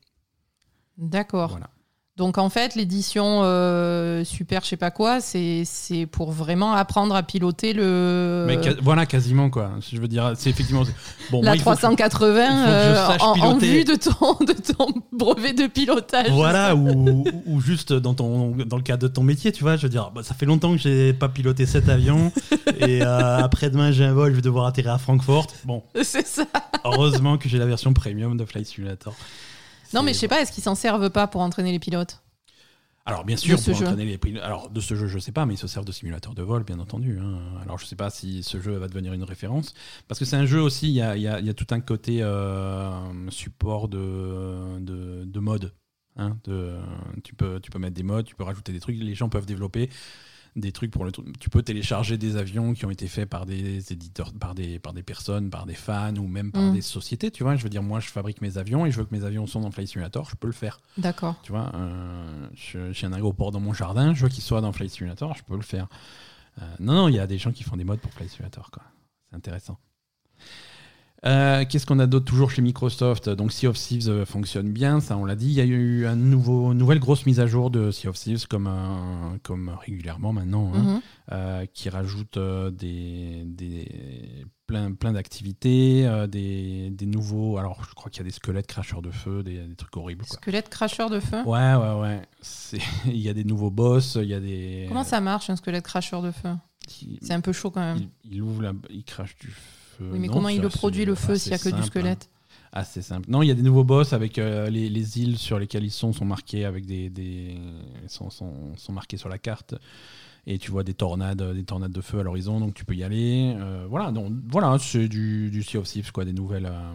d'accord. 0.97 1.51
Voilà. 1.51 1.69
Donc 2.15 2.37
en 2.37 2.49
fait, 2.49 2.75
l'édition 2.75 3.41
euh, 3.43 4.23
super, 4.23 4.61
je 4.61 4.67
sais 4.67 4.77
pas 4.77 4.91
quoi, 4.91 5.19
c'est 5.19 5.65
pour 6.11 6.31
vraiment 6.31 6.73
apprendre 6.73 7.15
à 7.15 7.23
piloter 7.23 7.73
le 7.73 8.45
Mais 8.47 8.61
ca- 8.61 8.75
voilà, 8.83 9.07
quasiment 9.07 9.49
quoi. 9.49 9.71
Je 9.91 9.99
veux 9.99 10.07
dire, 10.07 10.33
c'est 10.35 10.51
effectivement. 10.51 10.83
Bon, 11.31 11.41
la 11.41 11.47
moi, 11.49 11.55
il 11.55 11.61
faut 11.63 11.71
que- 11.71 11.75
380 11.77 12.43
il 12.43 12.49
faut 12.49 12.65
que 12.65 12.69
je 12.69 12.69
euh, 12.69 13.17
en, 13.25 13.53
en 13.53 13.57
vue 13.57 13.83
de 13.83 13.95
ton 13.95 14.45
de 14.45 14.53
ton 14.53 14.93
brevet 15.11 15.53
de 15.53 15.65
pilotage. 15.65 16.29
Voilà, 16.29 16.75
ou, 16.75 17.23
ou 17.47 17.61
juste 17.61 17.93
dans, 17.93 18.13
ton, 18.13 18.51
dans 18.63 18.77
le 18.77 18.83
cadre 18.83 19.01
de 19.01 19.07
ton 19.11 19.23
métier, 19.23 19.51
tu 19.51 19.63
vois, 19.63 19.75
je 19.75 19.81
veux 19.81 19.89
dire, 19.89 20.11
bah, 20.13 20.21
ça 20.21 20.35
fait 20.35 20.45
longtemps 20.45 20.71
que 20.73 20.77
j'ai 20.81 21.13
pas 21.13 21.29
piloté 21.29 21.65
cet 21.65 21.89
avion, 21.89 22.31
et 22.79 23.01
euh, 23.01 23.37
après-demain 23.39 23.91
j'ai 23.91 24.05
un 24.05 24.13
vol, 24.13 24.29
je 24.29 24.35
vais 24.35 24.41
devoir 24.43 24.67
atterrir 24.67 24.93
à 24.93 24.99
Francfort. 24.99 25.47
Bon, 25.65 25.81
C'est 26.03 26.27
ça. 26.27 26.43
heureusement 26.85 27.39
que 27.39 27.49
j'ai 27.49 27.57
la 27.57 27.65
version 27.65 27.91
premium 27.91 28.37
de 28.37 28.45
Flight 28.45 28.67
Simulator. 28.67 29.15
Non, 29.93 30.03
mais 30.03 30.13
je 30.13 30.19
sais 30.19 30.27
pas, 30.27 30.41
est-ce 30.41 30.51
qu'ils 30.51 30.63
s'en 30.63 30.75
servent 30.75 31.09
pas 31.09 31.27
pour 31.27 31.41
entraîner 31.41 31.71
les 31.71 31.79
pilotes 31.79 32.21
Alors 33.05 33.25
bien 33.25 33.35
sûr, 33.35 33.57
pour 33.61 33.75
jeu. 33.75 33.85
entraîner 33.85 34.05
les 34.05 34.17
prix. 34.17 34.39
Alors 34.39 34.69
de 34.69 34.79
ce 34.79 34.95
jeu, 34.95 35.07
je 35.07 35.19
sais 35.19 35.31
pas, 35.33 35.45
mais 35.45 35.55
ils 35.55 35.57
se 35.57 35.67
servent 35.67 35.85
de 35.85 35.91
simulateur 35.91 36.33
de 36.33 36.41
vol, 36.41 36.63
bien 36.63 36.79
entendu. 36.79 37.19
hein. 37.19 37.39
Alors 37.61 37.77
je 37.77 37.85
sais 37.85 37.95
pas 37.97 38.09
si 38.09 38.43
ce 38.43 38.61
jeu 38.61 38.77
va 38.77 38.87
devenir 38.87 39.13
une 39.13 39.23
référence, 39.23 39.73
parce 40.07 40.19
que 40.19 40.25
c'est 40.25 40.37
un 40.37 40.45
jeu 40.45 40.61
aussi. 40.61 40.87
Il 40.89 40.93
y 40.95 41.01
a, 41.01 41.15
il 41.17 41.21
y 41.21 41.27
a- 41.27 41.39
il 41.39 41.45
y 41.45 41.49
a 41.49 41.53
tout 41.53 41.67
un 41.71 41.81
côté 41.81 42.21
euh, 42.23 43.29
support 43.29 43.87
de, 43.89 44.79
de, 44.79 45.23
de 45.25 45.39
mode. 45.39 45.73
hein, 46.15 46.37
de, 46.45 46.77
tu 47.23 47.33
peux, 47.35 47.59
tu 47.59 47.71
peux 47.71 47.79
mettre 47.79 47.95
des 47.95 48.03
modes, 48.03 48.25
tu 48.25 48.35
peux 48.35 48.43
rajouter 48.43 48.71
des 48.71 48.79
trucs. 48.79 48.97
Les 48.97 49.15
gens 49.15 49.29
peuvent 49.29 49.45
développer 49.47 49.89
des 50.55 50.71
trucs 50.71 50.91
pour 50.91 51.03
le. 51.05 51.11
truc. 51.11 51.37
Tu 51.39 51.49
peux 51.49 51.63
télécharger 51.63 52.17
des 52.17 52.35
avions 52.37 52.73
qui 52.73 52.85
ont 52.85 52.91
été 52.91 53.07
faits 53.07 53.27
par 53.29 53.45
des 53.45 53.91
éditeurs, 53.91 54.31
par 54.33 54.53
des, 54.53 54.77
par 54.79 54.93
des 54.93 55.01
personnes, 55.03 55.49
par 55.49 55.65
des 55.65 55.73
fans 55.73 56.15
ou 56.15 56.27
même 56.27 56.51
par 56.51 56.61
Mm. 56.63 56.73
des 56.73 56.81
sociétés. 56.81 57.31
Tu 57.31 57.43
vois, 57.43 57.55
je 57.55 57.63
veux 57.63 57.69
dire, 57.69 57.81
moi, 57.83 57.99
je 57.99 58.09
fabrique 58.09 58.41
mes 58.41 58.57
avions 58.57 58.85
et 58.85 58.91
je 58.91 58.97
veux 58.97 59.05
que 59.05 59.15
mes 59.15 59.23
avions 59.23 59.47
sont 59.47 59.61
dans 59.61 59.71
Flight 59.71 59.87
Simulator. 59.89 60.29
Je 60.29 60.35
peux 60.35 60.47
le 60.47 60.53
faire. 60.53 60.79
D'accord. 60.97 61.35
Tu 61.43 61.51
vois, 61.51 61.71
euh, 61.75 62.47
j'ai 62.91 63.07
un 63.07 63.13
aéroport 63.13 63.51
dans 63.51 63.59
mon 63.59 63.73
jardin, 63.73 64.13
je 64.13 64.23
veux 64.23 64.29
qu'il 64.29 64.43
soit 64.43 64.61
dans 64.61 64.71
Flight 64.71 64.91
Simulator, 64.91 65.35
je 65.35 65.43
peux 65.43 65.55
le 65.55 65.61
faire. 65.63 65.87
Euh, 66.61 66.65
non, 66.79 66.93
non, 66.93 67.07
il 67.09 67.15
y 67.15 67.19
a 67.19 67.25
des 67.25 67.39
gens 67.39 67.51
qui 67.51 67.63
font 67.63 67.75
des 67.77 67.83
modes 67.83 67.99
pour 67.99 68.13
Flight 68.13 68.29
Simulator, 68.29 68.69
quoi. 68.69 68.83
C'est 69.29 69.35
intéressant. 69.35 69.79
Euh, 71.25 71.63
Qu'est-ce 71.67 71.85
qu'on 71.85 71.99
a 71.99 72.07
d'autre 72.07 72.25
toujours 72.25 72.51
chez 72.51 72.61
Microsoft? 72.61 73.29
Donc 73.29 73.51
Sea 73.53 73.67
of 73.67 73.77
Thieves 73.77 74.09
euh, 74.09 74.25
fonctionne 74.25 74.71
bien, 74.71 74.99
ça 74.99 75.15
on 75.17 75.23
l'a 75.25 75.35
dit. 75.35 75.47
Il 75.47 75.53
y 75.53 75.61
a 75.61 75.65
eu 75.65 76.05
une 76.05 76.29
nouveau, 76.29 76.73
nouvelle 76.73 76.99
grosse 76.99 77.25
mise 77.25 77.39
à 77.39 77.47
jour 77.47 77.69
de 77.71 77.91
Sea 77.91 78.09
of 78.09 78.17
Thieves 78.17 78.45
comme, 78.47 78.67
euh, 78.67 79.37
comme 79.41 79.69
régulièrement 79.85 80.33
maintenant, 80.33 80.71
hein, 80.75 80.83
Mhm. 80.83 81.01
euh, 81.31 81.65
qui 81.73 81.89
rajoute 81.89 82.37
des, 82.37 83.43
des, 83.45 84.45
plein, 84.67 84.91
plein 84.93 85.13
d'activités, 85.13 86.05
euh, 86.05 86.27
des, 86.27 86.89
des 86.89 87.05
nouveaux. 87.05 87.57
Alors 87.57 87.83
je 87.89 87.93
crois 87.95 88.11
qu'il 88.11 88.19
y 88.21 88.25
a 88.25 88.27
des 88.29 88.33
squelettes 88.35 88.67
cracheurs 88.67 89.01
de 89.01 89.11
feu, 89.11 89.43
des, 89.43 89.59
des 89.65 89.75
trucs 89.75 89.95
horribles. 89.95 90.25
Quoi. 90.25 90.37
Squelette 90.37 90.67
cracheur 90.69 91.09
de 91.09 91.21
feu? 91.21 91.41
Ouais, 91.45 91.73
ouais, 91.75 91.99
ouais. 92.01 92.21
Il 93.05 93.17
y 93.19 93.29
a 93.29 93.33
des 93.33 93.45
nouveaux 93.45 93.71
boss, 93.71 94.17
il 94.21 94.27
y 94.27 94.33
a 94.33 94.39
des. 94.41 94.85
Comment 94.89 95.03
ça 95.05 95.21
marche 95.21 95.49
un 95.49 95.55
squelette 95.55 95.85
cracheur 95.85 96.21
de 96.21 96.31
feu? 96.31 96.49
Il, 97.01 97.17
C'est 97.21 97.33
un 97.33 97.39
peu 97.39 97.53
chaud 97.53 97.71
quand 97.71 97.79
même. 97.79 97.97
il, 98.25 98.33
il 98.35 98.41
ouvre 98.41 98.61
la. 98.61 98.73
Il 98.89 99.05
crache 99.05 99.37
du 99.39 99.47
feu. 99.47 99.61
Oui, 99.99 100.19
mais 100.19 100.27
Non, 100.27 100.33
comment 100.33 100.49
il 100.49 100.61
le 100.61 100.69
produit 100.69 101.05
le 101.05 101.15
feu 101.15 101.35
s'il 101.37 101.51
y 101.51 101.55
a 101.55 101.57
que 101.57 101.63
du 101.65 101.71
simple, 101.71 101.85
squelette 101.85 102.29
hein. 102.29 102.29
Assez 102.75 103.03
simple. 103.03 103.29
Non, 103.29 103.43
il 103.43 103.47
y 103.47 103.51
a 103.51 103.53
des 103.53 103.61
nouveaux 103.61 103.83
boss 103.83 104.13
avec 104.13 104.39
euh, 104.39 104.67
les, 104.69 104.89
les 104.89 105.19
îles 105.21 105.37
sur 105.37 105.59
lesquelles 105.59 105.83
ils 105.83 105.91
sont 105.91 106.11
sont 106.11 106.25
marquées 106.25 106.65
avec 106.65 106.87
des, 106.87 107.09
des 107.11 107.55
sont, 108.07 108.31
sont, 108.31 108.75
sont 108.75 108.93
marquées 108.93 109.17
sur 109.17 109.29
la 109.29 109.37
carte. 109.37 109.75
Et 110.47 110.57
tu 110.57 110.71
vois 110.71 110.83
des 110.83 110.93
tornades 110.95 111.53
des 111.53 111.63
tornades 111.63 111.91
de 111.91 112.01
feu 112.01 112.19
à 112.19 112.23
l'horizon 112.23 112.59
donc 112.59 112.73
tu 112.73 112.83
peux 112.83 112.95
y 112.95 113.03
aller. 113.03 113.55
Euh, 113.57 113.85
voilà 113.87 114.11
donc 114.11 114.33
voilà 114.49 114.75
c'est 114.79 115.07
du, 115.07 115.51
du 115.51 115.61
Sea 115.63 115.77
of 115.77 115.87
Thieves 115.87 116.11
quoi 116.11 116.25
des 116.25 116.33
nouvelles 116.33 116.65
euh, 116.65 116.93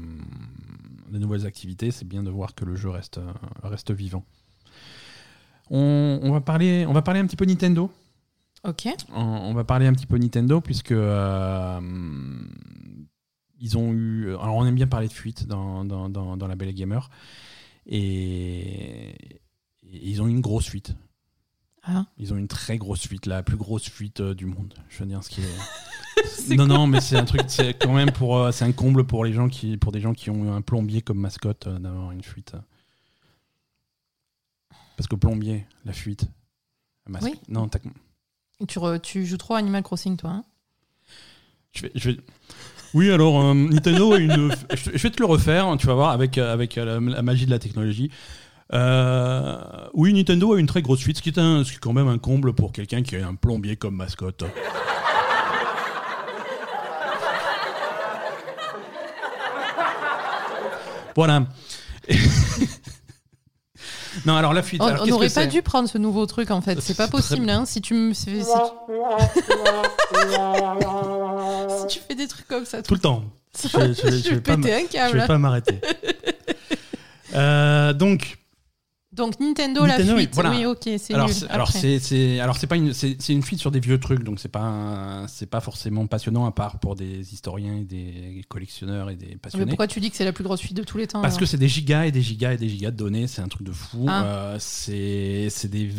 des 1.11 1.19
nouvelles 1.21 1.47
activités. 1.47 1.91
C'est 1.93 2.07
bien 2.09 2.23
de 2.25 2.31
voir 2.31 2.55
que 2.55 2.65
le 2.65 2.75
jeu 2.75 2.91
reste 2.91 3.21
reste 3.63 3.93
vivant. 3.93 4.25
On, 5.71 6.19
on 6.23 6.33
va 6.33 6.41
parler 6.41 6.87
on 6.89 6.93
va 6.93 7.03
parler 7.03 7.21
un 7.21 7.27
petit 7.27 7.37
peu 7.37 7.45
Nintendo 7.45 7.91
Ok. 8.65 8.89
on, 9.13 9.21
on 9.23 9.55
va 9.55 9.65
parler 9.65 9.87
un 9.87 9.93
petit 9.93 10.07
peu 10.07 10.19
Nintendo 10.19 10.61
puisque 10.61 10.93
euh, 10.93 11.81
ils 13.61 13.79
ont 13.79 13.93
eu. 13.93 14.31
Alors 14.37 14.57
on 14.57 14.67
aime 14.67 14.75
bien 14.75 14.87
parler 14.87 15.09
de 15.09 15.13
fuite 15.13 15.47
dans, 15.47 15.85
dans, 15.85 16.09
dans, 16.09 16.37
dans 16.37 16.47
la 16.47 16.57
Belle 16.57 16.75
Gamer 16.75 17.09
et, 17.87 19.11
et 19.11 19.39
ils 19.83 20.21
ont 20.23 20.27
eu 20.29 20.31
une 20.31 20.41
grosse 20.41 20.67
fuite. 20.69 20.95
Ah. 21.85 22.05
Ils 22.19 22.35
ont 22.35 22.37
une 22.37 22.49
très 22.49 22.77
grosse 22.77 23.07
fuite, 23.07 23.27
la 23.27 23.43
plus 23.43 23.57
grosse 23.57 23.89
fuite 23.89 24.21
euh, 24.21 24.35
du 24.35 24.45
monde. 24.47 24.75
Je 24.91 24.99
veux 24.99 25.07
dire 25.07 25.23
ce 25.25 25.31
qui 25.31 25.41
est. 25.43 25.45
Non 26.57 26.67
non 26.67 26.89
mais 26.89 27.01
c'est 27.01 27.17
un 27.17 27.25
truc 27.25 27.43
c'est 27.47 27.75
quand 27.75 27.93
même 27.95 28.11
pour 28.11 28.39
euh, 28.39 28.51
c'est 28.51 28.65
un 28.65 28.73
comble 28.73 29.05
pour 29.05 29.25
les 29.25 29.33
gens 29.33 29.49
qui 29.49 29.77
pour 29.77 29.93
des 29.93 30.01
gens 30.01 30.13
qui 30.15 30.31
ont 30.31 30.47
eu 30.47 30.49
un 30.49 30.63
plombier 30.63 31.01
comme 31.01 31.19
mascotte 31.19 31.69
euh, 31.69 31.79
d'avoir 31.79 32.11
une 32.11 32.23
fuite. 32.25 32.55
Parce 34.97 35.07
que 35.07 35.15
plombier, 35.15 35.65
la 35.85 35.93
fuite. 35.93 36.27
masque- 37.09 37.25
Oui. 37.31 37.39
Non, 37.49 37.69
Tu, 38.67 39.25
joues 39.25 39.37
trop 39.37 39.55
à 39.55 39.59
Animal 39.59 39.85
Crossing, 39.85 40.17
toi. 40.17 40.31
hein 40.31 40.45
Je 41.73 42.11
vais, 42.11 42.17
Oui, 42.93 43.09
alors 43.11 43.41
euh, 43.41 43.55
Nintendo 43.55 44.15
a 44.15 44.19
une. 44.19 44.53
Je 44.75 44.91
vais 44.99 45.11
te 45.11 45.21
le 45.21 45.27
refaire, 45.27 45.77
tu 45.79 45.87
vas 45.87 45.95
voir, 45.95 46.11
avec, 46.11 46.39
euh, 46.39 46.53
avec 46.53 46.77
euh, 46.77 46.99
la, 47.01 47.23
magie 47.23 47.47
de 47.47 47.51
la 47.53 47.61
technologie. 47.61 48.11
Oui, 48.73 50.13
Nintendo 50.13 50.55
a 50.55 50.59
une 50.59 50.67
très 50.67 50.83
grosse 50.83 50.99
suite, 50.99 51.19
ce 51.19 51.23
qui 51.23 51.29
est, 51.29 51.39
un, 51.39 51.63
ce 51.63 51.71
qui 51.71 51.77
est 51.77 51.81
quand 51.81 51.93
même 51.93 52.09
un 52.09 52.19
comble 52.19 52.53
pour 52.53 52.73
quelqu'un 52.73 53.03
qui 53.03 53.15
a 53.17 53.29
un 53.29 53.37
plombier 53.37 53.77
comme 53.77 53.95
mascotte. 53.95 54.45
Voilà. 61.17 61.49
non, 64.27 64.37
alors 64.37 64.53
la 64.53 64.63
fuite. 64.63 64.81
On 64.83 64.87
alors, 64.87 65.01
on 65.01 65.05
qu'est-ce 65.05 65.11
n'aurait 65.13 65.31
pas 65.31 65.47
dû 65.47 65.63
prendre 65.63 65.89
ce 65.89 65.99
nouveau 65.99 66.27
truc 66.27 66.51
en 66.51 66.61
fait. 66.61 66.81
C'est 66.81 66.97
pas 66.97 67.09
possible. 67.09 67.49
Hein. 67.51 67.65
Si 67.67 67.81
tu 67.81 67.95
me 67.95 68.13
si, 68.15 68.43
si- 68.43 68.45
si 71.81 71.87
tu 71.89 72.01
fais 72.07 72.15
des 72.15 72.29
trucs 72.29 72.49
comme 72.49 72.65
ça, 72.65 72.83
Tout 72.83 72.95
le 72.95 73.01
temps. 73.01 73.25
je, 73.63 73.69
je- 73.69 74.11
je- 74.11 74.17
je 74.23 74.31
vais 74.35 74.41
pas 74.41 74.57
péter 74.57 74.75
un 74.75 74.81
Je 74.81 74.87
câble. 74.87 75.19
vais 75.21 75.27
pas 75.27 75.39
m'arrêter. 75.39 75.81
Euh, 77.35 77.93
donc, 77.93 78.39
Donc 79.19 79.39
Nintendo, 79.41 79.85
la 79.85 79.99
fuite. 79.99 80.31
voilà. 80.35 80.51
Oui, 80.51 80.65
ok, 80.65 80.89
c'est 80.99 81.13
alors 81.15 81.27
nul. 81.27 81.35
c'est, 81.35 81.49
alors 81.51 81.71
c'est, 81.71 81.99
c'est- 81.99 82.41
alors 82.41 82.57
c'est 82.57 82.67
pas 82.67 82.77
une, 82.77 82.93
c'est, 82.95 83.17
c'est 83.21 83.33
une 83.33 83.43
fuite 83.43 83.61
sur 83.61 83.71
des 83.71 83.81
vieux 83.81 83.99
trucs, 84.01 84.23
donc 84.25 84.41
c'est 84.41 84.49
pas, 84.49 84.61
un- 84.61 85.27
c'est 85.29 85.47
pas 85.51 85.61
forcément 85.61 86.07
passionnant 86.07 86.47
à 86.47 86.53
part 86.53 86.79
pour 86.79 86.97
des 86.97 87.33
historiens 87.35 87.77
et 87.77 87.85
des 87.85 88.43
collectionneurs 88.49 89.11
et 89.11 89.17
des 89.17 89.27
Mais 89.31 89.37
passionnés. 89.37 89.67
pourquoi 89.67 89.87
tu 89.87 90.01
dis 90.01 90.11
que 90.11 90.17
c'est 90.17 90.25
la 90.25 90.33
plus 90.33 90.45
grosse 90.45 90.61
fuite 90.61 90.77
de 90.77 90.83
tous 90.85 90.99
les 90.99 91.07
temps 91.07 91.21
Parce 91.21 91.35
alors 91.35 91.41
que 91.41 91.47
c'est 91.47 91.59
des 91.59 91.69
gigas 91.69 92.07
et 92.07 92.13
des 92.13 92.23
gigas 92.23 92.53
et 92.53 92.57
des 92.57 92.69
gigas 92.69 92.91
de 92.91 92.97
données, 92.97 93.27
c'est 93.27 93.43
un 93.43 93.49
truc 93.49 93.67
de 93.67 93.73
fou. 93.73 94.07
Ah. 94.09 94.23
Euh, 94.25 94.57
c'est, 94.59 95.49
c'est 95.51 95.69
des, 95.69 95.91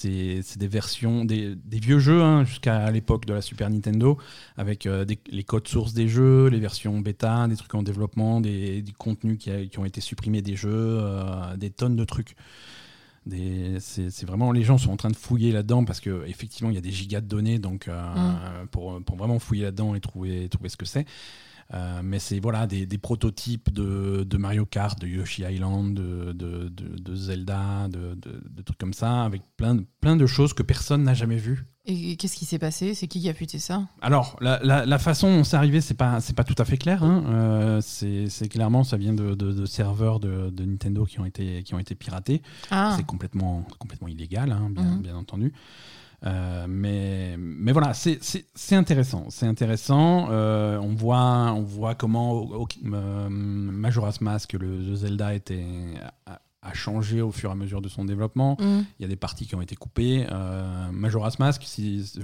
c'est, 0.00 0.58
des 0.58 0.68
versions, 0.68 1.24
des, 1.24 1.54
des 1.54 1.78
vieux 1.78 1.98
jeux 1.98 2.22
hein, 2.22 2.44
jusqu'à 2.44 2.90
l'époque 2.90 3.26
de 3.26 3.34
la 3.34 3.42
Super 3.42 3.68
Nintendo, 3.70 4.16
avec 4.56 4.86
euh, 4.86 5.04
des- 5.04 5.18
les 5.30 5.44
codes 5.44 5.68
sources 5.68 5.92
des 5.94 6.08
jeux, 6.08 6.48
les 6.48 6.58
versions 6.60 6.98
bêta, 7.00 7.46
des 7.48 7.56
trucs 7.56 7.74
en 7.74 7.82
développement, 7.82 8.40
des, 8.40 8.82
des 8.82 8.92
contenus 8.92 9.38
qui, 9.38 9.50
a- 9.50 9.66
qui 9.66 9.78
ont 9.78 9.84
été 9.84 10.00
supprimés 10.00 10.42
des 10.42 10.56
jeux, 10.56 10.70
euh, 10.72 11.56
des 11.56 11.70
tonnes 11.70 11.96
de 11.96 12.04
trucs. 12.04 12.34
C'est 13.78 14.24
vraiment 14.24 14.50
les 14.50 14.62
gens 14.62 14.78
sont 14.78 14.90
en 14.90 14.96
train 14.96 15.10
de 15.10 15.16
fouiller 15.16 15.52
là-dedans 15.52 15.84
parce 15.84 16.00
que 16.00 16.24
effectivement 16.26 16.70
il 16.70 16.74
y 16.74 16.78
a 16.78 16.80
des 16.80 16.90
gigas 16.90 17.20
de 17.20 17.26
données 17.26 17.58
donc 17.58 17.86
euh, 17.86 18.00
Mm. 18.64 18.66
pour, 18.68 19.00
pour 19.02 19.16
vraiment 19.16 19.38
fouiller 19.38 19.64
là-dedans 19.64 19.94
et 19.94 20.00
trouver 20.00 20.48
trouver 20.48 20.68
ce 20.68 20.76
que 20.76 20.86
c'est. 20.86 21.06
Euh, 21.72 22.00
mais 22.02 22.18
c'est 22.18 22.40
voilà 22.40 22.66
des, 22.66 22.84
des 22.84 22.98
prototypes 22.98 23.72
de, 23.72 24.24
de 24.28 24.36
Mario 24.36 24.66
Kart, 24.66 24.98
de 25.00 25.06
Yoshi 25.06 25.42
Island, 25.42 25.94
de, 25.94 26.32
de, 26.32 26.68
de- 26.68 26.98
de 26.98 27.14
Zelda, 27.14 27.86
de, 27.88 28.18
trucs 28.64 28.78
comme 28.78 28.92
ça, 28.92 29.22
avec 29.22 29.42
plein 29.56 29.76
de, 29.76 29.84
plein 30.00 30.16
de 30.16 30.26
choses 30.26 30.52
que 30.52 30.62
personne 30.64 31.04
n'a 31.04 31.14
jamais 31.14 31.36
vues. 31.36 31.64
Et 31.86 32.16
qu'est-ce 32.16 32.36
qui 32.36 32.44
s'est 32.44 32.58
passé? 32.58 32.94
C'est 32.94 33.06
qui 33.08 33.20
qui 33.20 33.28
a 33.28 33.34
fuité 33.34 33.58
ça? 33.58 33.88
Alors, 34.02 34.36
la, 34.40 34.60
la- 34.64 34.84
la 34.84 34.98
façon 34.98 35.28
dont 35.38 35.44
c'est 35.44 35.56
arrivé, 35.56 35.80
c'est 35.80 35.94
pas, 35.94 36.20
c'est 36.20 36.34
pas 36.36 36.44
tout 36.44 36.54
à 36.58 36.64
fait 36.64 36.76
clair. 36.76 37.02
hein. 37.04 37.24
Euh, 37.28 37.80
c'est 37.80 38.48
clairement, 38.48 38.82
ça 38.84 38.96
vient 38.96 39.14
de, 39.14 39.34
de- 39.34 39.52
de 39.52 39.64
serveurs 39.64 40.20
de, 40.20 40.50
de 40.50 40.64
Nintendo 40.64 41.04
qui 41.04 41.20
ont 41.20 41.24
été, 41.24 41.62
qui 41.62 41.74
ont 41.74 41.78
été 41.78 41.94
piratés. 41.94 42.42
Ah, 42.70 42.94
C'est 42.96 43.06
complètement, 43.06 43.64
complètement 43.78 44.08
illégal, 44.08 44.52
hein, 44.52 44.68
bien, 44.70 44.96
Mhm. 44.96 45.02
bien 45.02 45.16
entendu. 45.16 45.52
Euh, 46.26 46.66
mais, 46.68 47.36
mais 47.38 47.72
voilà, 47.72 47.94
c'est 47.94 48.18
intéressant. 48.76 49.26
C'est 49.30 49.46
intéressant. 49.46 50.28
Euh, 50.30 50.78
on, 50.78 50.94
voit, 50.94 51.52
on 51.52 51.62
voit 51.62 51.94
comment 51.94 52.32
au- 52.32 52.62
au- 52.62 52.68
euh, 52.92 53.28
Majora's 53.30 54.20
Mask, 54.20 54.52
le, 54.54 54.78
le 54.78 54.94
Zelda, 54.96 55.34
était, 55.34 55.64
a, 56.26 56.40
a 56.62 56.74
changé 56.74 57.22
au 57.22 57.32
fur 57.32 57.48
et 57.48 57.52
à 57.52 57.56
mesure 57.56 57.80
de 57.80 57.88
son 57.88 58.04
développement. 58.04 58.56
hum. 58.60 58.84
Il 58.98 59.02
y 59.02 59.06
a 59.06 59.08
des 59.08 59.16
parties 59.16 59.46
qui 59.46 59.54
ont 59.54 59.62
été 59.62 59.76
coupées. 59.76 60.26
Majora's 60.92 61.38
Mask, 61.38 61.62
si, 61.64 62.04
je 62.04 62.20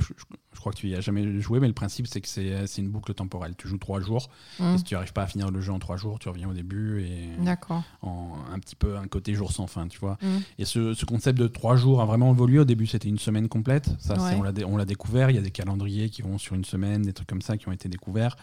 crois 0.66 0.72
que 0.72 0.78
tu 0.78 0.88
y 0.88 0.94
as 0.96 1.00
jamais 1.00 1.40
joué, 1.40 1.60
mais 1.60 1.68
le 1.68 1.72
principe, 1.72 2.06
c'est 2.08 2.20
que 2.20 2.26
c'est 2.28 2.66
c'est 2.66 2.82
une 2.82 2.88
boucle 2.88 3.14
temporelle. 3.14 3.54
Tu 3.56 3.68
joues 3.68 3.78
trois 3.78 4.00
jours. 4.00 4.28
hum. 4.58 4.74
Et 4.74 4.78
si 4.78 4.84
tu 4.84 4.94
n'arrives 4.94 5.12
pas 5.12 5.22
à 5.22 5.26
finir 5.26 5.50
le 5.50 5.60
jeu 5.60 5.72
en 5.72 5.78
trois 5.78 5.96
jours, 5.96 6.18
tu 6.18 6.28
reviens 6.28 6.48
au 6.48 6.52
début 6.52 7.02
et 7.02 7.28
D'accord. 7.44 7.82
en 8.02 8.34
un 8.52 8.58
petit 8.58 8.74
peu 8.76 8.96
un 8.96 9.06
côté 9.06 9.34
jour 9.34 9.52
sans 9.52 9.66
fin, 9.68 9.86
tu 9.86 9.98
vois. 10.00 10.18
Hum. 10.22 10.40
Et 10.58 10.64
ce, 10.64 10.92
ce 10.94 11.04
concept 11.04 11.38
de 11.38 11.46
trois 11.46 11.76
jours 11.76 12.00
a 12.00 12.04
vraiment 12.04 12.32
évolué. 12.32 12.58
Au 12.58 12.64
début, 12.64 12.86
c'était 12.86 13.08
une 13.08 13.18
semaine 13.18 13.48
complète. 13.48 13.90
Ça, 14.00 14.14
Ouais. 14.14 14.34
on 14.66 14.76
l'a 14.76 14.84
découvert. 14.84 15.30
Il 15.30 15.36
y 15.36 15.38
a 15.38 15.42
des 15.42 15.50
calendriers 15.52 16.10
qui 16.10 16.22
vont 16.22 16.38
sur 16.38 16.54
une 16.56 16.64
semaine, 16.64 17.02
des 17.02 17.12
trucs 17.12 17.28
comme 17.28 17.42
ça 17.42 17.56
qui 17.56 17.68
ont 17.68 17.72
été 17.72 17.88
découverts. 17.88 18.36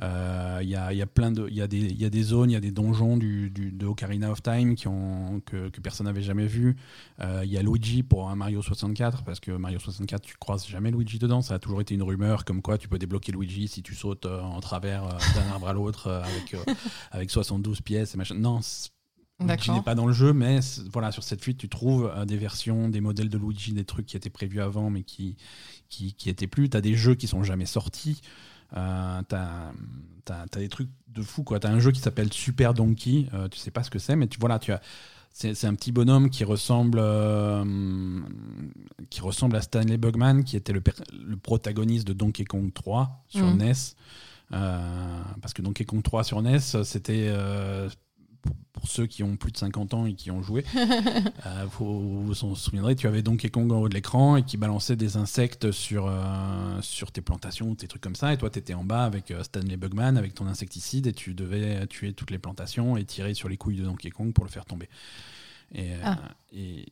Euh, 0.00 0.58
Il 0.62 0.68
y, 0.68 0.76
a, 0.76 0.92
y 0.92 1.02
a 1.02 1.06
plein 1.06 1.30
de, 1.32 1.46
il 1.48 1.54
y 1.56 1.60
a 1.62 1.66
des, 1.66 1.78
y 1.92 2.04
a 2.04 2.10
des 2.10 2.22
zones, 2.22 2.50
il 2.50 2.54
y 2.54 2.56
a 2.56 2.60
des 2.60 2.70
donjons 2.70 3.16
du, 3.16 3.50
du- 3.50 3.72
de 3.72 3.86
Ocarina 3.86 4.30
of 4.30 4.42
Time 4.42 4.74
qui 4.74 4.88
ont, 4.88 5.40
que, 5.44 5.68
que 5.68 5.80
personne 5.80 6.06
n'avait 6.06 6.22
jamais 6.22 6.46
vu. 6.46 6.76
Euh, 7.20 7.42
Il 7.44 7.50
y 7.50 7.58
a 7.58 7.62
Luigi 7.62 8.02
pour 8.02 8.30
un 8.30 8.36
Mario 8.36 8.62
64, 8.62 9.24
parce 9.24 9.40
que 9.40 9.50
Mario 9.52 9.78
64, 9.78 10.22
tu 10.22 10.34
croises 10.38 10.66
jamais 10.66 10.90
Luigi 10.90 11.18
dedans. 11.18 11.42
Ça 11.42 11.54
a 11.54 11.58
toujours 11.58 11.80
été 11.80 11.94
une 11.94 12.02
rumeur 12.02 12.44
comme 12.44 12.62
quoi 12.62 12.78
tu 12.78 12.88
peux 12.88 12.98
débloquer 12.98 13.32
Luigi 13.32 13.68
si 13.68 13.82
tu 13.82 13.94
sautes 13.94 14.26
euh, 14.26 14.40
en 14.40 14.60
travers 14.60 15.04
euh, 15.04 15.12
d'un 15.34 15.52
arbre 15.52 15.68
à 15.68 15.72
l'autre 15.72 16.06
euh, 16.08 16.22
avec, 16.22 16.54
euh, 16.54 16.74
avec 17.10 17.30
72 17.30 17.80
pièces 17.82 18.14
et 18.14 18.18
machin. 18.18 18.34
Non, 18.34 18.60
D'accord. 19.40 19.74
n'est 19.74 19.82
pas 19.82 19.94
dans 19.96 20.06
le 20.06 20.12
jeu, 20.12 20.32
mais 20.32 20.60
voilà, 20.92 21.10
sur 21.10 21.24
cette 21.24 21.42
fuite, 21.42 21.58
tu 21.58 21.68
trouves 21.68 22.12
euh, 22.16 22.24
des 22.24 22.36
versions, 22.36 22.88
des 22.88 23.00
modèles 23.00 23.28
de 23.28 23.38
Luigi, 23.38 23.72
des 23.72 23.84
trucs 23.84 24.06
qui 24.06 24.16
étaient 24.16 24.30
prévus 24.30 24.60
avant, 24.60 24.88
mais 24.90 25.02
qui 25.02 25.36
qui, 25.88 26.14
qui 26.14 26.30
étaient 26.30 26.46
plus. 26.46 26.70
Tu 26.70 26.76
as 26.76 26.80
des 26.80 26.94
jeux 26.94 27.14
qui 27.14 27.26
sont 27.26 27.42
jamais 27.42 27.66
sortis. 27.66 28.20
Euh, 28.76 29.22
t'as 29.28 29.72
as, 30.30 30.58
des 30.58 30.68
trucs 30.68 30.88
de 31.08 31.22
fou 31.22 31.42
quoi. 31.42 31.60
T'as 31.60 31.70
un 31.70 31.78
jeu 31.78 31.90
qui 31.92 32.00
s'appelle 32.00 32.32
Super 32.32 32.74
Donkey. 32.74 33.26
euh, 33.34 33.48
tu 33.48 33.58
sais 33.58 33.70
pas 33.70 33.82
ce 33.82 33.90
que 33.90 33.98
c'est, 33.98 34.16
mais 34.16 34.26
tu 34.28 34.38
voilà, 34.40 34.58
tu 34.58 34.72
as 34.72 34.80
c'est 35.34 35.64
un 35.64 35.74
petit 35.74 35.92
bonhomme 35.92 36.28
qui 36.28 36.44
ressemble 36.44 36.98
euh, 37.00 38.20
qui 39.08 39.20
ressemble 39.22 39.56
à 39.56 39.62
Stanley 39.62 39.96
Bugman, 39.96 40.42
qui 40.44 40.56
était 40.56 40.72
le, 40.74 40.82
le 41.26 41.36
protagoniste 41.38 42.06
de 42.06 42.12
Donkey 42.12 42.44
Kong 42.44 42.70
3 42.72 43.24
sur 43.28 43.46
Mhm. 43.46 43.56
NES. 43.58 43.72
Euh, 44.52 45.22
parce 45.40 45.54
que 45.54 45.62
Donkey 45.62 45.86
Kong 45.86 46.02
3 46.02 46.24
sur 46.24 46.42
NES, 46.42 46.58
c'était 46.84 47.32
pour, 48.42 48.54
pour 48.72 48.88
ceux 48.88 49.06
qui 49.06 49.22
ont 49.22 49.36
plus 49.36 49.52
de 49.52 49.56
50 49.56 49.94
ans 49.94 50.06
et 50.06 50.14
qui 50.14 50.30
ont 50.30 50.42
joué, 50.42 50.64
euh, 50.76 51.66
vous 51.78 52.24
vous 52.26 52.44
en 52.44 52.54
souviendrez, 52.54 52.96
tu 52.96 53.06
avais 53.06 53.22
Donkey 53.22 53.48
Kong 53.48 53.70
en 53.72 53.78
haut 53.80 53.88
de 53.88 53.94
l'écran 53.94 54.36
et 54.36 54.42
qui 54.42 54.56
balançait 54.56 54.96
des 54.96 55.16
insectes 55.16 55.70
sur, 55.70 56.06
euh, 56.08 56.80
sur 56.82 57.12
tes 57.12 57.20
plantations, 57.20 57.74
tes 57.74 57.88
trucs 57.88 58.02
comme 58.02 58.16
ça. 58.16 58.32
Et 58.32 58.36
toi, 58.36 58.50
tu 58.50 58.58
étais 58.58 58.74
en 58.74 58.84
bas 58.84 59.04
avec 59.04 59.30
euh, 59.30 59.42
Stanley 59.42 59.76
Bugman, 59.76 60.16
avec 60.16 60.34
ton 60.34 60.46
insecticide, 60.46 61.06
et 61.06 61.12
tu 61.12 61.34
devais 61.34 61.86
tuer 61.86 62.12
toutes 62.12 62.30
les 62.30 62.38
plantations 62.38 62.96
et 62.96 63.04
tirer 63.04 63.34
sur 63.34 63.48
les 63.48 63.56
couilles 63.56 63.78
de 63.78 63.84
Donkey 63.84 64.10
Kong 64.10 64.32
pour 64.32 64.44
le 64.44 64.50
faire 64.50 64.64
tomber. 64.64 64.88
Et, 65.74 65.92
Ah. 66.02 66.18
et, 66.52 66.86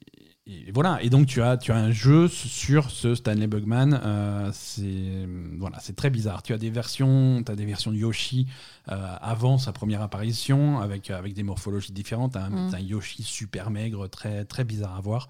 et 0.47 0.73
voilà. 0.73 0.99
Et 1.03 1.11
donc, 1.11 1.27
tu 1.27 1.43
as, 1.43 1.57
tu 1.57 1.71
as 1.71 1.77
un 1.77 1.91
jeu 1.93 2.27
sur 2.29 2.91
ce 2.91 3.15
Stanley 3.15 3.47
Bugman. 3.47 3.93
euh, 4.03 4.51
c'est 4.53 5.27
voilà, 5.59 5.79
c'est 5.81 5.95
très 5.95 6.11
bizarre. 6.11 6.43
Tu 6.43 6.53
as 6.53 6.59
des 6.59 6.71
versions, 6.71 7.43
as 7.47 7.55
des 7.55 7.67
versions 7.67 7.91
de 7.93 7.97
Yoshi 7.97 8.47
euh, 8.91 9.15
avant 9.21 9.59
sa 9.59 9.73
première 9.73 10.03
apparition, 10.03 10.81
avec, 10.81 11.11
avec 11.11 11.35
des 11.35 11.43
morphologies 11.43 11.93
différentes. 11.93 12.37
Un, 12.37 12.51
Mm. 12.51 12.75
un 12.75 12.81
Yoshi 12.81 13.23
super 13.23 13.71
maigre, 13.71 14.09
très, 14.09 14.45
très 14.45 14.65
bizarre 14.65 14.97
à 14.97 15.01
voir. 15.01 15.29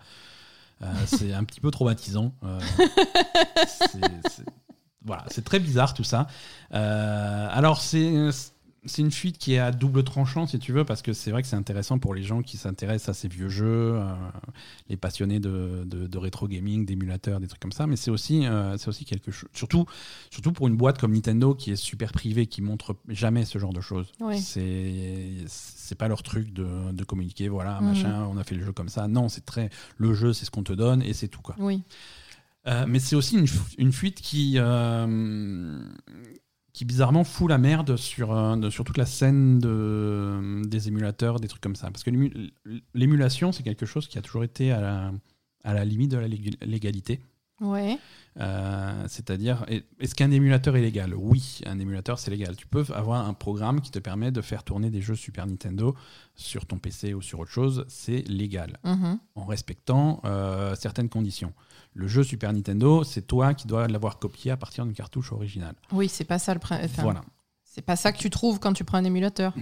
Euh, 0.82 0.86
c'est 1.06 1.32
un 1.34 1.44
petit 1.44 1.60
peu 1.60 1.70
traumatisant. 1.70 2.32
C'est- 3.66 4.44
voilà, 5.04 5.24
c'est 5.30 5.44
très 5.44 5.58
bizarre 5.60 5.94
tout 5.94 6.04
ça. 6.04 6.26
Alors, 6.70 7.80
c'est. 7.80 8.30
C'est 8.86 9.02
une 9.02 9.10
fuite 9.10 9.36
qui 9.36 9.52
est 9.52 9.58
à 9.58 9.72
double 9.72 10.02
tranchant, 10.04 10.46
si 10.46 10.58
tu 10.58 10.72
veux, 10.72 10.84
parce 10.86 11.02
que 11.02 11.12
c'est 11.12 11.30
vrai 11.30 11.42
que 11.42 11.48
c'est 11.48 11.56
intéressant 11.56 11.98
pour 11.98 12.14
les 12.14 12.22
gens 12.22 12.40
qui 12.40 12.56
s'intéressent 12.56 13.10
à 13.10 13.12
ces 13.20 13.28
vieux 13.28 13.50
jeux, 13.50 13.92
euh, 13.96 14.14
les 14.88 14.96
passionnés 14.96 15.38
de, 15.38 15.82
de- 15.84 16.06
de 16.06 16.18
rétro 16.18 16.48
gaming, 16.48 16.86
d'émulateurs, 16.86 17.40
des 17.40 17.46
trucs 17.46 17.60
comme 17.60 17.72
ça. 17.72 17.86
Mais 17.86 17.96
c'est 17.96 18.10
aussi, 18.10 18.46
euh, 18.46 18.78
c'est 18.78 18.88
aussi 18.88 19.04
quelque 19.04 19.30
chose. 19.30 19.50
Surtout, 19.52 19.84
surtout 20.30 20.52
pour 20.52 20.66
une 20.66 20.76
boîte 20.76 20.98
comme 20.98 21.12
Nintendo 21.12 21.54
qui 21.54 21.72
est 21.72 21.76
super 21.76 22.10
privée, 22.12 22.46
qui 22.46 22.62
montre 22.62 22.96
jamais 23.08 23.44
ce 23.44 23.58
genre 23.58 23.74
de 23.74 23.82
choses. 23.82 24.12
Oui. 24.20 24.40
C'est 24.40 25.34
c'est 25.46 25.94
pas 25.98 26.08
leur 26.08 26.22
truc 26.22 26.50
de, 26.52 26.90
de 26.92 27.04
communiquer. 27.04 27.48
Voilà, 27.48 27.80
Mhm. 27.82 27.86
machin, 27.88 28.24
on 28.32 28.38
a 28.38 28.44
fait 28.44 28.54
le 28.54 28.64
jeu 28.64 28.72
comme 28.72 28.88
ça. 28.88 29.08
Non, 29.08 29.28
c'est 29.28 29.44
très 29.44 29.68
le 29.98 30.14
jeu, 30.14 30.32
c'est 30.32 30.46
ce 30.46 30.50
qu'on 30.50 30.62
te 30.62 30.72
donne 30.72 31.02
et 31.02 31.12
c'est 31.12 31.28
tout 31.28 31.42
quoi. 31.42 31.54
Oui. 31.58 31.82
Euh, 32.66 32.84
mais 32.88 32.98
c'est 32.98 33.16
aussi 33.16 33.36
une, 33.38 33.46
une 33.78 33.92
fuite 33.92 34.20
qui, 34.20 34.54
euh, 34.58 35.82
qui 36.80 36.86
bizarrement 36.86 37.24
fout 37.24 37.50
la 37.50 37.58
merde 37.58 37.96
sur, 37.96 38.32
euh, 38.34 38.56
de- 38.56 38.70
sur 38.70 38.84
toute 38.84 38.96
la 38.96 39.04
scène 39.04 39.58
de, 39.58 40.62
des 40.66 40.88
émulateurs, 40.88 41.38
des 41.38 41.46
trucs 41.46 41.60
comme 41.60 41.76
ça. 41.76 41.90
Parce 41.90 42.02
que 42.02 42.08
l'ému- 42.10 42.32
l'émulation, 42.94 43.52
c'est 43.52 43.62
quelque 43.62 43.84
chose 43.84 44.08
qui 44.08 44.16
a 44.16 44.22
toujours 44.22 44.44
été 44.44 44.72
à 44.72 44.80
la, 44.80 45.12
à 45.62 45.74
la 45.74 45.84
limite 45.84 46.10
de 46.10 46.16
la 46.16 46.26
lég- 46.26 46.56
légalité. 46.64 47.20
Ouais. 47.60 47.98
Euh, 48.38 49.04
C'est-à-dire, 49.08 49.66
est- 49.68 49.84
est-ce 50.00 50.14
qu'un 50.14 50.30
émulateur 50.30 50.74
est 50.74 50.80
légal? 50.80 51.14
Oui, 51.14 51.60
un 51.66 51.78
émulateur 51.78 52.18
c'est 52.18 52.30
légal. 52.30 52.56
Tu 52.56 52.66
peux 52.66 52.86
avoir 52.94 53.28
un 53.28 53.34
programme 53.34 53.82
qui 53.82 53.90
te 53.90 53.98
permet 53.98 54.30
de 54.32 54.40
faire 54.40 54.64
tourner 54.64 54.88
des 54.88 55.02
jeux 55.02 55.16
Super 55.16 55.46
Nintendo 55.46 55.94
sur 56.34 56.64
ton 56.64 56.78
PC 56.78 57.12
ou 57.12 57.20
sur 57.20 57.40
autre 57.40 57.50
chose, 57.50 57.84
c'est 57.88 58.26
légal 58.26 58.78
Mhm. 58.84 59.18
en 59.34 59.44
respectant 59.44 60.22
euh, 60.24 60.74
certaines 60.76 61.10
conditions. 61.10 61.52
Le 61.94 62.06
jeu 62.08 62.22
Super 62.22 62.52
Nintendo, 62.52 63.02
c'est 63.04 63.26
toi 63.26 63.52
qui 63.54 63.66
dois 63.66 63.88
l'avoir 63.88 64.18
copié 64.18 64.50
à 64.52 64.56
partir 64.56 64.84
d'une 64.84 64.94
cartouche 64.94 65.32
originale. 65.32 65.74
Oui, 65.92 66.08
c'est 66.08 66.24
pas 66.24 66.38
ça 66.38 66.54
le 66.54 66.60
enfin, 66.62 67.02
voilà. 67.02 67.20
C'est 67.64 67.82
pas 67.82 67.94
ça 67.96 68.10
que 68.12 68.18
tu 68.18 68.30
trouves 68.30 68.58
quand 68.58 68.72
tu 68.72 68.82
prends 68.84 68.98
un 68.98 69.04
émulateur. 69.04 69.54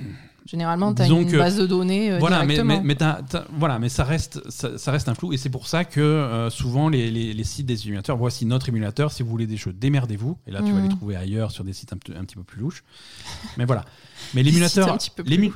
Généralement, 0.47 0.95
tu 0.95 1.03
as 1.03 1.05
Disons 1.05 1.21
une 1.21 1.31
que- 1.31 1.37
base 1.37 1.59
de 1.59 1.67
données 1.67 2.11
euh, 2.13 2.19
voilà, 2.19 2.41
mais, 2.45 2.55
directement. 2.55 2.83
mais, 2.83 2.97
voilà, 3.59 3.79
mais 3.79 3.91
ça 3.91 4.03
reste, 4.05 4.41
ça, 4.51 4.79
ça 4.79 4.93
reste 4.93 5.11
un 5.11 5.15
flou 5.15 5.35
et 5.35 5.37
c'est 5.37 5.51
pour 5.51 5.67
ça 5.69 5.85
que 5.85 6.01
euh, 6.01 6.49
souvent 6.49 6.89
les, 6.89 7.11
les- 7.11 7.35
les 7.35 7.45
sites 7.45 7.67
des 7.67 7.87
émulateurs, 7.87 8.17
voici 8.17 8.47
notre 8.47 8.71
émulateur, 8.71 9.13
si 9.13 9.23
vous 9.23 9.29
voulez 9.29 9.47
des 9.47 9.59
jeux, 9.59 9.75
démerdez-vous. 9.75 10.39
Et 10.47 10.51
là, 10.51 10.61
tu 10.63 10.73
vas 10.73 10.79
Mhm. 10.79 10.89
les 10.89 10.89
trouver 10.97 11.17
ailleurs 11.17 11.51
sur 11.51 11.65
des 11.65 11.75
sites 11.75 11.93
un, 11.93 11.99
petit- 11.99 12.15
un 12.17 12.25
petit 12.25 12.37
peu 12.37 12.45
plus 12.45 12.61
louches. 12.61 12.83
Mais 13.59 13.67
voilà. 13.67 13.85
Mais 14.33 14.43
l'émulateur, 14.43 14.97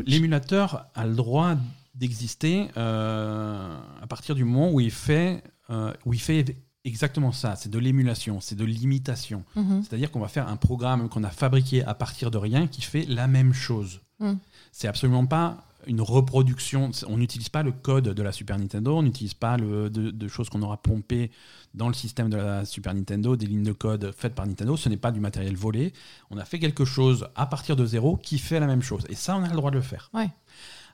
l'émulateur 0.07 0.87
a 0.95 1.07
le 1.07 1.15
droit 1.15 1.55
d'exister 1.95 2.69
euh, 2.77 3.77
à 4.03 4.07
partir 4.07 4.35
du 4.35 4.45
moment 4.45 4.71
où 4.73 4.81
il 4.81 4.91
fait, 4.91 5.43
euh, 5.73 5.93
où 6.05 6.15
il 6.15 6.21
fait 6.21 6.57
exactement 6.85 7.33
ça. 7.33 7.57
C'est 7.57 7.71
de 7.71 7.79
l'émulation, 7.79 8.41
c'est 8.41 8.55
de 8.55 8.65
l'imitation. 8.65 9.45
Mhm. 9.57 9.83
C'est-à-dire 9.83 10.11
qu'on 10.11 10.21
va 10.21 10.29
faire 10.29 10.49
un 10.49 10.57
programme 10.57 11.09
qu'on 11.09 11.25
a 11.25 11.31
fabriqué 11.31 11.85
à 11.85 11.95
partir 11.95 12.31
de 12.31 12.39
rien 12.39 12.67
qui 12.67 12.83
fait 12.83 13.05
la 13.07 13.27
même 13.27 13.53
chose. 13.53 14.01
Mm. 14.21 14.35
C'est 14.71 14.89
absolument 14.89 15.27
pas 15.27 15.65
une 15.87 16.01
reproduction. 16.01 16.91
On 17.09 17.19
n'utilise 17.19 17.49
pas 17.49 17.63
le 17.63 17.73
code 17.73 18.09
de 18.09 18.23
la 18.23 18.33
Super 18.33 18.59
Nintendo, 18.59 18.97
on 18.97 19.03
n'utilise 19.03 19.35
pas 19.35 19.57
le, 19.57 19.91
de, 19.91 20.11
de 20.11 20.29
choses 20.29 20.49
qu'on 20.49 20.63
aura 20.63 20.81
pompées 20.81 21.31
dans 21.75 21.89
le 21.89 21.95
système 21.95 22.31
de 22.31 22.37
la 22.37 22.65
Super 22.65 22.95
Nintendo, 22.95 23.37
des 23.37 23.47
lignes 23.47 23.65
de 23.65 23.73
code 23.73 24.13
faites 24.17 24.35
par 24.35 24.47
Nintendo. 24.47 24.77
Ce 24.77 24.89
n'est 24.89 24.97
pas 24.97 25.11
du 25.11 25.21
matériel 25.21 25.57
volé. 25.57 25.93
On 26.31 26.39
a 26.39 26.45
fait 26.45 26.59
quelque 26.59 26.85
chose 26.85 27.27
à 27.35 27.47
partir 27.47 27.77
de 27.77 27.85
zéro 27.85 28.17
qui 28.17 28.39
fait 28.39 28.61
la 28.61 28.67
même 28.67 28.83
chose. 28.83 29.05
Et 29.09 29.15
ça, 29.15 29.37
on 29.37 29.43
a 29.43 29.49
le 29.49 29.57
droit 29.57 29.71
de 29.71 29.77
le 29.77 29.83
faire. 29.83 30.11
Ouais. 30.15 30.31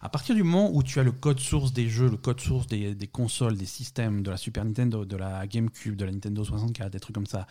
À 0.01 0.09
partir 0.09 0.35
du 0.35 0.43
moment 0.43 0.71
où 0.73 0.83
tu 0.83 1.01
as 1.01 1.03
le 1.03 1.13
code 1.13 1.41
source 1.41 1.73
des 1.73 1.89
jeux, 1.89 2.09
le 2.09 2.17
code 2.17 2.41
source 2.41 2.67
des, 2.67 2.95
des 2.95 3.07
consoles, 3.09 3.57
des 3.57 3.67
systèmes, 3.67 4.23
de 4.23 4.31
la 4.31 4.37
Super 4.37 4.65
Nintendo, 4.65 5.05
de 5.05 5.17
la 5.17 5.47
GameCube, 5.47 5.97
de 5.97 6.05
la 6.05 6.13
Nintendo 6.13 6.45
64, 6.45 6.91
des 6.93 7.01
trucs 7.01 7.15
comme 7.15 7.27
ça, 7.27 7.47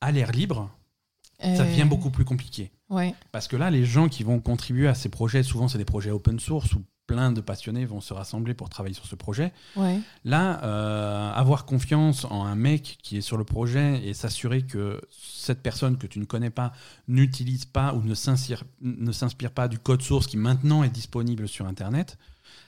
à 0.00 0.10
l'air 0.12 0.32
libre, 0.32 0.70
ça 1.40 1.48
Euh, 1.48 1.64
devient 1.64 1.84
beaucoup 1.88 2.10
plus 2.10 2.24
compliqué. 2.24 2.72
Ouais. 2.90 3.14
Parce 3.30 3.46
que 3.46 3.56
là, 3.56 3.70
les 3.70 3.84
gens 3.84 4.08
qui 4.08 4.24
vont 4.24 4.40
contribuer 4.40 4.88
à 4.88 4.94
ces 4.94 5.08
projets, 5.08 5.42
souvent 5.44 5.68
c'est 5.68 5.78
des 5.78 5.84
projets 5.84 6.10
open 6.10 6.40
source 6.40 6.72
où 6.74 6.82
plein 7.08 7.32
de 7.32 7.40
passionnés 7.40 7.86
vont 7.86 8.00
se 8.00 8.14
rassembler 8.14 8.54
pour 8.54 8.68
travailler 8.68 8.94
sur 8.94 9.06
ce 9.06 9.16
projet. 9.16 9.52
Ouais. 9.74 9.98
Là, 10.24 10.62
euh, 10.62 11.32
avoir 11.32 11.64
confiance 11.64 12.26
en 12.26 12.44
un 12.44 12.54
mec 12.54 12.98
qui 13.02 13.16
est 13.16 13.22
sur 13.22 13.38
le 13.38 13.44
projet 13.44 14.06
et 14.06 14.14
s'assurer 14.14 14.62
que 14.62 15.00
cette 15.10 15.62
personne 15.62 15.96
que 15.96 16.06
tu 16.06 16.20
ne 16.20 16.26
connais 16.26 16.50
pas 16.50 16.72
n'utilise 17.08 17.64
pas 17.64 17.94
ou 17.94 18.02
ne 18.02 18.14
s'inspire 18.14 19.50
pas 19.50 19.68
du 19.68 19.78
code 19.78 20.02
source 20.02 20.26
qui 20.26 20.36
maintenant 20.36 20.84
est 20.84 20.90
disponible 20.90 21.48
sur 21.48 21.66
Internet, 21.66 22.18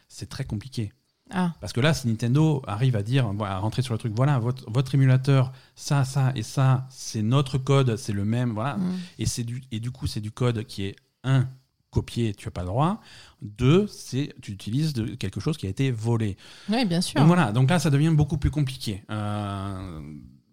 c'est 0.08 0.28
très 0.28 0.44
compliqué. 0.44 0.90
Ah. 1.30 1.52
Parce 1.60 1.72
que 1.72 1.80
là, 1.80 1.94
si 1.94 2.08
Nintendo 2.08 2.62
arrive 2.66 2.96
à 2.96 3.02
dire, 3.02 3.30
à 3.40 3.58
rentrer 3.58 3.82
sur 3.82 3.94
le 3.94 3.98
truc, 3.98 4.12
voilà, 4.16 4.38
votre, 4.38 4.68
votre 4.70 4.94
émulateur, 4.94 5.52
ça, 5.76 6.04
ça 6.04 6.32
et 6.34 6.42
ça, 6.42 6.88
c'est 6.90 7.22
notre 7.22 7.58
code, 7.58 7.96
c'est 7.96 8.12
le 8.12 8.24
même, 8.24 8.52
voilà. 8.52 8.78
Mm. 8.78 8.98
Et, 9.18 9.44
du, 9.44 9.62
et 9.70 9.80
du 9.80 9.90
coup, 9.90 10.06
c'est 10.06 10.20
du 10.20 10.32
code 10.32 10.64
qui 10.64 10.84
est, 10.84 10.96
un, 11.22 11.46
copié, 11.90 12.34
tu 12.34 12.46
n'as 12.48 12.52
pas 12.52 12.60
le 12.62 12.68
droit. 12.68 13.00
Deux, 13.42 13.86
c'est 13.88 14.34
tu 14.42 14.52
utilises 14.52 14.92
de, 14.92 15.14
quelque 15.14 15.40
chose 15.40 15.56
qui 15.56 15.66
a 15.66 15.70
été 15.70 15.90
volé. 15.90 16.36
Ouais, 16.68 16.84
bien 16.84 17.00
sûr. 17.00 17.18
Donc 17.20 17.26
voilà, 17.26 17.52
donc 17.52 17.68
là, 17.70 17.78
ça 17.78 17.90
devient 17.90 18.10
beaucoup 18.14 18.38
plus 18.38 18.50
compliqué. 18.50 19.02
Euh, 19.10 20.00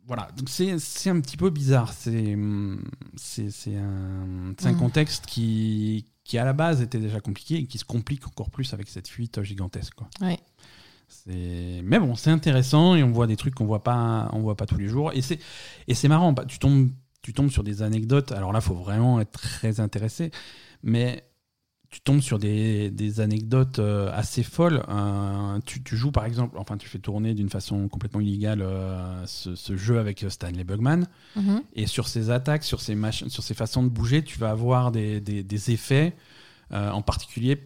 voilà, 0.05 0.29
donc 0.37 0.47
c'est 0.49 1.09
un 1.09 1.19
petit 1.19 1.37
peu 1.37 1.49
bizarre. 1.49 1.91
C'est 1.93 2.33
un, 2.33 2.77
un 4.63 4.71
Mhm. 4.71 4.77
contexte 4.77 5.25
qui, 5.25 6.05
qui, 6.23 6.37
à 6.37 6.45
la 6.45 6.53
base, 6.53 6.81
était 6.81 6.99
déjà 6.99 7.19
compliqué 7.19 7.55
et 7.55 7.65
qui 7.67 7.77
se 7.77 7.85
complique 7.85 8.25
encore 8.27 8.49
plus 8.49 8.73
avec 8.73 8.87
cette 8.87 9.07
fuite 9.07 9.41
gigantesque. 9.43 9.93
Quoi. 9.95 10.09
C'est- 11.09 11.81
Mais 11.83 11.99
bon, 11.99 12.15
c'est 12.15 12.31
intéressant 12.31 12.95
et 12.95 13.03
on 13.03 13.11
voit 13.11 13.27
des 13.27 13.37
trucs 13.37 13.55
qu'on 13.55 13.65
voit 13.65 13.83
pas, 13.83 14.29
on 14.33 14.41
voit 14.41 14.55
pas 14.57 14.65
tous 14.65 14.77
les 14.77 14.87
jours. 14.87 15.11
Et 15.13 15.21
c'est 15.21 15.39
et 15.87 15.93
c'est 15.93 16.07
marrant. 16.09 16.33
bah, 16.33 16.45
Tu 16.45 16.59
tombes, 16.59 16.89
tu 17.21 17.33
tombes 17.33 17.49
sur 17.49 17.63
des 17.63 17.81
anecdotes. 17.81 18.31
Alors 18.33 18.51
là, 18.53 18.59
faut 18.61 18.75
vraiment 18.75 19.19
être 19.21 19.31
très 19.31 19.79
intéressé. 19.79 20.31
Mais 20.83 21.23
tu 21.89 22.01
tombes 22.01 22.19
sur 22.19 22.37
des, 22.37 22.91
des 22.91 23.21
anecdotes 23.21 23.79
euh, 23.79 24.11
assez 24.13 24.43
folles. 24.43 24.83
Euh, 24.89 25.59
tu, 25.65 25.81
tu 25.83 25.95
joues 25.95 26.11
par 26.11 26.25
exemple, 26.25 26.57
enfin, 26.59 26.75
tu 26.77 26.89
fais 26.89 26.99
tourner 26.99 27.33
d'une 27.33 27.49
façon 27.49 27.87
complètement 27.87 28.19
illégale 28.19 28.61
euh, 28.61 29.25
ce, 29.25 29.55
ce 29.55 29.77
jeu 29.77 29.97
avec 29.97 30.21
euh, 30.23 30.29
Stanley 30.29 30.65
Bugman. 30.65 31.07
Mhm. 31.37 31.61
Et 31.73 31.87
sur 31.87 32.07
ces 32.09 32.29
attaques, 32.29 32.63
sur 32.65 32.79
mach- 32.79 33.29
sur 33.29 33.41
ces 33.41 33.53
façons 33.53 33.83
de 33.83 33.89
bouger, 33.89 34.21
tu 34.23 34.37
vas 34.37 34.49
avoir 34.49 34.91
des, 34.91 35.21
des- 35.21 35.43
des 35.43 35.71
effets. 35.71 36.13
En 36.71 37.01
particulier, 37.01 37.63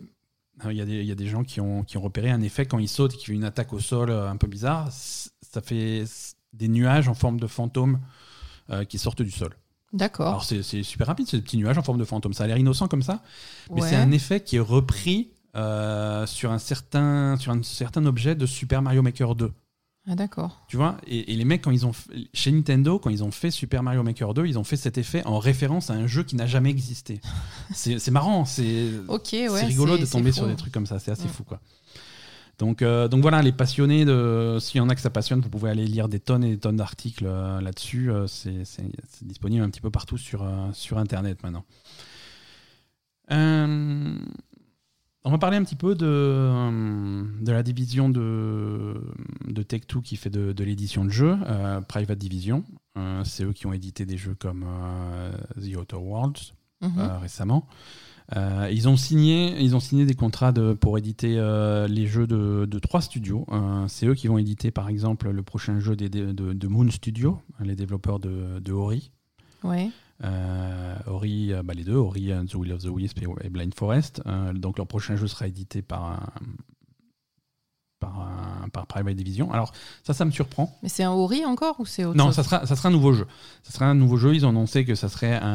euh, 0.65 0.72
il 0.72 0.78
y, 0.78 0.82
a 0.82 0.86
il 0.86 1.05
y 1.05 1.11
a 1.11 1.15
des 1.15 1.28
gens 1.28 1.43
qui 1.43 1.59
ont, 1.59 1.84
qui 1.84 1.97
ont 1.97 2.01
repéré 2.01 2.30
un 2.30 2.41
effet 2.41 2.67
quand 2.67 2.78
il 2.78 2.88
saute 2.88 3.15
et 3.15 3.17
qu'il 3.17 3.26
fait 3.26 3.34
une 3.34 3.43
attaque 3.43 3.74
au 3.74 3.80
sol 3.80 4.11
un 4.11 4.38
peu 4.38 4.45
bizarre. 4.45 4.89
Ça 4.91 5.61
fait 5.61 6.03
des 6.53 6.67
nuages 6.67 7.07
en 7.07 7.15
forme 7.15 7.39
de 7.39 7.47
fantômes 7.47 7.99
qui 8.88 8.99
sortent 8.99 9.24
du 9.24 9.32
sol. 9.32 9.55
D'accord. 9.94 10.28
Alors 10.30 10.44
c'est 10.46 10.62
super 10.84 11.08
rapide, 11.08 11.28
c'est 11.30 11.38
des 11.38 11.44
petits 11.44 11.58
nuages 11.58 11.78
en 11.78 11.84
forme 11.84 11.98
de 12.00 12.06
fantômes. 12.06 12.34
Ça 12.34 12.46
a 12.46 12.48
l'air 12.48 12.58
innocent 12.58 12.88
comme 12.88 13.04
ça, 13.04 13.22
mais 13.74 13.82
Ouais. 13.82 13.89
c'est 13.89 13.96
un 13.98 14.12
effet 14.12 14.39
qui 14.42 14.56
est 14.58 14.60
repris 14.62 15.32
euh, 15.56 16.26
sur, 16.26 16.52
un 16.52 16.60
certain, 16.60 17.36
sur 17.38 17.52
un 17.52 17.62
certain 17.64 18.06
objet 18.06 18.36
de 18.36 18.46
Super 18.46 18.82
Mario 18.82 19.02
Maker 19.02 19.36
2. 19.36 19.52
Ah, 20.08 20.16
d'accord. 20.16 20.62
Tu 20.68 20.78
vois? 20.78 20.98
Et, 21.06 21.34
et 21.34 21.36
les 21.36 21.46
mecs, 21.46 21.62
quand 21.62 21.70
ils 21.72 21.86
ont 21.86 21.92
chez 22.34 22.52
Nintendo, 22.52 22.98
quand 22.98 23.10
ils 23.12 23.24
ont 23.24 23.30
fait 23.32 23.52
Super 23.52 23.84
Mario 23.84 24.02
Maker 24.02 24.34
2, 24.34 24.46
ils 24.48 24.58
ont 24.58 24.64
fait 24.64 24.78
cet 24.78 24.98
effet 24.98 25.24
en 25.26 25.38
référence 25.39 25.89
à 25.89 25.94
un 25.94 26.08
jeu 26.08 26.24
qui 26.24 26.36
n'a 26.38 26.48
jamais 26.48 26.70
existé. 26.72 27.20
C'est 27.74 28.10
marrant, 28.12 28.46
c'est 28.46 28.89
Ok, 29.10 29.30
ouais. 29.34 29.48
c'est 29.50 29.66
rigolo 29.66 29.98
de 29.98 30.06
tomber 30.06 30.32
sur 30.32 30.48
des 30.48 30.56
trucs 30.56 30.74
comme 30.74 30.88
ça, 30.88 30.98
c'est 31.00 31.12
assez 31.12 31.28
fou 31.28 31.44
quoi. 31.44 31.60
Donc, 32.62 32.84
euh, 32.84 33.07
donc 33.07 33.24
voilà, 33.24 33.41
les 33.41 33.51
passionnés, 33.51 34.05
de, 34.05 34.57
s'il 34.62 34.78
y 34.78 34.82
en 34.82 34.89
a 34.89 34.93
que 34.93 35.01
ça 35.01 35.09
passionne, 35.09 35.41
vous 35.41 35.49
pouvez 35.49 35.72
aller 35.72 35.88
lire 35.88 36.07
des 36.07 36.20
tonnes 36.20 36.43
et 36.43 36.51
des 36.51 36.59
tonnes 36.59 36.76
d'articles 36.76 37.26
euh, 37.26 37.59
là-dessus. 37.59 38.12
euh, 38.12 38.28
c'est, 38.28 38.62
disponible 39.24 39.64
un 39.64 39.70
petit 39.72 39.82
peu 39.82 39.89
partout 39.89 40.20
sur, 40.20 40.47
sur 40.72 40.99
Internet 40.99 41.41
maintenant. 41.41 41.66
On 45.24 45.30
va 45.30 45.38
parler 45.39 45.57
un 45.57 45.64
petit 45.64 45.76
peu 45.76 45.95
de, 45.95 47.43
de 47.43 47.51
la 47.51 47.64
division 47.64 48.09
de, 48.09 48.93
de 49.47 49.64
Tech2 49.64 50.01
qui 50.03 50.16
fait 50.16 50.30
de, 50.32 50.51
de 50.51 50.64
l'édition 50.64 51.03
de 51.05 51.09
jeux, 51.12 51.38
euh, 51.47 51.82
Private 51.82 52.18
Division. 52.20 52.64
Euh, 52.97 53.24
c'est 53.24 53.43
eux 53.43 53.53
qui 53.53 53.66
ont 53.68 53.74
édité 53.74 54.05
des 54.05 54.18
jeux 54.18 54.36
comme 54.39 54.66
euh, 54.68 55.32
The 55.59 55.78
Outer 55.78 55.97
Worlds, 55.97 56.53
Mhm. 56.84 56.99
récemment. 57.22 57.68
Euh, 58.38 58.70
ils, 58.72 58.88
ont 58.88 58.96
signé, 58.96 59.62
ils 59.62 59.76
ont 59.76 59.80
signé 59.82 60.06
des 60.06 60.14
contrats 60.14 60.52
de, 60.54 60.74
pour 60.74 60.98
éditer 60.98 61.36
euh, 61.38 61.88
les 61.88 62.08
jeux 62.08 62.28
de, 62.28 62.66
de 62.66 62.80
trois 62.80 63.02
studios. 63.02 63.46
Euh, 63.52 63.86
c'est 63.90 64.06
eux 64.06 64.16
qui 64.16 64.28
vont 64.28 64.38
éditer 64.38 64.72
par 64.72 64.88
exemple 64.88 65.30
le 65.30 65.44
prochain 65.44 65.80
jeu 65.80 65.96
des- 65.98 66.08
de, 66.10 66.32
de 66.32 66.68
Moon 66.68 66.90
Studio, 66.92 67.40
les 67.60 67.76
développeurs 67.76 68.20
de, 68.20 68.72
Ori. 68.72 69.12
Ouais. 69.64 69.90
Ori, 71.08 71.52
bah, 71.64 71.74
les 71.74 71.84
deux, 71.84 71.96
Ori 71.96 72.34
and 72.34 72.46
the 72.46 72.56
Will 72.56 72.72
of 72.74 72.84
the 72.84 72.88
Wisp 72.90 73.20
et, 73.44 73.50
Blind 73.50 73.74
Forest. 73.74 74.22
Donc 74.56 74.78
leur 74.78 74.88
prochain 74.88 75.16
jeu 75.16 75.28
sera 75.28 75.48
édité 75.48 75.82
par, 75.82 76.06
un- 76.06 76.30
par, 78.00 78.20
un- 78.22 78.70
par 78.70 78.88
Private 78.88 79.16
Division. 79.16 79.52
Alors 79.52 79.74
ça, 80.04 80.14
ça 80.14 80.24
me 80.26 80.32
surprend. 80.32 80.78
Mais 80.84 80.90
c'est 80.90 81.04
un 81.04 81.12
Ori 81.12 81.44
encore 81.46 81.80
ou 81.80 81.86
c'est 81.86 82.06
autre 82.06 82.18
Non, 82.18 82.28
chose 82.28 82.36
ça 82.36 82.44
sera, 82.44 82.66
ça 82.66 82.76
sera 82.76 82.90
un 82.90 82.92
nouveau 82.92 83.14
jeu. 83.14 83.28
Ça 83.64 83.72
sera 83.74 83.86
un 83.88 83.96
nouveau 83.96 84.18
jeu. 84.18 84.34
Ils 84.36 84.46
ont 84.46 84.50
annoncé 84.50 84.86
que 84.86 84.96
ça 84.96 85.10
serait 85.10 85.34
un, 85.36 85.46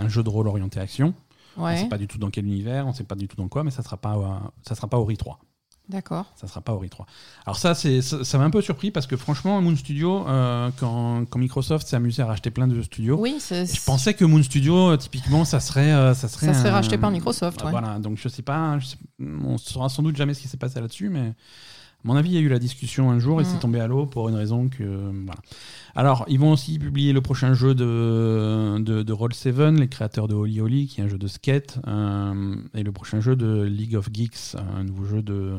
un 0.00 0.08
jeu 0.08 0.22
de 0.22 0.28
rôle 0.28 0.48
orienté 0.48 0.80
action. 0.80 1.14
On 1.56 1.68
ne 1.70 1.76
sait 1.76 1.88
pas 1.88 1.98
du 1.98 2.06
tout 2.06 2.18
dans 2.18 2.30
quel 2.30 2.44
univers, 2.46 2.86
on 2.86 2.90
ne 2.90 2.94
sait 2.94 3.04
pas 3.04 3.14
du 3.14 3.28
tout 3.28 3.36
dans 3.36 3.48
quoi, 3.48 3.64
mais 3.64 3.70
ça 3.70 3.82
ne 3.82 3.84
sera, 3.84 3.96
pas, 3.96 4.14
euh, 4.16 4.48
ça 4.66 4.74
sera 4.74 4.88
pas 4.88 4.98
Ori 4.98 5.16
3. 5.16 5.38
D'accord. 5.88 6.26
Ça 6.34 6.48
sera 6.48 6.60
pas 6.60 6.72
Ori 6.72 6.90
3. 6.90 7.06
Alors 7.46 7.58
ça, 7.58 7.74
c'est, 7.76 8.02
ça, 8.02 8.38
m'a 8.38 8.44
un 8.44 8.50
peu 8.50 8.60
surpris 8.60 8.90
parce 8.90 9.06
que 9.06 9.16
franchement, 9.16 9.60
Moon 9.62 9.76
Studio, 9.76 10.26
euh, 10.26 10.68
quand, 10.80 11.24
quand 11.30 11.38
Microsoft 11.38 11.86
s'est 11.86 11.94
amusé 11.94 12.22
à 12.22 12.26
racheter 12.26 12.50
plein 12.50 12.66
de 12.66 12.82
studios, 12.82 13.16
Oui, 13.20 13.38
je 13.40 13.84
pensais 13.84 14.12
que 14.14 14.24
Moon 14.24 14.42
Studio, 14.42 14.90
euh, 14.90 14.96
typiquement, 14.96 15.44
ça 15.44 15.60
serait, 15.60 15.92
euh, 15.92 16.12
ça 16.12 16.26
serait, 16.26 16.46
Ça 16.46 16.54
serait 16.54 16.70
un- 16.70 16.72
racheté 16.72 16.98
par 16.98 17.12
Microsoft, 17.12 17.62
ouais. 17.62 17.70
Voilà, 17.70 18.00
donc 18.00 18.18
je 18.18 18.28
sais 18.28 18.42
pas, 18.42 18.78
je 18.80 18.86
sais- 18.86 18.96
on 19.20 19.58
saura 19.58 19.88
sans 19.88 20.02
doute 20.02 20.16
jamais 20.16 20.34
ce 20.34 20.40
qui 20.40 20.48
s'est 20.48 20.56
passé 20.56 20.80
là-dessus, 20.80 21.08
mais 21.08 21.34
mon 22.06 22.16
avis, 22.16 22.30
il 22.30 22.34
y 22.34 22.38
a 22.38 22.40
eu 22.40 22.48
la 22.48 22.58
discussion 22.58 23.10
un 23.10 23.18
jour 23.18 23.40
et 23.40 23.44
Mm. 23.44 23.46
c'est 23.46 23.58
tombé 23.58 23.80
à 23.80 23.86
l'eau 23.86 24.06
pour 24.06 24.28
une 24.30 24.34
raison 24.36 24.68
que 24.68 24.84
voilà. 24.84 25.40
Alors, 25.94 26.24
ils 26.28 26.38
vont 26.38 26.52
aussi 26.52 26.78
publier 26.78 27.12
le 27.12 27.20
prochain 27.20 27.52
jeu 27.54 27.74
de, 27.74 28.78
de, 28.78 29.02
de 29.02 29.12
Roll7, 29.12 29.78
les 29.78 29.88
créateurs 29.88 30.28
de 30.28 30.34
Holy 30.34 30.60
Holy, 30.60 30.86
qui 30.86 31.00
est 31.00 31.04
un 31.04 31.08
jeu 31.08 31.18
de 31.18 31.26
skate, 31.26 31.78
euh, 31.86 32.54
et 32.74 32.82
le 32.82 32.92
prochain 32.92 33.20
jeu 33.20 33.34
de 33.36 33.62
League 33.64 33.96
of 33.96 34.08
Geeks, 34.12 34.56
un 34.76 34.84
nouveau 34.84 35.04
jeu 35.06 35.22
de, 35.22 35.54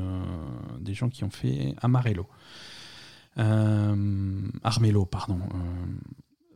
des 0.80 0.94
gens 0.94 1.10
qui 1.10 1.24
ont 1.24 1.30
fait 1.32 1.74
Amarello. 1.82 2.28
Euh, 3.40 3.96
Armello, 4.64 5.06
pardon. 5.06 5.40
Euh, 5.54 5.58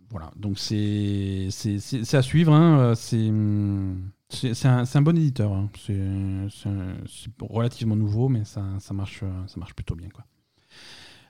voilà, 0.09 0.31
donc 0.35 0.57
c'est 0.59 1.47
à 2.13 2.21
suivre. 2.21 2.53
hein, 2.53 2.93
C'est 2.95 3.31
c'est- 3.31 4.03
c'est 4.31 4.65
un, 4.65 5.01
bon 5.01 5.17
éditeur. 5.17 5.51
hein. 5.53 5.69
C'est 5.75 5.99
relativement 7.39 7.95
nouveau, 7.95 8.29
mais 8.29 8.45
ça, 8.45 8.63
ça, 8.79 8.93
marche, 8.93 9.23
ça 9.47 9.59
marche 9.59 9.73
plutôt 9.73 9.95
bien. 9.95 10.09
Quoi. 10.09 10.25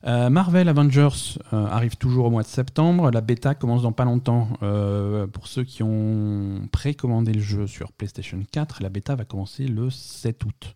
Euh, 0.08 0.30
Marvel 0.30 0.68
Avengers 0.68 1.38
euh, 1.54 1.68
arrive 1.68 1.96
toujours 1.96 2.26
au 2.26 2.30
mois 2.30 2.42
de 2.42 2.48
septembre. 2.48 3.12
La 3.12 3.22
bêta 3.22 3.54
commence 3.54 3.84
dans 3.84 3.92
pas 3.92 4.06
longtemps. 4.06 4.48
Euh, 4.64 5.28
pour 5.28 5.48
ceux 5.48 5.64
qui 5.64 5.84
ont 5.84 6.68
précommandé 6.72 7.34
le 7.34 7.42
jeu 7.42 7.68
sur 7.68 7.92
PlayStation 7.92 8.40
4, 8.52 8.82
la 8.82 8.90
bêta 8.90 9.16
va 9.16 9.26
commencer 9.26 9.68
le 9.68 9.90
7 9.90 10.44
août. 10.46 10.76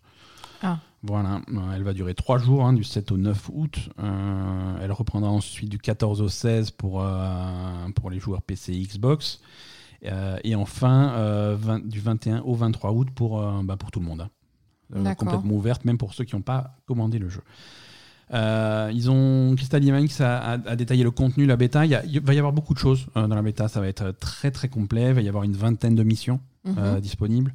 Ah. 0.62 0.78
Voilà, 1.02 1.40
elle 1.74 1.82
va 1.82 1.92
durer 1.92 2.14
3 2.14 2.38
jours, 2.38 2.64
hein, 2.64 2.72
du 2.72 2.82
7 2.82 3.12
au 3.12 3.16
9 3.16 3.50
août. 3.52 3.90
Elle 4.80 4.92
reprendra 4.92 5.30
ensuite 5.30 5.68
du 5.68 5.78
14 5.78 6.20
au 6.20 6.28
16 6.28 6.72
pour, 6.72 7.02
euh, 7.02 7.88
pour 7.94 8.10
les 8.10 8.18
joueurs 8.18 8.42
PC 8.42 8.72
et 8.72 8.82
Xbox. 8.82 9.40
Euh, 10.06 10.38
et 10.44 10.54
enfin, 10.54 11.12
euh, 11.16 11.56
20 11.58 11.86
du 11.86 12.00
21 12.00 12.40
au 12.40 12.54
23 12.54 12.92
août 12.92 13.08
pour, 13.14 13.40
euh, 13.40 13.60
bah, 13.64 13.76
pour 13.76 13.90
tout 13.90 14.00
le 14.00 14.06
monde. 14.06 14.20
hein. 14.22 14.30
Complètement 15.16 15.54
ouverte, 15.54 15.84
même 15.84 15.98
pour 15.98 16.14
ceux 16.14 16.24
qui 16.24 16.34
n'ont 16.36 16.42
pas 16.42 16.76
commandé 16.86 17.18
le 17.18 17.28
jeu. 17.28 17.42
Euh, 18.34 18.90
ils 18.94 19.08
ont 19.10 19.54
Crystal 19.56 19.80
Dynamics 19.80 20.20
a, 20.20 20.38
a- 20.38 20.52
a 20.70 20.76
détaillé 20.76 21.04
le 21.04 21.10
contenu, 21.12 21.46
la 21.46 21.56
bêta. 21.56 21.84
Il, 21.86 21.90
y 21.90 21.94
a- 21.94 22.04
il 22.04 22.20
va 22.20 22.34
y 22.34 22.38
avoir 22.38 22.52
beaucoup 22.52 22.74
de 22.74 22.78
choses 22.78 23.06
euh, 23.16 23.26
dans 23.28 23.36
la 23.36 23.42
bêta. 23.42 23.68
Ça 23.68 23.80
va 23.80 23.86
être 23.88 24.12
très 24.18 24.50
très 24.50 24.68
complet. 24.68 25.08
Il 25.08 25.14
va 25.14 25.20
y 25.22 25.28
avoir 25.28 25.44
une 25.44 25.52
vingtaine 25.56 25.94
de 25.94 26.02
missions 26.02 26.40
Mhm. 26.64 26.74
euh, 26.78 27.00
disponibles. 27.00 27.52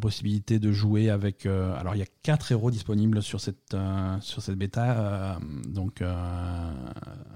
Possibilité 0.00 0.58
de 0.58 0.72
jouer 0.72 1.10
avec. 1.10 1.46
alors 1.46 1.94
il 1.94 1.98
y 1.98 2.02
a 2.02 2.06
quatre 2.22 2.52
héros 2.52 2.70
disponibles 2.70 3.22
sur 3.22 3.40
cette 3.40 3.74
sur 4.20 4.42
cette 4.42 4.56
bêta. 4.56 5.38
donc 5.68 6.02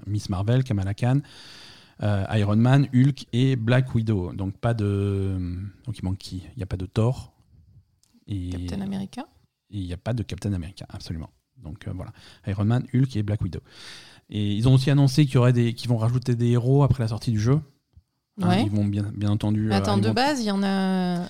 Miss 0.07 0.29
Marvel, 0.29 0.63
Kamala 0.63 0.93
Khan. 0.93 1.19
Euh, 2.03 2.25
Iron 2.33 2.55
Man, 2.55 2.87
Hulk 2.93 3.25
et 3.33 3.55
Black 3.55 3.93
Widow. 3.95 4.33
Donc 4.33 4.57
pas 4.57 4.73
de. 4.73 5.37
Donc 5.85 5.97
il 5.97 6.03
manque 6.05 6.17
qui? 6.17 6.43
Il 6.55 6.57
n'y 6.57 6.63
a 6.63 6.67
pas 6.67 6.77
de 6.77 6.85
Thor. 6.85 7.33
Et 8.27 8.49
Captain 8.49 8.81
America. 8.81 9.25
et 9.71 9.77
il 9.79 9.85
n'y 9.85 9.93
a 9.93 9.97
pas 9.97 10.13
de 10.13 10.23
Captain 10.23 10.53
America, 10.53 10.85
absolument. 10.89 11.29
Donc 11.57 11.87
euh, 11.87 11.91
voilà, 11.93 12.11
Iron 12.47 12.65
Man, 12.65 12.85
Hulk 12.93 13.15
et 13.15 13.23
Black 13.23 13.41
Widow. 13.41 13.59
Et 14.29 14.53
ils 14.55 14.67
ont 14.69 14.73
aussi 14.75 14.89
annoncé 14.89 15.25
qu'il 15.25 15.35
y 15.35 15.37
aurait 15.37 15.51
des, 15.53 15.73
qu'ils 15.73 15.89
vont 15.89 15.97
rajouter 15.97 16.35
des 16.35 16.51
héros 16.51 16.83
après 16.83 17.03
la 17.03 17.09
sortie 17.09 17.31
du 17.31 17.39
jeu. 17.39 17.59
Hein, 18.41 18.47
Ouais. 18.47 18.63
ils 18.63 18.71
vont 18.71 18.85
bien, 18.85 19.11
bien 19.13 19.29
entendu. 19.29 19.61
Mais 19.67 19.75
euh, 19.75 19.77
attends, 19.77 19.97
ils 19.97 20.01
de 20.03 20.07
vont- 20.07 20.13
base, 20.13 20.39
il 20.41 20.45
y 20.45 20.51
en 20.51 20.63
a. 20.63 21.27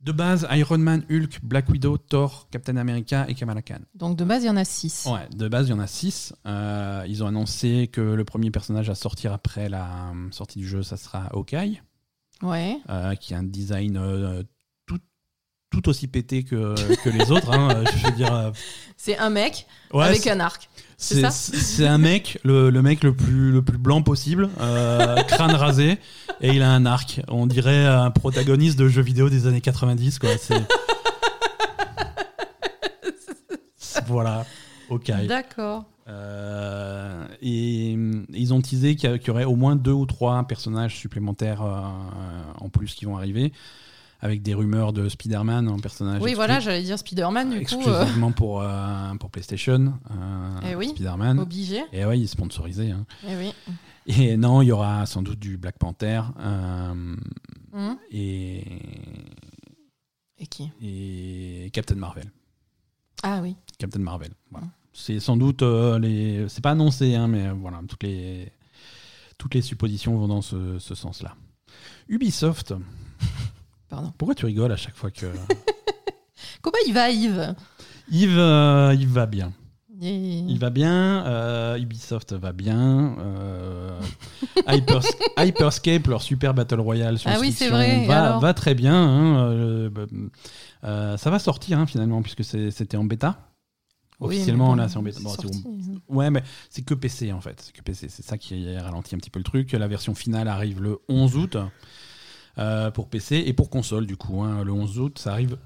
de 0.00 0.12
base, 0.12 0.46
Iron 0.52 0.78
Man, 0.78 1.04
Hulk, 1.10 1.40
Black 1.42 1.68
Widow, 1.68 1.96
Thor, 1.98 2.48
Captain 2.50 2.76
America 2.76 3.24
et 3.28 3.34
Kamala 3.34 3.62
Khan. 3.62 3.80
Donc 3.94 4.16
de 4.16 4.24
base, 4.24 4.44
il 4.44 4.46
y 4.46 4.50
en 4.50 4.56
a 4.56 4.64
6. 4.64 5.08
Ouais, 5.10 5.28
de 5.34 5.48
base, 5.48 5.66
il 5.66 5.70
y 5.70 5.72
en 5.74 5.78
a 5.80 5.86
6. 5.86 6.32
ils 6.44 7.22
ont 7.24 7.26
annoncé 7.26 7.88
que 7.92 8.00
le 8.00 8.24
premier 8.24 8.50
personnage 8.50 8.88
à 8.90 8.94
sortir 8.94 9.32
après 9.32 9.68
la 9.68 10.10
euh, 10.10 10.30
sortie 10.30 10.58
du 10.60 10.68
jeu, 10.68 10.82
ça 10.82 10.96
sera 10.96 11.26
Hawkeye, 11.32 11.82
Ouais. 12.42 12.78
euh, 12.90 13.14
qui 13.14 13.34
a 13.34 13.38
un 13.38 13.42
design 13.42 13.96
euh, 13.96 14.42
tout, 15.80 15.88
aussi 15.88 16.06
pété 16.08 16.42
que, 16.42 16.74
que 17.02 17.10
les 17.10 17.30
autres. 17.30 17.52
hein, 17.52 17.84
je 17.96 18.06
veux 18.06 18.12
dire. 18.12 18.34
euh, 18.34 18.50
C'est 18.96 19.18
un 19.18 19.30
mec 19.30 19.66
ouais, 19.92 20.04
avec 20.04 20.26
un 20.26 20.40
arc. 20.40 20.68
c'est 20.96 21.16
C'est 21.16 21.20
ça 21.22 21.30
c'est 21.30 21.86
un 21.86 21.98
mec, 21.98 22.38
le, 22.44 22.70
le 22.70 22.82
mec 22.82 23.02
le 23.04 23.14
plus, 23.14 23.52
le 23.52 23.62
plus 23.62 23.78
blanc 23.78 24.02
possible, 24.02 24.48
euh, 24.60 25.22
crâne 25.28 25.52
rasé, 25.54 25.98
et 26.40 26.50
il 26.54 26.62
a 26.62 26.70
un 26.70 26.86
arc. 26.86 27.20
On 27.28 27.46
dirait 27.46 27.84
un 27.86 28.10
protagoniste 28.10 28.78
de 28.78 28.88
jeux 28.88 29.02
vidéo 29.02 29.28
des 29.28 29.46
années 29.46 29.60
90. 29.60 30.18
Quoi. 30.18 30.30
C'est- 30.38 30.54
C'est- 33.78 34.04
voilà, 34.06 34.44
ok. 34.90 35.10
D'accord. 35.26 35.84
Euh, 36.08 37.26
et 37.42 37.96
ils 38.32 38.54
ont 38.54 38.60
teasé 38.62 38.94
qu'il 38.94 39.10
y, 39.26 39.30
aurait 39.30 39.44
au 39.44 39.56
moins 39.56 39.74
deux 39.74 39.90
ou 39.92 40.06
trois 40.06 40.44
personnages 40.46 40.94
supplémentaires 40.96 41.62
euh, 41.62 41.80
en 42.60 42.68
plus 42.68 42.94
qui 42.94 43.06
vont 43.06 43.16
arriver, 43.16 43.52
avec 44.20 44.42
des 44.42 44.54
rumeurs 44.54 44.92
de 44.92 45.08
Spider-Man 45.08 45.68
en 45.68 45.78
personnage. 45.78 46.20
Oui, 46.22 46.30
exclu- 46.32 46.34
voilà, 46.36 46.60
j'allais 46.60 46.82
dire 46.82 46.98
Spider-Man, 46.98 47.50
du 47.50 47.66
coup, 47.66 47.74
euh, 47.86 48.00
exclusivement 48.00 48.32
pour, 48.32 48.62
euh, 48.62 49.14
pour 49.20 49.30
PlayStation. 49.30 49.94
euh, 50.10 50.60
Eh 50.70 50.74
oui. 50.74 50.88
Spider-Man. 50.88 51.38
obligé. 51.38 51.82
Et 51.92 52.04
ouais, 52.04 52.18
il 52.18 52.24
est 52.24 52.28
sponsorisé. 52.28 52.90
hein. 52.90 53.04
Eh 53.28 53.36
oui. 53.36 53.52
Et 54.08 54.36
non, 54.36 54.62
il 54.62 54.66
y 54.66 54.72
aura 54.72 55.04
sans 55.06 55.22
doute 55.22 55.38
du 55.40 55.56
Black 55.58 55.78
Panther 55.78 56.22
Hum. 56.38 57.18
et, 58.10 58.62
Et 60.38 60.46
qui? 60.46 60.70
et 60.82 61.70
Captain 61.72 61.96
Marvel. 61.96 62.30
Ah 63.22 63.40
oui. 63.42 63.56
Captain 63.78 63.98
Marvel. 64.00 64.30
Voilà. 64.50 64.66
Mm. 64.66 64.70
C'est 64.92 65.20
sans 65.20 65.36
doute 65.36 65.60
euh, 65.62 65.98
les. 65.98 66.48
C'est 66.48 66.62
pas 66.62 66.70
annoncé, 66.70 67.14
hein, 67.14 67.28
mais 67.28 67.50
voilà, 67.50 67.80
toutes 67.86 68.02
les 68.04 68.50
toutes 69.36 69.54
les 69.54 69.60
suppositions 69.60 70.16
vont 70.16 70.28
dans 70.28 70.40
ce, 70.40 70.78
ce 70.78 70.94
sens-là. 70.94 71.34
Ubisoft. 72.08 72.72
Pardon. 73.88 74.12
Pourquoi 74.18 74.34
tu 74.34 74.46
rigoles 74.46 74.72
à 74.72 74.76
chaque 74.76 74.96
fois 74.96 75.10
que 75.10 75.26
Comment 76.62 76.76
il 76.86 76.92
va, 76.92 77.10
Yves? 77.10 77.54
Yves, 78.10 78.38
euh, 78.38 78.94
Yves 78.94 79.12
va 79.12 79.26
bien. 79.26 79.52
Il- 80.00 80.50
Il 80.50 80.58
va 80.58 80.68
bien, 80.68 81.24
euh, 81.26 81.78
Ubisoft 81.78 82.34
va 82.34 82.52
bien, 82.52 83.16
euh, 83.18 83.98
Hypers- 84.66 85.16
Hyperscape, 85.38 86.06
leur 86.06 86.20
super 86.20 86.52
Battle 86.52 86.80
Royale 86.80 87.18
sur 87.18 87.30
Ah 87.30 87.36
oui, 87.40 87.50
c'est 87.50 87.70
vrai, 87.70 88.04
va, 88.06 88.52
très 88.52 88.74
bien. 88.74 88.94
hein, 88.94 89.48
euh, 89.48 89.88
bah, 89.88 90.02
euh, 90.84 91.16
ça 91.16 91.30
va 91.30 91.38
sortir 91.38 91.78
hein, 91.78 91.86
finalement, 91.86 92.20
puisque 92.20 92.44
c'était 92.44 92.96
en 92.98 93.04
bêta. 93.04 93.48
Oui, 94.20 94.28
Officiellement, 94.36 94.70
mais 94.74 94.76
bon, 94.76 94.82
là, 94.82 94.88
c'est 94.88 94.96
en 94.98 95.02
bêta. 95.02 95.20
Bon, 95.22 95.30
sorti. 95.30 95.62
bon. 95.62 95.78
Ouais, 96.08 96.30
mais 96.30 96.42
c'est 96.70 96.82
que 96.82 96.94
PC 96.94 97.32
en 97.32 97.40
fait. 97.40 97.60
C'est 97.64 97.72
que 97.74 97.82
PC. 97.82 98.08
C'est 98.10 98.24
ça 98.24 98.36
qui 98.38 98.74
a 98.74 98.82
ralenti 98.82 99.14
un 99.14 99.18
petit 99.18 99.28
peu 99.30 99.38
le 99.38 99.44
truc. 99.44 99.72
La 99.72 99.88
version 99.88 100.14
finale 100.14 100.48
arrive 100.48 100.82
le 100.82 100.98
11 101.08 101.36
août 101.36 101.56
euh, 102.58 102.90
pour 102.90 103.08
PC 103.08 103.42
et 103.46 103.52
pour 103.52 103.70
console, 103.70 104.06
du 104.06 104.16
coup. 104.16 104.42
hein. 104.42 104.64
Le 104.64 104.72
11 104.72 104.98
août, 104.98 105.18
ça 105.18 105.32
arrive 105.32 105.58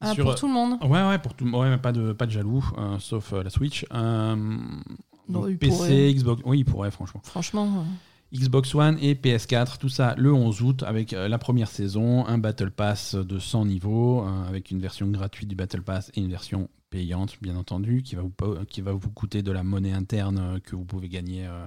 Ah, 0.00 0.12
Sur- 0.14 0.24
pour 0.24 0.34
tout 0.34 0.46
le 0.46 0.52
monde. 0.52 0.78
Ouais, 0.82 1.06
ouais, 1.08 1.18
pour 1.18 1.34
tout, 1.34 1.48
ouais, 1.48 1.78
pas 1.78 1.92
de, 1.92 2.12
pas 2.12 2.26
de 2.26 2.30
jaloux, 2.32 2.64
euh, 2.78 2.98
sauf 2.98 3.32
euh, 3.32 3.42
la 3.42 3.50
Switch. 3.50 3.84
Euh, 3.94 4.34
Non, 4.36 5.40
donc 5.40 5.46
il 5.50 5.58
PC, 5.58 5.70
pourrait. 5.76 6.14
Xbox, 6.14 6.42
oui, 6.44 6.58
il 6.60 6.64
pourrait, 6.64 6.90
franchement. 6.90 7.20
Franchement. 7.24 7.66
euh, 7.78 8.36
Xbox 8.36 8.74
One 8.74 8.98
et 9.00 9.14
PS4, 9.14 9.78
tout 9.78 9.88
ça 9.88 10.14
le 10.18 10.32
11 10.32 10.60
août 10.60 10.82
avec 10.82 11.12
euh, 11.12 11.28
la 11.28 11.38
première 11.38 11.68
saison, 11.68 12.26
un 12.26 12.38
Battle 12.38 12.72
Pass 12.72 13.14
de 13.14 13.38
100 13.38 13.66
niveaux, 13.66 14.22
euh, 14.26 14.48
avec 14.48 14.70
une 14.72 14.80
version 14.80 15.06
gratuite 15.08 15.48
du 15.48 15.54
Battle 15.54 15.82
Pass 15.82 16.10
et 16.14 16.20
une 16.20 16.28
version 16.28 16.68
payante, 16.90 17.36
bien 17.40 17.56
entendu, 17.56 18.02
qui 18.02 18.16
va 18.16 18.22
vous, 18.22 18.32
qui 18.68 18.80
va 18.80 18.92
vous 18.92 19.10
coûter 19.10 19.42
de 19.42 19.52
la 19.52 19.62
monnaie 19.62 19.92
interne 19.92 20.38
euh, 20.38 20.58
que 20.58 20.74
vous 20.74 20.84
pouvez 20.84 21.08
gagner 21.08 21.46
euh, 21.46 21.64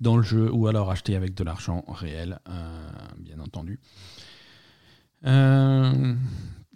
dans 0.00 0.16
le 0.16 0.22
jeu 0.22 0.50
ou 0.52 0.66
alors 0.66 0.90
acheter 0.90 1.16
avec 1.16 1.34
de 1.34 1.44
l'argent 1.44 1.84
réel, 1.88 2.40
euh, 2.48 2.88
bien 3.18 3.40
entendu. 3.40 3.80
Euh, 5.26 6.14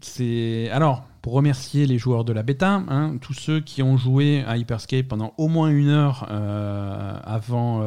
c'est 0.01 0.69
alors 0.71 1.05
pour 1.23 1.35
remercier 1.35 1.87
les 1.87 1.99
joueurs 1.99 2.25
de 2.25 2.33
la 2.33 2.43
bêta, 2.43 2.83
hein, 2.89 3.17
tous 3.21 3.35
ceux 3.35 3.61
qui 3.61 3.83
ont 3.83 3.97
joué 3.97 4.43
à 4.47 4.57
Hyperscape 4.57 5.07
pendant 5.07 5.33
au 5.39 5.47
moins 5.47 5.71
une 5.71 5.89
heure 5.89 6.27
euh, 6.31 7.21
avant, 7.23 7.81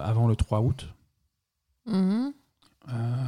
avant 0.00 0.28
le 0.28 0.36
3 0.36 0.60
août 0.60 0.88
mhm. 1.86 2.32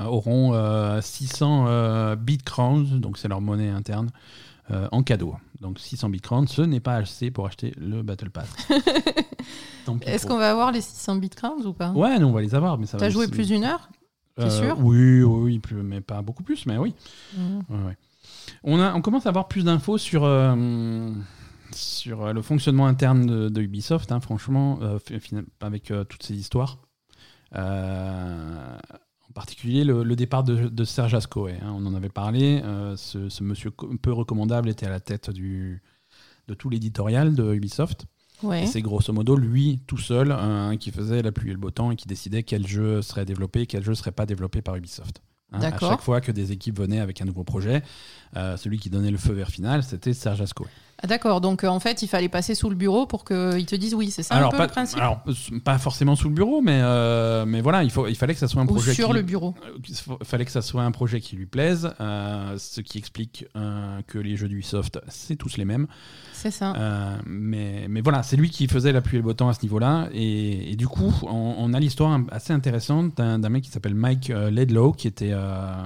auront 0.06 0.52
euh, 0.52 1.00
600 1.00 1.64
euh, 1.66 2.16
bitcoins, 2.16 3.00
donc 3.00 3.16
c'est 3.16 3.28
leur 3.28 3.40
monnaie 3.40 3.70
interne, 3.70 4.10
en 4.92 5.02
cadeau. 5.02 5.36
Donc 5.60 5.78
600 5.78 6.08
bitcoins, 6.10 6.48
ce 6.48 6.62
n'est 6.62 6.80
pas 6.80 6.96
assez 6.96 7.30
pour 7.30 7.46
acheter 7.46 7.72
le 7.76 8.02
Battle 8.02 8.30
Pass. 8.30 8.48
Est-ce 10.02 10.26
qu'on 10.26 10.38
va 10.38 10.50
avoir 10.50 10.72
les 10.72 10.80
600 10.80 11.16
bitcoins 11.16 11.64
ou 11.64 11.72
pas? 11.72 11.90
Ouais, 11.92 12.18
nous 12.18 12.26
on 12.26 12.32
va 12.32 12.40
les 12.42 12.54
avoir, 12.54 12.78
mais 12.78 12.86
ça 12.86 12.96
va. 12.96 13.06
T'as 13.06 13.10
joué 13.10 13.28
plus 13.28 13.46
d'une 13.48 13.64
heure 13.64 13.88
t'es 14.36 14.50
sûr? 14.50 14.76
Oui, 14.80 15.22
oui, 15.22 15.42
oui, 15.42 15.58
plus- 15.60 15.82
mais 15.82 16.00
pas 16.00 16.20
beaucoup 16.22 16.42
plus, 16.42 16.66
mais 16.66 16.76
oui. 16.76 16.92
Ouais, 17.36 17.76
ouais. 17.86 17.96
On, 18.64 18.80
a, 18.80 18.92
on 18.94 19.00
commence 19.00 19.26
à 19.26 19.28
avoir 19.28 19.46
plus 19.46 19.64
d'infos 19.64 19.96
sur, 19.96 20.24
euh, 20.24 21.10
sur 21.72 22.22
euh, 22.26 22.32
le 22.32 22.42
fonctionnement 22.42 22.86
interne 22.86 23.26
de, 23.26 23.48
de 23.48 23.62
Ubisoft, 23.62 24.10
hein, 24.10 24.18
franchement, 24.20 24.78
euh, 24.82 24.98
avec 25.60 25.90
euh, 25.92 26.02
toutes 26.04 26.24
ces 26.24 26.34
histoires. 26.34 26.78
En 29.34 29.40
particulier 29.40 29.82
le, 29.82 30.04
le 30.04 30.14
départ 30.14 30.44
de, 30.44 30.68
de 30.68 30.84
Serge 30.84 31.12
Ascoé. 31.14 31.54
hein, 31.60 31.74
on 31.76 31.84
en 31.86 31.94
avait 31.94 32.08
parlé. 32.08 32.62
euh, 32.64 32.96
ce, 32.96 33.28
ce 33.28 33.42
monsieur 33.42 33.72
peu 33.72 34.12
recommandable 34.12 34.68
était 34.68 34.86
à 34.86 34.90
la 34.90 35.00
tête 35.00 35.30
du, 35.30 35.82
de 36.46 36.54
tout 36.54 36.70
l'éditorial 36.70 37.34
de 37.34 37.52
Ubisoft. 37.52 38.06
Ouais. 38.44 38.62
Et 38.62 38.66
c'est 38.66 38.80
grosso 38.82 39.12
modo 39.12 39.36
lui 39.36 39.80
tout 39.86 39.96
seul 39.98 40.30
hein, 40.30 40.76
qui 40.76 40.92
faisait 40.92 41.22
la 41.22 41.32
pluie 41.32 41.50
et 41.50 41.52
le 41.52 41.58
beau 41.58 41.70
temps 41.72 41.90
et 41.90 41.96
qui 41.96 42.06
décidait 42.06 42.44
quel 42.44 42.66
jeu 42.66 43.02
serait 43.02 43.24
développé 43.24 43.62
et 43.62 43.66
quel 43.66 43.82
jeu 43.82 43.94
serait 43.94 44.12
pas 44.12 44.26
développé 44.26 44.62
par 44.62 44.76
Ubisoft. 44.76 45.20
Hein, 45.52 45.60
à 45.62 45.78
chaque 45.90 46.00
fois 46.02 46.20
que 46.20 46.32
des 46.32 46.52
équipes 46.52 46.78
venaient 46.78 47.00
avec 47.00 47.20
un 47.20 47.24
nouveau 47.24 47.44
projet, 47.44 47.82
euh, 48.36 48.56
celui 48.56 48.78
qui 48.78 48.90
donnait 48.90 49.10
le 49.12 49.18
feu 49.18 49.32
vert 49.32 49.50
final, 49.50 49.82
c'était 49.82 50.12
Serge 50.12 50.40
Asco. 50.42 50.66
Ah, 51.04 51.06
D'accord, 51.06 51.42
donc 51.42 51.64
euh, 51.64 51.68
en 51.68 51.80
fait, 51.80 52.00
il 52.00 52.08
fallait 52.08 52.30
passer 52.30 52.54
sous 52.54 52.70
le 52.70 52.76
bureau 52.76 53.04
pour 53.04 53.26
qu'ils 53.26 53.66
te 53.66 53.74
disent 53.76 53.94
oui, 53.94 54.10
c'est 54.10 54.22
ça 54.22 54.34
Alors, 54.36 54.48
un 54.48 54.50
peu 54.52 54.56
pas, 54.56 54.64
le 54.64 54.70
principe? 54.70 54.98
alors, 54.98 55.22
pas 55.62 55.76
forcément 55.76 56.16
sous 56.16 56.28
le 56.30 56.34
bureau, 56.34 56.62
mais, 56.62 56.80
euh, 56.82 57.44
mais 57.44 57.60
voilà, 57.60 57.82
il, 57.84 57.90
faut, 57.90 58.06
il 58.06 58.14
fallait 58.16 58.32
que 58.32 58.40
ça 58.40 58.48
soit 58.48 58.62
un 58.62 58.64
Ou 58.64 58.68
projet 58.68 58.94
sur 58.94 59.08
qui, 59.08 59.14
le 59.14 59.20
bureau. 59.20 59.54
euh, 59.66 59.76
Il 60.20 60.24
fallait 60.26 60.46
que 60.46 60.50
ça 60.50 60.62
soit 60.62 60.82
un 60.82 60.92
projet 60.92 61.20
qui 61.20 61.36
lui 61.36 61.44
plaise, 61.44 61.90
euh, 62.00 62.56
ce 62.56 62.80
qui 62.80 62.96
explique 62.96 63.44
euh, 63.54 64.00
que 64.06 64.18
les 64.18 64.36
jeux 64.36 64.48
d'Ubisoft, 64.48 64.98
c'est 65.08 65.36
tous 65.36 65.58
les 65.58 65.66
mêmes. 65.66 65.88
C'est 66.32 66.50
ça. 66.50 66.72
Euh, 66.74 67.18
mais, 67.26 67.84
mais 67.90 68.00
voilà, 68.00 68.22
c'est 68.22 68.36
lui 68.36 68.48
qui 68.48 68.66
faisait 68.66 68.92
la 68.92 69.02
pluie 69.02 69.16
et 69.18 69.20
le 69.20 69.24
beau 69.24 69.34
temps 69.34 69.50
à 69.50 69.52
ce 69.54 69.60
niveau-là. 69.62 70.08
Et, 70.14 70.72
et 70.72 70.76
du 70.76 70.88
coup, 70.88 71.12
on, 71.24 71.54
on 71.58 71.74
a 71.74 71.80
l'histoire 71.80 72.12
un- 72.12 72.24
assez 72.30 72.54
intéressante 72.54 73.14
d'un 73.18 73.38
d'un 73.38 73.48
mec 73.50 73.62
qui 73.64 73.70
s'appelle 73.70 73.94
Mike 73.94 74.30
euh, 74.30 74.50
Ledlow, 74.50 74.92
qui 74.92 75.06
était, 75.06 75.32
euh, 75.32 75.84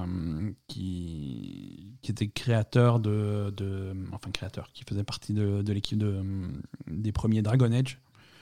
qui, 0.69 1.97
qui 2.01 2.11
était 2.11 2.27
créateur 2.27 2.99
de, 2.99 3.53
de- 3.55 3.93
Enfin, 4.13 4.31
créateur, 4.31 4.69
qui 4.73 4.83
faisait 4.87 5.03
partie 5.03 5.33
de, 5.33 5.61
de 5.61 5.73
l'équipe 5.73 5.97
de, 5.97 6.21
des 6.87 7.11
premiers 7.11 7.41
Dragon 7.41 7.71
Age 7.71 7.99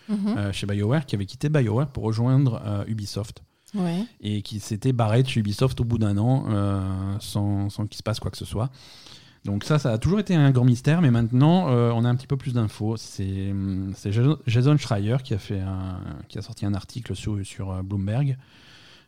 Mhm. 0.10 0.38
euh, 0.38 0.52
chez 0.54 0.66
BioWare, 0.68 1.06
qui 1.06 1.16
avait 1.16 1.26
quitté 1.26 1.50
BioWare 1.50 1.88
pour 1.90 2.04
rejoindre 2.04 2.62
euh, 2.66 2.86
Ubisoft. 2.88 3.44
Ouais. 3.76 4.06
Et 4.22 4.42
qui 4.42 4.62
s'était 4.62 4.94
barré 4.94 5.22
de 5.24 5.28
chez 5.28 5.42
Ubisoft 5.42 5.82
au 5.82 5.84
bout 5.84 5.98
d'un 5.98 6.18
an 6.18 6.46
euh, 6.48 7.16
sans, 7.20 7.70
sans 7.70 7.86
qu'il 7.88 7.98
se 7.98 8.04
passe 8.04 8.20
quoi 8.22 8.32
que 8.32 8.38
ce 8.38 8.46
soit. 8.46 8.70
Donc 9.44 9.64
ça, 9.66 9.80
ça 9.80 9.92
a 9.92 9.98
toujours 9.98 10.20
été 10.22 10.34
un 10.36 10.52
grand 10.52 10.64
mystère, 10.66 11.02
mais 11.02 11.12
maintenant, 11.12 11.70
euh, 11.70 11.92
on 11.94 12.06
a 12.06 12.10
un 12.10 12.16
petit 12.16 12.28
peu 12.28 12.38
plus 12.38 12.54
d'infos. 12.54 12.96
C'est 12.98 13.54
Jason- 14.48 14.78
Schreier 14.78 15.18
qui 15.24 15.34
a, 15.34 15.38
fait 15.38 15.60
un- 15.60 16.00
qui 16.30 16.38
a 16.38 16.42
sorti 16.42 16.66
un 16.66 16.74
article 16.74 17.14
sur, 17.16 17.46
sur 17.46 17.84
Bloomberg, 17.84 18.38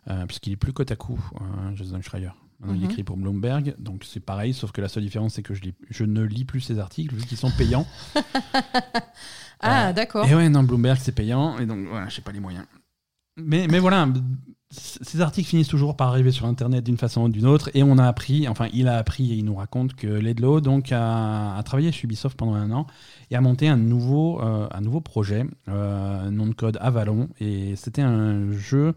euh, 0.10 0.26
puisqu'il 0.26 0.54
est 0.54 0.58
plus 0.58 0.74
Kotaku, 0.74 1.14
euh, 1.39 1.76
Jason 1.76 2.02
Schreier. 2.02 2.32
Maintenant, 2.60 2.76
il 2.76 2.82
Mhm. 2.82 2.89
écrit 2.91 3.03
pour 3.03 3.16
Bloomberg, 3.18 3.76
donc 3.80 4.03
c'est 4.05 4.20
pareil, 4.20 4.53
sauf 4.53 4.72
que 4.74 4.82
la 4.82 4.89
seule 4.89 5.03
différence, 5.03 5.36
c'est 5.36 5.43
que 5.43 5.53
je, 5.53 5.62
lis- 5.62 5.74
je 5.89 6.03
ne 6.03 6.22
lis 6.24 6.43
plus 6.45 6.60
ses 6.62 6.78
articles, 6.80 7.16
vu 7.16 7.26
qu'ils 7.26 7.38
sont 7.38 7.51
payants. 7.51 7.86
Ah, 9.62 9.89
Euh, 9.89 9.93
d'accord. 9.93 10.26
Et 10.26 10.34
ouais, 10.36 10.47
non, 10.49 10.64
Bloomberg, 10.64 10.97
c'est 11.01 11.12
payant, 11.12 11.57
et 11.60 11.66
donc 11.66 11.88
voilà, 11.89 12.07
j'ai 12.07 12.22
pas 12.22 12.32
les 12.32 12.39
moyens. 12.39 12.66
Mais, 13.38 13.68
mais 13.70 13.80
voilà, 13.80 14.07
ces 14.72 15.20
articles 15.22 15.49
finissent 15.49 15.68
toujours 15.68 15.97
par 15.97 16.10
arriver 16.10 16.32
sur 16.32 16.45
Internet 16.45 16.84
d'une 16.86 16.97
façon 16.97 17.24
ou 17.24 17.30
d'une 17.30 17.45
autre, 17.45 17.70
et 17.74 17.84
on 17.84 17.97
a 17.97 18.05
appris, 18.07 18.47
enfin, 18.47 18.68
il 18.74 18.88
a 18.88 18.97
appris 18.97 19.32
et 19.34 19.36
il 19.36 19.43
nous 19.45 19.55
raconte 19.55 19.95
que 19.95 20.07
Ledlow 20.07 20.62
donc, 20.62 20.91
a, 20.93 21.55
a 21.57 21.64
travaillé 21.64 21.91
chez 21.91 22.05
Ubisoft 22.05 22.38
pendant 22.38 22.53
un 22.55 22.72
an 22.72 22.88
et 23.32 23.36
a 23.36 23.41
monté 23.41 23.68
un 23.68 23.78
nouveau, 23.78 24.41
euh, 24.41 24.68
un 24.72 24.82
nouveau 24.82 25.01
projet, 25.01 25.45
euh, 25.68 26.30
nom 26.30 26.47
de 26.47 26.53
code 26.53 26.78
Avalon, 26.82 27.28
et 27.41 27.76
c'était 27.76 28.01
un 28.01 28.51
jeu 28.53 28.95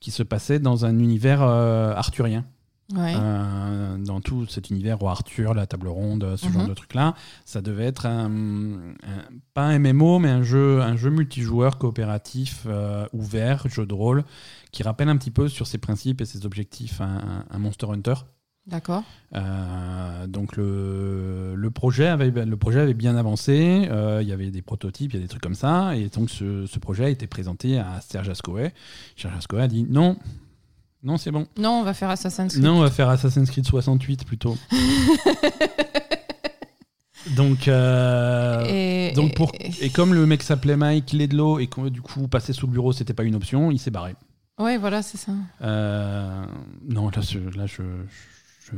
qui 0.00 0.10
se 0.10 0.22
passait 0.24 0.58
dans 0.58 0.84
un 0.84 0.98
univers 0.98 1.42
euh, 1.42 1.92
arthurien. 1.94 2.44
Ouais. 2.94 3.14
Euh, 3.16 3.96
dans 3.98 4.20
tout 4.20 4.46
cet 4.46 4.70
univers 4.70 5.00
au 5.02 5.08
Arthur, 5.08 5.54
la 5.54 5.66
table 5.66 5.86
ronde, 5.88 6.34
ce 6.36 6.48
genre 6.48 6.62
Mhm. 6.62 6.68
de 6.70 6.74
truc-là. 6.74 7.14
Ça 7.44 7.60
devait 7.60 7.84
être 7.84 8.06
un, 8.06 8.26
un- 8.26 9.24
pas 9.54 9.62
un 9.66 9.78
MMO, 9.78 10.18
mais 10.18 10.28
un 10.30 10.42
jeu, 10.42 10.82
un 10.82 10.96
jeu 10.96 11.10
multijoueur 11.10 11.78
coopératif 11.78 12.64
euh, 12.66 13.06
ouvert, 13.12 13.68
jeu 13.68 13.86
de 13.86 13.94
rôle, 13.94 14.24
qui 14.72 14.82
rappelle 14.82 15.08
un 15.08 15.16
petit 15.16 15.30
peu 15.30 15.48
sur 15.48 15.66
ses 15.68 15.78
principes 15.78 16.20
et 16.20 16.24
ses 16.24 16.46
objectifs 16.46 17.00
un, 17.00 17.44
un 17.48 17.58
Monster 17.58 17.86
Hunter. 17.90 18.14
D'accord. 18.66 19.02
Euh, 19.34 20.26
donc 20.26 20.56
le, 20.56 21.54
le, 21.56 21.70
projet 21.70 22.06
avait, 22.08 22.30
le 22.30 22.56
projet 22.56 22.80
avait 22.80 22.94
bien 22.94 23.16
avancé, 23.16 23.88
euh, 23.90 24.18
il 24.22 24.28
y 24.28 24.32
avait 24.32 24.50
des 24.50 24.62
prototypes, 24.62 25.12
il 25.12 25.16
y 25.16 25.18
a 25.18 25.22
des 25.22 25.28
trucs 25.28 25.42
comme 25.42 25.54
ça, 25.54 25.96
et 25.96 26.08
donc 26.08 26.28
ce, 26.30 26.66
ce 26.66 26.78
projet 26.78 27.04
a 27.04 27.08
été 27.08 27.26
présenté 27.26 27.78
à 27.78 28.00
Serge 28.00 28.28
Ascoé. 28.28 28.72
Serge 29.16 29.36
Ascoé 29.36 29.62
a 29.62 29.68
dit 29.68 29.84
non, 29.88 30.16
non 31.02 31.16
c'est 31.16 31.30
bon. 31.30 31.46
Non, 31.58 31.80
on 31.80 31.82
va 31.82 31.94
faire 31.94 32.10
Assassin's 32.10 32.52
Creed. 32.52 32.62
Non, 32.64 32.78
on 32.78 32.80
va 32.80 32.90
faire 32.90 33.08
Assassin's 33.08 33.50
Creed 33.50 33.66
68 33.66 34.24
plutôt. 34.26 34.56
donc, 37.36 37.68
euh, 37.68 38.64
Et, 38.68 39.12
donc 39.14 39.34
pour, 39.34 39.52
et- 39.60 39.86
et 39.86 39.90
comme 39.90 40.14
le 40.14 40.26
mec 40.26 40.42
s'appelait 40.42 40.76
Mike 40.76 41.12
Ledlow 41.12 41.58
et 41.58 41.66
que 41.66 41.88
du 41.88 42.02
coup 42.02 42.28
passer 42.28 42.52
sous 42.52 42.66
le 42.66 42.72
bureau 42.72 42.92
c'était 42.92 43.14
pas 43.14 43.24
une 43.24 43.34
option, 43.34 43.70
il 43.70 43.78
s'est 43.78 43.90
barré. 43.90 44.14
Ouais, 44.58 44.76
voilà, 44.78 45.02
c'est 45.02 45.16
ça. 45.16 45.32
Euh, 45.62 46.44
non, 46.86 47.08
là, 47.08 47.22
je, 47.22 47.38
là 47.56 47.64
je, 47.66 47.82
je, 48.70 48.76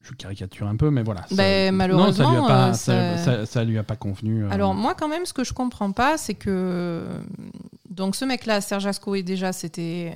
je 0.00 0.12
caricature 0.12 0.68
un 0.68 0.76
peu, 0.76 0.90
mais 0.90 1.02
voilà. 1.02 1.22
ça- 1.28 1.34
Ben, 1.34 1.76
non, 1.76 2.12
ça 2.12 2.22
lui 2.22 2.24
a 2.28 2.32
malheureusement, 2.32 2.46
pas, 2.46 2.68
euh, 2.70 3.16
ça, 3.16 3.46
ça- 3.46 3.64
lui 3.64 3.78
a 3.78 3.82
pas 3.82 3.96
convenu. 3.96 4.46
Alors 4.50 4.74
moi 4.74 4.94
quand 4.94 5.08
même 5.08 5.26
ce 5.26 5.32
que 5.32 5.44
je 5.44 5.52
comprends 5.52 5.92
pas 5.92 6.18
c'est 6.18 6.34
que 6.34 7.04
donc 7.90 8.16
ce 8.16 8.24
mec 8.24 8.46
là 8.46 8.60
Serge 8.60 8.86
Ascoé 8.86 9.22
déjà 9.22 9.52
c'était 9.52 10.12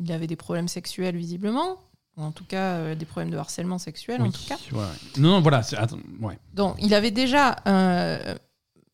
il 0.00 0.10
avait 0.12 0.26
des 0.26 0.36
problèmes 0.36 0.68
sexuels 0.68 1.16
visiblement 1.16 1.76
ou 2.16 2.22
en 2.22 2.32
tout 2.32 2.44
cas 2.44 2.74
euh, 2.76 2.94
des 2.94 3.04
problèmes 3.06 3.30
de 3.30 3.36
harcèlement 3.36 3.78
sexuel 3.78 4.20
en 4.22 4.30
tout 4.30 4.40
cas 4.48 4.56
ouais. 4.72 4.84
Non, 5.18 5.30
non, 5.30 5.40
voilà. 5.40 5.62
c'est- 5.62 5.76
Attends, 5.76 5.98
ouais. 6.20 6.38
donc 6.54 6.76
il 6.80 6.92
avait 6.94 7.10
déjà 7.10 7.56
euh, 7.68 8.34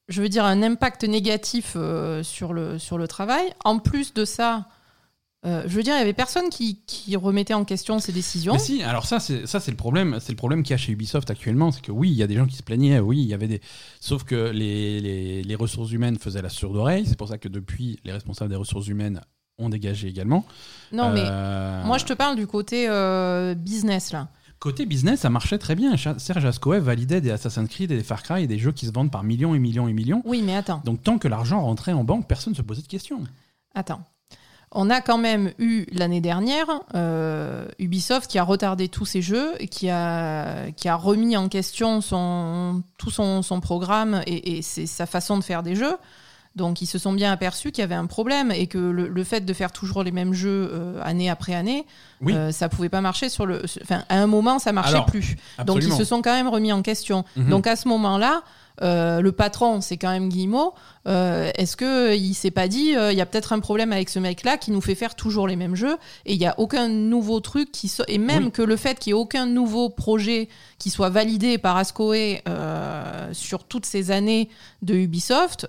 je 0.08 0.20
veux 0.22 0.28
dire 0.28 0.44
un 0.44 0.62
impact 0.62 1.04
négatif 1.04 1.72
euh, 1.76 2.22
sur 2.22 2.52
le 2.52 2.78
sur 2.78 2.98
le 2.98 3.08
travail 3.08 3.44
en 3.64 3.78
plus 3.78 4.12
de 4.14 4.24
ça 4.24 4.66
euh, 5.44 5.62
je 5.66 5.76
veux 5.76 5.82
dire 5.84 5.94
il 5.94 5.98
y 5.98 6.02
avait 6.02 6.12
personne 6.12 6.48
qui, 6.50 6.80
qui 6.86 7.14
remettait 7.14 7.54
en 7.54 7.64
question 7.64 8.00
ses 8.00 8.10
décisions 8.10 8.54
Mais 8.54 8.58
si, 8.58 8.82
alors 8.82 9.06
ça, 9.06 9.20
c'est 9.20 9.46
ça, 9.46 9.60
c'est 9.60 9.70
le 9.70 9.76
problème. 9.76 10.18
C'est 10.20 10.32
le 10.32 10.36
problème 10.36 10.64
qu'il 10.64 10.72
y 10.72 10.74
a 10.74 10.76
chez 10.76 10.90
Ubisoft 10.90 11.30
actuellement, 11.30 11.70
c'est 11.70 11.82
que 11.82 11.92
oui, 11.92 12.10
il 12.10 12.16
y 12.16 12.22
a 12.24 12.26
des 12.26 12.34
gens 12.34 12.46
qui 12.46 12.56
se 12.56 12.64
plaignaient, 12.64 12.98
oui, 12.98 13.18
il 13.22 13.28
y 13.28 13.34
avait 13.34 13.46
des, 13.46 13.60
sauf 14.00 14.24
que 14.24 14.50
les, 14.50 14.98
les, 15.00 15.44
les 15.44 15.54
ressources 15.54 15.92
humaines 15.92 16.18
faisaient 16.18 16.42
la 16.42 16.48
sourde 16.48 16.74
oreille. 16.76 17.04
C'est 17.06 17.18
pour 17.18 17.28
ça 17.28 17.38
que 17.38 17.48
depuis, 17.48 18.00
les 18.02 18.10
responsables 18.12 18.50
des 18.50 18.56
ressources 18.56 18.88
humaines 18.88 19.20
ont 19.58 19.68
dégagé 19.68 20.08
également. 20.08 20.44
non 20.92 21.10
mais 21.10 21.24
Euh, 21.24 21.84
moi 21.84 21.98
je 21.98 22.04
te 22.04 22.12
parle 22.12 22.36
du 22.36 22.46
côté 22.46 22.86
euh, 22.88 23.54
business 23.54 24.12
là 24.12 24.28
Côté 24.58 24.86
business, 24.86 25.20
ça 25.20 25.28
marchait 25.28 25.58
très 25.58 25.74
bien. 25.74 25.96
Serge 25.98 26.44
Ascoé 26.46 26.80
validait 26.80 27.20
des 27.20 27.30
Assassin's 27.30 27.68
Creed 27.68 27.90
et 27.90 27.96
des 27.98 28.02
Far 28.02 28.22
Cry 28.22 28.44
et 28.44 28.46
des 28.46 28.58
jeux 28.58 28.72
qui 28.72 28.86
se 28.86 28.90
vendent 28.90 29.10
par 29.10 29.22
millions 29.22 29.54
et 29.54 29.58
millions 29.58 29.86
et 29.86 29.92
millions. 29.92 30.22
oui 30.24 30.42
mais 30.42 30.56
attends 30.56 30.80
Donc 30.84 31.02
tant 31.02 31.18
que 31.18 31.28
l'argent 31.28 31.60
rentrait 31.60 31.92
en 31.92 32.04
banque, 32.04 32.26
personne 32.26 32.54
ne 32.54 32.56
se 32.56 32.62
posait 32.62 32.80
de 32.82 32.86
questions. 32.86 33.22
Attends. 33.74 34.00
On 34.72 34.90
a 34.90 35.00
quand 35.00 35.18
même 35.18 35.52
eu 35.58 35.86
l'année 35.92 36.20
dernière 36.20 36.66
euh, 36.94 37.66
Ubisoft 37.78 38.30
qui 38.30 38.38
a 38.38 38.42
retardé 38.42 38.88
tous 38.88 39.06
ses 39.06 39.22
jeux 39.22 39.52
et 39.60 39.68
qui 39.68 39.88
a, 39.90 40.70
qui 40.72 40.88
a 40.88 40.96
remis 40.96 41.36
en 41.36 41.48
question 41.48 42.00
son, 42.00 42.82
tout 42.98 43.10
son, 43.10 43.42
son 43.42 43.60
programme 43.60 44.22
et, 44.26 44.62
sa 44.62 45.06
façon 45.06 45.38
de 45.38 45.44
faire 45.44 45.62
des 45.62 45.76
jeux. 45.76 45.96
Donc 46.56 46.80
ils 46.80 46.86
se 46.86 46.98
sont 46.98 47.12
bien 47.12 47.30
aperçus 47.30 47.70
qu'il 47.70 47.82
y 47.82 47.84
avait 47.84 47.94
un 47.94 48.06
problème 48.06 48.50
et 48.50 48.66
que 48.66 48.78
le, 48.78 49.08
le 49.08 49.24
fait 49.24 49.44
de 49.44 49.52
faire 49.52 49.72
toujours 49.72 50.02
les 50.02 50.10
mêmes 50.10 50.32
jeux 50.32 50.70
euh, 50.72 51.00
année 51.04 51.28
après 51.28 51.54
année, 51.54 51.84
Oui. 52.22 52.32
euh, 52.34 52.50
ça 52.50 52.68
pouvait 52.70 52.88
pas 52.88 53.02
marcher 53.02 53.28
sur 53.28 53.44
le. 53.46 53.62
Enfin, 53.82 54.04
à 54.08 54.16
un 54.16 54.26
moment, 54.26 54.58
ça 54.58 54.72
marchait 54.72 54.94
Alors, 54.94 55.06
plus. 55.06 55.36
Donc 55.66 55.82
ils 55.82 55.92
se 55.92 56.04
sont 56.04 56.22
quand 56.22 56.32
même 56.32 56.48
remis 56.48 56.72
en 56.72 56.80
question. 56.82 57.24
Mhm. 57.36 57.50
Donc 57.50 57.66
à 57.66 57.76
ce 57.76 57.86
moment-là, 57.88 58.42
euh, 58.82 59.20
le 59.20 59.32
patron, 59.32 59.80
c'est 59.80 59.96
quand 59.96 60.10
même 60.10 60.28
Guillemot. 60.28 60.74
Euh, 61.08 61.50
Est-ce 61.54 61.76
que 61.76 62.14
il 62.16 62.34
s'est 62.34 62.50
pas 62.50 62.66
dit, 62.68 62.96
euh, 62.96 63.12
il 63.12 63.18
y 63.18 63.20
a 63.20 63.26
peut-être 63.26 63.52
un 63.52 63.60
problème 63.60 63.92
avec 63.92 64.08
ce 64.08 64.18
mec-là 64.18 64.56
qui 64.58 64.70
nous 64.72 64.80
fait 64.80 64.94
faire 64.96 65.14
toujours 65.14 65.46
les 65.46 65.54
mêmes 65.56 65.76
jeux 65.76 65.96
et 66.24 66.34
il 66.34 66.40
y 66.40 66.46
a 66.46 66.54
aucun 66.58 66.88
nouveau 66.88 67.40
truc 67.40 67.70
qui 67.70 67.88
so- 67.88 68.02
et 68.08 68.18
même 68.18 68.46
Oui. 68.46 68.50
que 68.50 68.62
le 68.62 68.76
fait 68.76 68.98
qu'il 68.98 69.10
y 69.10 69.12
ait 69.12 69.14
aucun 69.18 69.46
nouveau 69.46 69.88
projet 69.88 70.48
qui 70.78 70.90
soit 70.90 71.08
validé 71.10 71.58
par 71.58 71.76
Ascoe 71.76 72.12
euh, 72.48 73.28
sur 73.32 73.64
toutes 73.64 73.86
ces 73.86 74.10
années 74.10 74.48
de 74.82 74.94
Ubisoft, 74.94 75.68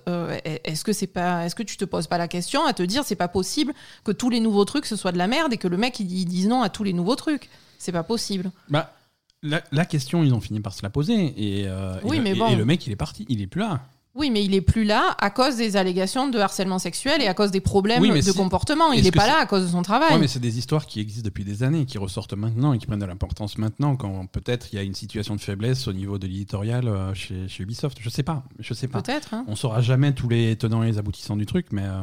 est-ce 0.64 0.84
que 0.84 0.92
c'est 0.92 1.06
pas, 1.06 1.46
est-ce 1.46 1.54
que 1.54 1.62
tu 1.62 1.76
te 1.76 1.84
poses 1.84 2.08
pas 2.08 2.18
la 2.18 2.28
question 2.28 2.64
à 2.66 2.72
te 2.72 2.82
dire, 2.82 3.04
c'est 3.04 3.14
pas 3.16 3.28
possible 3.28 3.72
que 4.04 4.12
tous 4.12 4.30
les 4.30 4.40
nouveaux 4.40 4.64
trucs 4.64 4.86
ce 4.86 4.96
soit 4.96 5.12
de 5.12 5.18
la 5.18 5.28
merde 5.28 5.52
et 5.52 5.56
que 5.56 5.68
le 5.68 5.76
mec 5.76 6.00
il, 6.00 6.10
il 6.12 6.24
dise 6.26 6.48
non 6.48 6.62
à 6.62 6.68
tous 6.68 6.82
les 6.84 6.92
nouveaux 6.92 7.16
trucs, 7.16 7.48
c'est 7.78 7.92
pas 7.92 8.02
possible. 8.02 8.50
Bah, 8.68 8.92
la, 9.42 9.62
la 9.72 9.84
question, 9.84 10.22
ils 10.24 10.34
ont 10.34 10.40
fini 10.40 10.60
par 10.60 10.72
se 10.74 10.82
la 10.82 10.90
poser. 10.90 11.14
Et, 11.36 11.64
euh, 11.66 11.96
Oui, 12.04 12.16
le- 12.18 12.22
mais 12.22 12.30
et- 12.32 12.38
bon. 12.38 12.48
et 12.48 12.56
le 12.56 12.64
mec, 12.64 12.86
il 12.86 12.92
est 12.92 12.96
parti. 12.96 13.24
Il 13.28 13.40
est 13.40 13.46
plus 13.46 13.60
là. 13.60 13.80
Oui, 14.14 14.30
mais 14.30 14.44
il 14.44 14.52
est 14.52 14.62
plus 14.62 14.82
là 14.82 15.14
à 15.20 15.30
cause 15.30 15.54
des 15.56 15.76
allégations 15.76 16.26
de 16.28 16.40
harcèlement 16.40 16.80
sexuel 16.80 17.22
et 17.22 17.28
à 17.28 17.34
cause 17.34 17.52
des 17.52 17.60
problèmes 17.60 18.02
Oui, 18.02 18.10
de 18.10 18.20
si- 18.20 18.34
comportement. 18.34 18.90
Il 18.92 19.04
n'est 19.04 19.12
pas 19.12 19.28
là 19.28 19.36
à 19.38 19.46
cause 19.46 19.62
de 19.62 19.68
son 19.68 19.82
travail. 19.82 20.12
Ouais, 20.14 20.18
mais 20.18 20.26
c'est 20.26 20.40
des 20.40 20.58
histoires 20.58 20.86
qui 20.86 20.98
existent 20.98 21.24
depuis 21.26 21.44
des 21.44 21.62
années, 21.62 21.84
qui 21.86 21.98
ressortent 21.98 22.32
maintenant 22.32 22.72
et 22.72 22.78
qui 22.78 22.86
prennent 22.86 22.98
de 22.98 23.04
l'importance 23.04 23.58
maintenant, 23.58 23.94
quand 23.94 24.26
peut-être 24.26 24.72
il 24.72 24.76
y 24.76 24.78
a 24.80 24.82
une 24.82 24.94
situation 24.94 25.36
de 25.36 25.40
faiblesse 25.40 25.86
au 25.86 25.92
niveau 25.92 26.18
de 26.18 26.26
l'éditorial 26.26 26.88
euh, 26.88 27.14
chez, 27.14 27.46
chez 27.46 27.62
Ubisoft. 27.62 27.98
Je 28.00 28.08
sais 28.10 28.24
pas. 28.24 28.42
Je 28.58 28.74
sais 28.74 28.88
pas. 28.88 29.02
Peut-être. 29.02 29.34
hein. 29.34 29.44
On 29.46 29.54
saura 29.54 29.82
jamais 29.82 30.12
tous 30.12 30.28
les 30.28 30.56
tenants 30.56 30.82
et 30.82 30.86
les 30.86 30.98
aboutissants 30.98 31.36
du 31.36 31.46
truc, 31.46 31.66
mais, 31.70 31.84
euh, 31.84 32.00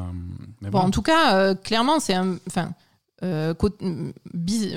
mais 0.61 0.69
Bon, 0.69 0.79
en 0.79 0.91
tout 0.91 1.01
cas, 1.01 1.35
euh, 1.35 1.53
clairement, 1.55 1.99
c'est 1.99 2.13
un. 2.13 2.37
Enfin. 2.47 2.71
Euh, 3.23 3.53
côté, 3.53 3.85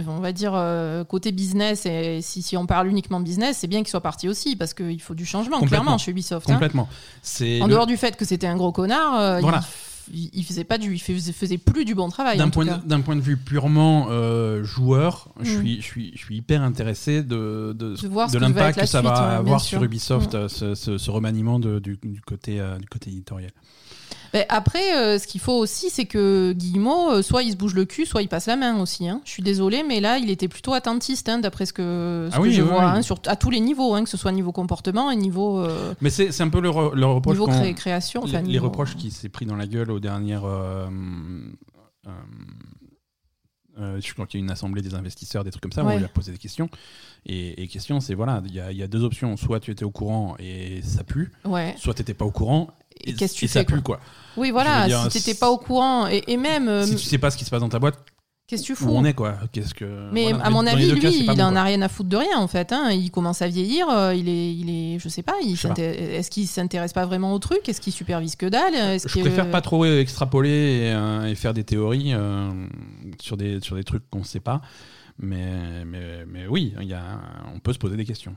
on 0.06 0.20
va 0.20 0.32
dire 0.32 0.52
euh, 0.55 1.02
côté 1.05 1.32
business 1.32 1.86
et 1.86 2.20
si, 2.23 2.40
si 2.43 2.56
on 2.56 2.66
parle 2.66 2.86
uniquement 2.86 3.19
business 3.20 3.59
c'est 3.59 3.66
bien 3.66 3.81
qu'il 3.81 3.89
soit 3.89 4.01
parti 4.01 4.28
aussi 4.28 4.55
parce 4.55 4.74
qu'il 4.74 5.01
faut 5.02 5.15
du 5.15 5.27
changement 5.27 5.60
clairement 5.62 5.98
chez 5.98 6.12
Ubisoft 6.12 6.48
hein. 6.48 6.52
complètement. 6.55 6.89
C'est 7.23 7.60
en 7.60 7.66
le- 7.66 7.73
dehors 7.73 7.86
du 7.89 7.97
fait 7.97 8.16
que 8.16 8.24
c'était 8.24 8.47
un 8.47 8.56
gros 8.56 8.70
connard 8.70 9.19
euh, 9.19 9.40
Voilà. 9.40 9.65
il, 10.15 10.31
il 10.32 10.44
faisait 10.44 10.62
pas 10.62 10.78
du 10.78 10.94
il 10.94 10.98
faisait, 11.01 11.32
faisait 11.32 11.59
plus 11.59 11.85
du 11.85 11.97
bon 11.97 12.09
travail 12.10 12.39
d'un 12.39 12.48
point, 12.48 12.65
de, 12.65 12.74
d'un 12.86 13.01
point 13.01 13.16
de 13.16 13.20
vue 13.20 13.36
purement 13.36 14.06
joueur, 14.62 15.31
je, 15.40 15.51
Mm. 15.51 15.60
suis, 15.60 15.77
je, 15.81 15.82
suis, 15.86 16.12
je 16.15 16.19
suis 16.19 16.36
hyper 16.36 16.62
intéressé 16.62 17.23
de, 17.24 17.74
de, 17.77 17.97
De 18.01 18.09
voir 18.09 18.31
de 18.31 18.39
l'impact 18.39 18.78
que 18.81 18.86
ça 18.86 19.01
suite, 19.01 19.10
va 19.10 19.36
avoir 19.36 19.60
sur 19.60 19.82
Ubisoft, 19.82 20.35
Mm. 20.35 20.48
ce, 20.48 20.74
ce- 20.77 20.97
ce 20.97 21.10
remaniement 21.10 21.59
de- 21.59 21.81
du, 21.81 21.98
du 22.05 22.20
côté, 22.20 22.62
du 22.81 22.86
côté 22.86 23.10
éditorial. 23.10 23.51
Après, 24.49 24.97
euh, 24.97 25.19
ce 25.19 25.27
qu'il 25.27 25.41
faut 25.41 25.55
aussi, 25.55 25.91
c'est 25.91 26.05
que 26.07 26.53
Guillemot, 26.53 27.11
euh, 27.13 27.23
soit 27.23 27.43
il 27.43 27.53
se 27.53 27.57
bouge 27.57 27.75
le 27.75 27.85
cul, 27.85 28.05
soit 28.07 28.23
il 28.23 28.29
passe 28.29 28.47
la 28.47 28.57
main 28.57 28.81
aussi. 28.81 29.09
hein. 29.09 29.21
Je 29.25 29.31
suis 29.31 29.43
désolée, 29.43 29.83
mais 29.83 30.01
là, 30.01 30.19
il 30.19 30.31
était 30.31 30.49
plutôt 30.49 30.75
attentiste, 30.75 31.29
hein, 31.29 31.39
d'après 31.39 31.65
ce 31.67 31.73
que, 31.73 32.29
ce 32.31 32.35
Ah 32.35 32.39
que 32.39 32.43
oui, 32.43 32.53
je 32.53 32.63
oui, 32.63 32.69
vois, 32.69 32.79
oui. 32.81 32.85
hein, 32.85 33.03
sur, 33.03 33.19
à 33.27 33.37
tous 33.37 33.51
les 33.51 33.61
niveaux, 33.61 33.95
que 34.03 34.09
ce 34.09 34.17
soit 34.17 34.33
niveau 34.33 34.53
comportement 34.53 35.11
et 35.11 35.17
niveau, 35.17 35.61
euh, 35.61 35.95
Mais 36.01 36.11
c'est 36.11 36.41
un 36.41 36.49
peu 36.51 36.61
le, 36.61 36.69
re- 36.71 36.95
le 36.95 37.07
reproche 37.07 37.35
niveau 37.39 37.47
cré- 37.47 37.75
création. 37.75 38.23
les, 38.25 38.31
enfin, 38.31 38.43
les 38.43 38.49
niveau- 38.49 38.67
reproches 38.67 38.97
qui 38.97 39.11
s'est 39.11 39.29
pris 39.31 39.47
dans 39.47 39.57
la 39.57 39.67
gueule 39.67 39.91
aux 39.91 40.01
dernières. 40.01 40.45
euh, 40.45 40.89
euh, 43.81 44.01
je 44.01 44.13
crois 44.13 44.27
qu'il 44.27 44.41
y 44.41 44.43
a 44.43 44.45
une 44.45 44.51
assemblée 44.51 44.83
des 44.83 44.95
investisseurs, 44.95 45.45
des 45.45 45.51
trucs 45.53 45.63
comme 45.63 45.73
ça, 45.73 45.85
où 45.85 45.87
Ouais. 45.87 45.95
on 45.95 45.99
lui 45.99 46.05
a 46.05 46.09
posé 46.09 46.33
des 46.33 46.39
questions. 46.39 46.69
Et, 47.27 47.63
et 47.63 47.69
question, 47.69 48.01
c'est 48.01 48.15
voilà, 48.15 48.43
il 48.45 48.53
y 48.53 48.61
a, 48.61 48.73
il 48.73 48.77
y 48.77 48.83
a 48.83 48.89
deux 48.89 49.05
options. 49.05 49.37
Soit 49.37 49.61
tu 49.61 49.71
étais 49.71 49.85
au 49.85 49.91
courant 49.93 50.35
et 50.41 50.83
ça 50.83 51.05
pue, 51.05 51.31
Ouais. 51.45 51.75
soit 51.79 51.95
tu 51.95 52.01
n'étais 52.01 52.15
pas 52.15 52.25
au 52.25 52.33
courant 52.33 52.71
Et 53.05 53.15
qu'est-ce 53.15 53.35
que 53.35 53.39
tu 53.39 53.45
et 53.45 53.49
ça 53.49 53.61
fais, 53.61 53.66
quoi 53.66 53.77
pue, 53.77 53.83
quoi. 53.83 54.01
Oui, 54.37 54.51
voilà, 54.51 54.87
dire, 54.87 55.11
si 55.11 55.19
t'étais 55.23 55.39
pas 55.39 55.51
au 55.51 55.59
courant, 55.59 56.07
et, 56.07 56.23
et 56.29 56.37
même, 56.37 56.69
euh, 56.69 56.85
si 56.87 56.95
tu 56.97 57.03
sais 57.05 57.19
pas 57.19 57.31
ce 57.31 57.37
qui 57.37 57.45
se 57.45 57.51
passe 57.51 57.61
dans 57.61 57.69
ta 57.69 57.79
boîte, 57.81 57.99
qu'est-ce 58.47 58.62
que 58.62 58.66
tu 58.66 58.73
où 58.73 58.77
fous 58.77 58.91
on 58.93 59.05
est, 59.05 59.12
quoi. 59.15 59.37
Qu'est-ce 59.53 59.75
que. 59.75 60.11
Mais 60.12 60.31
voilà, 60.31 60.45
à 60.47 60.51
mon 60.51 60.65
avis, 60.66 60.91
lui, 60.93 61.01
cas, 61.01 61.11
il 61.11 61.27
bon, 61.27 61.41
en 61.41 61.57
a 61.57 61.65
rien 61.65 61.83
à 61.83 61.89
foutre 61.89 62.09
de 62.09 62.16
rien, 62.16 62.39
en 62.39 62.47
fait. 62.47 62.73
hein. 62.73 62.91
Il 62.93 63.11
commence 63.11 63.43
à 63.43 63.49
vieillir, 63.49 63.89
euh, 63.91 64.15
il 64.15 64.29
est, 64.29 64.55
il 64.55 64.70
est, 64.70 64.99
je 65.01 65.09
sais 65.09 65.23
pas, 65.23 65.35
est-ce 65.43 66.31
qu'il 66.31 66.47
s'intéresse 66.47 66.93
pas 66.93 67.05
vraiment 67.05 67.33
au 67.33 67.39
truc? 67.41 67.69
Est-ce 67.69 67.81
qu'il 67.81 67.93
supervise 67.93 68.37
que 68.37 68.47
dalle? 68.47 68.75
Est-ce 68.75 69.09
Je 69.09 69.15
que- 69.15 69.20
préfère 69.20 69.51
pas 69.51 69.61
trop 69.61 69.85
extrapoler 69.85 70.49
et, 70.51 70.93
euh, 70.93 71.27
et 71.27 71.35
faire 71.35 71.53
des 71.53 71.65
théories 71.65 72.12
euh, 72.15 72.51
sur, 73.20 73.37
des, 73.37 73.61
sur 73.61 73.75
des 73.77 73.85
trucs 73.85 74.09
qu'on 74.09 74.20
ne 74.20 74.25
sait 74.25 74.41
pas. 74.41 74.61
Mais, 75.19 75.85
mais, 75.85 76.25
mais 76.27 76.47
oui, 76.47 76.75
il 76.81 76.87
y 76.87 76.95
a, 76.95 77.03
on 77.53 77.59
peut 77.59 77.73
se 77.73 77.79
poser 77.79 77.97
des 77.97 78.05
questions. 78.05 78.37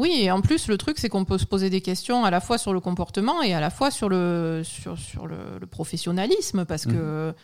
Oui, 0.00 0.12
et 0.22 0.30
en 0.30 0.40
plus, 0.40 0.66
le 0.68 0.78
truc, 0.78 0.98
c'est 0.98 1.08
qu'on 1.10 1.24
peut 1.26 1.36
se 1.38 1.44
poser 1.44 1.68
des 1.70 1.82
questions 1.82 2.24
à 2.24 2.30
la 2.30 2.40
fois 2.40 2.56
sur 2.58 2.72
le 2.72 2.80
comportement 2.80 3.42
et 3.42 3.52
à 3.54 3.60
la 3.60 3.68
fois 3.70 3.90
sur 3.90 4.08
le, 4.08 4.62
sur, 4.64 4.98
sur 4.98 5.26
le, 5.26 5.36
le 5.60 5.66
professionnalisme, 5.66 6.64
parce 6.64 6.86
que, 6.86 7.34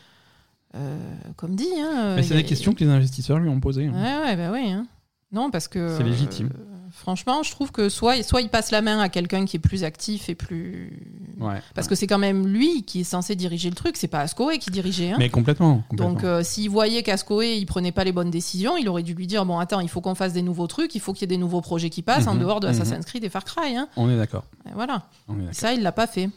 euh, 0.75 0.99
comme 1.37 1.55
dit. 1.55 1.69
Hein, 1.79 2.11
Mhm. 2.11 2.15
Mais 2.17 2.23
c'est 2.23 2.35
des 2.35 2.45
questions 2.45 2.73
que 2.73 2.83
les 2.83 2.91
investisseurs 2.91 3.39
lui 3.39 3.49
ont 3.51 3.61
posées. 3.61 3.87
hein. 3.87 3.93
Ouais, 3.93 4.25
ouais, 4.27 4.37
bah 4.37 4.51
oui. 4.53 4.71
hein. 4.73 4.87
Non, 5.33 5.51
parce 5.51 5.69
que. 5.69 5.97
C'est 5.99 6.03
légitime. 6.05 6.51
euh, 6.55 6.76
franchement, 6.99 7.43
je 7.43 7.51
trouve 7.51 7.71
que 7.73 7.89
soit, 7.89 8.23
soit 8.23 8.41
il 8.41 8.49
passe 8.49 8.71
la 8.71 8.81
main 8.83 8.99
à 9.01 9.09
quelqu'un 9.09 9.45
qui 9.45 9.57
est 9.57 9.61
plus 9.61 9.85
actif 9.85 10.29
et 10.29 10.35
plus. 10.35 10.99
Ouais. 11.39 11.61
Parce 11.75 11.87
que 11.89 11.95
c'est 11.95 12.07
quand 12.07 12.19
même 12.19 12.47
lui 12.47 12.83
qui 12.85 13.01
est 13.01 13.05
censé 13.05 13.37
diriger 13.37 13.69
le 13.69 13.77
truc, 13.77 13.97
c'est 13.97 14.09
pas 14.09 14.21
Ascoe 14.21 14.59
qui 14.59 14.71
dirigeait. 14.71 15.13
Hein. 15.13 15.17
Mais 15.19 15.29
complètement. 15.29 15.83
complètement. 15.89 16.15
Donc, 16.15 16.25
euh, 16.25 16.43
s'il 16.43 16.71
voyait 16.71 17.03
qu'Ascoe 17.03 17.43
il 17.45 17.67
prenait 17.67 17.93
pas 17.93 18.03
les 18.05 18.13
bonnes 18.13 18.31
décisions, 18.31 18.77
il 18.77 18.89
aurait 18.89 19.03
dû 19.03 19.15
lui 19.15 19.27
dire 19.27 19.45
bon, 19.47 19.59
attends, 19.59 19.81
il 19.81 19.89
faut 19.89 20.01
qu'on 20.01 20.15
fasse 20.15 20.33
des 20.33 20.43
nouveaux 20.43 20.67
trucs, 20.67 20.95
il 20.95 21.01
faut 21.01 21.13
qu'il 21.13 21.23
y 21.23 21.25
ait 21.25 21.37
des 21.37 21.37
nouveaux 21.37 21.61
projets 21.61 21.91
qui 21.91 22.03
passent 22.03 22.27
en 22.27 22.35
Mhm, 22.35 22.41
dehors 22.41 22.61
de 22.61 22.67
mhm. 22.69 22.73
Assassin's 22.75 23.05
Creed 23.05 23.23
et 23.25 23.29
Far 23.29 23.45
Cry. 23.45 23.77
Hein. 23.77 23.89
On 23.97 24.09
est 24.11 24.17
d'accord. 24.17 24.45
Voilà. 24.75 25.07
Est 25.51 25.53
ça, 25.55 25.73
il 25.75 25.83
l'a 25.83 25.93
pas 25.93 26.07
fait. 26.07 26.31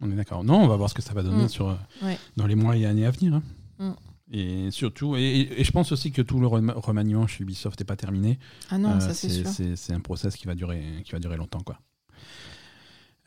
On 0.00 0.10
est 0.10 0.14
d'accord. 0.14 0.44
Non, 0.44 0.62
on 0.62 0.66
va 0.68 0.76
voir 0.76 0.88
ce 0.88 0.94
que 0.94 1.02
ça 1.02 1.12
va 1.12 1.22
donner 1.22 1.44
Mm. 1.44 1.48
sur, 1.50 1.68
euh, 1.68 1.74
Ouais. 2.02 2.18
dans 2.36 2.46
les 2.46 2.54
mois 2.54 2.74
et 2.76 2.86
années 2.86 3.04
à 3.04 3.10
venir. 3.10 3.34
hein. 3.80 3.94
Et 4.32 4.70
surtout, 4.70 5.16
et, 5.16 5.48
je 5.58 5.70
pense 5.72 5.90
aussi 5.92 6.12
que 6.12 6.22
tout 6.22 6.38
le 6.38 6.46
rem- 6.46 6.72
remaniement 6.76 7.26
chez 7.26 7.42
Ubisoft 7.42 7.80
n'est 7.80 7.84
pas 7.86 7.96
terminé. 7.96 8.38
Ah 8.70 8.78
non, 8.78 8.90
Euh, 8.90 9.00
ça 9.00 9.12
c'est 9.14 9.28
sûr. 9.28 9.48
c'est 9.76 9.92
un 9.92 10.00
process 10.00 10.36
qui 10.36 10.46
va 10.46 10.54
durer, 10.54 10.82
qui 11.04 11.12
va 11.12 11.18
durer 11.18 11.36
longtemps, 11.36 11.60
quoi. 11.60 11.78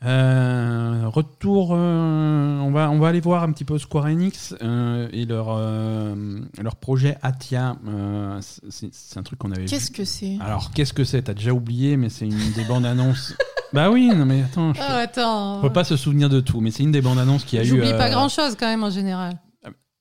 Euh, 0.04 1.04
retour, 1.06 1.70
euh, 1.72 2.58
on, 2.60 2.70
va, 2.72 2.90
on 2.90 2.98
va 2.98 3.08
aller 3.08 3.20
voir 3.20 3.42
un 3.42 3.52
petit 3.52 3.64
peu 3.64 3.78
Square 3.78 4.04
Enix 4.06 4.54
euh, 4.60 5.08
et 5.12 5.24
leur, 5.24 5.46
euh, 5.50 6.40
leur 6.60 6.76
projet 6.76 7.16
Atia. 7.22 7.76
Euh, 7.88 8.38
c'est 8.68 9.16
un 9.18 9.22
truc 9.22 9.38
qu'on 9.38 9.50
avait 9.52 9.64
Qu'est-ce 9.64 9.92
vu. 9.92 9.96
que 9.98 10.04
c'est? 10.04 10.36
Alors, 10.40 10.72
qu'est-ce 10.72 10.92
que 10.92 11.04
c'est? 11.04 11.22
T'as 11.22 11.32
déjà 11.34 11.52
oublié, 11.54 11.96
mais 11.96 12.10
c'est 12.10 12.26
une 12.26 12.52
des 12.54 12.64
bandes 12.64 12.84
annonces. 12.84 13.34
bah 13.72 13.90
oui, 13.90 14.08
non 14.14 14.26
mais 14.26 14.42
attends, 14.42 14.74
je 14.74 14.80
Ah, 14.82 14.96
attends. 14.98 15.58
on 15.58 15.62
peut 15.62 15.72
pas 15.72 15.84
se 15.84 15.96
souvenir 15.96 16.28
de 16.28 16.40
tout, 16.40 16.60
mais 16.60 16.70
c'est 16.70 16.82
une 16.82 16.92
des 16.92 17.00
bandes 17.00 17.18
annonces 17.18 17.44
qui 17.44 17.56
a 17.56 17.62
eu. 17.62 17.66
J'oublie 17.66 17.90
pas 17.92 18.08
euh, 18.08 18.10
grand 18.10 18.28
chose 18.28 18.56
quand 18.60 18.66
même 18.66 18.84
en 18.84 18.90
général. 18.90 19.38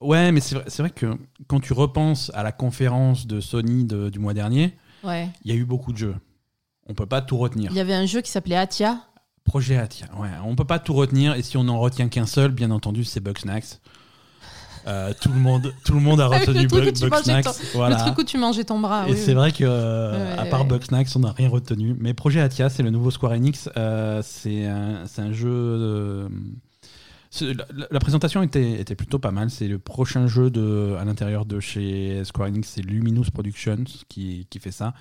Ouais, 0.04 0.32
mais 0.32 0.40
c'est 0.42 0.78
vrai, 0.80 0.90
que 0.90 1.18
quand 1.48 1.60
tu 1.60 1.74
repenses 1.74 2.32
à 2.34 2.44
la 2.44 2.52
conférence 2.52 3.26
de 3.28 3.40
Sony 3.40 3.86
de- 3.86 4.10
du 4.10 4.20
mois 4.20 4.34
dernier, 4.34 4.76
Ouais. 5.04 5.30
il 5.44 5.52
y 5.52 5.54
a 5.54 5.58
eu 5.58 5.66
beaucoup 5.66 5.92
de 5.94 5.98
jeux. 5.98 6.16
On 6.88 6.94
peut 6.94 7.06
pas 7.06 7.22
tout 7.22 7.38
retenir. 7.38 7.72
Il 7.72 7.78
y 7.78 7.80
avait 7.80 7.94
un 7.94 8.06
jeu 8.06 8.22
qui 8.22 8.30
s'appelait 8.32 8.58
Atia. 8.58 9.00
Projet 9.46 9.78
Atia, 9.78 10.08
ouais, 10.20 10.30
on 10.46 10.56
peut 10.56 10.64
pas 10.66 10.80
tout 10.80 10.94
retenir. 10.94 11.34
Et 11.36 11.42
si 11.42 11.58
on 11.58 11.68
en 11.68 11.80
retient 11.80 12.08
qu'un 12.10 12.26
seul, 12.26 12.52
bien 12.52 12.72
entendu, 12.72 13.04
c'est 13.04 13.20
Bugsnax. 13.20 13.82
Euh, 14.86 15.14
tout 15.22 15.30
le 15.30 15.40
monde, 15.40 15.74
tout 15.86 15.94
le 15.94 16.02
monde 16.02 16.20
a 16.20 16.28
retenu 16.28 16.68
Bugsnax. 16.68 17.74
Voilà. 17.74 17.96
Le 17.98 18.02
truc 18.04 18.18
où 18.18 18.24
tu 18.24 18.38
mangeais 18.38 18.66
ton 18.66 18.80
bras. 18.82 19.08
Et 19.08 19.12
oui, 19.14 19.18
c'est 19.18 19.28
oui. 19.30 19.34
vrai 19.36 19.52
que, 19.54 19.64
euh, 19.64 20.34
Ouais, 20.36 20.40
à 20.40 20.46
part 20.46 20.62
ouais. 20.62 20.68
Bugsnax, 20.68 21.16
on 21.16 21.20
n'a 21.20 21.32
rien 21.32 21.48
retenu. 21.50 21.96
Mais 22.00 22.14
Projet 22.14 22.42
Atia, 22.42 22.70
c'est 22.70 22.84
le 22.84 22.90
nouveau 22.90 23.10
Square 23.12 23.32
Enix. 23.34 23.70
Euh, 23.78 24.22
c'est 24.26 24.66
un, 24.66 25.06
c'est 25.06 25.22
un 25.22 25.32
jeu. 25.32 26.28
La, 27.42 28.00
présentation 28.00 28.44
était, 28.44 28.80
était 28.80 28.96
plutôt 28.96 29.20
pas 29.20 29.32
mal. 29.32 29.50
C'est 29.50 29.68
le 29.68 29.80
prochain 29.80 30.28
jeu 30.28 30.50
de, 30.50 30.96
à 31.00 31.06
l'intérieur 31.06 31.46
de 31.46 31.60
chez 31.60 32.24
Square 32.26 32.50
Enix, 32.50 32.68
c'est 32.70 32.82
Luminous 32.82 33.26
Productions 33.34 33.84
qui, 34.10 34.48
qui 34.50 34.60
fait 34.60 34.72
ça. 34.72 34.94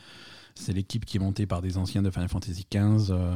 C'est 0.54 0.74
l'équipe 0.74 1.06
qui 1.06 1.16
est 1.16 1.20
montée 1.20 1.46
par 1.46 1.62
des 1.62 1.78
anciens 1.78 2.02
de 2.02 2.10
Final 2.10 2.28
Fantasy 2.28 2.66
XV. 2.70 3.10
euh, 3.10 3.34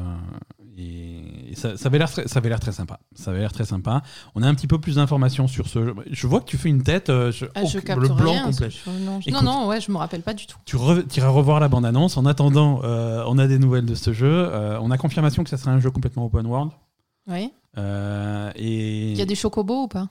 et 0.77 1.52
et 1.52 1.55
ça, 1.55 1.77
ça 1.78 1.89
avait 1.89 1.97
l'air 1.98 2.10
très, 2.10 2.28
ça 2.28 2.39
avait 2.40 2.51
l'air 2.51 2.60
très 2.60 2.73
sympa. 2.73 3.01
Ça 3.14 3.31
avait 3.31 3.40
l'air 3.40 3.52
très 3.52 3.64
sympa. 3.64 4.02
On 4.35 4.43
a 4.43 4.48
un 4.48 4.55
petit 4.55 4.66
peu 4.66 4.78
plus 4.78 4.97
d'informations 4.97 5.47
sur 5.47 5.66
ce 5.68 5.82
jeu. 5.85 5.94
Je 6.10 6.27
vois 6.27 6.40
que 6.40 6.44
tu 6.47 6.59
fais 6.59 6.68
une 6.68 6.82
tête. 6.82 7.09
euh, 7.09 7.32
je- 7.32 7.47
Ah, 7.55 7.62
oh, 7.64 7.68
le 7.98 8.09
blanc 8.09 8.32
rien, 8.32 8.44
complet. 8.44 8.68
je- 8.70 8.90
non, 8.90 9.20
je- 9.23 9.31
Écoute. 9.31 9.43
non, 9.43 9.51
non, 9.60 9.66
ouais, 9.68 9.81
je 9.81 9.90
me 9.90 9.97
rappelle 9.97 10.20
pas 10.23 10.35
du 10.35 10.47
tout. 10.47 10.59
Tu 10.66 10.77
re- 10.77 11.05
iras 11.16 11.28
revoir 11.31 11.59
la 11.60 11.68
bande-annonce. 11.68 12.18
En 12.18 12.27
attendant, 12.27 12.82
euh, 12.85 13.24
on 13.27 13.39
a 13.39 13.47
des 13.47 13.59
nouvelles 13.59 13.86
de 13.86 13.94
ce 13.94 14.12
jeu. 14.12 14.51
On 14.82 14.90
a 14.90 14.98
confirmation 14.98 15.43
que 15.43 15.48
ça 15.51 15.56
sera 15.56 15.70
un 15.70 15.81
jeu 15.81 15.90
complètement 15.90 16.27
open 16.27 16.44
world. 16.47 16.73
Oui. 17.28 17.51
Euh, 17.78 18.53
et 18.57 19.12
Il 19.12 19.19
y 19.19 19.23
a 19.23 19.27
des 19.27 19.35
chocobos 19.35 19.85
ou 19.85 19.89
pas 19.89 20.09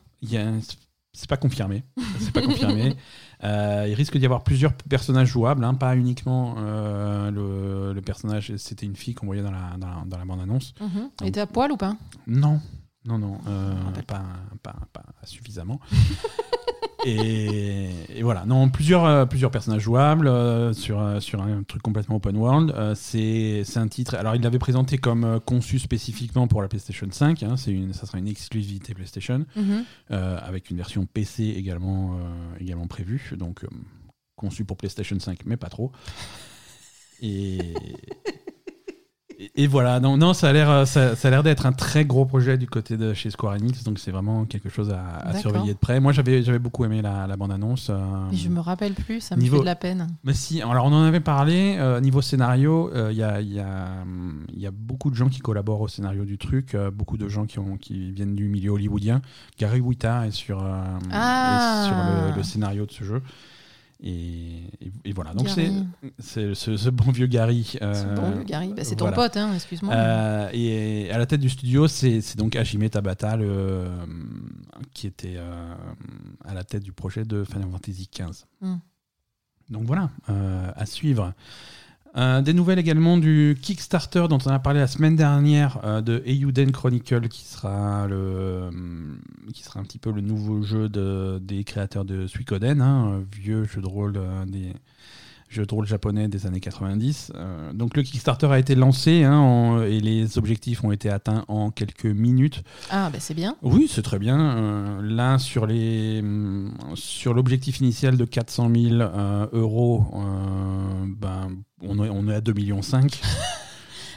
c'est 1.14 1.30
pas 1.30 1.38
confirmé. 1.38 1.84
C'est 2.20 2.32
pas 2.34 2.42
confirmé. 2.42 2.96
Euh, 3.44 3.86
il 3.88 3.94
risque 3.94 4.18
d'y 4.18 4.26
avoir 4.26 4.44
plusieurs 4.44 4.74
personnages 4.74 5.28
jouables, 5.28 5.66
hein, 5.66 5.74
pas 5.74 5.98
uniquement 5.98 6.56
euh, 6.58 7.30
le, 7.30 7.94
le 7.94 8.02
personnage. 8.02 8.56
C'était 8.56 8.86
une 8.86 8.96
fille 8.96 9.14
qu'on 9.14 9.26
voyait 9.26 9.44
dans 9.44 9.52
la, 9.52 9.76
dans 9.78 9.88
la, 9.88 10.04
dans 10.06 10.18
la 10.18 10.26
bande-annonce. 10.26 10.74
Mhm. 10.80 11.10
Et 11.26 11.32
t'es 11.34 11.42
à 11.42 11.46
poil 11.46 11.72
ou 11.74 11.78
pas 11.78 11.98
Non, 12.28 12.62
non, 13.04 13.20
non, 13.20 13.38
rappelle 13.86 14.06
pas, 14.06 14.24
pas, 14.64 14.76
pas 14.94 15.04
suffisamment. 15.26 15.82
et, 17.06 17.90
et 18.18 18.24
voilà, 18.24 18.46
non, 18.46 18.70
plusieurs, 18.70 19.06
euh, 19.06 19.26
plusieurs 19.26 19.52
personnages 19.52 19.82
jouables 19.84 20.28
euh, 20.28 20.74
sur, 20.74 21.00
euh, 21.00 21.20
sur 21.20 21.42
un 21.42 21.64
truc 21.64 21.82
complètement 21.82 22.16
open 22.16 22.36
world. 22.36 22.72
Euh, 22.76 22.96
c'est 22.96 23.64
un 23.78 23.88
titre. 23.88 24.16
Alors, 24.16 24.36
il 24.36 24.42
l'avait 24.42 24.60
présenté 24.60 24.98
comme 24.98 25.40
conçu 25.46 25.80
spécifiquement 25.80 26.48
pour 26.48 26.62
la 26.62 26.68
PlayStation 26.68 27.08
5. 27.10 27.44
Hein, 27.44 27.56
une, 27.68 27.94
ça 27.94 28.06
sera 28.06 28.18
une 28.18 28.28
exclusivité 28.28 28.94
PlayStation 28.94 29.46
Mhm. 29.56 29.84
euh, 30.12 30.38
avec 30.42 30.70
une 30.70 30.78
version 30.78 31.06
PC 31.06 31.44
également, 31.44 32.18
également 32.60 32.88
prévue. 32.88 33.34
Donc, 33.38 33.66
conçu 34.36 34.66
pour 34.66 34.78
PlayStation 34.78 35.20
5, 35.20 35.40
mais 35.46 35.58
pas 35.58 35.70
trop. 35.70 35.92
Et. 37.22 37.60
Et, 39.38 39.64
et 39.64 39.68
voilà, 39.68 40.00
non, 40.00 40.16
non, 40.16 40.34
ça 40.34 40.48
a 40.50 40.54
l'air, 40.54 40.70
euh, 40.70 40.86
ça, 40.86 41.16
ça 41.16 41.28
a 41.28 41.32
l'air 41.32 41.44
d'être 41.44 41.66
un 41.66 41.74
très 41.74 42.06
gros 42.06 42.26
projet 42.26 42.58
du 42.58 42.68
côté 42.68 42.96
de 42.96 43.14
chez 43.14 43.30
Square 43.30 43.56
Enix, 43.56 43.84
donc 43.84 44.00
c'est 44.00 44.12
vraiment 44.12 44.46
quelque 44.46 44.70
chose 44.70 44.92
à, 44.94 45.34
surveiller 45.40 45.74
de 45.74 45.78
près. 45.78 46.00
Moi, 46.00 46.14
j'avais, 46.14 46.42
j'avais 46.42 46.60
beaucoup 46.60 46.86
aimé 46.86 47.02
la, 47.02 47.28
la 47.28 47.36
bande-annonce. 47.36 47.88
euh, 47.90 47.96
je 48.32 48.48
me 48.48 48.62
rappelle 48.62 48.94
plus, 48.94 49.20
ça 49.20 49.36
me 49.36 49.42
Niveau- 49.42 49.58
fait 49.58 49.62
de 49.62 49.66
la 49.66 49.76
peine. 49.76 50.08
mais 50.24 50.34
si, 50.34 50.62
alors 50.62 50.86
on 50.86 50.94
en 50.94 51.04
avait 51.04 51.20
parlé, 51.20 51.76
euh, 51.80 52.00
niveau 52.00 52.22
scénario, 52.22 52.90
euh, 52.94 53.10
il 53.12 53.18
y, 53.18 53.24
a, 53.24 53.42
y, 53.42 53.60
a, 53.60 53.88
y 54.56 54.66
a 54.68 54.72
beaucoup 54.72 55.10
de 55.12 55.16
gens 55.16 55.28
qui 55.28 55.40
collaborent 55.40 55.82
au 55.82 55.88
scénario 55.90 56.24
du 56.24 56.38
truc, 56.38 56.74
euh, 56.74 56.90
beaucoup 56.90 57.18
de 57.18 57.28
gens 57.28 57.46
qui, 57.46 57.60
ont, 57.60 57.76
qui 57.78 58.12
viennent 58.12 58.36
du 58.36 58.48
milieu 58.48 58.72
hollywoodien. 58.72 59.22
Gary 59.60 59.82
Wita 59.82 60.28
est 60.28 60.32
sur, 60.32 60.64
Ah. 61.12 61.82
est 61.84 61.88
sur 61.88 62.32
le, 62.32 62.38
le 62.38 62.44
scénario 62.44 62.86
de 62.86 62.92
ce 62.92 63.04
jeu. 63.04 63.22
Et, 64.08 64.62
et- 64.82 64.92
et 65.04 65.14
voilà, 65.14 65.34
donc 65.34 65.50
c'est, 65.50 66.54
ce, 66.54 66.78
ce 66.78 66.90
bon 66.92 67.12
vieux 67.12 67.26
Gary. 67.26 67.74
euh, 67.82 67.94
C'est 67.94 68.14
bon, 68.14 68.44
Gary. 68.44 68.72
Bah, 68.76 68.84
c'est 68.84 68.96
ton 68.96 69.06
voilà. 69.06 69.16
pote, 69.16 69.36
hein, 69.38 69.52
excuse-moi. 69.56 69.94
Euh, 69.96 70.50
et 70.54 71.10
à 71.12 71.18
la 71.18 71.26
tête 71.26 71.42
du 71.42 71.50
studio, 71.50 71.88
c'est 71.88 72.38
donc 72.38 72.56
Hajime 72.56 72.88
Tabata, 72.90 73.36
le, 73.36 73.46
euh, 73.50 74.06
qui 74.94 75.08
était 75.08 75.36
euh, 75.38 75.74
à 76.44 76.54
la 76.54 76.64
tête 76.64 76.84
du 76.84 76.92
projet 76.94 77.24
de 77.26 77.44
Final 77.44 77.70
Fantasy 77.72 78.08
XV. 78.14 78.46
Hmm. 78.62 78.76
Donc 79.72 79.86
voilà, 79.86 80.12
euh, 80.30 80.72
à 80.76 80.86
suivre. 80.86 81.34
Euh, 82.18 82.42
des 82.42 82.54
nouvelles 82.54 82.80
également 82.80 83.18
du 83.18 83.58
Kickstarter 83.62 84.28
dont 84.30 84.38
on 84.46 84.50
a 84.50 84.60
parlé 84.60 84.80
la 84.80 84.88
semaine 84.88 85.18
dernière 85.18 85.80
euh, 85.84 86.00
de 86.00 86.24
Eiyuden 86.26 86.72
Chronicle 86.72 87.28
qui 87.28 87.44
sera 87.44 88.08
le 88.08 88.16
euh, 88.16 88.72
qui 89.54 89.64
sera 89.64 89.82
un 89.82 89.84
petit 89.84 89.98
peu 89.98 90.12
le 90.12 90.22
nouveau 90.22 90.64
jeu 90.64 90.88
de, 90.88 91.40
des 91.42 91.66
créateurs 91.66 92.06
de 92.06 92.26
Suikoden, 92.26 92.82
hein, 92.82 93.18
un 93.18 93.24
vieux 93.36 93.66
jeu 93.66 93.82
de 93.82 93.88
rôle 93.88 94.14
euh, 94.16 94.46
des 94.46 94.72
jeux 95.50 95.66
de 95.66 95.74
rôle 95.74 95.86
japonais 95.86 96.28
des 96.28 96.46
années 96.48 96.60
90. 96.60 97.32
Euh, 97.36 97.72
donc 97.74 97.96
le 97.96 98.04
Kickstarter 98.04 98.48
a 98.48 98.60
été 98.60 98.76
lancé 98.76 99.24
hein, 99.24 99.38
en- 99.38 99.82
et 99.84 100.00
les 100.00 100.38
objectifs 100.38 100.84
ont 100.84 100.92
été 100.92 101.10
atteints 101.10 101.46
en 101.48 101.72
quelques 101.72 102.06
minutes. 102.06 102.64
Ah, 102.90 103.10
bah 103.12 103.20
c'est 103.22 103.34
bien. 103.36 103.56
Oui, 103.62 103.90
c'est 103.90 104.02
très 104.02 104.20
bien. 104.20 104.40
Euh, 104.40 105.02
là, 105.02 105.38
sur 105.38 105.66
les 105.66 106.20
hum, 106.22 106.74
sur 106.96 107.34
l'objectif 107.34 107.80
initial 107.80 108.18
de 108.18 108.26
400 108.26 108.70
000 108.76 108.96
euh, 109.02 109.48
euros, 109.54 110.04
ben, 111.08 111.48
on, 111.82 112.04
est, 112.04 112.10
on 112.10 112.28
est 112.28 112.36
à 112.36 112.42
2,5 112.42 112.54
millions. 112.56 112.82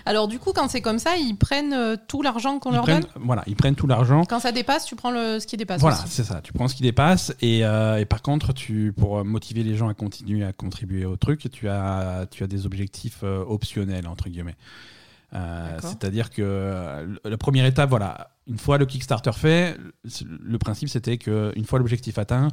Alors, 0.08 0.26
du 0.26 0.38
coup, 0.38 0.52
quand 0.54 0.68
c'est 0.68 0.80
comme 0.80 0.98
ça, 0.98 1.16
ils 1.18 1.36
prennent 1.36 1.74
euh, 1.74 1.96
tout 2.08 2.22
l'argent 2.22 2.58
qu'on 2.58 2.70
leur 2.70 2.84
prennent, 2.84 3.02
donne 3.02 3.22
voilà, 3.22 3.42
ils 3.46 3.56
prennent 3.56 3.74
tout 3.74 3.86
l'argent. 3.86 4.24
Quand 4.24 4.40
ça 4.40 4.52
dépasse, 4.52 4.86
tu 4.86 4.96
prends 4.96 5.10
le, 5.10 5.38
ce 5.38 5.46
qui 5.46 5.58
dépasse. 5.58 5.82
Voilà, 5.82 5.98
c'est 6.06 6.24
ça. 6.24 6.40
Tu 6.42 6.54
prends 6.54 6.66
ce 6.66 6.74
qui 6.74 6.82
dépasse 6.82 7.34
et, 7.42 7.64
euh, 7.64 7.98
et 7.98 8.06
par 8.06 8.22
contre, 8.22 8.54
tu, 8.54 8.94
pour 8.96 9.22
motiver 9.22 9.62
les 9.62 9.76
gens 9.76 9.88
à 9.88 9.94
continuer 9.94 10.44
à 10.44 10.54
contribuer 10.54 11.04
au 11.04 11.16
truc, 11.16 11.50
tu 11.52 11.68
as, 11.68 12.26
tu 12.30 12.42
as 12.42 12.46
des 12.46 12.64
objectifs 12.64 13.20
euh, 13.22 13.44
optionnels 13.46 14.08
entre 14.08 14.30
guillemets. 14.30 14.56
Euh. 15.34 15.78
C'est-à-dire 15.82 16.30
que 16.30 16.40
euh, 16.42 17.06
la 17.24 17.36
première 17.36 17.66
étape, 17.66 17.90
voilà, 17.90 18.30
une 18.46 18.58
fois 18.58 18.78
le 18.78 18.86
Kickstarter 18.86 19.32
fait, 19.32 19.76
le 20.24 20.38
le 20.40 20.58
principe 20.58 20.88
c'était 20.88 21.18
que 21.18 21.52
une 21.54 21.64
fois 21.64 21.78
l'objectif 21.78 22.18
atteint, 22.18 22.48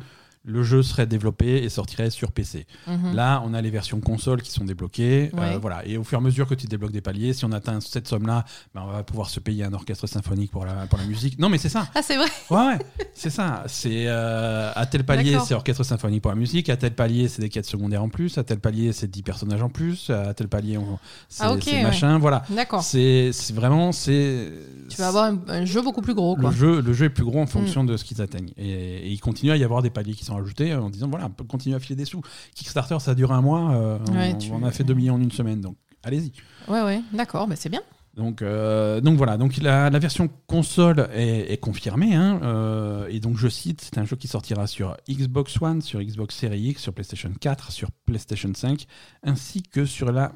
le 0.48 0.64
jeu 0.64 0.84
serait 0.84 1.08
développé 1.08 1.64
et 1.64 1.70
sortirait 1.70 2.10
sur 2.12 2.32
PC. 2.32 2.68
Mhm. 2.88 3.16
Là, 3.16 3.42
on 3.46 3.54
a 3.54 3.62
les 3.62 3.70
versions 3.72 4.00
console 4.00 4.42
qui 4.44 4.52
sont 4.52 4.64
débloquées. 4.64 5.32
euh, 5.38 5.58
voilà. 5.60 5.86
Et 5.88 5.98
au 5.98 6.04
fur 6.04 6.20
et 6.20 6.22
à 6.22 6.24
mesure 6.24 6.48
que 6.48 6.54
tu 6.56 6.68
débloques 6.68 6.92
des 6.92 7.02
paliers, 7.02 7.34
si 7.34 7.46
on 7.46 7.52
atteint 7.52 7.80
cette 7.82 8.08
somme-là, 8.08 8.46
ben, 8.74 8.84
on 8.88 8.92
va 8.92 9.04
pouvoir 9.04 9.30
se 9.30 9.40
payer 9.40 9.64
un 9.64 9.74
orchestre 9.74 10.06
symphonique 10.08 10.52
pour 10.52 10.66
la, 10.66 10.74
pour 10.88 11.00
la 11.00 11.06
musique. 11.06 11.40
Non, 11.40 11.50
mais 11.50 11.58
c'est 11.58 11.70
ça. 11.70 11.88
Ah, 11.96 12.02
c'est 12.04 12.16
vrai. 12.18 12.28
Ouais, 12.52 12.58
ouais, 12.68 12.78
c'est 13.14 13.30
ça. 13.32 13.64
C'est 13.68 14.06
euh, 14.08 14.72
à 14.76 14.86
tel 14.86 15.04
palier, 15.04 15.38
c'est 15.46 15.54
orchestre 15.56 15.84
symphonique 15.84 16.22
pour 16.22 16.32
la 16.32 16.38
musique. 16.38 16.70
À 16.70 16.78
tel 16.78 16.94
palier, 16.94 17.28
c'est 17.28 17.42
des 17.42 17.50
quêtes 17.50 17.66
secondaires 17.66 18.04
en 18.04 18.10
plus. 18.10 18.38
À 18.38 18.44
tel 18.44 18.60
palier, 18.60 18.94
c'est 18.94 19.10
10 19.10 19.24
personnages 19.24 19.64
en 19.64 19.70
plus. 19.70 20.10
À 20.12 20.34
tel 20.34 20.48
palier, 20.48 20.78
on- 20.78 21.00
c'est 21.28 21.44
Ah, 21.44 21.54
ouais. 21.56 21.84
machin. 21.84 22.20
Voilà. 22.20 22.44
D'accord. 22.50 22.84
C'est 22.84 23.32
vraiment. 23.54 23.92
c'est 23.92 24.52
Tu 24.90 24.98
vas 24.98 25.08
avoir 25.08 25.26
un, 25.26 25.40
un 25.48 25.66
jeu 25.66 25.82
beaucoup 25.82 26.02
plus 26.02 26.14
gros, 26.14 26.36
quoi. 26.36 26.52
le 26.52 26.56
jeu, 26.56 26.82
le 26.82 26.94
jeu 26.94 27.06
est 27.06 27.10
plus 27.10 27.24
gros 27.26 27.42
en 27.42 27.48
fonction 27.48 27.84
de 27.84 27.98
ce 27.98 28.04
qu'ils 28.04 28.22
atteignent. 28.22 28.52
Et, 28.58 28.70
et 28.70 29.10
il 29.10 29.20
continue 29.20 29.52
à 29.52 29.58
y 29.58 29.64
avoir 29.64 29.82
des 29.82 29.90
paliers 29.90 30.14
qui 30.14 30.24
sont 30.26 30.35
ajoutés 30.38 30.74
en 30.76 30.90
disant 30.90 31.08
voilà, 31.10 31.26
on 31.28 31.30
peut 31.32 31.44
continuer 31.44 31.76
à 31.76 31.80
filer 31.80 31.96
des 31.96 32.06
sous. 32.06 32.22
Kickstarter, 32.56 32.98
ça 33.00 33.16
dure 33.16 33.32
un 33.32 33.42
mois. 33.42 33.72
euh, 33.74 33.98
Ouais, 34.12 34.32
on, 34.34 34.38
tu- 34.38 34.52
on 34.52 34.64
a 34.64 34.72
fait 34.72 34.84
2 34.84 34.94
millions 34.94 35.16
en 35.16 35.22
une 35.22 35.32
semaine. 35.32 35.62
Donc 35.62 35.76
allez-y. 36.04 36.32
Ouais, 36.72 36.82
ouais. 36.84 37.02
D'accord, 37.14 37.48
bah, 37.48 37.56
c'est 37.56 37.70
bien. 37.70 37.82
Donc, 38.16 38.42
euh, 38.42 39.02
donc 39.02 39.18
voilà, 39.18 39.36
donc 39.36 39.58
la, 39.58 39.90
la 39.90 40.00
version 40.00 40.30
console 40.48 41.10
est, 41.14 41.52
est 41.52 41.58
confirmée. 41.58 42.16
hein, 42.16 42.40
euh, 42.44 43.08
et 43.10 43.20
donc 43.20 43.36
je 43.38 43.50
cite, 43.50 43.82
c'est 43.82 43.98
un 43.98 44.06
jeu 44.06 44.16
qui 44.16 44.30
sortira 44.30 44.68
sur 44.68 44.96
Xbox 45.10 45.62
One, 45.62 45.82
sur 45.82 46.02
Xbox 46.02 46.34
Series 46.34 46.62
X, 46.70 46.82
sur 46.84 46.94
PlayStation 46.94 47.30
4, 47.38 47.72
sur 47.74 47.90
PlayStation 48.06 48.52
5, 48.56 48.86
ainsi 49.24 49.64
que 49.64 49.86
sur 49.86 50.14
la, 50.14 50.32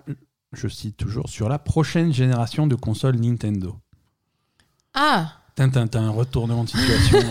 je 0.52 0.68
cite 0.68 0.98
toujours, 0.98 1.30
sur 1.30 1.48
la 1.48 1.58
prochaine 1.58 2.12
génération 2.12 2.68
de 2.68 2.76
consoles 2.76 3.16
Nintendo. 3.16 3.78
Ah 4.94 5.32
Tintin, 5.56 5.88
un 5.94 6.10
retournement 6.10 6.66
de 6.66 6.70
situation. 6.70 7.20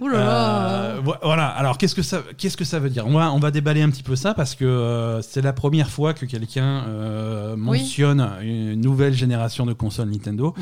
Ouh 0.00 0.08
là 0.08 0.18
là. 0.18 0.70
Euh, 0.96 1.00
vo- 1.02 1.14
voilà. 1.22 1.46
Alors, 1.48 1.78
qu'est-ce 1.78 1.94
que 1.94 2.02
ça, 2.02 2.22
qu'est-ce 2.36 2.56
que 2.56 2.64
ça 2.64 2.78
veut 2.78 2.90
dire? 2.90 3.06
On 3.06 3.12
va, 3.12 3.30
on 3.32 3.38
va 3.38 3.50
déballer 3.50 3.82
un 3.82 3.90
petit 3.90 4.02
peu 4.02 4.16
ça 4.16 4.34
parce 4.34 4.54
que 4.54 4.64
euh, 4.64 5.22
c'est 5.22 5.42
la 5.42 5.52
première 5.52 5.88
fois 5.90 6.14
que 6.14 6.26
quelqu'un 6.26 6.84
euh, 6.88 7.54
Oui. 7.54 7.80
mentionne 7.80 8.28
une 8.42 8.80
nouvelle 8.80 9.14
génération 9.14 9.66
de 9.66 9.72
consoles 9.72 10.08
Nintendo. 10.10 10.54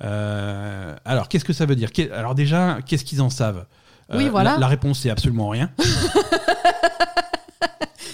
Alors, 0.00 1.28
qu'est-ce 1.28 1.44
que 1.44 1.52
ça 1.52 1.66
veut 1.66 1.76
dire? 1.76 1.92
Qu'est- 1.92 2.10
Alors 2.12 2.34
déjà, 2.34 2.78
qu'est-ce 2.86 3.04
qu'ils 3.04 3.22
en 3.22 3.30
savent? 3.30 3.64
Oui, 4.12 4.28
voilà. 4.28 4.52
La, 4.54 4.58
la 4.60 4.66
réponse 4.68 5.00
c'est 5.00 5.10
absolument 5.10 5.48
rien. 5.50 5.70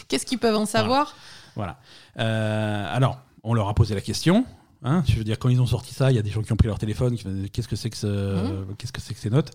Qu'est-ce 0.09 0.27
qu'ils 0.27 0.39
peuvent 0.39 0.57
en 0.57 0.67
savoir? 0.67 1.17
Voilà. 1.57 1.79
Alors, 2.17 3.19
on 3.43 3.55
leur 3.55 3.69
a 3.69 3.75
posé 3.75 3.95
la 3.95 4.01
question. 4.01 4.45
Hein, 4.87 5.03
je 5.09 5.17
veux 5.17 5.25
dire, 5.25 5.39
quand 5.39 5.49
ils 5.49 5.61
ont 5.63 5.67
sorti 5.67 5.95
ça, 5.95 6.11
il 6.11 6.15
y 6.17 6.19
a 6.19 6.23
des 6.23 6.31
gens 6.31 6.43
qui 6.43 6.53
ont 6.53 6.57
pris 6.57 6.69
leur 6.69 6.79
téléphone, 6.79 7.17
qui 7.17 7.25
qu'est-ce 7.51 7.69
que 7.69 7.75
c'est 7.77 7.89
que 7.89 7.97
ce, 7.97 8.07
Mhm. 8.07 8.75
qu'est-ce 8.77 8.93
que 8.93 9.01
c'est 9.01 9.15
que 9.15 9.21
ces 9.21 9.31
notes? 9.31 9.51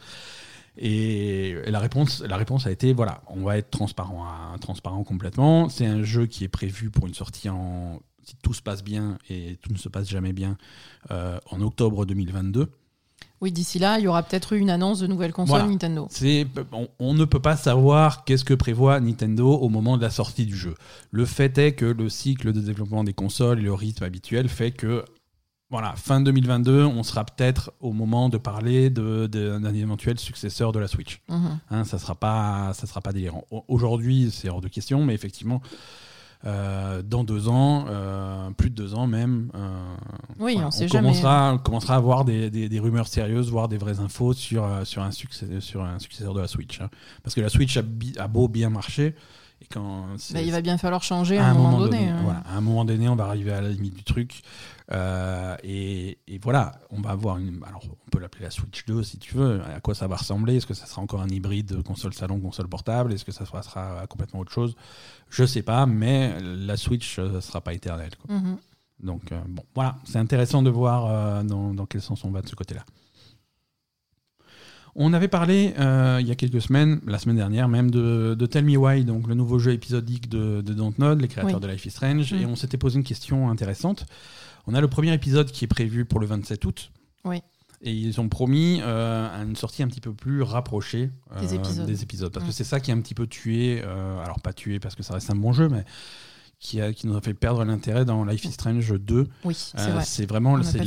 Et, 0.82 1.50
et 1.50 1.72
la 1.72 1.80
réponse, 1.80 2.22
la 2.22 2.38
réponse 2.38 2.66
a 2.66 2.72
été 2.72 2.94
voilà, 2.94 3.22
on 3.28 3.44
va 3.44 3.58
être 3.58 3.70
transparent, 3.70 4.26
transparent 4.62 5.04
complètement. 5.04 5.70
C'est 5.70 5.86
un 5.86 6.04
jeu 6.04 6.26
qui 6.26 6.46
est 6.46 6.50
prévu 6.50 6.90
pour 6.90 7.06
une 7.06 7.14
sortie 7.14 7.50
en, 7.50 8.00
si 8.24 8.36
tout 8.42 8.54
se 8.54 8.62
passe 8.62 8.84
bien 8.84 9.18
et 9.30 9.58
tout 9.62 9.72
ne 9.72 9.78
se 9.78 9.90
passe 9.90 10.10
jamais 10.10 10.34
bien, 10.34 10.58
euh, 11.12 11.40
en 11.50 11.62
octobre 11.62 12.06
2022. 12.06 12.70
Oui, 13.42 13.52
d'ici 13.52 13.80
là, 13.80 14.00
il 14.00 14.04
y 14.04 14.08
aura 14.08 14.24
peut-être 14.24 14.54
eu 14.54 14.60
une 14.60 14.70
annonce 14.70 15.00
de 15.00 15.08
nouvelle 15.08 15.32
console 15.32 15.60
Voilà. 15.60 15.72
Nintendo. 15.72 16.08
C'est, 16.10 16.46
on, 16.74 16.90
on 17.00 17.14
ne 17.14 17.24
peut 17.24 17.40
pas 17.40 17.56
savoir 17.56 18.26
qu'est-ce 18.26 18.44
que 18.44 18.54
prévoit 18.54 19.00
Nintendo 19.00 19.54
au 19.54 19.70
moment 19.70 19.98
de 19.98 20.02
la 20.02 20.10
sortie 20.10 20.46
du 20.46 20.58
jeu. 20.58 20.76
Le 21.12 21.26
fait 21.26 21.58
est 21.58 21.72
que 21.74 21.86
le 21.86 22.10
cycle 22.10 22.52
de 22.52 22.60
développement 22.60 23.04
des 23.04 23.14
consoles 23.14 23.60
et 23.60 23.64
le 23.64 23.74
rythme 23.74 24.04
habituel 24.04 24.50
fait 24.50 24.72
que 24.72 25.06
voilà, 25.70 25.94
fin 25.96 26.20
2022, 26.22 26.84
on 26.86 27.04
sera 27.04 27.24
peut-être 27.26 27.72
au 27.80 27.94
moment 27.94 28.30
de 28.30 28.38
parler 28.38 28.90
de- 28.90 29.28
de- 29.28 29.60
d'un 29.60 29.74
éventuel 29.74 30.18
successeur 30.20 30.72
de 30.72 30.80
la 30.80 30.88
Switch. 30.88 31.22
Mhm. 31.30 31.60
Hein, 31.70 31.84
ça 31.84 32.00
sera 32.00 32.16
pas, 32.16 32.72
ça 32.74 32.88
sera 32.88 33.02
pas 33.02 33.12
délirant. 33.14 33.44
Au- 33.52 33.64
Aujourd'hui, 33.68 34.30
c'est 34.32 34.50
hors 34.50 34.62
de 34.62 34.68
question, 34.68 35.04
mais 35.06 35.14
effectivement, 35.14 35.62
euh, 36.46 37.02
dans 37.04 37.24
deux 37.24 37.50
ans, 37.50 37.86
euh, 37.90 38.50
plus 38.52 38.70
de 38.70 38.76
deux 38.76 38.96
ans 38.96 39.08
même, 39.08 39.52
euh, 39.56 39.96
Oui, 40.40 40.54
voilà, 40.54 40.70
on 40.70 40.72
sait 40.72 40.88
commencera, 40.88 41.60
commencera 41.64 41.96
à 41.96 41.98
avoir 41.98 42.24
des, 42.26 42.50
des- 42.50 42.70
des 42.70 42.80
rumeurs 42.80 43.08
sérieuses, 43.08 43.52
voire 43.52 43.68
des 43.68 43.78
vraies 43.78 44.00
infos 44.00 44.34
sur, 44.34 44.66
sur, 44.86 45.04
un, 45.04 45.12
succès, 45.12 45.60
sur 45.60 45.84
un 45.84 46.00
successeur 46.00 46.34
de 46.34 46.40
la 46.42 46.48
Switch. 46.48 46.80
hein. 46.82 46.90
Parce 47.24 47.36
que 47.36 47.42
la 47.42 47.50
Switch 47.50 47.78
a, 47.78 48.28
beau 48.28 48.48
bien 48.48 48.70
marcher, 48.70 49.16
et 49.62 49.66
quand 49.70 50.06
c'est- 50.18 50.34
Bah, 50.34 50.42
il 50.42 50.52
va 50.52 50.62
bien 50.62 50.78
falloir 50.78 51.04
changer 51.04 51.38
à 51.38 51.48
un, 51.50 51.54
moment, 51.54 51.78
donné. 51.80 52.08
hein. 52.08 52.22
voilà, 52.24 52.40
à 52.50 52.56
un 52.56 52.62
moment 52.62 52.86
donné, 52.86 53.10
on 53.10 53.16
va 53.18 53.26
arriver 53.26 53.52
à 53.52 53.60
la 53.62 53.68
limite 53.70 53.96
du 53.96 54.04
truc. 54.04 54.42
Euh, 54.92 55.56
et, 55.64 56.18
et 56.28 56.40
voilà, 56.40 56.80
on 56.90 57.00
va 57.02 57.12
avoir 57.12 57.38
une. 57.38 57.60
Alors, 57.68 57.84
on 57.86 58.10
peut 58.10 58.20
l'appeler 58.20 58.46
la 58.46 58.50
Switch 58.52 58.86
2 58.88 59.04
si 59.04 59.20
tu 59.20 59.36
veux. 59.36 59.62
À 59.64 59.80
quoi 59.82 59.94
ça 59.94 60.08
va 60.08 60.16
ressembler? 60.16 60.56
Est-ce 60.58 60.66
que 60.66 60.74
ça 60.74 60.86
sera 60.88 61.02
encore 61.02 61.22
un 61.22 61.30
hybride 61.30 61.84
console 61.84 62.14
salon, 62.14 62.40
console 62.40 62.68
portable? 62.68 63.14
Est-ce 63.14 63.24
que 63.26 63.32
ça 63.32 63.46
sera, 63.46 63.62
sera 63.62 64.08
complètement 64.08 64.40
autre 64.40 64.52
chose? 64.52 64.76
Je 65.30 65.46
sais 65.46 65.62
pas, 65.62 65.86
mais 65.86 66.36
la 66.42 66.76
Switch 66.76 67.20
ne 67.20 67.40
sera 67.40 67.62
pas 67.62 67.74
éternelle. 67.74 68.12
quoi. 68.26 68.36
Mhm. 68.36 68.58
Donc, 69.02 69.32
euh, 69.32 69.40
bon, 69.48 69.64
voilà, 69.76 69.96
c'est 70.06 70.18
intéressant 70.18 70.62
de 70.64 70.70
voir 70.70 71.06
euh, 71.06 71.44
dans, 71.44 71.74
dans 71.74 71.86
quel 71.86 72.02
sens 72.02 72.24
on 72.26 72.32
va 72.32 72.42
de 72.42 72.50
ce 72.50 72.56
côté-là. 72.56 72.84
On 74.96 75.14
avait 75.14 75.28
parlé 75.28 75.74
euh, 75.80 76.18
il 76.20 76.28
y 76.28 76.32
a 76.32 76.36
quelques 76.36 76.62
semaines, 76.62 77.00
la 77.06 77.20
semaine 77.20 77.36
dernière 77.38 77.68
même, 77.70 77.92
de, 77.92 78.36
de 78.38 78.46
Tell 78.48 78.66
Me 78.66 78.76
Why, 78.76 79.06
donc 79.06 79.28
le 79.28 79.36
nouveau 79.36 79.60
jeu 79.60 79.72
épisodique 79.72 80.28
de, 80.30 80.62
de 80.62 80.74
Dontnod, 80.74 81.22
les 81.22 81.28
créateurs 81.28 81.56
Oui. 81.62 81.62
de 81.62 81.68
Life 81.72 81.86
is 81.86 81.92
Strange, 81.92 82.34
Mm. 82.34 82.38
et 82.42 82.46
on 82.48 82.56
s'était 82.56 82.78
posé 82.78 82.98
une 82.98 83.04
question 83.06 83.50
intéressante. 83.50 84.06
On 84.70 84.76
a 84.76 84.82
le 84.82 84.88
premier 84.88 85.12
épisode 85.12 85.52
qui 85.52 85.66
est 85.66 85.68
prévu 85.68 86.06
pour 86.06 86.20
le 86.20 86.28
27 86.28 86.64
août. 86.64 86.92
Oui. 87.26 87.42
Et 87.82 87.92
ils 87.92 88.22
ont 88.22 88.30
promis 88.30 88.82
euh, 88.84 89.28
une 89.44 89.56
sortie 89.56 89.82
un 89.82 89.88
petit 89.88 90.00
peu 90.00 90.14
plus 90.14 90.44
rapprochée 90.44 91.10
euh, 91.32 91.40
Des 91.88 92.04
épisodes. 92.04 92.32
Parce 92.32 92.46
que 92.46 92.52
c'est 92.52 92.64
ça 92.64 92.80
qui 92.80 92.92
a 92.92 92.94
un 92.94 93.02
petit 93.02 93.16
peu 93.16 93.26
tué, 93.26 93.82
euh, 93.84 94.24
alors 94.24 94.40
pas 94.42 94.54
tué 94.54 94.80
parce 94.80 94.94
que 94.94 95.02
ça 95.02 95.16
reste 95.16 95.32
un 95.32 95.36
bon 95.36 95.54
jeu, 95.54 95.70
mais 95.70 95.86
qui, 96.60 96.82
a, 96.82 96.92
qui 96.92 97.08
nous 97.08 97.16
a 97.16 97.22
fait 97.22 97.34
perdre 97.34 97.64
l'intérêt 97.64 98.04
dans 98.04 98.26
Life 98.26 98.44
is 98.44 98.52
Strange 98.52 98.94
2. 98.94 99.28
Oui, 99.46 99.54
c'est 99.54 99.80
Euh, 99.80 99.94
vrai. 99.94 100.04
c'est 100.06 100.26
vraiment 100.26 100.62
c'est 100.62 100.82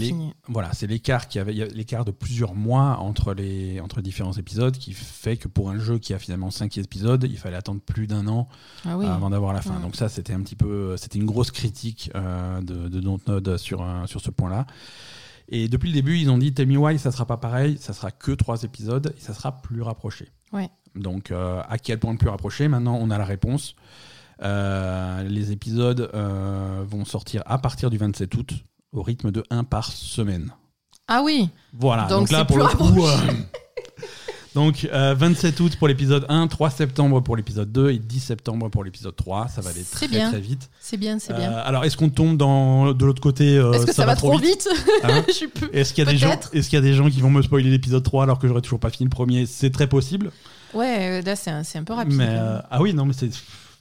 voilà, 0.49 0.73
c'est 0.75 0.87
l'écart 0.87 1.29
qui 1.29 1.39
avait 1.39 1.53
l'écart 1.53 2.05
de 2.05 2.11
plusieurs 2.11 2.55
mois 2.55 2.99
entre 2.99 3.33
les 3.33 3.81
entre 3.81 4.03
différents 4.03 4.35
épisodes 4.35 4.77
qui 4.77 4.93
fait 4.93 5.39
que 5.39 5.49
pour 5.49 5.71
un 5.71 5.79
jeu 5.79 5.99
qui 5.99 6.13
a 6.13 6.19
finalement 6.19 6.51
5 6.51 6.77
épisodes, 6.77 7.25
il 7.29 7.39
fallait 7.39 7.57
attendre 7.57 7.81
plus 7.81 8.07
d'un 8.07 8.27
an 8.29 8.49
Ah 8.85 8.99
oui. 8.99 9.07
avant 9.07 9.31
d'avoir 9.31 9.55
la 9.55 9.63
fin. 9.63 9.77
Ouais. 9.77 9.83
Donc 9.83 9.97
ça, 9.97 10.09
c'était 10.11 10.35
un 10.35 10.43
petit 10.43 10.57
peu, 10.57 10.97
c'était 10.99 11.19
une 11.19 11.25
grosse 11.27 11.51
critique 11.51 12.11
euh, 12.15 12.61
de, 12.61 12.89
de 12.89 13.01
Dontnod 13.01 13.57
sur 13.57 13.81
un- 13.83 14.07
sur 14.07 14.21
ce 14.21 14.31
point-là. 14.31 14.67
Et 15.49 15.69
depuis 15.69 15.89
le 15.89 15.95
début, 15.95 16.19
ils 16.19 16.31
ont 16.31 16.39
dit 16.39 16.53
Tell 16.53 16.67
Me 16.69 16.77
Why, 16.77 16.99
ça 16.99 17.11
sera 17.11 17.27
pas 17.27 17.37
pareil, 17.39 17.77
ça 17.79 17.93
sera 17.95 18.11
que 18.11 18.33
trois 18.33 18.63
épisodes 18.63 19.15
et 19.17 19.21
ça 19.21 19.33
sera 19.35 19.61
plus 19.61 19.81
rapproché. 19.83 20.29
Ouais. 20.53 20.69
Donc 20.95 21.31
euh, 21.31 21.63
à 21.67 21.79
quel 21.79 21.99
point 21.99 22.15
plus 22.17 22.29
rapproché? 22.29 22.69
Maintenant, 22.69 22.99
on 23.01 23.11
a 23.11 23.17
la 23.17 23.25
réponse. 23.25 23.75
Euh, 24.43 25.23
les 25.25 25.53
épisodes 25.53 26.11
euh, 26.15 26.83
vont 26.89 27.05
sortir 27.05 27.43
à 27.47 27.59
partir 27.59 27.91
du 27.91 27.99
27 27.99 28.35
août 28.35 28.51
au 28.93 29.03
rythme 29.03 29.31
de 29.31 29.43
1 29.51 29.65
par 29.65 29.91
semaine. 29.93 30.53
Ah 31.09 31.23
oui. 31.23 31.49
Voilà, 31.73 32.05
donc, 32.07 32.29
Donc 32.29 32.31
là 32.31 32.45
pour 32.45 32.59
le 32.59 32.65
coup. 32.67 33.07
euh, 33.07 33.17
donc 34.55 34.87
euh, 34.93 35.15
27 35.17 35.59
août 35.61 35.77
pour 35.79 35.89
l'épisode 35.89 36.27
1, 36.29 36.47
3 36.49 36.71
septembre 36.71 37.21
pour 37.21 37.37
l'épisode 37.37 37.71
2 37.73 37.91
et 37.91 37.99
10 37.99 38.21
septembre 38.21 38.69
pour 38.69 38.85
l'épisode 38.85 39.17
3. 39.17 39.49
Ça 39.49 39.61
va 39.61 39.71
aller 39.71 39.83
très 39.85 40.09
bien. 40.09 40.31
très 40.31 40.41
vite. 40.41 40.71
C'est 40.81 40.97
bien, 40.97 41.19
c'est 41.19 41.33
Euh, 41.33 41.37
bien. 41.39 41.53
alors 41.53 41.85
est-ce 41.85 41.97
qu'on 41.97 42.11
tombe 42.11 42.37
dans, 42.37 42.93
de 42.93 43.05
l'autre 43.07 43.23
côté 43.23 43.57
euh, 43.59 43.73
Est-ce 43.73 43.87
que 43.87 43.93
ça, 43.93 44.07
va 44.07 44.15
trop 44.17 44.37
vite, 44.39 44.69
hein? 45.05 45.25
Est-ce 45.73 45.93
qu'il 45.95 46.05
y, 46.05 46.09
a 46.09 46.11
des 46.11 46.19
gens- 46.19 46.39
est-ce 46.53 46.69
qu'il 46.69 46.77
y 46.77 46.83
a 46.83 46.83
des 46.85 46.95
gens 46.95 47.09
qui 47.09 47.21
vont 47.21 47.31
me 47.31 47.43
spoiler 47.43 47.71
l'épisode 47.71 48.03
3 48.03 48.25
alors 48.25 48.39
que 48.39 48.47
j'aurais 48.49 48.63
toujours 48.63 48.81
pas 48.81 48.91
fini 48.91 49.07
le 49.07 49.11
premier? 49.15 49.47
C'est 49.47 49.71
très 49.71 49.87
possible. 49.87 50.31
Ouais, 50.75 51.21
là 51.23 51.37
c'est 51.37 51.51
un, 51.51 51.85
peu 51.85 51.93
rapide. 51.93 52.15
mais, 52.17 52.35
ah 52.71 52.81
oui, 52.81 52.95
non, 52.95 53.05
mais 53.05 53.13
c'est 53.13 53.29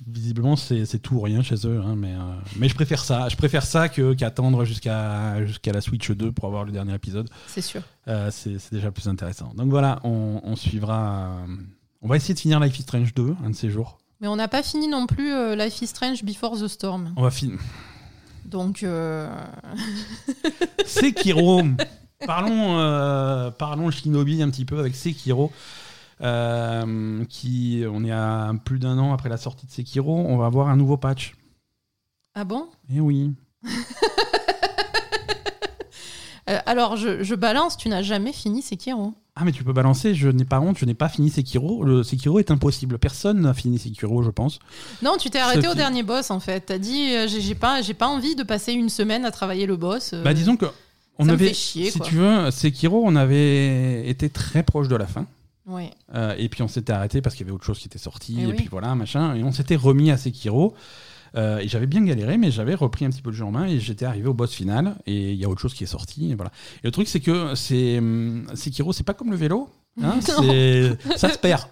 visiblement 0.07 0.56
c'est 0.56 0.86
c'est 0.86 0.99
tout 0.99 1.15
ou 1.15 1.22
rien 1.22 1.41
chez 1.44 1.56
eux. 1.68 1.82
hein, 1.86 1.95
mais, 1.95 2.14
euh, 2.14 2.19
mais 2.57 2.68
je 2.69 2.76
préfère 2.76 3.03
ça. 3.03 3.30
Je 3.30 3.36
préfère 3.36 3.64
ça 3.65 3.90
qu'attendre 3.90 4.65
jusqu'à 4.65 5.45
jusqu'à 5.45 5.72
la 5.72 5.82
Switch 5.82 6.10
2 6.11 6.32
pour 6.32 6.45
avoir 6.45 6.64
le 6.65 6.72
dernier 6.72 6.94
épisode. 6.95 7.30
C'est 7.48 7.61
sûr. 7.61 7.82
Euh, 8.07 8.30
c'est 8.32 8.57
c'est 8.60 8.73
déjà 8.73 8.91
plus 8.91 9.07
intéressant. 9.07 9.53
Donc 9.56 9.69
voilà, 9.69 9.99
on, 10.03 10.41
on 10.44 10.56
suivra. 10.56 11.38
euh, 11.48 11.56
on 12.02 12.07
va 12.07 12.15
essayer 12.15 12.34
de 12.34 12.40
finir 12.40 12.60
Life 12.60 12.80
is 12.80 12.82
Strange 12.84 13.14
2 13.14 13.36
un 13.45 13.49
de 13.52 13.56
ces 13.56 13.69
jours. 13.69 13.99
Mais 14.22 14.28
on 14.28 14.36
n'a 14.36 14.48
pas 14.48 14.64
fini 14.64 14.88
non 14.88 15.06
plus 15.07 15.56
Life 15.56 15.82
is 15.82 15.88
Strange 15.88 16.23
Before 16.23 16.57
the 16.60 16.68
Storm. 16.68 17.14
On 17.15 17.23
va 17.23 17.32
finir. 17.32 17.57
Donc, 18.45 18.84
euh, 18.84 19.28
Sekiro. 20.86 21.61
parlons, 22.26 23.52
parlons 23.57 23.91
Shinobi 23.91 24.41
un 24.41 24.49
petit 24.49 24.65
peu 24.65 24.80
avec 24.80 24.95
Sekiro. 24.95 25.52
Euh, 26.22 27.26
qui, 27.26 27.84
on 27.91 28.03
est 28.03 28.11
à 28.11 28.52
plus 28.64 28.77
d'un 28.80 28.98
an 28.99 29.11
après 29.14 29.30
la 29.30 29.38
sortie 29.38 29.65
de 29.65 29.72
Sekiro. 29.72 30.15
On 30.27 30.38
va 30.38 30.45
avoir 30.45 30.68
un 30.69 30.76
nouveau 30.76 30.98
patch. 30.98 31.34
ah 32.35 32.43
bon? 32.43 32.68
Eh 32.93 32.99
oui. 32.99 33.31
Euh, 36.49 36.57
Alors, 36.65 36.98
je, 36.98 37.22
je 37.22 37.35
balance, 37.35 37.77
tu 37.77 37.88
n'as 37.88 38.02
jamais 38.02 38.34
fini 38.34 38.64
Sekiro. 38.64 39.14
Ah 39.35 39.45
mais 39.45 39.52
tu 39.52 39.64
peux 39.64 39.73
balancer. 39.73 40.15
Je 40.15 40.27
n'ai 40.27 40.43
pas 40.43 40.60
honte. 40.60 40.76
Je 40.80 40.85
n'ai 40.85 40.95
pas 40.95 41.07
fini 41.07 41.30
Sekiro. 41.30 41.84
Le 41.84 42.02
Sekiro 42.02 42.39
est 42.39 42.49
impossible. 42.49 42.98
Personne 42.98 43.41
n'a 43.41 43.53
fini 43.53 43.77
Sekiro, 43.77 44.23
je 44.23 44.31
pense. 44.31 44.57
Non, 45.03 45.18
tu 45.19 45.30
t'es 45.30 45.38
arrêté 45.39 45.68
au 45.68 45.76
dernier 45.76 46.02
boss 46.02 46.31
en 46.31 46.39
fait. 46.39 46.61
T'as 46.61 46.80
dit, 46.80 47.14
euh, 47.15 47.27
j'ai 47.27 47.53
pas, 47.56 47.84
j'ai 47.84 47.93
pas 47.93 48.07
envie 48.07 48.35
de 48.35 48.41
passer 48.43 48.73
une 48.73 48.89
semaine 48.89 49.23
à 49.23 49.30
travailler 49.31 49.68
le 49.68 49.77
boss. 49.77 50.14
euh, 50.14 50.23
Bah 50.23 50.34
disons 50.34 50.57
que 50.57 50.65
on 51.19 51.26
ça 51.26 51.30
me 51.30 51.34
avait, 51.35 51.49
fait 51.49 51.53
chier, 51.53 51.91
si 51.91 51.99
quoi. 51.99 52.07
tu 52.07 52.15
veux, 52.15 52.49
Sekiro, 52.49 53.03
on 53.06 53.15
avait 53.15 54.10
été 54.10 54.30
très 54.30 54.64
proche 54.64 54.88
de 54.88 54.95
la 54.95 55.06
fin. 55.06 55.27
Ouais. 55.68 55.92
Euh, 56.16 56.34
et 56.38 56.50
puis 56.50 56.64
on 56.64 56.68
s'était 56.68 56.94
arrêté 56.94 57.22
parce 57.22 57.36
qu'il 57.36 57.46
y 57.46 57.50
avait 57.50 57.56
autre 57.56 57.66
chose 57.66 57.80
qui 57.80 57.88
était 57.88 58.00
sorti. 58.00 58.36
Eh 58.40 58.44
Et, 58.44 58.46
oui. 58.48 58.54
puis 58.54 58.68
voilà, 58.70 58.94
machin. 58.96 59.36
Et 59.36 59.44
on 59.44 59.52
s'était 59.52 59.76
remis 59.76 60.12
à 60.12 60.18
Sekiro. 60.18 60.74
Euh, 61.38 61.60
et 61.60 61.68
j'avais 61.70 61.86
bien 61.88 62.02
galéré, 62.04 62.38
mais 62.38 62.52
j'avais 62.52 62.76
repris 62.76 63.06
un 63.06 63.10
petit 63.10 63.22
peu 63.22 63.30
le 63.30 63.36
jeu 63.38 63.46
en 63.46 63.52
main 63.52 63.66
et 63.66 63.80
j'étais 63.80 64.04
arrivé 64.06 64.28
au 64.28 64.34
boss 64.34 64.54
final. 64.54 64.96
Et 65.06 65.32
il 65.32 65.38
y 65.38 65.46
a 65.46 65.50
autre 65.50 65.62
chose 65.62 65.74
qui 65.74 65.84
est 65.84 65.88
sorti. 65.88 66.32
Et 66.32 66.36
voilà. 66.36 66.52
Et 66.84 66.88
le 66.88 66.92
truc, 66.92 67.08
c'est 67.08 67.22
que 67.22 67.56
c'est 67.56 68.00
hum, 68.00 68.46
Sekiro, 68.54 68.92
c'est 68.92 69.04
pas 69.04 69.14
comme 69.14 69.30
le 69.32 69.38
vélo. 69.38 69.70
hein, 70.04 70.16
c'est- 70.22 70.98
ça 71.18 71.30
se 71.30 71.38
perd. 71.38 71.64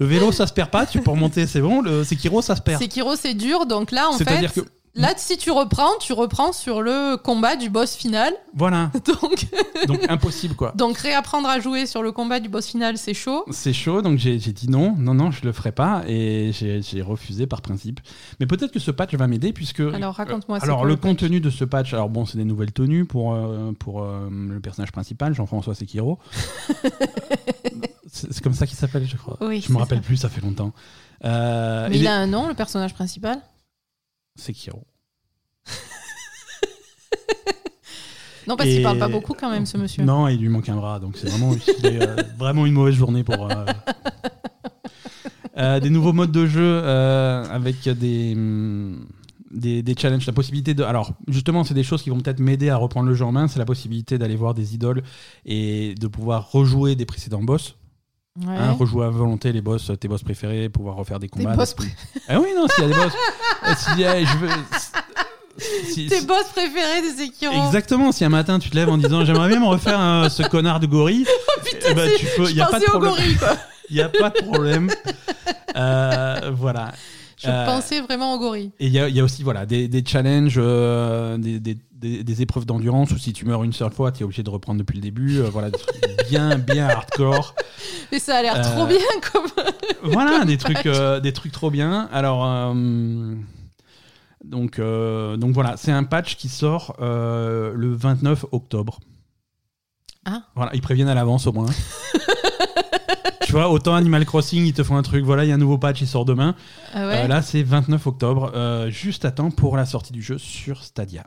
Le 0.00 0.06
vélo, 0.06 0.30
ça 0.32 0.46
se 0.46 0.52
perd 0.52 0.70
pas. 0.70 0.86
Tu 0.86 1.00
peux 1.00 1.10
remonter, 1.10 1.46
c'est 1.46 1.60
bon. 1.60 1.80
Le 1.82 2.04
Sekiro, 2.04 2.40
ça 2.42 2.56
se 2.56 2.62
perd. 2.62 2.80
Sekiro, 2.80 3.14
c'est 3.16 3.34
dur, 3.34 3.66
donc 3.66 3.90
là, 3.92 4.08
en 4.08 4.12
C'est-à-dire 4.12 4.50
fait, 4.52 4.62
que- 4.62 4.68
là, 4.98 5.14
si 5.16 5.36
tu 5.38 5.50
reprends, 5.50 5.96
tu 6.00 6.12
reprends 6.12 6.52
sur 6.52 6.82
le 6.82 7.16
combat 7.16 7.56
du 7.56 7.70
boss 7.70 7.94
final. 7.96 8.32
Voilà. 8.54 8.90
Donc, 9.06 9.46
Donc 9.86 10.00
impossible, 10.10 10.54
quoi. 10.54 10.72
donc 10.76 10.98
réapprendre 10.98 11.48
à 11.48 11.60
jouer 11.60 11.86
sur 11.86 12.02
le 12.02 12.12
combat 12.12 12.40
du 12.40 12.48
boss 12.48 12.66
final, 12.66 12.98
c'est 12.98 13.14
chaud. 13.14 13.44
C'est 13.50 13.72
chaud, 13.72 14.02
donc 14.02 14.18
j'ai 14.18 14.36
dit 14.38 14.68
non, 14.68 14.94
non, 14.98 15.14
non, 15.14 15.30
je 15.30 15.44
le 15.44 15.52
ferai 15.52 15.72
pas, 15.72 16.02
et 16.06 16.50
j'ai 16.52 17.02
refusé 17.02 17.46
par 17.46 17.62
principe. 17.62 18.00
Mais 18.40 18.46
peut-être 18.46 18.72
que 18.72 18.78
ce 18.80 18.90
patch 18.90 19.14
va 19.14 19.26
m'aider, 19.28 19.52
puisque... 19.52 19.80
Alors, 19.80 20.14
raconte-moi, 20.14 20.58
c'est 20.58 20.64
Alors, 20.64 20.84
le 20.84 20.96
contenu 20.96 21.40
de 21.40 21.50
ce 21.50 21.64
patch, 21.64 21.94
alors 21.94 22.08
bon, 22.08 22.26
c'est 22.26 22.36
des 22.38 22.44
nouvelles 22.44 22.72
tenues 22.72 23.04
pour, 23.04 23.34
euh, 23.34 23.72
pour 23.78 24.02
euh, 24.02 24.28
le 24.30 24.60
personnage 24.60 24.92
principal, 24.92 25.34
Jean-François 25.34 25.74
Sekiro. 25.74 26.18
c'est 28.10 28.40
comme 28.42 28.54
ça 28.54 28.66
qu'il 28.66 28.76
s'appelle, 28.76 29.06
je 29.06 29.16
crois. 29.16 29.36
Oui, 29.40 29.60
je 29.66 29.72
me 29.72 29.78
rappelle 29.78 29.98
ça. 29.98 30.04
plus, 30.04 30.16
ça 30.16 30.28
fait 30.28 30.40
longtemps. 30.40 30.72
Euh, 31.24 31.86
Mais 31.90 31.96
il 31.96 32.02
les- 32.02 32.06
a 32.08 32.14
un 32.14 32.26
nom, 32.26 32.48
le 32.48 32.54
personnage 32.54 32.94
principal? 32.94 33.40
Sekiro. 34.36 34.84
Non, 38.46 38.56
parce 38.56 38.70
Et- 38.70 38.74
qu'il 38.76 38.82
parle 38.82 38.98
pas 38.98 39.08
beaucoup 39.08 39.34
quand 39.34 39.50
même, 39.50 39.66
ce 39.66 39.76
monsieur. 39.76 40.02
Non, 40.04 40.26
il 40.28 40.38
lui 40.40 40.48
manque 40.48 40.68
un 40.70 40.76
bras, 40.76 40.98
donc 41.00 41.18
c'est 41.18 41.28
vraiment, 41.28 41.52
est, 41.52 41.84
euh, 42.02 42.16
vraiment 42.38 42.64
une 42.64 42.72
mauvaise 42.72 42.94
journée 42.94 43.22
pour. 43.22 43.50
euh, 43.50 43.64
euh, 45.58 45.80
des 45.80 45.90
nouveaux 45.90 46.14
modes 46.14 46.32
de 46.32 46.46
jeu 46.46 46.78
avec 46.82 47.86
des, 47.86 48.32
hum, 48.34 49.04
des, 49.50 49.82
des 49.82 49.94
challenges, 49.98 50.26
la 50.26 50.32
possibilité 50.32 50.72
de. 50.72 50.82
Alors, 50.82 51.12
justement, 51.28 51.62
c'est 51.62 51.74
des 51.74 51.82
choses 51.82 52.02
qui 52.02 52.08
vont 52.08 52.20
peut-être 52.20 52.40
m'aider 52.40 52.70
à 52.70 52.76
reprendre 52.78 53.08
le 53.08 53.14
jeu 53.14 53.26
en 53.26 53.32
main. 53.32 53.48
C'est 53.48 53.58
la 53.58 53.66
possibilité 53.66 54.16
d'aller 54.16 54.36
voir 54.36 54.54
des 54.54 54.74
idoles 54.74 55.02
et 55.44 55.94
de 56.00 56.06
pouvoir 56.06 56.50
rejouer 56.50 56.96
des 56.96 57.04
précédents 57.04 57.42
boss. 57.42 57.74
Ouais. 58.46 58.54
hein, 58.56 58.70
rejouer 58.70 59.04
à 59.04 59.10
volonté 59.10 59.50
les 59.50 59.60
boss, 59.60 59.90
tes 60.00 60.06
boss 60.06 60.22
préférés, 60.22 60.68
pouvoir 60.68 60.94
refaire 60.94 61.18
des 61.18 61.28
combats. 61.28 61.56
boss, 61.56 61.74
des- 61.74 61.86
pré- 61.86 61.94
Ah 62.28 62.38
oui, 62.40 62.46
non, 62.56 62.66
s'il 62.68 62.84
y 62.84 62.86
a 62.86 62.90
des 62.90 62.94
boss. 62.94 63.12
si, 63.78 63.90
je 64.00 64.38
veux. 64.38 64.48
Si- 65.58 66.06
tes 66.06 66.20
si- 66.20 66.26
boss 66.26 66.44
préférés 66.54 67.02
des 67.02 67.24
Sekiro. 67.24 67.52
Exactement, 67.66 68.12
si 68.12 68.24
un 68.24 68.28
matin 68.28 68.58
tu 68.58 68.70
te 68.70 68.76
lèves 68.76 68.88
en 68.88 68.98
disant 68.98 69.24
j'aimerais 69.24 69.48
bien 69.48 69.60
me 69.60 69.66
refaire 69.66 70.00
euh, 70.00 70.28
ce 70.28 70.42
connard 70.42 70.80
de 70.80 70.86
gorille, 70.86 71.26
eh 71.88 71.94
ben, 71.94 72.10
tu 72.18 72.26
peux, 72.36 72.46
Je 72.46 72.54
y 72.54 72.60
a 72.60 72.66
pas 72.66 72.78
de 72.80 72.84
pensais 72.84 72.96
au 72.96 73.00
problème. 73.00 73.36
Il 73.90 73.96
n'y 73.96 74.02
a 74.02 74.08
pas 74.08 74.30
de 74.30 74.42
problème. 74.44 74.90
Euh, 75.76 76.50
voilà. 76.54 76.92
Je 77.40 77.48
Euh, 77.48 77.66
pensais 77.66 78.00
vraiment 78.00 78.34
au 78.34 78.38
gorille. 78.40 78.72
Et 78.80 78.86
il 78.86 78.92
y, 78.92 78.98
a- 78.98 79.08
il 79.08 79.14
y 79.14 79.20
a 79.20 79.24
aussi 79.24 79.44
voilà, 79.44 79.64
des, 79.64 79.86
des 79.86 80.04
challenges, 80.04 80.56
euh, 80.58 81.38
des, 81.38 81.60
des- 81.60 81.78
des- 82.24 82.42
épreuves 82.42 82.64
d'endurance 82.66 83.10
où 83.12 83.18
si 83.18 83.32
tu 83.32 83.44
meurs 83.44 83.62
une 83.64 83.72
seule 83.72 83.92
fois, 83.92 84.10
tu 84.10 84.20
es 84.20 84.24
obligé 84.24 84.42
de 84.42 84.50
reprendre 84.50 84.78
depuis 84.80 84.96
le 84.96 85.02
début. 85.02 85.38
euh, 85.38 85.48
voilà, 85.50 85.70
des 85.70 85.78
trucs 85.78 85.94
bien, 86.30 86.58
bien 86.58 86.88
hardcore. 86.88 87.54
Mais 88.10 88.18
ça 88.18 88.36
a 88.38 88.42
l'air 88.42 88.56
Euh, 88.56 88.62
trop 88.62 88.86
bien 88.86 88.98
comme. 89.32 89.46
Voilà, 90.02 90.44
des 90.44 90.56
trucs, 90.56 90.84
euh, 90.86 91.20
des 91.20 91.32
trucs 91.32 91.52
trop 91.52 91.70
bien. 91.70 92.08
Alors, 92.12 92.44
euh, 92.44 93.34
donc, 94.44 94.78
euh, 94.78 95.36
donc 95.36 95.52
voilà, 95.52 95.76
c'est 95.76 95.92
un 95.92 96.04
patch 96.04 96.36
qui 96.36 96.48
sort 96.48 96.96
euh, 97.00 97.72
le 97.74 97.92
29 97.94 98.46
octobre. 98.52 99.00
Ah. 100.24 100.42
Voilà, 100.54 100.74
ils 100.74 100.80
préviennent 100.82 101.08
à 101.08 101.14
l'avance 101.14 101.46
au 101.46 101.52
moins. 101.52 101.66
tu 103.42 103.52
vois, 103.52 103.70
autant 103.70 103.94
Animal 103.94 104.24
Crossing, 104.26 104.64
ils 104.66 104.74
te 104.74 104.82
font 104.82 104.96
un 104.96 105.02
truc, 105.02 105.24
voilà, 105.24 105.44
il 105.44 105.48
y 105.48 105.52
a 105.52 105.54
un 105.54 105.58
nouveau 105.58 105.78
patch, 105.78 106.00
il 106.02 106.06
sort 106.06 106.24
demain. 106.24 106.54
Ah 106.92 107.06
ouais. 107.06 107.24
Euh, 107.24 107.28
là, 107.28 107.40
c'est 107.42 107.62
29 107.62 108.06
octobre, 108.06 108.52
euh, 108.54 108.90
juste 108.90 109.24
à 109.24 109.30
temps 109.30 109.50
pour 109.50 109.76
la 109.76 109.86
sortie 109.86 110.12
du 110.12 110.22
jeu 110.22 110.38
sur 110.38 110.84
Stadia. 110.84 111.24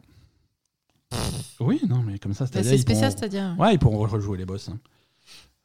Oui, 1.59 1.81
non, 1.89 2.01
mais 2.03 2.17
comme 2.19 2.33
ça, 2.33 2.45
Bah, 2.45 2.47
Stadia. 2.49 2.69
c'est 2.69 2.75
ils 2.75 2.81
spécial, 2.81 3.09
pourront- 3.11 3.19
c'est-à-dire. 3.19 3.55
Ouais, 3.59 3.73
ils 3.73 3.79
pourront 3.79 3.99
rejouer 4.07 4.37
les 4.37 4.45
boss. 4.45 4.69
hein. 4.69 4.79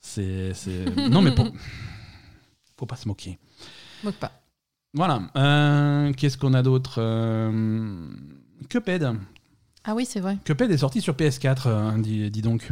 C'est, 0.01 0.53
c'est... 0.55 0.85
Non, 1.11 1.21
mais 1.23 1.35
pour... 1.35 1.47
faut 2.79 2.87
pas 2.87 2.97
se 2.97 3.09
moquer. 3.09 3.39
Moque 4.05 4.17
pas. 4.17 4.33
Voilà. 4.97 5.21
Euh, 5.37 6.13
qu'est-ce 6.15 6.39
qu'on 6.39 6.55
a 6.55 6.63
d'autre 6.63 6.95
Euh, 6.99 8.09
Cuphead. 8.71 9.13
Ah 9.85 9.95
oui, 9.95 10.07
c'est 10.07 10.21
vrai. 10.21 10.39
Cuphead 10.45 10.71
est 10.71 10.79
sorti 10.79 11.03
sur 11.03 11.15
PS4, 11.15 11.63
euh, 11.67 11.99
dis, 11.99 12.31
dis 12.31 12.43
donc. 12.43 12.71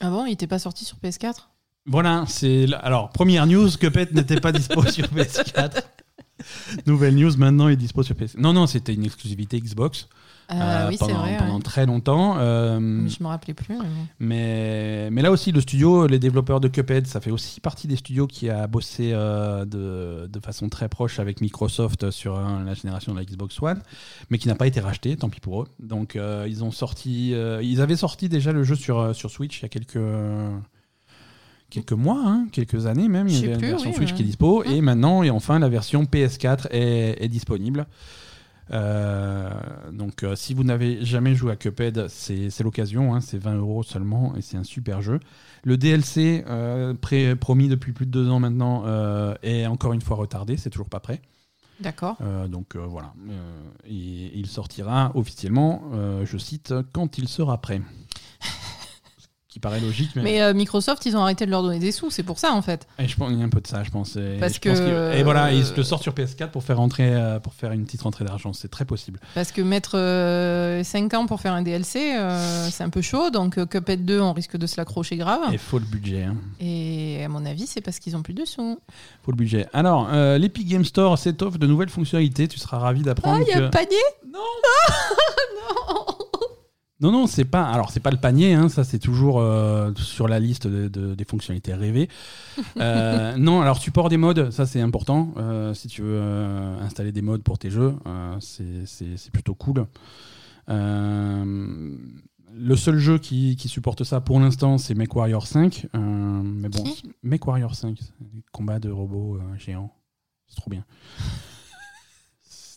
Ah 0.00 0.10
bon, 0.10 0.26
il 0.26 0.32
était 0.32 0.46
pas 0.46 0.60
sorti 0.60 0.84
sur 0.84 0.96
PS4 0.98 1.48
Voilà, 1.86 2.24
c'est... 2.28 2.72
Alors, 2.82 3.10
première 3.10 3.46
news, 3.46 3.68
Cuphead 3.78 4.14
n'était 4.14 4.40
pas 4.40 4.52
dispo 4.52 4.82
sur 4.86 5.06
PS4. 5.06 5.82
Nouvelle 6.86 7.16
news, 7.16 7.36
maintenant 7.36 7.68
il 7.68 7.72
est 7.72 7.76
dispo 7.76 8.04
sur 8.04 8.14
PS4. 8.14 8.38
Non, 8.38 8.52
non, 8.52 8.68
c'était 8.68 8.94
une 8.94 9.04
exclusivité 9.04 9.60
Xbox. 9.60 10.08
Ah 10.48 10.84
euh, 10.84 10.88
oui, 10.90 10.96
pendant, 10.98 11.14
vrai. 11.14 11.36
pendant 11.38 11.56
ouais. 11.56 11.62
très 11.62 11.86
longtemps. 11.86 12.36
euh, 12.38 12.78
Mais 12.80 13.08
Je 13.08 13.22
me 13.22 13.28
rappelais 13.28 13.54
plus. 13.54 13.76
mais 14.20 15.10
là 15.10 15.30
aussi, 15.30 15.52
le 15.52 15.60
studio, 15.60 16.06
les 16.06 16.18
développeurs 16.18 16.60
de 16.60 16.68
Cuphead, 16.68 17.06
ça 17.06 17.20
fait 17.20 17.30
aussi 17.30 17.60
partie 17.60 17.86
des 17.88 17.96
studios 17.96 18.26
qui 18.26 18.50
a 18.50 18.66
bossé 18.66 19.10
euh, 19.12 19.64
de, 19.64 20.26
de 20.26 20.40
façon 20.40 20.68
très 20.68 20.88
proche 20.88 21.18
avec 21.18 21.40
Microsoft 21.40 22.10
sur 22.10 22.36
euh, 22.36 22.62
la 22.64 22.74
génération 22.74 23.12
de 23.12 23.18
la 23.18 23.24
Xbox 23.24 23.60
One, 23.62 23.80
mais 24.30 24.38
qui 24.38 24.48
n'a 24.48 24.54
pas 24.54 24.66
été 24.66 24.80
racheté, 24.80 25.16
tant 25.16 25.28
pis 25.30 25.40
pour 25.40 25.62
eux. 25.62 25.66
Donc 25.80 26.16
euh, 26.16 26.46
ils 26.48 26.62
ont 26.62 26.70
sorti, 26.70 27.32
euh, 27.34 27.62
ils 27.62 27.80
avaient 27.80 27.96
sorti 27.96 28.28
déjà 28.28 28.52
le 28.52 28.64
jeu 28.64 28.74
sur, 28.74 28.98
euh, 28.98 29.12
sur 29.12 29.30
Switch 29.30 29.60
il 29.60 29.62
y 29.62 29.66
a 29.66 29.68
quelques 29.68 29.98
quelques 31.70 31.92
mois, 31.92 32.22
hein, 32.24 32.46
quelques 32.52 32.86
années 32.86 33.08
même. 33.08 33.28
Il 33.28 33.34
y 33.40 33.44
avait 33.46 33.54
une 33.54 33.60
version 33.60 33.90
oui, 33.90 33.96
Switch 33.96 34.10
ouais. 34.10 34.16
qui 34.16 34.22
est 34.22 34.26
dispo, 34.26 34.62
Ah. 34.64 34.70
et 34.70 34.80
maintenant 34.80 35.22
et 35.22 35.30
enfin 35.30 35.58
la 35.58 35.68
version 35.68 36.04
PS4 36.04 36.68
est, 36.70 37.16
est 37.20 37.28
disponible. 37.28 37.86
Euh, 38.70 39.50
donc, 39.92 40.22
euh, 40.22 40.36
si 40.36 40.54
vous 40.54 40.64
n'avez 40.64 41.04
jamais 41.04 41.34
joué 41.34 41.52
à 41.52 41.56
Cuphead, 41.56 42.08
c'est 42.08 42.60
l'occasion. 42.62 43.14
hein, 43.14 43.20
c'est 43.20 43.38
20 43.38 43.56
euros 43.56 43.82
seulement 43.82 44.34
et 44.36 44.42
c'est 44.42 44.56
un 44.56 44.64
super 44.64 45.02
jeu. 45.02 45.20
Le 45.64 45.76
DLC, 45.76 46.44
euh, 46.48 46.94
pré- 46.94 47.36
promis 47.36 47.68
depuis 47.68 47.92
plus 47.92 48.06
de 48.06 48.10
deux 48.10 48.28
ans 48.30 48.40
maintenant, 48.40 48.84
est 49.42 49.66
encore 49.66 49.92
une 49.92 50.00
fois 50.02 50.16
retardé. 50.16 50.56
C'est 50.56 50.70
toujours 50.70 50.88
pas 50.88 51.00
prêt. 51.00 51.20
D'accord. 51.80 52.16
Donc 52.48 52.76
voilà. 52.76 53.12
Et 53.86 54.38
il 54.38 54.46
sortira 54.46 55.10
officiellement, 55.14 55.82
je 56.24 56.38
cite, 56.38 56.72
quand 56.92 57.18
il 57.18 57.28
sera 57.28 57.60
prêt. 57.60 57.82
Qui 59.54 59.60
paraît 59.60 59.78
logique, 59.78 60.10
mais, 60.16 60.22
Mais 60.24 60.42
euh, 60.42 60.52
Microsoft, 60.52 61.06
ils 61.06 61.16
ont 61.16 61.20
arrêté 61.22 61.46
de 61.46 61.50
leur 61.52 61.62
donner 61.62 61.78
des 61.78 61.92
sous, 61.92 62.10
c'est 62.10 62.24
pour 62.24 62.40
ça 62.40 62.50
en 62.54 62.60
fait. 62.60 62.88
Et 62.98 63.06
je 63.06 63.14
pense 63.16 63.30
il 63.30 63.38
y 63.38 63.40
a 63.40 63.44
un 63.44 63.48
peu 63.48 63.60
de 63.60 63.68
ça, 63.68 63.84
je 63.84 63.90
pense. 63.92 64.16
Et 64.16 64.36
Parce 64.40 64.54
je 64.54 64.58
pense 64.58 64.80
que- 64.80 65.10
qu'il- 65.12 65.20
et 65.20 65.22
voilà, 65.22 65.52
ils 65.52 65.62
euh, 65.62 65.76
le 65.76 65.82
sortent 65.84 66.02
sur 66.02 66.12
PS4 66.12 66.50
pour 66.50 66.64
faire 66.64 66.78
rentrer, 66.78 67.14
euh, 67.14 67.38
pour 67.38 67.54
faire 67.54 67.70
une 67.70 67.84
petite 67.84 68.02
rentrée 68.02 68.24
d'argent. 68.24 68.52
C'est 68.52 68.66
très 68.66 68.84
possible. 68.84 69.20
Parce 69.36 69.52
que 69.52 69.62
mettre 69.62 69.92
5 70.84 71.14
ans 71.14 71.26
pour 71.26 71.40
faire 71.40 71.52
un 71.52 71.62
DLC, 71.62 72.16
euh, 72.16 72.68
c'est 72.68 72.82
un 72.82 72.90
peu 72.90 73.00
chaud. 73.00 73.30
Donc 73.30 73.56
euh, 73.58 73.64
Cuphead 73.64 74.04
2, 74.04 74.20
on 74.20 74.32
risque 74.32 74.56
de 74.56 74.66
se 74.66 74.74
l'accrocher 74.76 75.16
grave. 75.16 75.52
Et 75.52 75.58
faut 75.58 75.78
le 75.78 75.84
budget. 75.86 76.24
hein. 76.24 76.34
Et 76.58 77.22
à 77.24 77.28
mon 77.28 77.46
avis, 77.46 77.68
c'est 77.68 77.80
parce 77.80 78.00
qu'ils 78.00 78.16
ont 78.16 78.22
plus 78.22 78.34
de 78.34 78.44
sous. 78.44 78.80
Faut 79.22 79.30
le 79.30 79.36
budget. 79.36 79.66
Alors, 79.72 80.08
euh, 80.12 80.36
l'Epic 80.36 80.66
Game 80.68 80.84
Store 80.84 81.16
s'étoffe 81.16 81.60
de 81.60 81.66
nouvelles 81.68 81.90
fonctionnalités. 81.90 82.48
Tu 82.48 82.58
seras 82.58 82.78
ravi 82.78 83.02
Ah, 83.02 83.06
d'apprendre 83.06 83.44
il 83.46 83.50
y 83.50 83.52
a 83.52 83.60
que. 83.60 83.64
un 83.66 83.70
panier? 83.70 83.96
Non 84.32 84.40
Non 85.86 86.13
Non, 87.00 87.10
non, 87.10 87.26
c'est 87.26 87.44
pas. 87.44 87.64
Alors, 87.64 87.90
c'est 87.90 88.00
pas 88.00 88.10
le 88.12 88.16
panier. 88.18 88.54
hein, 88.54 88.68
ça, 88.68 88.84
c'est 88.84 88.98
toujours 89.00 89.40
euh, 89.40 89.92
sur 89.96 90.28
la 90.28 90.38
liste 90.38 90.66
de- 90.68 90.88
de- 90.88 91.14
des 91.14 91.24
fonctionnalités 91.24 91.74
rêvées. 91.74 92.08
Euh, 92.76 93.36
non, 93.36 93.60
alors 93.60 93.78
support 93.78 94.08
des 94.08 94.16
modes, 94.16 94.50
ça 94.50 94.64
c'est 94.66 94.80
important. 94.80 95.32
Euh, 95.36 95.74
si 95.74 95.88
tu 95.88 96.02
veux 96.02 96.20
installer 96.80 97.12
des 97.12 97.22
modes 97.22 97.42
pour 97.42 97.58
tes 97.58 97.70
jeux, 97.70 97.94
c'est- 98.40 99.30
plutôt 99.32 99.54
cool. 99.54 99.86
Le 102.56 102.76
seul 102.76 102.98
jeu 102.98 103.18
qui, 103.18 103.56
qui 103.56 103.68
supporte 103.68 104.04
ça 104.04 104.20
pour 104.20 104.38
l'instant, 104.38 104.78
c'est 104.78 104.94
MechWarrior 104.94 105.46
5. 105.46 105.88
Euh, 105.94 105.98
mais 105.98 106.68
bon, 106.68 106.84
MechWarrior 107.24 107.74
5, 107.74 107.98
c'est 108.00 108.32
des 108.32 108.44
combats 108.52 108.78
de 108.78 108.90
robots 108.90 109.38
géants. 109.58 109.92
C'est 110.46 110.56
trop 110.56 110.70
bien. 110.70 110.84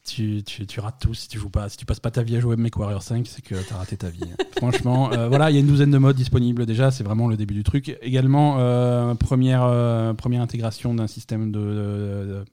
Tu, 0.08 0.44
tu, 0.44 0.66
tu 0.66 0.80
rates 0.80 1.00
tout 1.00 1.14
si 1.14 1.28
tu 1.28 1.38
joues 1.38 1.50
pas. 1.50 1.70
Si 1.70 1.78
tu 1.78 1.86
passes 1.86 2.00
pas 2.00 2.10
ta 2.12 2.24
vie 2.24 2.36
à 2.38 2.40
jouer 2.40 2.56
MechWarrior 2.56 3.04
5, 3.04 3.28
c'est 3.28 3.42
que 3.44 3.56
tu 3.56 3.74
as 3.74 3.78
raté 3.78 3.98
ta 3.98 4.10
vie. 4.10 4.22
Franchement, 4.58 5.12
euh, 5.14 5.28
voilà, 5.30 5.52
il 5.52 5.54
y 5.54 5.58
a 5.58 5.60
une 5.60 5.68
douzaine 5.68 5.92
de 5.92 5.98
modes 5.98 6.16
disponibles 6.16 6.66
déjà. 6.66 6.90
C'est 6.90 7.04
vraiment 7.04 7.28
le 7.28 7.38
début 7.38 7.54
du 7.54 7.64
truc. 7.64 7.96
Également, 8.02 8.56
euh, 8.60 9.14
première, 9.16 9.64
euh, 9.64 10.14
première 10.14 10.42
intégration 10.42 10.94
d'un 10.96 11.08
système 11.08 11.52
de, 11.52 11.60
de, 11.60 12.46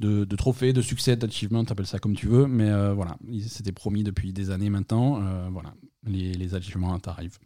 de, 0.00 0.24
de 0.24 0.36
trophées, 0.36 0.72
de 0.72 0.82
succès, 0.82 1.14
d'achievement, 1.16 1.64
t'appelles 1.64 1.86
ça 1.86 1.98
comme 1.98 2.14
tu 2.16 2.26
veux. 2.26 2.46
Mais 2.46 2.70
voilà, 2.94 3.16
il- 3.30 3.48
c'était 3.48 3.72
promis 3.72 4.02
depuis 4.02 4.32
des 4.32 4.50
années 4.50 4.70
maintenant. 4.70 5.20
Voilà, 5.52 5.74
les, 6.06 6.32
les 6.34 6.54
achievements 6.54 6.96
arrivent. 7.06 7.38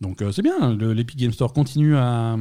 Donc 0.00 0.20
euh, 0.20 0.30
c'est 0.30 0.42
bien, 0.42 0.74
le- 0.74 0.92
l'Epic 0.92 1.18
Game 1.18 1.32
Store 1.32 1.52
continue 1.52 1.96
à, 1.96 2.36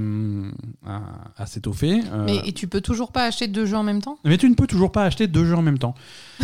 à, 0.86 1.02
à 1.38 1.46
s'étoffer. 1.46 2.02
Euh, 2.12 2.26
Mais 2.26 2.42
et 2.46 2.52
tu 2.52 2.68
peux 2.68 2.82
toujours 2.82 3.12
pas 3.12 3.24
acheter 3.26 3.48
deux 3.48 3.66
jeux 3.66 3.78
en 3.78 3.84
même 3.84 4.02
temps? 4.02 4.18
Mais 4.26 4.38
tu 4.38 4.50
ne 4.50 4.56
peux 4.56 4.68
toujours 4.68 4.92
pas 4.92 5.04
acheter 5.04 5.28
deux 5.28 5.46
jeux 5.46 5.56
en 5.56 5.62
même 5.62 5.80
temps. 5.80 5.96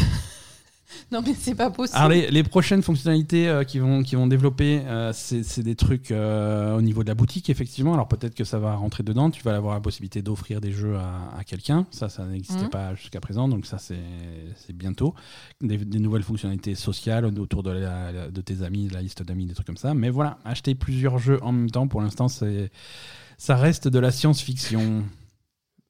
Non, 1.12 1.22
mais 1.26 1.34
c'est 1.34 1.56
pas 1.56 1.70
possible. 1.70 1.98
Alors 1.98 2.10
les, 2.10 2.30
les 2.32 2.44
prochaines 2.44 2.82
fonctionnalités 2.82 3.48
euh, 3.50 3.64
qui 3.64 3.80
vont 3.80 4.04
qui 4.04 4.16
vont 4.16 4.28
développer, 4.28 4.82
euh, 4.86 5.12
c'est 5.14 5.64
des 5.64 5.76
trucs 5.76 6.12
euh, 6.12 6.76
au 6.78 6.82
niveau 6.82 7.04
de 7.04 7.10
la 7.10 7.16
boutique 7.16 7.50
effectivement. 7.50 7.94
Alors 7.94 8.08
peut-être 8.08 8.36
que 8.36 8.44
ça 8.44 8.60
va 8.60 8.76
rentrer 8.76 9.04
dedans. 9.04 9.30
Tu 9.32 9.44
vas 9.44 9.56
avoir 9.56 9.74
la 9.76 9.82
possibilité 9.82 10.22
d'offrir 10.22 10.62
des 10.62 10.72
jeux 10.72 10.96
à, 10.98 11.38
à 11.38 11.44
quelqu'un. 11.44 11.86
Ça, 11.92 12.08
ça 12.10 12.26
n'existait 12.26 12.64
Mhm. 12.64 12.70
pas 12.70 12.96
jusqu'à 12.96 13.20
présent. 13.20 13.48
Donc 13.48 13.66
ça 13.66 13.78
c'est 13.78 13.98
bientôt 14.74 15.14
des, 15.62 15.78
des 15.78 16.00
nouvelles 16.00 16.24
fonctionnalités 16.24 16.76
sociales 16.76 17.26
autour 17.26 17.64
de 17.64 17.72
la- 17.72 18.30
de 18.30 18.42
tes 18.42 18.62
amis, 18.64 18.88
de 18.88 18.94
la 18.94 19.02
liste 19.02 19.24
d'amis, 19.24 19.46
des 19.46 19.54
trucs 19.54 19.68
comme 19.68 19.78
ça. 19.78 19.94
Mais 19.94 20.10
voilà, 20.10 20.38
acheter 20.46 20.76
plusieurs 20.76 21.18
jeux 21.20 21.40
en 21.44 21.52
même 21.52 21.70
temps 21.72 21.88
pour 21.88 22.02
l'instant 22.02 22.28
ça 23.38 23.56
reste 23.56 23.88
de 23.88 24.00
la 24.00 24.12
science-fiction. 24.12 25.04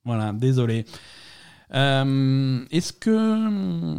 Voilà, 0.05 0.33
désolé. 0.33 0.85
Euh, 1.73 2.65
Est-ce 2.71 2.91
que 2.93 3.97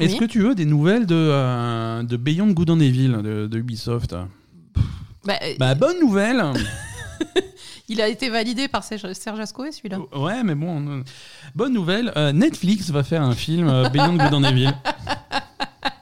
est-ce 0.00 0.12
Oui. 0.12 0.18
que 0.18 0.24
tu 0.24 0.40
veux 0.40 0.54
des 0.54 0.64
nouvelles 0.64 1.06
de, 1.06 1.14
euh, 1.16 2.02
de 2.02 2.16
Beyond 2.16 2.48
Good 2.52 2.70
and 2.70 2.80
Evil 2.80 3.08
de, 3.22 3.46
de 3.46 3.58
Ubisoft? 3.58 4.14
Bah, 5.24 5.34
euh, 5.42 5.54
Bah 5.58 5.74
bonne 5.74 5.98
nouvelle 6.00 6.42
Il 7.90 8.00
a 8.02 8.08
été 8.08 8.28
validé 8.28 8.68
par 8.68 8.84
Serge 8.84 9.40
Ascoé, 9.40 9.72
celui-là. 9.72 9.98
Ouais 10.14 10.42
mais 10.44 10.54
bon, 10.54 10.86
euh, 10.88 11.02
bonne 11.54 11.72
nouvelle, 11.72 12.12
euh, 12.16 12.32
Netflix 12.32 12.90
va 12.90 13.02
faire 13.02 13.22
un 13.22 13.34
film 13.34 13.66
Beyond 13.92 14.16
Good 14.16 14.34
and 14.34 14.44
Evil. 14.44 14.70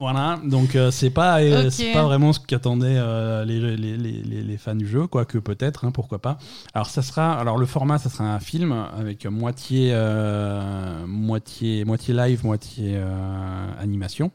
Voilà, 0.00 0.40
donc 0.44 0.76
euh, 0.76 0.90
c'est 0.90 1.10
pas, 1.10 1.42
euh, 1.42 1.68
c'est 1.68 1.92
pas 1.92 2.04
vraiment 2.04 2.32
ce 2.32 2.40
qu'attendaient 2.40 2.96
euh, 2.96 3.44
les, 3.44 3.60
les, 3.76 3.96
les, 3.98 4.22
les- 4.42 4.56
fans 4.56 4.74
du 4.74 4.88
jeu, 4.88 5.06
quoique 5.06 5.36
peut-être, 5.36 5.84
hein, 5.84 5.90
pourquoi 5.90 6.20
pas. 6.20 6.38
Alors 6.72 6.88
ça 6.88 7.02
sera, 7.02 7.38
alors 7.38 7.58
le 7.58 7.66
format, 7.66 7.98
ça 7.98 8.08
sera 8.08 8.24
un 8.24 8.40
film 8.40 8.72
avec 8.72 9.26
moitié, 9.26 9.90
euh, 9.92 11.06
moitié, 11.06 11.84
moitié 11.84 12.14
live, 12.14 12.44
moitié 12.46 12.98
animation. 13.78 14.30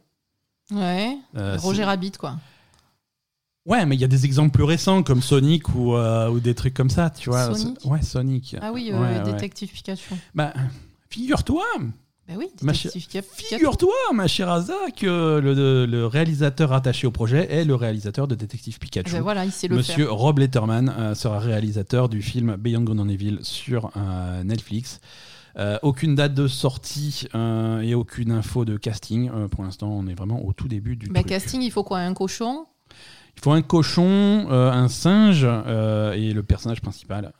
Ouais. 0.71 1.17
Roger 1.57 1.83
Rabbit, 1.83 2.11
quoi. 2.11 2.35
Ouais, 3.65 3.87
mais 3.87 3.95
il 3.95 4.01
y 4.01 4.03
a 4.05 4.07
des 4.07 4.25
exemples 4.25 4.51
plus 4.51 4.63
récents 4.63 5.01
comme 5.01 5.23
Sonic 5.23 5.69
ou, 5.73 5.95
ou 5.95 6.39
des 6.39 6.53
trucs 6.53 6.75
comme 6.75 6.91
ça, 6.91 7.09
tu 7.09 7.31
vois. 7.31 7.55
Sonic 7.55 7.79
Ouais, 7.85 8.03
Sonic. 8.03 8.55
Ah 8.61 8.71
oui, 8.71 8.91
Ouais, 8.93 8.99
ouais. 8.99 9.23
Détective 9.23 9.71
Pikachu. 9.71 10.13
Bah, 10.35 10.53
figure-toi, 11.09 11.65
Bah 12.27 12.33
oui, 12.39 12.47
Ma 12.63 12.71
Pikachu. 12.73 12.99
figure-toi, 13.21 13.93
ma 14.13 14.25
chère 14.25 14.49
Asa, 14.49 14.73
que 14.97 15.37
le, 15.39 15.85
le 15.85 16.07
réalisateur 16.07 16.73
attaché 16.73 17.05
au 17.05 17.11
projet 17.11 17.51
est 17.51 17.65
le 17.65 17.75
réalisateur 17.75 18.27
de 18.27 18.33
Détective 18.33 18.79
Pikachu. 18.79 19.11
Ben 19.13 19.21
voilà, 19.21 19.45
il 19.45 19.51
sait 19.51 19.67
le 19.67 19.75
Monsieur 19.75 20.05
faire. 20.05 20.15
Rob 20.15 20.39
Letterman 20.39 20.89
euh, 20.97 21.13
sera 21.13 21.37
réalisateur 21.37 22.09
du 22.09 22.23
film 22.23 22.55
Beyond 22.55 22.81
Good 22.81 22.99
and 22.99 23.09
Evil 23.09 23.39
sur 23.43 23.91
euh, 23.95 24.43
Netflix. 24.43 25.01
Euh, 25.57 25.77
aucune 25.83 26.15
date 26.15 26.33
de 26.33 26.47
sortie 26.47 27.27
et 27.83 27.93
aucune 27.93 28.31
info 28.31 28.65
de 28.65 28.75
casting. 28.75 29.29
Pour 29.49 29.63
l'instant, 29.63 29.89
on 29.89 30.07
est 30.07 30.15
vraiment 30.15 30.43
au 30.43 30.51
tout 30.51 30.67
début 30.67 30.95
du 30.95 31.07
Bah, 31.09 31.19
truc. 31.19 31.29
casting, 31.29 31.61
il 31.61 31.71
faut 31.71 31.83
quoi 31.83 31.99
Un 31.99 32.13
cochon? 32.15 32.65
Il 33.37 33.41
faut 33.43 33.51
un 33.51 33.61
cochon, 33.61 34.47
un 34.49 34.87
singe 34.87 35.43
et 35.45 36.33
le 36.33 36.41
personnage 36.41 36.81
principal. 36.81 37.31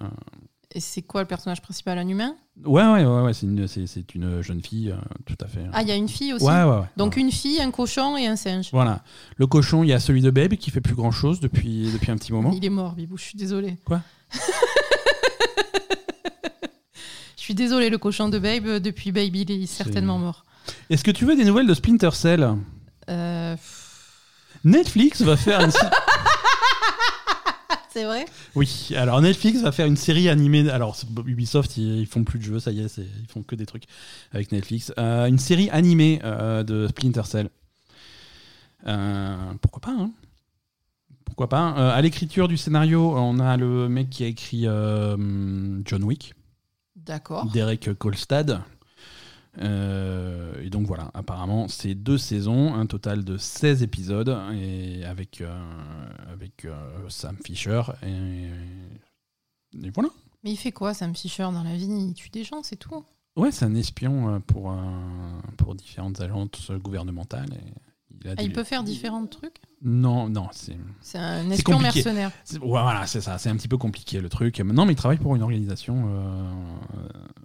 Et 0.75 0.81
c'est 0.81 1.01
quoi 1.01 1.21
le 1.21 1.27
personnage 1.27 1.61
principal 1.61 1.97
Un 1.97 2.07
humain? 2.07 2.35
Ouais, 2.65 2.83
ouais, 2.83 3.05
ouais, 3.05 3.21
ouais, 3.21 3.33
c'est 3.33 3.45
une, 3.45 3.65
une 4.13 4.41
jeune 4.41 4.61
fille, 4.61 4.91
euh, 4.91 4.97
tout 5.25 5.37
à 5.39 5.47
fait. 5.47 5.61
Ah, 5.71 5.81
il 5.83 5.87
y 5.87 5.91
a 5.91 5.95
une 5.95 6.09
fille 6.09 6.33
aussi? 6.33 6.43
Ouais, 6.43 6.63
ouais. 6.63 6.81
Donc 6.97 7.15
une 7.15 7.31
fille, 7.31 7.61
un 7.61 7.71
cochon 7.71 8.17
et 8.17 8.27
un 8.27 8.35
singe. 8.35 8.67
Voilà. 8.73 9.01
Le 9.37 9.47
cochon, 9.47 9.83
il 9.83 9.89
y 9.89 9.93
a 9.93 10.01
celui 10.01 10.21
de 10.21 10.29
Babe 10.31 10.55
qui 10.55 10.71
fait 10.71 10.81
plus 10.81 10.93
grand 10.95 11.11
chose 11.11 11.39
depuis, 11.39 11.89
depuis 11.93 12.11
un 12.11 12.17
petit 12.17 12.33
moment. 12.33 12.51
Il 12.53 12.65
est 12.65 12.69
mort, 12.69 12.93
Bibou, 12.93 13.17
je 13.17 13.23
suis 13.23 13.37
désolée. 13.37 13.77
Quoi? 13.85 14.01
Je 17.37 17.49
suis 17.49 17.53
désolée, 17.53 17.91
le 17.91 17.99
cochon 17.99 18.27
de 18.29 18.39
Babe, 18.39 18.81
depuis 18.81 19.11
Babe, 19.11 19.35
il 19.35 19.51
est 19.51 19.67
certainement 19.67 20.17
mort. 20.17 20.45
Est-ce 20.89 21.03
que 21.03 21.11
tu 21.11 21.25
veux 21.25 21.35
des 21.35 21.45
nouvelles 21.45 21.67
de 21.67 21.75
Splinter 21.75 22.09
Cell? 22.13 22.55
Euh, 23.07 23.55
Netflix 24.63 25.21
va 25.21 25.37
faire 25.37 25.61
une. 25.61 25.71
C'est 27.95 28.03
vrai 28.03 28.25
oui, 28.55 28.89
alors 28.97 29.21
Netflix 29.21 29.61
va 29.61 29.71
faire 29.71 29.85
une 29.85 29.95
série 29.95 30.27
animée. 30.27 30.69
Alors 30.69 30.97
Ubisoft, 31.25 31.77
ils, 31.77 32.05
font 32.05 32.25
plus 32.25 32.39
de 32.39 32.43
jeux, 32.43 32.59
ça 32.59 32.71
y 32.71 32.81
est, 32.81 32.97
ils 32.97 33.27
font 33.29 33.41
que 33.41 33.55
des 33.55 33.65
trucs 33.65 33.85
avec 34.33 34.51
Netflix. 34.51 34.91
Euh, 34.99 35.27
une 35.27 35.39
série 35.39 35.69
animée 35.69 36.19
euh, 36.25 36.63
de 36.63 36.89
Splinter 36.89 37.21
Cell. 37.23 37.49
Euh, 38.85 39.53
pourquoi 39.61 39.79
pas 39.79 39.95
hein 39.97 40.11
Pourquoi 41.23 41.47
pas 41.47 41.69
À 41.69 42.01
l'écriture 42.01 42.49
du 42.49 42.57
scénario, 42.57 43.13
on 43.15 43.39
a 43.39 43.55
le 43.55 43.87
mec 43.87 44.09
qui 44.09 44.25
a 44.25 44.27
écrit 44.27 44.63
John 44.63 46.03
Wick. 46.03 46.33
D'accord. 46.97 47.45
Derek 47.45 47.93
Kolstad. 47.97 48.61
Euh, 49.59 50.61
et 50.61 50.69
donc 50.69 50.85
voilà, 50.87 51.11
apparemment, 51.13 51.67
c'est 51.67 51.95
deux 51.95 52.17
saisons, 52.17 52.73
un 52.73 52.85
total 52.85 53.23
de 53.23 53.37
16 53.37 53.83
épisodes, 53.83 54.37
et 54.53 55.05
avec, 55.05 55.41
euh, 55.41 55.53
avec 56.31 56.65
euh, 56.65 56.73
Sam 57.09 57.37
Fisher. 57.43 57.81
Et, 58.03 58.49
et 59.85 59.89
voilà. 59.93 60.09
Mais 60.43 60.51
il 60.51 60.57
fait 60.57 60.71
quoi, 60.71 60.93
Sam 60.93 61.15
Fisher, 61.15 61.43
dans 61.43 61.63
la 61.63 61.75
vie? 61.75 61.87
Il 61.87 62.13
tue 62.13 62.29
des 62.29 62.43
gens, 62.43 62.61
c'est 62.63 62.75
tout. 62.75 63.03
Ouais, 63.35 63.51
c'est 63.51 63.65
un 63.65 63.75
espion 63.75 64.39
pour, 64.41 64.73
pour 65.57 65.75
différentes 65.75 66.21
agences 66.21 66.71
gouvernementales. 66.71 67.49
et 67.53 67.73
il, 68.21 68.27
a 68.27 68.31
Ah, 68.31 68.35
des- 68.35 68.43
il 68.45 68.53
peut 68.53 68.63
faire 68.63 68.83
différents 68.83 69.25
trucs? 69.25 69.57
Non, 69.81 70.29
non, 70.29 70.47
c'est. 70.51 70.77
C'est 71.01 71.17
un 71.17 71.49
espion 71.49 71.79
mercenaire. 71.79 72.31
ouais, 72.53 72.59
voilà, 72.61 73.05
c'est 73.07 73.21
ça. 73.21 73.37
C'est 73.37 73.49
un 73.49 73.55
petit 73.57 73.67
peu 73.67 73.77
compliqué 73.77 74.21
le 74.21 74.29
truc. 74.29 74.59
Non, 74.61 74.85
mais 74.85 74.93
il 74.93 74.95
travaille 74.95 75.17
pour 75.17 75.35
une 75.35 75.41
organisation. 75.41 76.05
euh, 76.07 76.53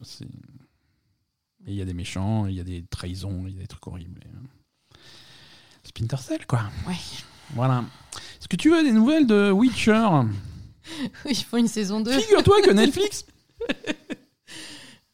c'est- 0.03 0.29
et 1.67 1.71
il 1.73 1.75
y 1.75 1.83
a 1.83 1.85
des 1.85 1.95
méchants, 1.95 2.47
il 2.47 2.55
y 2.55 2.61
a 2.61 2.65
des 2.65 2.85
trahisons, 2.91 3.45
il 3.47 3.55
y 3.55 3.59
a 3.59 3.61
des 3.61 3.67
trucs 3.67 3.87
horribles. 3.87 4.21
euh, 4.27 4.97
Splinter 5.85 6.17
Cell, 6.19 6.47
quoi. 6.47 6.63
Ouais. 6.87 6.95
Voilà. 7.55 7.85
Est-ce 8.39 8.49
que 8.49 8.57
tu 8.57 8.71
veux 8.71 8.83
des 8.83 8.93
nouvelles 8.93 9.27
de 9.27 9.51
Witcher? 9.51 10.09
Il 11.29 11.35
faut 11.37 11.57
une 11.57 11.69
saison 11.69 12.01
2. 12.01 12.19
Figure-toi 12.19 12.63
que 12.63 12.71
Netflix 12.73 13.25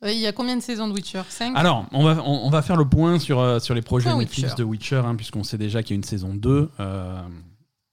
Il 0.04 0.12
y 0.18 0.26
a 0.26 0.32
combien 0.32 0.56
de 0.56 0.62
saisons 0.62 0.86
de 0.88 0.92
Witcher? 0.92 1.22
5 1.28 1.56
Alors, 1.56 1.86
on 1.92 2.04
va, 2.04 2.22
on, 2.24 2.46
on 2.46 2.50
va 2.50 2.62
faire 2.62 2.76
le 2.76 2.88
point 2.88 3.18
sur, 3.18 3.40
euh, 3.40 3.58
sur 3.58 3.74
les 3.74 3.82
projets 3.82 4.10
Point 4.10 4.18
Netflix 4.20 4.50
Witcher. 4.50 4.58
de 4.62 4.64
Witcher, 4.64 5.02
hein, 5.04 5.16
puisqu'on 5.16 5.44
sait 5.44 5.58
déjà 5.58 5.82
qu'il 5.82 5.92
y 5.92 5.94
a 5.94 5.98
une 5.98 6.04
saison 6.04 6.34
2 6.34 6.70
euh, 6.78 7.22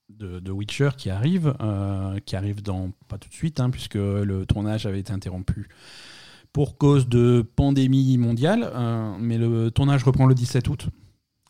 de, 0.09 0.39
de 0.39 0.51
Witcher 0.51 0.89
qui 0.97 1.09
arrive, 1.09 1.55
euh, 1.61 2.19
qui 2.25 2.35
arrive 2.35 2.61
dans 2.61 2.91
pas 3.07 3.17
tout 3.17 3.29
de 3.29 3.33
suite, 3.33 3.59
hein, 3.59 3.69
puisque 3.69 3.95
le 3.95 4.45
tournage 4.45 4.85
avait 4.85 4.99
été 4.99 5.11
interrompu 5.13 5.69
pour 6.53 6.77
cause 6.77 7.07
de 7.09 7.43
pandémie 7.55 8.17
mondiale, 8.17 8.71
euh, 8.73 9.13
mais 9.19 9.37
le 9.37 9.69
tournage 9.71 10.03
reprend 10.03 10.25
le 10.27 10.35
17 10.35 10.67
août. 10.69 10.87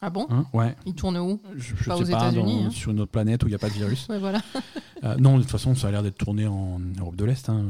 Ah 0.02 0.10
bon? 0.10 0.28
Hein, 0.30 0.46
ouais. 0.54 0.76
Il 0.86 0.96
tourne 0.96 1.18
où? 1.18 1.40
Je, 1.56 1.76
je 1.78 1.86
Pas 1.90 1.96
sais 1.98 2.04
aux 2.04 2.08
pas, 2.18 2.32
dans- 2.32 2.48
hein? 2.48 2.70
sur 2.72 2.92
une 2.92 3.00
autre 3.02 3.12
planète 3.12 3.44
où 3.44 3.48
il 3.48 3.52
n'y 3.52 3.56
a 3.56 3.60
pas 3.60 3.70
de 3.70 3.74
virus. 3.74 4.08
Ouais, 4.10 4.20
voilà. 4.20 4.42
Euh, 5.04 5.16
non, 5.18 5.38
de 5.38 5.42
toute 5.44 5.52
façon, 5.52 5.76
ça 5.76 5.88
a 5.90 5.92
l'air 5.92 6.04
d'être 6.04 6.18
tourné 6.18 6.48
en 6.48 6.80
Europe 7.00 7.16
de 7.16 7.26
l'Est. 7.26 7.48
hein. 7.50 7.64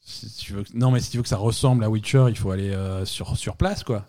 Si 0.00 0.28
tu 0.36 0.52
veux 0.52 0.64
que- 0.64 0.76
Non, 0.76 0.90
mais 0.90 1.00
si 1.00 1.10
tu 1.10 1.16
veux 1.16 1.22
que 1.22 1.28
ça 1.28 1.36
ressemble 1.36 1.82
à 1.82 1.90
Witcher, 1.90 2.26
il 2.28 2.36
faut 2.36 2.50
aller 2.50 2.70
euh, 2.70 3.04
sur, 3.04 3.36
sur 3.36 3.56
place, 3.56 3.82
quoi. 3.84 4.06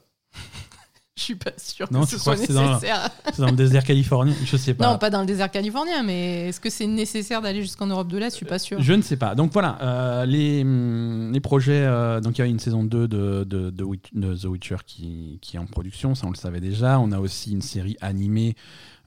Je 1.18 1.24
suis 1.24 1.36
pas 1.36 1.52
sûre 1.58 1.88
Non, 1.92 2.02
que 2.02 2.10
ce 2.10 2.18
soit 2.18 2.36
que 2.36 2.42
nécessaire. 2.42 3.10
C'est 3.32 3.40
dans 3.40 3.46
le 3.46 3.54
désert 3.56 3.86
californien 3.86 4.34
Je 4.44 4.58
sais 4.58 4.74
pas. 4.74 4.92
Non, 4.92 4.98
pas 4.98 5.10
dans 5.10 5.22
le 5.22 5.26
désert 5.26 5.50
californien, 5.50 6.04
mais 6.04 6.50
est-ce 6.50 6.60
que 6.60 6.70
c'est 6.70 6.88
nécessaire 6.88 7.42
d'aller 7.42 7.62
jusqu'en 7.62 7.88
Europe 7.88 8.10
de 8.10 8.18
l'Est? 8.18 8.32
Je 8.32 8.36
suis 8.36 8.46
pas 8.46 8.60
sûre. 8.60 8.82
Je 8.82 8.92
ne 8.94 9.02
sais 9.02 9.16
pas. 9.16 9.34
Donc 9.34 9.54
voilà, 9.54 9.78
euh, 9.82 10.26
les, 10.26 10.64
hum, 10.64 11.32
les 11.32 11.40
projets. 11.40 11.86
euh, 11.86 12.20
donc 12.20 12.38
il 12.38 12.42
y 12.42 12.44
a 12.44 12.48
une 12.48 12.60
saison 12.60 12.84
2 12.84 13.08
de, 13.08 13.46
de, 13.46 13.70
de 13.70 13.84
Wit- 13.86 14.10
de 14.14 14.36
The 14.36 14.44
Witcher 14.46 14.76
qui, 14.86 15.40
qui 15.42 15.56
est 15.56 15.60
en 15.60 15.68
production, 15.68 16.16
ça 16.16 16.28
on 16.28 16.32
le 16.32 16.36
savait 16.36 16.60
déjà. 16.60 17.00
On 17.00 17.14
a 17.14 17.20
aussi 17.20 17.54
une 17.54 17.62
série 17.62 17.96
animée 18.02 18.56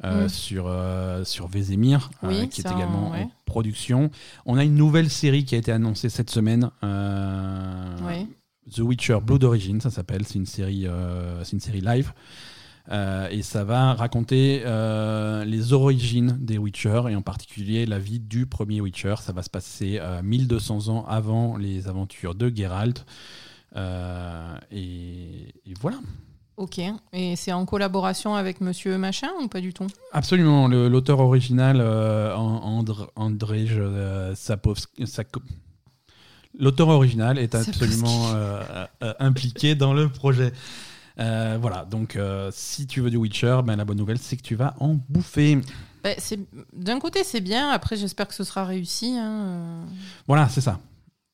euh, 0.04 0.24
Mm. 0.24 0.28
sur, 0.30 0.64
euh, 0.66 1.24
sur 1.24 1.46
Vézémir 1.48 2.08
euh, 2.24 2.28
Oui, 2.28 2.48
qui 2.48 2.62
est 2.62 2.70
également 2.70 3.10
ouais. 3.10 3.22
en 3.24 3.30
production. 3.44 4.10
On 4.46 4.56
a 4.56 4.64
une 4.64 4.76
nouvelle 4.76 5.10
série 5.10 5.44
qui 5.44 5.56
a 5.56 5.58
été 5.58 5.72
annoncée 5.72 6.08
cette 6.08 6.30
semaine. 6.30 6.70
euh, 6.84 7.96
Oui. 8.06 8.28
The 8.74 8.80
Witcher 8.80 9.18
Blood 9.22 9.44
Origin, 9.44 9.80
ça 9.80 9.90
s'appelle. 9.90 10.24
C'est 10.26 10.34
une 10.38 10.46
série, 10.46 10.86
euh, 10.86 11.42
c'est 11.44 11.52
une 11.52 11.60
série 11.60 11.80
live. 11.80 12.12
Euh, 12.90 13.28
et 13.30 13.42
ça 13.42 13.64
va 13.64 13.92
raconter 13.92 14.62
euh, 14.64 15.44
les 15.44 15.74
origines 15.74 16.38
des 16.40 16.56
Witcher 16.56 17.02
et 17.10 17.16
en 17.16 17.20
particulier 17.22 17.84
la 17.84 17.98
vie 17.98 18.18
du 18.18 18.46
premier 18.46 18.80
Witcher. 18.80 19.16
Ça 19.20 19.32
va 19.32 19.42
se 19.42 19.50
passer 19.50 19.98
euh, 20.00 20.22
1200 20.22 20.88
ans 20.88 21.04
avant 21.06 21.56
les 21.58 21.86
aventures 21.88 22.34
de 22.34 22.50
Geralt. 22.54 23.04
Et, 24.72 25.48
et 25.66 25.74
voilà. 25.80 25.98
Ok. 26.56 26.80
Et 27.12 27.36
c'est 27.36 27.52
en 27.52 27.64
collaboration 27.66 28.34
avec 28.34 28.60
Monsieur 28.60 28.98
Machin 28.98 29.28
ou 29.42 29.48
pas 29.48 29.60
du 29.60 29.72
tout? 29.72 29.86
Absolument. 30.12 30.66
L'auteur 30.68 31.20
original, 31.20 31.80
An- 31.80 32.82
Andr- 32.82 33.08
Andrzej 33.16 33.78
Sapkowski- 34.34 35.06
L'auteur 36.58 36.88
original 36.88 37.38
est 37.38 37.54
absolument 37.54 38.30
euh, 38.34 38.62
euh, 39.02 39.14
impliqué 39.20 39.74
dans 39.74 39.94
le 39.94 40.08
projet. 40.08 40.52
Euh, 41.20 41.58
voilà, 41.60 41.84
donc 41.84 42.18
si 42.52 42.86
tu 42.86 43.00
veux 43.00 43.10
du 43.10 43.16
Witcher, 43.16 43.60
ben, 43.64 43.76
la 43.76 43.84
bonne 43.84 43.98
nouvelle 43.98 44.18
c'est 44.18 44.36
que 44.36 44.42
tu 44.42 44.54
vas 44.54 44.74
en 44.80 44.98
bouffer. 45.08 45.58
Bah, 46.04 46.10
c'est- 46.18 46.38
D'un 46.72 47.00
côté, 47.00 47.24
c'est 47.24 47.40
bien. 47.40 47.70
Après, 47.70 47.96
j'espère 47.96 48.28
que 48.28 48.34
ce 48.34 48.44
sera 48.44 48.64
réussi. 48.64 49.16
hein. 49.18 49.84
Voilà, 50.28 50.48
c'est 50.48 50.60
ça. 50.60 50.78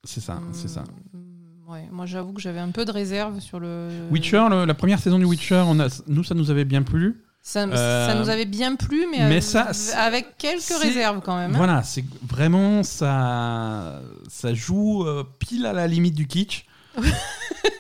C'est 0.05 0.21
ça, 0.21 0.41
c'est 0.53 0.69
ça. 0.69 0.85
Hum, 1.15 1.21
Ouais, 1.67 1.89
moi 1.91 2.05
j'avoue 2.05 2.35
que 2.35 2.43
j'avais 2.43 2.59
un 2.61 2.71
peu 2.71 2.85
de 2.85 2.91
réserve 2.93 3.41
sur 3.41 3.59
le. 3.59 3.89
Witcher, 4.11 4.47
le- 4.51 4.67
la 4.67 4.75
première 4.75 4.99
saison 5.01 5.19
du 5.19 5.25
Witcher, 5.25 5.63
on 5.67 5.81
a, 5.81 5.89
nous 6.07 6.23
ça 6.23 6.35
nous 6.35 6.51
avait 6.51 6.67
bien 6.67 6.83
plu. 6.83 7.24
Ça, 7.47 7.65
Euh, 7.65 8.09
ça 8.09 8.15
nous 8.15 8.31
avait 8.31 8.47
bien 8.47 8.75
plu, 8.75 9.07
mais, 9.13 9.29
mais 9.29 9.37
euh, 9.37 9.41
ça, 9.43 9.71
avec 9.99 10.39
quelques 10.39 10.63
réserves 10.81 11.21
quand 11.23 11.37
même. 11.37 11.53
hein. 11.55 11.59
Voilà, 11.59 11.83
c'est 11.83 12.05
vraiment 12.27 12.83
ça, 12.83 14.01
ça 14.31 14.55
joue 14.55 15.05
euh, 15.07 15.25
pile 15.39 15.67
à 15.67 15.75
la 15.75 15.87
limite 15.87 16.15
du 16.15 16.27
kitsch. 16.27 16.65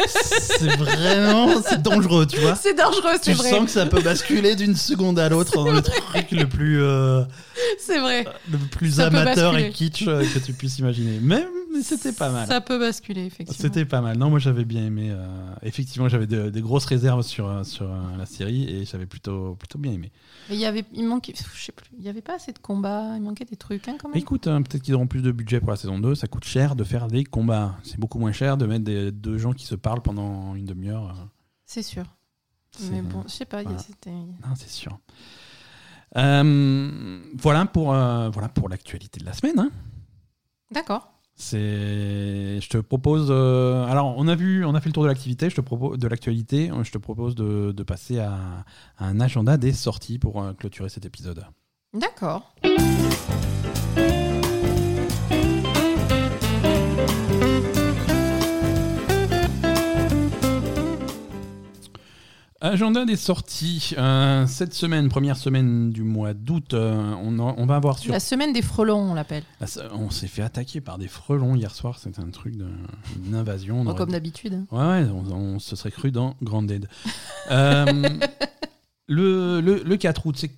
C'est 0.08 0.76
vraiment, 0.76 1.62
c'est 1.62 1.82
dangereux, 1.82 2.26
tu 2.26 2.38
vois. 2.38 2.54
C'est 2.56 2.74
dangereux, 2.74 3.12
c'est 3.20 3.32
Tu 3.32 3.36
vrai. 3.38 3.50
sens 3.50 3.64
que 3.66 3.70
ça 3.70 3.86
peut 3.86 4.00
basculer 4.00 4.56
d'une 4.56 4.74
seconde 4.76 5.18
à 5.18 5.28
l'autre 5.28 5.52
dans 5.54 5.70
le 5.72 5.82
truc 5.82 6.30
le 6.32 6.48
plus, 6.48 6.82
euh, 6.82 7.22
C'est 7.78 7.98
vrai. 8.00 8.24
le 8.50 8.58
plus 8.58 8.92
Ça 8.96 9.06
amateur 9.06 9.56
et 9.58 9.70
kitsch 9.70 10.04
euh, 10.08 10.24
que 10.32 10.38
tu 10.38 10.52
puisses 10.52 10.78
imaginer. 10.78 11.18
Même, 11.20 11.48
mais 11.74 11.82
c'était 11.82 12.12
pas 12.12 12.30
mal. 12.30 12.46
Ça 12.48 12.60
peut 12.60 12.78
basculer, 12.78 13.26
effectivement. 13.26 13.54
C'était 13.60 13.84
pas 13.84 14.00
mal. 14.00 14.16
Non, 14.16 14.30
moi 14.30 14.38
j'avais 14.38 14.64
bien 14.64 14.86
aimé. 14.86 15.08
euh, 15.10 15.26
effectivement, 15.62 16.08
j'avais 16.08 16.26
de- 16.26 16.50
des 16.50 16.60
grosses 16.60 16.86
réserves 16.86 17.22
sur, 17.22 17.64
sur 17.64 17.86
euh, 17.86 17.96
la 18.18 18.26
série 18.26 18.64
et 18.64 18.84
j'avais 18.90 19.06
plutôt, 19.06 19.54
plutôt 19.58 19.78
bien 19.78 19.92
aimé. 19.92 20.10
Mais 20.48 20.56
il 20.56 20.60
y 20.60 20.66
avait, 20.66 20.84
il 20.92 21.04
manquait, 21.06 21.32
je 21.36 21.58
sais 21.64 21.72
plus, 21.72 21.86
il 21.96 22.02
y 22.04 22.08
avait 22.08 22.20
pas 22.20 22.34
assez 22.34 22.52
de 22.52 22.58
combats, 22.58 23.16
il 23.16 23.22
manquait 23.22 23.44
des 23.46 23.56
trucs 23.56 23.88
hein, 23.88 23.96
quand 23.98 24.08
même. 24.08 24.18
Écoute, 24.18 24.46
hein, 24.46 24.60
peut-être 24.62 24.82
qu'ils 24.82 24.94
auront 24.94 25.06
plus 25.06 25.22
de 25.22 25.32
budget 25.32 25.58
pour 25.60 25.70
la 25.70 25.76
saison 25.76 25.98
2. 25.98 26.14
Ça 26.14 26.26
coûte 26.26 26.44
cher 26.44 26.76
de 26.76 26.84
faire 26.84 27.06
des 27.08 27.24
combats. 27.24 27.76
C'est 27.82 27.98
beaucoup 27.98 28.18
moins 28.18 28.32
cher 28.32 28.56
de 28.58 28.66
mettre 28.66 28.84
des, 28.84 29.10
deux 29.10 29.38
gens 29.38 29.52
qui 29.54 29.64
se 29.64 29.74
parlent 29.74 30.02
pendant 30.02 30.54
une 30.54 30.66
demi-heure. 30.66 31.10
euh, 31.10 31.24
C'est 31.64 31.82
sûr. 31.82 32.04
Mais 32.90 33.00
bon, 33.02 33.22
je 33.26 33.32
sais 33.32 33.44
pas, 33.46 33.62
il 33.62 33.70
y 33.70 33.74
a- 33.74 33.76
voilà. 34.40 34.56
c'est 34.56 34.68
sûr. 34.68 34.98
Euh, 36.16 37.20
voilà 37.34 37.66
pour, 37.66 37.94
euh, 37.94 38.28
voilà 38.30 38.48
pour 38.48 38.68
l'actualité 38.68 39.20
de 39.20 39.24
la 39.24 39.32
semaine. 39.32 39.58
hein. 39.58 39.70
D'accord. 40.70 41.13
Je 41.38 42.68
te 42.68 42.78
propose. 42.78 43.28
euh, 43.30 43.84
alors, 43.86 44.14
on 44.16 44.28
a 44.28 44.34
vu, 44.34 44.64
on 44.64 44.74
a 44.74 44.80
fait 44.80 44.88
le 44.88 44.92
tour 44.92 45.02
de 45.02 45.08
l'activité. 45.08 45.50
Je 45.50 45.60
propose 45.60 45.98
de 45.98 46.08
l'actualité. 46.08 46.70
Je 46.82 46.90
te 46.90 46.98
propose 46.98 47.34
de, 47.34 47.82
passer 47.82 48.18
à, 48.18 48.64
à 48.98 49.06
un 49.06 49.20
agenda 49.20 49.56
des 49.56 49.72
sorties 49.72 50.18
pour 50.18 50.42
euh, 50.42 50.52
clôturer 50.52 50.88
cet 50.88 51.04
épisode. 51.04 51.44
D'accord. 51.92 52.54
Agenda 62.64 63.04
des 63.04 63.16
sorties. 63.16 63.94
Euh, 63.98 64.46
cette 64.46 64.72
semaine, 64.74 65.08
première 65.08 65.36
semaine 65.36 65.90
du 65.90 66.02
mois 66.02 66.32
d'août, 66.32 66.72
euh, 66.72 67.12
on, 67.22 67.66
va 67.66 67.76
avoir 67.76 67.98
sur. 67.98 68.10
La 68.12 68.20
semaine 68.20 68.52
des 68.54 68.62
frelons, 68.62 69.10
on 69.10 69.14
l'appelle. 69.14 69.42
Ah, 69.60 69.66
ça- 69.66 69.82
On 69.94 70.08
s'est 70.10 70.26
fait 70.28 70.42
attaquer 70.42 70.80
par 70.80 70.96
des 70.96 71.08
frelons 71.08 71.54
hier 71.54 71.74
soir. 71.74 71.98
C'était 71.98 72.20
un 72.20 72.30
truc 72.30 72.56
de, 72.56 72.66
une 73.26 73.34
invasion. 73.34 73.80
On 73.80 73.84
Bon, 73.84 73.90
aurait 73.90 73.98
comme 73.98 74.08
dit- 74.08 74.12
d'habitude. 74.14 74.54
hein. 74.54 74.66
Ouais, 74.70 75.02
ouais, 75.04 75.10
on, 75.10 75.30
on 75.34 75.58
se 75.58 75.76
serait 75.76 75.90
cru 75.90 76.10
dans 76.10 76.36
Grounded. 76.42 76.88
Euh, 77.50 77.84
le, 79.08 79.60
le, 79.60 79.82
le 79.84 79.96
4 79.96 80.26
août, 80.26 80.36
c'est. 80.38 80.50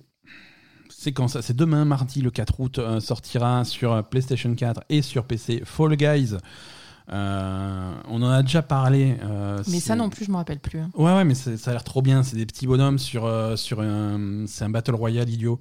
C'est 0.89 1.11
quand 1.11 1.27
ça? 1.27 1.41
C'est 1.41 1.55
demain, 1.55 1.85
mardi, 1.85 2.21
le 2.21 2.31
4 2.31 2.59
août, 2.59 2.79
euh, 2.79 2.99
sortira 2.99 3.63
sur 3.65 4.03
PlayStation 4.09 4.55
4 4.55 4.81
et 4.89 5.01
sur 5.01 5.25
PC 5.25 5.61
Fall 5.65 5.95
Guys. 5.95 6.35
Euh, 7.11 7.91
on 8.09 8.21
en 8.21 8.29
a 8.29 8.41
déjà 8.43 8.61
parlé. 8.61 9.15
euh, 9.23 9.61
Mais 9.67 9.79
ça 9.79 9.95
non 9.95 10.09
plus, 10.09 10.25
je 10.25 10.31
me 10.31 10.35
rappelle 10.37 10.59
plus. 10.59 10.79
hein. 10.79 10.89
Ouais, 10.95 11.13
ouais, 11.15 11.23
mais 11.23 11.35
ça 11.35 11.51
a 11.65 11.71
l'air 11.71 11.83
trop 11.83 12.01
bien. 12.01 12.23
C'est 12.23 12.35
des 12.35 12.45
petits 12.45 12.67
bonhommes 12.67 12.99
sur, 12.99 13.25
euh, 13.25 13.55
sur 13.55 13.81
un. 13.81 14.45
C'est 14.47 14.65
un 14.65 14.69
Battle 14.69 14.95
Royale 14.95 15.29
idiot. 15.29 15.59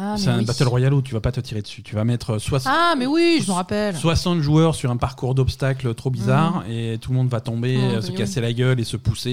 Ah, 0.00 0.14
c'est 0.16 0.28
un 0.28 0.38
oui. 0.38 0.44
Battle 0.44 0.68
Royale 0.68 0.94
où 0.94 1.02
tu 1.02 1.12
vas 1.12 1.20
pas 1.20 1.32
te 1.32 1.40
tirer 1.40 1.60
dessus. 1.60 1.82
Tu 1.82 1.96
vas 1.96 2.04
mettre 2.04 2.38
60. 2.38 2.72
Ah, 2.72 2.94
mais 2.96 3.06
oui, 3.06 3.40
je 3.42 3.48
me 3.50 3.54
rappelle. 3.56 3.96
60 3.96 4.40
joueurs 4.42 4.76
sur 4.76 4.92
un 4.92 4.96
parcours 4.96 5.34
d'obstacles 5.34 5.92
trop 5.94 6.10
bizarre 6.10 6.62
et 6.68 6.98
tout 7.00 7.10
le 7.10 7.16
monde 7.16 7.28
va 7.28 7.40
tomber, 7.40 7.76
monde, 7.78 7.94
euh, 7.94 8.00
se 8.00 8.10
oui, 8.10 8.14
casser 8.14 8.40
la 8.40 8.52
gueule 8.52 8.78
et 8.78 8.84
se 8.84 8.96
pousser 8.96 9.30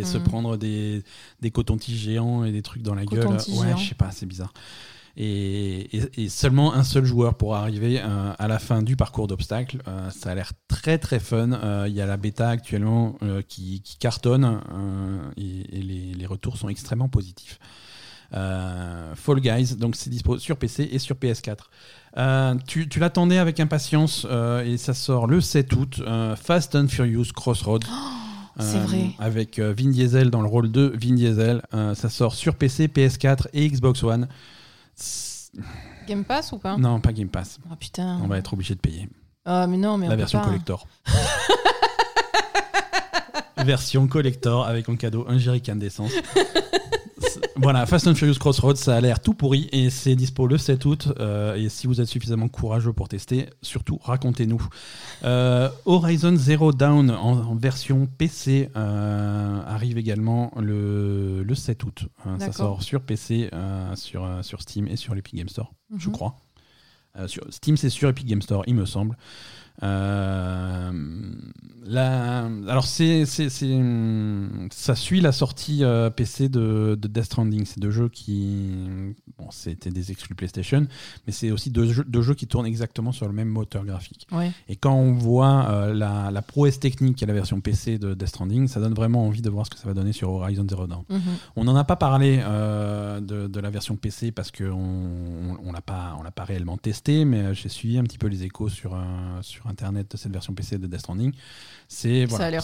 et 0.00 0.04
se 0.04 0.18
Mhm. 0.18 0.24
prendre 0.24 0.56
des, 0.56 1.04
des 1.40 1.52
cotons-tiges 1.52 2.00
géants 2.00 2.42
et 2.42 2.50
des 2.50 2.62
trucs 2.62 2.82
dans 2.82 2.96
la 2.96 3.04
gueule. 3.04 3.28
Ouais, 3.28 3.76
je 3.76 3.88
sais 3.90 3.94
pas, 3.94 4.10
c'est 4.10 4.26
bizarre. 4.26 4.52
Et, 5.20 5.96
et- 5.96 6.22
et 6.24 6.28
seulement 6.28 6.74
un 6.74 6.84
seul 6.84 7.04
joueur 7.04 7.34
pourra 7.34 7.60
arriver 7.60 8.00
euh, 8.00 8.32
à 8.38 8.46
la 8.46 8.60
fin 8.60 8.82
du 8.82 8.94
parcours 8.94 9.26
d'obstacles. 9.26 9.78
Euh, 9.88 10.10
ça 10.10 10.30
a 10.30 10.34
l'air 10.36 10.52
très 10.68 10.96
très 10.98 11.18
fun. 11.18 11.50
Euh, 11.52 11.86
Il 11.88 11.94
y 11.94 12.00
a 12.00 12.06
la 12.06 12.16
bêta 12.16 12.48
actuellement 12.48 13.18
qui, 13.48 13.80
qui 13.82 13.96
cartonne 13.98 14.60
et, 15.36 15.78
et 15.78 15.82
les, 15.82 16.14
les 16.14 16.26
retours 16.26 16.56
sont 16.56 16.68
extrêmement 16.68 17.08
positifs. 17.08 17.58
Fall 18.30 19.40
Guys, 19.40 19.74
donc 19.76 19.96
c'est 19.96 20.10
dispo 20.10 20.38
sur 20.38 20.56
PC 20.56 20.88
et 20.92 20.98
sur 20.98 21.16
PS4. 21.16 21.56
Euh, 22.16 22.54
tu 22.66 22.88
tu 22.88 22.98
l'attendais 23.00 23.38
avec 23.38 23.58
impatience 23.60 24.26
et 24.64 24.76
ça 24.76 24.94
sort 24.94 25.26
le 25.26 25.40
7 25.40 25.72
août. 25.74 26.02
Fast 26.40 26.74
and 26.76 26.88
Furious 26.88 27.32
Crossroads. 27.34 27.80
c'est 28.60 28.76
Euh, 28.76 28.80
vrai. 28.82 29.10
Avec 29.18 29.58
Vin 29.58 29.90
Diesel 29.90 30.30
dans 30.30 30.42
le 30.42 30.48
rôle 30.48 30.70
de 30.70 30.92
Vin 31.00 31.14
Diesel. 31.14 31.62
Euh, 31.74 31.94
ça 31.94 32.08
sort 32.08 32.34
sur 32.34 32.54
PC, 32.54 32.86
PS4 32.88 33.48
et 33.52 33.68
Xbox 33.68 34.02
One. 34.02 34.28
Game 36.06 36.24
Pass 36.24 36.52
ou 36.52 36.58
pas? 36.58 36.76
Non, 36.76 37.00
pas 37.00 37.12
Game 37.12 37.28
Pass. 37.28 37.58
Ah 37.70 37.76
putain. 37.76 38.18
On 38.22 38.26
va 38.26 38.38
être 38.38 38.52
obligé 38.54 38.74
de 38.74 38.80
payer 38.80 39.08
Ah, 39.44 39.66
mais 39.66 39.76
non, 39.76 39.98
mais 39.98 40.06
on 40.06 40.10
la 40.10 40.16
peut 40.16 40.22
version 40.22 40.40
pas. 40.40 40.46
collector. 40.46 40.86
version 43.64 44.06
collector 44.06 44.66
avec 44.66 44.88
en 44.88 44.96
cadeau 44.96 45.26
un 45.28 45.38
jerrycan 45.38 45.76
d'essence. 45.76 46.12
voilà, 47.60 47.84
Fast 47.86 48.06
and 48.06 48.14
Furious 48.14 48.38
Crossroads, 48.38 48.76
ça 48.76 48.96
a 48.96 49.00
l'air 49.00 49.20
tout 49.20 49.34
pourri 49.34 49.68
et 49.72 49.90
c'est 49.90 50.14
dispo 50.14 50.46
le 50.46 50.58
7 50.58 50.84
août. 50.84 51.08
euh, 51.18 51.54
et 51.56 51.68
si 51.68 51.86
vous 51.86 52.00
êtes 52.00 52.06
suffisamment 52.08 52.48
courageux 52.48 52.92
pour 52.92 53.08
tester, 53.08 53.46
surtout 53.62 53.98
racontez-nous. 54.02 54.64
Euh, 55.24 55.68
Horizon 55.84 56.36
Zero 56.36 56.72
Dawn 56.72 57.10
en, 57.10 57.16
en 57.48 57.54
version 57.56 58.06
PC 58.06 58.70
euh, 58.76 59.60
arrive 59.66 59.98
également 59.98 60.52
le, 60.58 61.42
le 61.42 61.54
7 61.54 61.84
août. 61.84 62.04
Euh, 62.26 62.38
ça 62.38 62.52
sort 62.52 62.82
sur 62.82 63.00
PC, 63.02 63.50
sur, 63.94 64.26
sur 64.42 64.62
Steam 64.62 64.86
et 64.88 64.96
sur 64.96 65.14
l'Epic 65.14 65.34
Game 65.34 65.48
Store, 65.48 65.72
je 65.96 66.06
Mhm. 66.08 66.12
crois. 66.12 66.38
Sur 67.26 67.42
Steam, 67.50 67.76
c'est 67.76 67.90
sur 67.90 68.08
Epic 68.08 68.26
Game 68.26 68.42
Store, 68.42 68.62
il 68.68 68.76
me 68.76 68.84
semble. 68.86 69.16
Euh, 69.82 70.90
la- 71.90 72.44
alors, 72.68 72.84
c'est, 72.84 73.24
c'est- 73.24 73.48
c'est, 73.48 73.72
hum, 73.74 74.68
ça 74.70 74.94
suit 74.94 75.20
la 75.22 75.32
sortie 75.32 75.84
euh, 75.84 76.10
PC 76.10 76.48
de, 76.50 76.98
de 77.00 77.08
Death 77.08 77.24
Stranding. 77.24 77.64
C'est 77.64 77.80
deux 77.80 77.90
jeux 77.90 78.08
qui. 78.10 78.74
Bon, 79.38 79.46
c'était 79.50 79.88
des 79.90 80.10
exclus 80.10 80.34
PlayStation, 80.34 80.86
mais 81.26 81.32
c'est 81.32 81.50
aussi 81.50 81.70
deux 81.70 81.90
jeux, 81.90 82.04
deux 82.06 82.20
jeux 82.20 82.34
qui 82.34 82.46
tournent 82.46 82.66
exactement 82.66 83.10
sur 83.12 83.26
le 83.26 83.32
même 83.32 83.48
moteur 83.48 83.84
graphique. 83.86 84.26
Ouais. 84.32 84.50
Et 84.68 84.76
quand 84.76 84.92
on 84.94 85.12
voit 85.14 85.66
euh, 85.70 85.94
la, 85.94 86.30
la 86.30 86.42
prouesse 86.42 86.78
technique 86.78 87.22
et 87.22 87.26
la 87.26 87.32
version 87.32 87.60
PC 87.60 87.98
de 87.98 88.12
Death 88.14 88.28
Stranding, 88.28 88.68
ça 88.68 88.80
donne 88.80 88.94
vraiment 88.94 89.24
envie 89.26 89.40
de 89.42 89.48
voir 89.48 89.64
ce 89.64 89.70
que 89.70 89.78
ça 89.78 89.86
va 89.88 89.94
donner 89.94 90.12
sur 90.12 90.28
Horizon 90.30 90.66
Zero 90.68 90.86
Dawn. 90.86 91.04
Mhm. 91.08 91.20
On 91.56 91.64
n'en 91.64 91.76
a 91.76 91.84
pas 91.84 91.96
parlé 91.96 92.38
de, 92.38 93.46
de 93.46 93.60
la 93.60 93.70
version 93.70 93.96
PC 93.96 94.30
parce 94.32 94.50
qu'on 94.50 94.64
on, 94.72 95.56
on 95.64 95.72
l'a 95.72 95.80
pas, 95.80 96.16
on 96.18 96.22
l'a 96.22 96.30
pas 96.32 96.44
réellement 96.44 96.76
testé, 96.76 97.24
mais 97.24 97.54
j'ai 97.54 97.68
suivi 97.70 97.96
un 97.98 98.02
petit 98.04 98.18
peu 98.18 98.26
les 98.26 98.42
échos 98.44 98.68
sur, 98.68 98.96
sur 99.40 99.67
Internet 99.68 100.10
de 100.12 100.16
cette 100.16 100.32
version 100.32 100.54
PC 100.54 100.78
de 100.78 100.86
Death 100.86 101.00
Stranding. 101.00 101.32
C'est 101.88 102.24
voilà, 102.26 102.60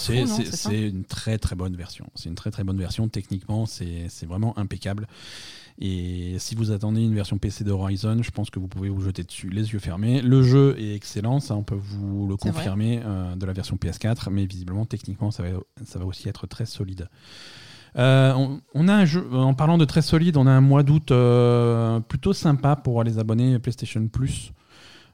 c'est- 0.57 0.89
une 0.89 1.05
très 1.05 1.39
très 1.39 1.57
bonne 1.57 1.77
version. 1.77 2.07
C'est 2.15 2.29
une 2.29 2.35
très 2.35 2.51
très 2.51 2.65
bonne 2.65 2.79
version. 2.79 3.09
Techniquement, 3.09 3.67
c'est 3.67 4.09
vraiment 4.27 4.57
impeccable. 4.59 5.07
Et 5.81 6.37
si 6.39 6.55
vous 6.55 6.71
attendez 6.71 7.03
une 7.03 7.15
version 7.17 7.37
PC 7.37 7.65
de 7.65 7.73
Horizon, 7.73 8.23
je 8.23 8.31
pense 8.31 8.49
que 8.49 8.61
vous 8.61 8.69
pouvez 8.69 8.89
vous 8.91 9.01
jeter 9.01 9.25
dessus 9.25 9.49
les 9.51 9.73
yeux 9.73 9.81
fermés. 9.81 10.23
Le 10.23 10.43
jeu 10.43 10.77
est 10.79 10.95
excellent, 10.95 11.41
ça 11.41 11.57
on 11.57 11.65
peut 11.65 11.75
vous 11.75 12.29
le 12.29 12.37
confirmer 12.37 13.01
euh, 13.05 13.35
de 13.35 13.45
la 13.45 13.53
version 13.53 13.77
PS4, 13.77 14.31
mais 14.31 14.47
visiblement 14.47 14.87
techniquement 14.87 15.33
ça 15.33 15.43
va, 15.43 15.49
ça 15.85 15.99
va 15.99 16.05
aussi 16.05 16.29
être 16.29 16.47
très 16.47 16.65
solide. 16.67 17.09
Euh, 17.97 18.33
on, 18.35 18.61
on 18.75 18.87
a 18.89 18.95
un 18.95 19.05
jeu, 19.05 19.25
en 19.33 19.55
parlant 19.55 19.77
de 19.79 19.85
très 19.85 20.03
solide, 20.03 20.37
on 20.37 20.47
a 20.47 20.51
un 20.53 20.61
mois 20.61 20.85
d'août 20.85 21.11
euh, 21.11 21.99
plutôt 22.01 22.33
sympa 22.33 22.77
pour 22.77 23.03
les 23.03 23.19
abonnés 23.19 23.59
PlayStation 23.59 24.07
Plus. 24.09 24.53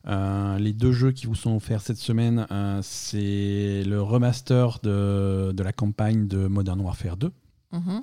Euh, 0.06 0.58
les 0.58 0.72
deux 0.72 0.92
jeux 0.92 1.12
qui 1.12 1.26
vous 1.26 1.34
sont 1.34 1.54
offerts 1.56 1.82
cette 1.82 1.98
semaine, 1.98 2.46
euh, 2.50 2.80
c'est 2.82 3.82
le 3.84 4.00
remaster 4.00 4.78
de, 4.82 5.52
de 5.54 5.62
la 5.62 5.72
campagne 5.72 6.26
de 6.26 6.46
Modern 6.46 6.80
Warfare 6.80 7.16
2. 7.16 7.30
Mhm. 7.72 8.00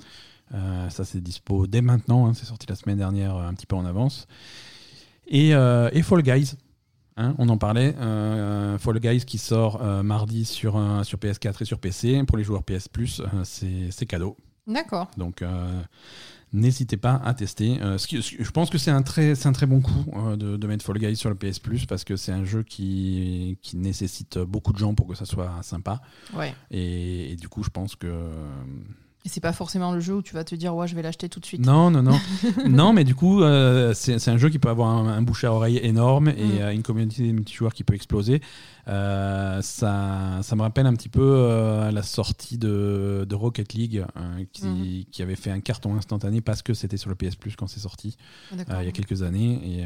Euh, 0.54 0.90
ça, 0.90 1.04
c'est 1.04 1.20
dispo 1.20 1.66
dès 1.66 1.82
maintenant. 1.82 2.26
hein, 2.26 2.34
c'est 2.34 2.46
sorti 2.46 2.66
la 2.68 2.76
semaine 2.76 2.98
dernière, 2.98 3.36
un 3.36 3.52
petit 3.54 3.66
peu 3.66 3.76
en 3.76 3.84
avance. 3.84 4.26
Et, 5.26 5.50
et 5.50 6.02
Fall 6.02 6.22
Guys. 6.22 6.54
hein, 7.18 7.34
on 7.36 7.48
en 7.50 7.58
parlait. 7.58 7.92
Fall 8.78 8.98
Guys 9.00 9.24
qui 9.26 9.36
sort 9.36 9.82
mardi 10.02 10.46
sur, 10.46 10.80
sur 11.04 11.18
PS4 11.18 11.56
et 11.60 11.64
sur 11.66 11.78
PC. 11.78 12.22
Pour 12.26 12.38
les 12.38 12.44
joueurs 12.44 12.62
PS 12.62 12.88
c'est 13.44 14.06
cadeau. 14.06 14.36
D'accord. 14.66 15.10
Donc, 15.18 15.42
n'hésitez 16.52 16.96
pas 16.96 17.20
à 17.24 17.34
tester. 17.34 17.80
Euh, 17.82 17.98
ce 17.98 18.06
qui- 18.06 18.22
ce 18.22 18.30
qui- 18.36 18.42
je 18.44 18.50
pense 18.50 18.70
que 18.70 18.78
c'est 18.78 18.90
un, 18.90 19.02
très- 19.02 19.34
c'est 19.34 19.48
un 19.48 19.52
très 19.52 19.66
bon 19.66 19.80
coup 19.80 20.04
euh, 20.14 20.36
de, 20.36 20.56
de 20.56 20.66
mettre 20.66 20.84
Fall 20.84 20.98
Guys 20.98 21.16
sur 21.16 21.28
le 21.30 21.36
PS 21.36 21.58
Plus 21.58 21.86
parce 21.86 22.04
que 22.04 22.16
c'est 22.16 22.32
un 22.32 22.44
jeu 22.44 22.62
qui, 22.62 23.58
qui 23.62 23.76
nécessite 23.76 24.38
beaucoup 24.38 24.72
de 24.72 24.78
gens 24.78 24.94
pour 24.94 25.06
que 25.06 25.14
ça 25.14 25.24
soit 25.26 25.52
sympa. 25.62 26.00
Ouais. 26.34 26.54
Et, 26.70 27.32
et 27.32 27.36
du 27.36 27.48
coup, 27.48 27.62
je 27.62 27.70
pense 27.70 27.96
que. 27.96 28.06
Et 29.28 29.30
c'est 29.30 29.40
pas 29.42 29.52
forcément 29.52 29.92
le 29.92 30.00
jeu 30.00 30.14
où 30.14 30.22
tu 30.22 30.32
vas 30.32 30.42
te 30.42 30.54
dire, 30.54 30.74
ouais, 30.74 30.88
je 30.88 30.94
vais 30.94 31.02
l'acheter 31.02 31.28
tout 31.28 31.38
de 31.38 31.44
suite. 31.44 31.60
Non, 31.66 31.90
non, 31.90 32.02
non. 32.02 32.18
non, 32.66 32.94
mais 32.94 33.04
du 33.04 33.14
coup, 33.14 33.42
euh, 33.42 33.92
c'est 33.92 34.18
c'est 34.18 34.30
un 34.30 34.38
jeu 34.38 34.48
qui 34.48 34.58
peut 34.58 34.70
avoir 34.70 34.88
un, 34.88 35.06
un 35.06 35.20
bouche 35.20 35.44
à 35.44 35.52
oreille 35.52 35.78
énorme 35.82 36.28
et 36.28 36.32
Mm. 36.46 36.58
euh, 36.62 36.72
une 36.72 36.82
communauté 36.82 37.30
multijoueur 37.30 37.74
qui 37.74 37.84
peut 37.84 37.92
exploser. 37.92 38.40
Euh, 38.88 39.60
ça, 39.60 40.38
ça 40.40 40.56
me 40.56 40.62
rappelle 40.62 40.86
un 40.86 40.94
petit 40.94 41.10
peu 41.10 41.20
euh, 41.22 41.90
la 41.90 42.02
sortie 42.02 42.56
de, 42.56 43.26
de 43.28 43.34
Rocket 43.34 43.74
League 43.74 44.02
euh, 44.16 44.44
qui, 44.50 44.64
Mm. 44.64 45.04
qui 45.12 45.22
avait 45.22 45.36
fait 45.36 45.50
un 45.50 45.60
carton 45.60 45.94
instantané 45.94 46.40
parce 46.40 46.62
que 46.62 46.72
c'était 46.72 46.96
sur 46.96 47.10
le 47.10 47.14
PS 47.14 47.36
Plus 47.36 47.54
quand 47.54 47.66
c'est 47.66 47.80
sorti 47.80 48.16
Ah, 48.70 48.82
il 48.82 48.86
y 48.86 48.88
a 48.88 48.92
quelques 48.92 49.22
années. 49.22 49.60
Et, 49.62 49.80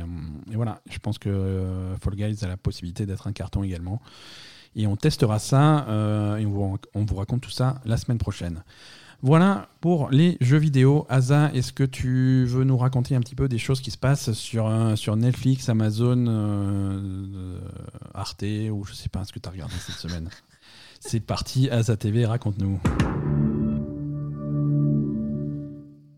et 0.53 0.55
voilà, 0.55 0.83
je 0.89 0.99
pense 1.01 1.19
que 1.19 1.65
Fall 2.01 2.15
Guys 2.15 2.45
a 2.45 2.47
la 2.47 2.57
possibilité 2.57 3.07
d'être 3.07 3.27
un 3.27 3.33
carton 3.33 3.65
également. 3.65 4.01
Et 4.77 4.87
on 4.87 4.97
testera 4.97 5.39
ça 5.39 5.87
euh, 5.89 6.37
et 6.39 6.47
on 6.47 6.51
vous, 6.51 6.79
on 6.95 7.05
vous 7.05 7.17
raconte 7.17 7.43
tout 7.43 7.51
ça 7.51 7.81
la 7.85 7.97
semaine 7.99 8.19
prochaine. 8.19 8.63
Voilà 9.25 9.69
pour 9.81 10.11
les 10.11 10.37
jeux 10.41 10.59
vidéo. 10.59 11.07
Asa, 11.09 11.53
est-ce 11.55 11.73
que 11.73 11.85
tu 11.85 12.45
veux 12.45 12.65
nous 12.65 12.77
raconter 12.77 13.15
un 13.15 13.21
petit 13.21 13.37
peu 13.37 13.49
des 13.49 13.59
choses 13.59 13.81
qui 13.81 13.93
se 13.93 13.97
passent 13.97 14.33
sur, 14.33 14.67
euh, 14.67 14.97
sur 14.97 15.15
Netflix, 15.15 15.69
Amazon, 15.69 16.27
euh, 16.27 17.01
euh, 17.35 17.61
Arte 18.15 18.43
ou 18.73 18.85
je 18.85 18.95
sais 18.95 19.09
pas 19.09 19.25
ce 19.25 19.33
que 19.33 19.39
tu 19.39 19.49
as 19.49 19.53
regardé 19.53 19.75
cette 19.79 19.95
semaine? 19.95 20.29
C'est 21.01 21.21
parti, 21.21 21.71
Asa 21.71 21.97
TV, 21.97 22.27
raconte-nous. 22.27 22.81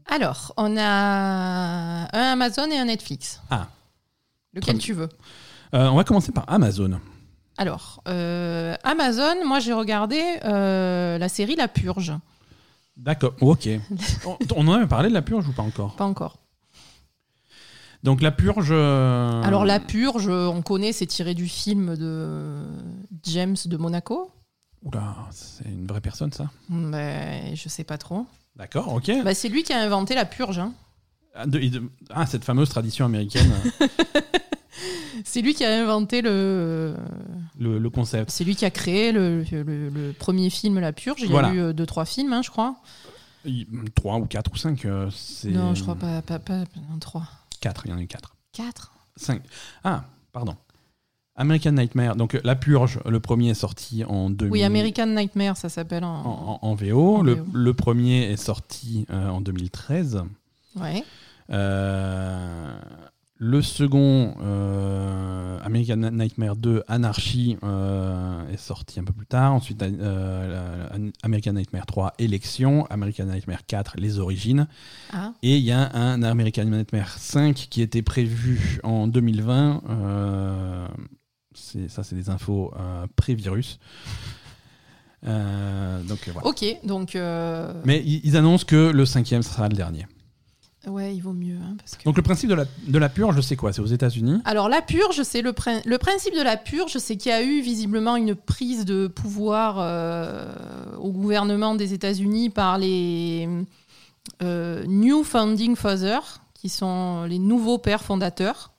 Alors, 0.07 0.55
on 0.57 0.77
a 0.79 2.09
un 2.11 2.33
Amazon 2.33 2.71
et 2.71 2.79
un 2.79 2.87
Netflix. 2.87 3.43
Ah. 3.51 3.69
Lequel 4.55 4.79
tu 4.79 4.95
veux? 4.95 5.09
Euh, 5.75 5.89
on 5.89 5.97
va 5.97 6.05
commencer 6.05 6.33
par 6.33 6.45
Amazon. 6.49 7.01
Alors, 7.59 8.03
euh, 8.09 8.75
Amazon, 8.83 9.45
moi 9.45 9.59
j'ai 9.61 9.73
regardé 9.73 10.21
euh, 10.45 11.19
la 11.19 11.29
série 11.29 11.57
La 11.57 11.69
Purge. 11.69 12.13
D'accord, 12.97 13.35
ok. 13.41 13.69
on, 14.27 14.39
on 14.57 14.69
en 14.69 14.73
avait 14.75 14.87
parlé 14.87 15.09
de 15.09 15.15
la 15.15 15.23
purge 15.23 15.49
ou 15.49 15.53
pas 15.53 15.63
encore? 15.63 15.97
Pas 15.97 16.05
encore. 16.05 16.39
Donc 18.03 18.21
la 18.21 18.31
purge. 18.31 18.69
euh, 18.71 19.43
Alors, 19.43 19.65
La 19.65 19.81
Purge, 19.81 20.29
on 20.29 20.61
connaît, 20.61 20.93
c'est 20.93 21.07
tiré 21.07 21.33
du 21.35 21.49
film 21.49 21.97
de 21.97 22.63
James 23.25 23.57
de 23.65 23.77
Monaco. 23.79 24.31
Oula, 24.83 25.17
c'est 25.31 25.65
une 25.65 25.87
vraie 25.87 26.03
personne 26.03 26.31
ça 26.31 26.51
Mais 26.69 27.57
je 27.57 27.69
sais 27.71 27.85
pas 27.85 27.97
trop. 27.97 28.27
D'accord, 28.57 28.93
ok. 28.93 29.11
Bah, 29.25 29.33
c'est 29.35 29.49
lui 29.49 29.63
qui 29.63 29.73
a 29.73 29.81
inventé 29.81 30.15
la 30.15 30.27
purge. 30.27 30.59
hein. 30.59 30.75
Ah, 31.35 31.47
de- 31.47 31.59
de- 31.59 31.91
ah, 32.11 32.27
cette 32.27 32.45
fameuse 32.45 32.69
tradition 32.69 33.07
américaine, 33.07 33.51
C'est 35.25 35.41
lui 35.43 35.55
qui 35.55 35.65
a 35.65 35.83
inventé 35.83 36.23
le. 36.23 36.95
le, 37.59 37.79
le 37.79 37.91
concept. 37.91 38.31
C'est 38.31 38.45
lui 38.45 38.57
qui 38.57 38.65
a 38.65 38.71
créé 38.71 39.13
le, 39.13 39.45
le- 39.53 39.89
le 39.91 40.13
premier 40.13 40.51
film 40.51 40.79
La 40.81 40.93
Purge. 40.93 41.21
Il 41.23 41.31
y 41.31 41.37
a 41.37 41.53
eu 41.53 41.61
euh, 41.61 41.73
deux, 41.73 41.87
trois 41.87 42.05
films, 42.05 42.33
hein, 42.33 42.43
je 42.43 42.51
crois. 42.51 42.77
Il- 43.45 43.67
Trois 43.95 44.17
ou 44.19 44.27
quatre 44.27 44.51
ou 44.53 44.57
cinq, 44.57 44.85
euh, 44.85 45.09
c'est. 45.11 45.51
Non, 45.51 45.75
je 45.75 45.83
crois 45.83 45.95
pas. 45.97 46.23
pas, 46.23 46.39
pas 46.39 46.59
non, 46.91 46.99
trois. 47.01 47.27
Quatre, 47.61 47.83
il 47.87 47.91
y 47.91 47.95
en 47.95 47.99
a 47.99 48.03
eu 48.03 48.07
quatre. 48.07 48.35
Quatre 48.53 48.93
Cinq. 49.17 49.43
Ah, 49.85 50.05
pardon. 50.33 50.57
American 51.37 51.73
Nightmare. 51.73 52.15
Donc 52.17 52.39
La 52.45 52.55
Purge, 52.57 53.01
le 53.07 53.19
premier 53.21 53.51
est 53.51 53.55
sorti 53.55 54.05
en 54.05 54.31
2000. 54.31 54.53
Oui, 54.53 54.63
American 54.63 55.07
Nightmare, 55.07 55.57
ça 55.57 55.69
s'appelle 55.69 56.05
en. 56.05 56.15
En, 56.15 56.59
en- 56.63 56.69
en 56.69 56.75
VO. 56.75 57.23
Le, 57.23 57.35
VO. 57.35 57.45
le 57.53 57.75
premier 57.75 58.31
est 58.31 58.37
sorti 58.37 59.05
euh, 59.11 59.29
en 59.29 59.41
2013. 59.41 60.23
Ouais. 60.77 61.05
Euh, 61.51 62.79
le 63.37 63.63
second, 63.63 64.37
euh, 64.43 65.59
American 65.65 65.97
Nightmare 65.97 66.55
2, 66.57 66.85
Anarchy, 66.87 67.57
euh, 67.65 68.49
est 68.49 68.57
sorti 68.57 69.01
un 69.01 69.05
peu 69.05 69.13
plus 69.13 69.27
tard. 69.27 69.53
Ensuite, 69.53 69.83
euh, 69.83 71.11
American 71.23 71.53
Nightmare 71.55 71.85
3, 71.87 72.15
Élection. 72.19 72.87
American 72.91 73.25
Nightmare 73.27 73.67
4, 73.67 73.95
Les 73.99 74.19
Origines. 74.21 74.69
Ah, 75.13 75.33
Et 75.43 75.57
il 75.59 75.65
y 75.65 75.73
a 75.73 75.91
un 75.95 76.23
American 76.23 76.65
Nightmare 76.67 77.11
5 77.11 77.55
qui 77.71 77.83
était 77.83 78.03
prévu 78.03 78.79
en 78.85 79.09
2020. 79.09 79.83
Euh, 79.91 80.87
c'est- 81.55 81.89
ça, 81.89 82.03
c'est 82.05 82.15
des 82.17 82.31
infos 82.31 82.73
pré-virus. 83.17 83.79
Donc 85.25 86.29
voilà. 86.33 86.47
ok, 86.47 86.65
donc. 86.85 87.15
Mais 87.85 88.03
ils 88.05 88.21
ils 88.25 88.37
annoncent 88.37 88.65
que 88.67 88.91
le 88.93 89.05
cinquième 89.07 89.43
sera 89.43 89.69
le 89.69 89.75
dernier. 89.75 90.07
Ouais, 90.87 91.15
il 91.15 91.21
vaut 91.21 91.33
mieux. 91.33 91.57
hein, 91.57 91.77
parce 91.79 91.97
que... 91.97 92.05
Donc 92.05 92.17
le 92.17 92.23
principe 92.23 92.51
de 92.51 92.55
la, 92.55 92.65
de 92.87 92.99
la 92.99 93.09
purge, 93.09 93.41
c'est 93.41 93.57
quoi? 93.57 93.73
C'est 93.73 93.81
aux 93.81 93.87
États-Unis? 93.87 94.41
Alors, 94.45 94.69
la 94.69 94.83
purge, 94.83 95.23
c'est 95.23 95.41
le, 95.43 95.53
prin- 95.53 95.81
le 95.85 95.99
principe 95.99 96.35
de 96.35 96.43
la 96.43 96.57
purge, 96.57 96.99
c'est 96.99 97.17
qu'il 97.17 97.31
y 97.31 97.35
a 97.35 97.43
eu 97.43 97.61
visiblement 97.63 98.17
une 98.17 98.35
prise 98.35 98.85
de 98.85 99.07
pouvoir 99.07 99.77
euh, 99.79 100.53
au 100.99 101.11
gouvernement 101.11 101.75
des 101.75 101.95
États-Unis 101.95 102.51
par 102.51 102.77
les 102.79 103.49
euh, 104.43 104.85
New 104.87 105.25
Founding 105.25 105.75
Fathers, 105.77 106.41
qui 106.55 106.69
sont 106.69 107.25
les 107.25 107.39
nouveaux 107.39 107.79
pères 107.79 108.03
fondateurs. 108.03 108.73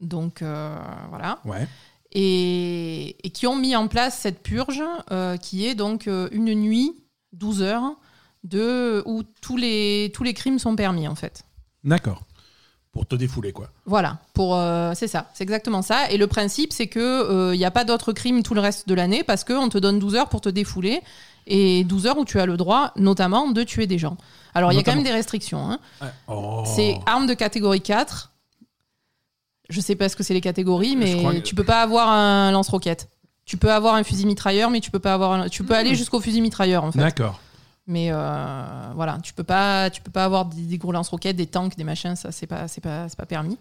Donc, 0.00 0.42
euh, 0.42 0.76
voilà. 1.10 1.38
Ouais. 1.44 1.66
et, 2.12 3.16
et 3.26 3.30
qui 3.30 3.46
ont 3.46 3.56
mis 3.56 3.76
en 3.76 3.88
place 3.88 4.18
cette 4.18 4.42
purge 4.42 4.82
qui 5.40 5.66
est 5.66 5.74
donc 5.74 6.06
une 6.06 6.54
nuit, 6.54 6.94
12 7.32 7.62
heures, 7.62 7.94
de, 8.44 9.02
où 9.06 9.22
tous 9.40 9.56
les, 9.56 10.10
tous 10.14 10.22
les 10.24 10.34
crimes 10.34 10.58
sont 10.58 10.74
permis 10.76 11.06
en 11.08 11.14
fait. 11.14 11.42
D'accord. 11.84 12.22
Pour 12.92 13.06
te 13.06 13.14
défouler, 13.14 13.52
quoi. 13.52 13.70
Voilà, 13.86 14.18
pour 14.34 14.54
euh, 14.56 14.92
c'est 14.94 15.08
ça, 15.08 15.30
c'est 15.32 15.44
exactement 15.44 15.80
ça. 15.80 16.10
Et 16.10 16.18
le 16.18 16.26
principe, 16.26 16.72
c'est 16.74 16.88
que 16.88 17.52
il 17.54 17.58
n'y 17.58 17.64
a 17.64 17.70
pas 17.70 17.84
d'autres 17.84 18.12
crimes 18.12 18.42
tout 18.42 18.52
le 18.54 18.60
reste 18.60 18.86
de 18.86 18.92
l'année 18.94 19.22
parce 19.24 19.44
qu'on 19.44 19.68
te 19.70 19.78
donne 19.78 19.98
12 19.98 20.14
heures 20.16 20.28
pour 20.28 20.42
te 20.42 20.50
défouler. 20.50 21.00
et 21.46 21.84
12 21.84 22.06
heures 22.06 22.18
où 22.18 22.24
tu 22.26 22.38
as 22.38 22.44
le 22.46 22.56
droit, 22.58 22.92
notamment, 22.96 23.50
de 23.50 23.62
tuer 23.64 23.86
des 23.86 23.98
gens. 23.98 24.16
Alors, 24.54 24.72
il 24.72 24.76
y 24.76 24.78
a 24.78 24.82
quand 24.82 24.94
même 24.94 25.02
des 25.04 25.10
restrictions. 25.10 25.70
hein. 25.70 25.78
Oh. 26.28 26.64
C'est 26.66 26.98
arme 27.06 27.26
de 27.26 27.34
catégorie 27.34 27.80
4. 27.80 28.30
Je 29.70 29.80
sais 29.80 29.94
pas 29.96 30.08
ce 30.08 30.16
que 30.16 30.22
c'est 30.22 30.34
les 30.34 30.40
catégories, 30.42 30.94
mais 30.96 31.16
que- 31.16 31.38
tu 31.40 31.54
peux 31.54 31.64
pas 31.64 31.80
avoir 31.82 32.10
un 32.10 32.50
lance-roquette. 32.52 33.08
Tu 33.46 33.56
peux 33.56 33.72
avoir 33.72 33.94
un 33.94 34.04
fusil 34.04 34.26
mitrailleur, 34.26 34.70
mais 34.70 34.80
tu 34.80 34.90
peux 34.90 34.98
pas 35.00 35.14
avoir. 35.14 35.32
un- 35.32 35.48
Tu 35.48 35.64
peux 35.64 35.74
aller 35.74 35.94
jusqu'au 35.94 36.20
fusil 36.20 36.40
mitrailleur 36.42 36.84
en 36.84 36.92
fait. 36.92 36.98
D'accord. 36.98 37.40
Mais 37.92 38.08
euh, 38.10 38.64
voilà, 38.94 39.18
tu 39.22 39.32
peux 39.34 39.44
pas, 39.44 39.90
tu 39.90 40.00
peux 40.02 40.10
pas 40.10 40.24
avoir 40.24 40.46
des, 40.46 40.62
des 40.62 40.78
gros 40.78 40.92
lance-roquettes, 40.92 41.36
des 41.36 41.46
tanks, 41.46 41.76
des 41.76 41.84
machins. 41.84 42.16
Ça, 42.16 42.32
c'est 42.32 42.46
pas, 42.46 42.66
c'est 42.68 42.80
pas, 42.80 43.08
c'est 43.08 43.16
pas 43.18 43.26
permis. 43.26 43.58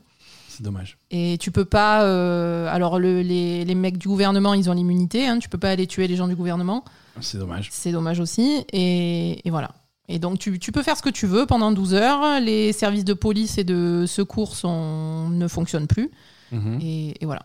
C'est 0.49 0.63
dommage. 0.63 0.97
Et 1.11 1.37
tu 1.39 1.51
peux 1.51 1.65
pas. 1.65 2.03
euh, 2.03 2.67
alors 2.69 2.99
le- 2.99 3.21
les, 3.21 3.63
les 3.65 3.75
mecs 3.75 3.97
du 3.97 4.07
gouvernement, 4.07 4.53
ils 4.53 4.69
ont 4.69 4.73
l'immunité. 4.73 5.27
Hein, 5.27 5.39
tu 5.39 5.49
peux 5.49 5.57
pas 5.57 5.69
aller 5.71 5.87
tuer 5.87 6.07
les 6.07 6.15
gens 6.15 6.27
du 6.27 6.35
gouvernement. 6.35 6.83
C'est 7.21 7.37
dommage. 7.37 7.69
C'est 7.71 7.91
dommage 7.91 8.19
aussi. 8.19 8.65
Et, 8.73 9.45
et 9.47 9.49
voilà. 9.51 9.71
Et 10.07 10.19
donc, 10.19 10.39
tu, 10.39 10.59
tu 10.59 10.71
peux 10.73 10.83
faire 10.83 10.97
ce 10.97 11.01
que 11.01 11.09
tu 11.09 11.25
veux 11.25 11.45
pendant 11.45 11.71
12 11.71 11.93
heures. 11.93 12.39
Les 12.41 12.73
services 12.73 13.05
de 13.05 13.13
police 13.13 13.57
et 13.57 13.63
de 13.63 14.05
secours 14.07 14.55
sont, 14.55 15.29
ne 15.29 15.47
fonctionnent 15.47 15.87
plus. 15.87 16.09
Mhm. 16.51 16.79
Et, 16.81 17.15
et 17.23 17.25
voilà. 17.25 17.43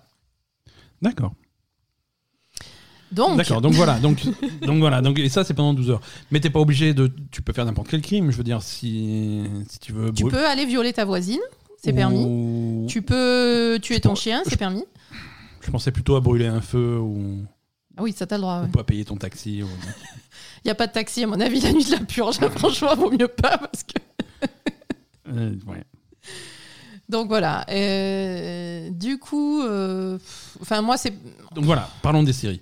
D'accord. 1.03 1.33
Donc, 3.17 3.37
D'accord. 3.39 3.61
Donc 3.63 3.73
voilà. 3.73 3.99
Donc, 3.99 4.23
donc 4.63 4.79
voilà. 4.79 5.01
Donc, 5.01 5.19
et 5.19 5.29
ça, 5.31 5.43
c'est 5.43 5.55
pendant 5.55 5.73
12 5.75 5.91
heures. 5.91 6.01
Mais 6.31 6.39
t'es 6.39 6.51
pas 6.51 6.61
obligé 6.61 6.93
de. 6.95 7.11
Tu 7.31 7.41
peux 7.43 7.53
faire 7.55 7.65
n'importe 7.65 7.89
quel 7.89 8.03
crime. 8.03 8.31
Je 8.31 8.37
veux 8.37 8.45
dire, 8.45 8.63
si, 8.63 9.43
si 9.69 9.79
tu 9.81 9.93
veux. 9.93 10.13
tu 10.13 10.25
peux 10.27 10.47
aller 10.47 10.67
violer 10.67 10.93
ta 10.93 11.05
voisine, 11.07 11.41
c'est 11.83 11.93
ou- 11.93 11.97
permis. 11.97 12.87
Tu 12.89 13.01
peux 13.03 13.79
tuer 13.83 13.97
Je 13.97 14.01
ton 14.01 14.11
pense- 14.11 14.21
chien, 14.21 14.43
c'est 14.47 14.57
permis. 14.59 14.85
Je 15.63 15.71
pensais 15.71 15.91
plutôt 15.91 16.15
à 16.17 16.21
brûler 16.21 16.47
un 16.47 16.61
feu 16.61 16.99
ou, 16.99 17.43
Ah 17.97 18.03
oui, 18.03 18.13
ça 18.13 18.27
t'as 18.27 18.37
le 18.37 18.43
droit. 18.43 18.63
ou 18.65 18.69
pas 18.69 18.85
payer 18.85 19.05
ton 19.05 19.17
taxi. 19.17 19.63
ou- 19.63 19.67
Il 20.65 20.69
n'y 20.69 20.71
a 20.71 20.75
pas 20.75 20.87
de 20.87 20.93
taxi, 20.93 21.25
à 21.25 21.27
mon 21.27 21.41
avis, 21.41 21.61
la 21.61 21.73
nuit 21.73 21.85
de 21.85 21.93
la 21.93 22.01
purge. 22.01 22.37
franchement, 22.57 22.95
vaut 22.97 23.11
mieux 23.11 23.29
pas. 23.29 23.57
Parce 23.59 23.83
que... 23.83 23.99
Euh, 25.29 25.55
ouais. 25.67 25.83
Donc 27.09 27.27
voilà. 27.29 27.65
Euh, 27.69 28.91
du 28.91 29.19
coup, 29.19 29.61
euh, 29.63 30.19
pff, 30.19 30.57
enfin, 30.61 30.83
moi, 30.83 30.97
c'est. 30.97 31.13
Donc 31.55 31.65
voilà. 31.65 31.89
Parlons 32.03 32.23
des 32.23 32.33
séries. 32.33 32.61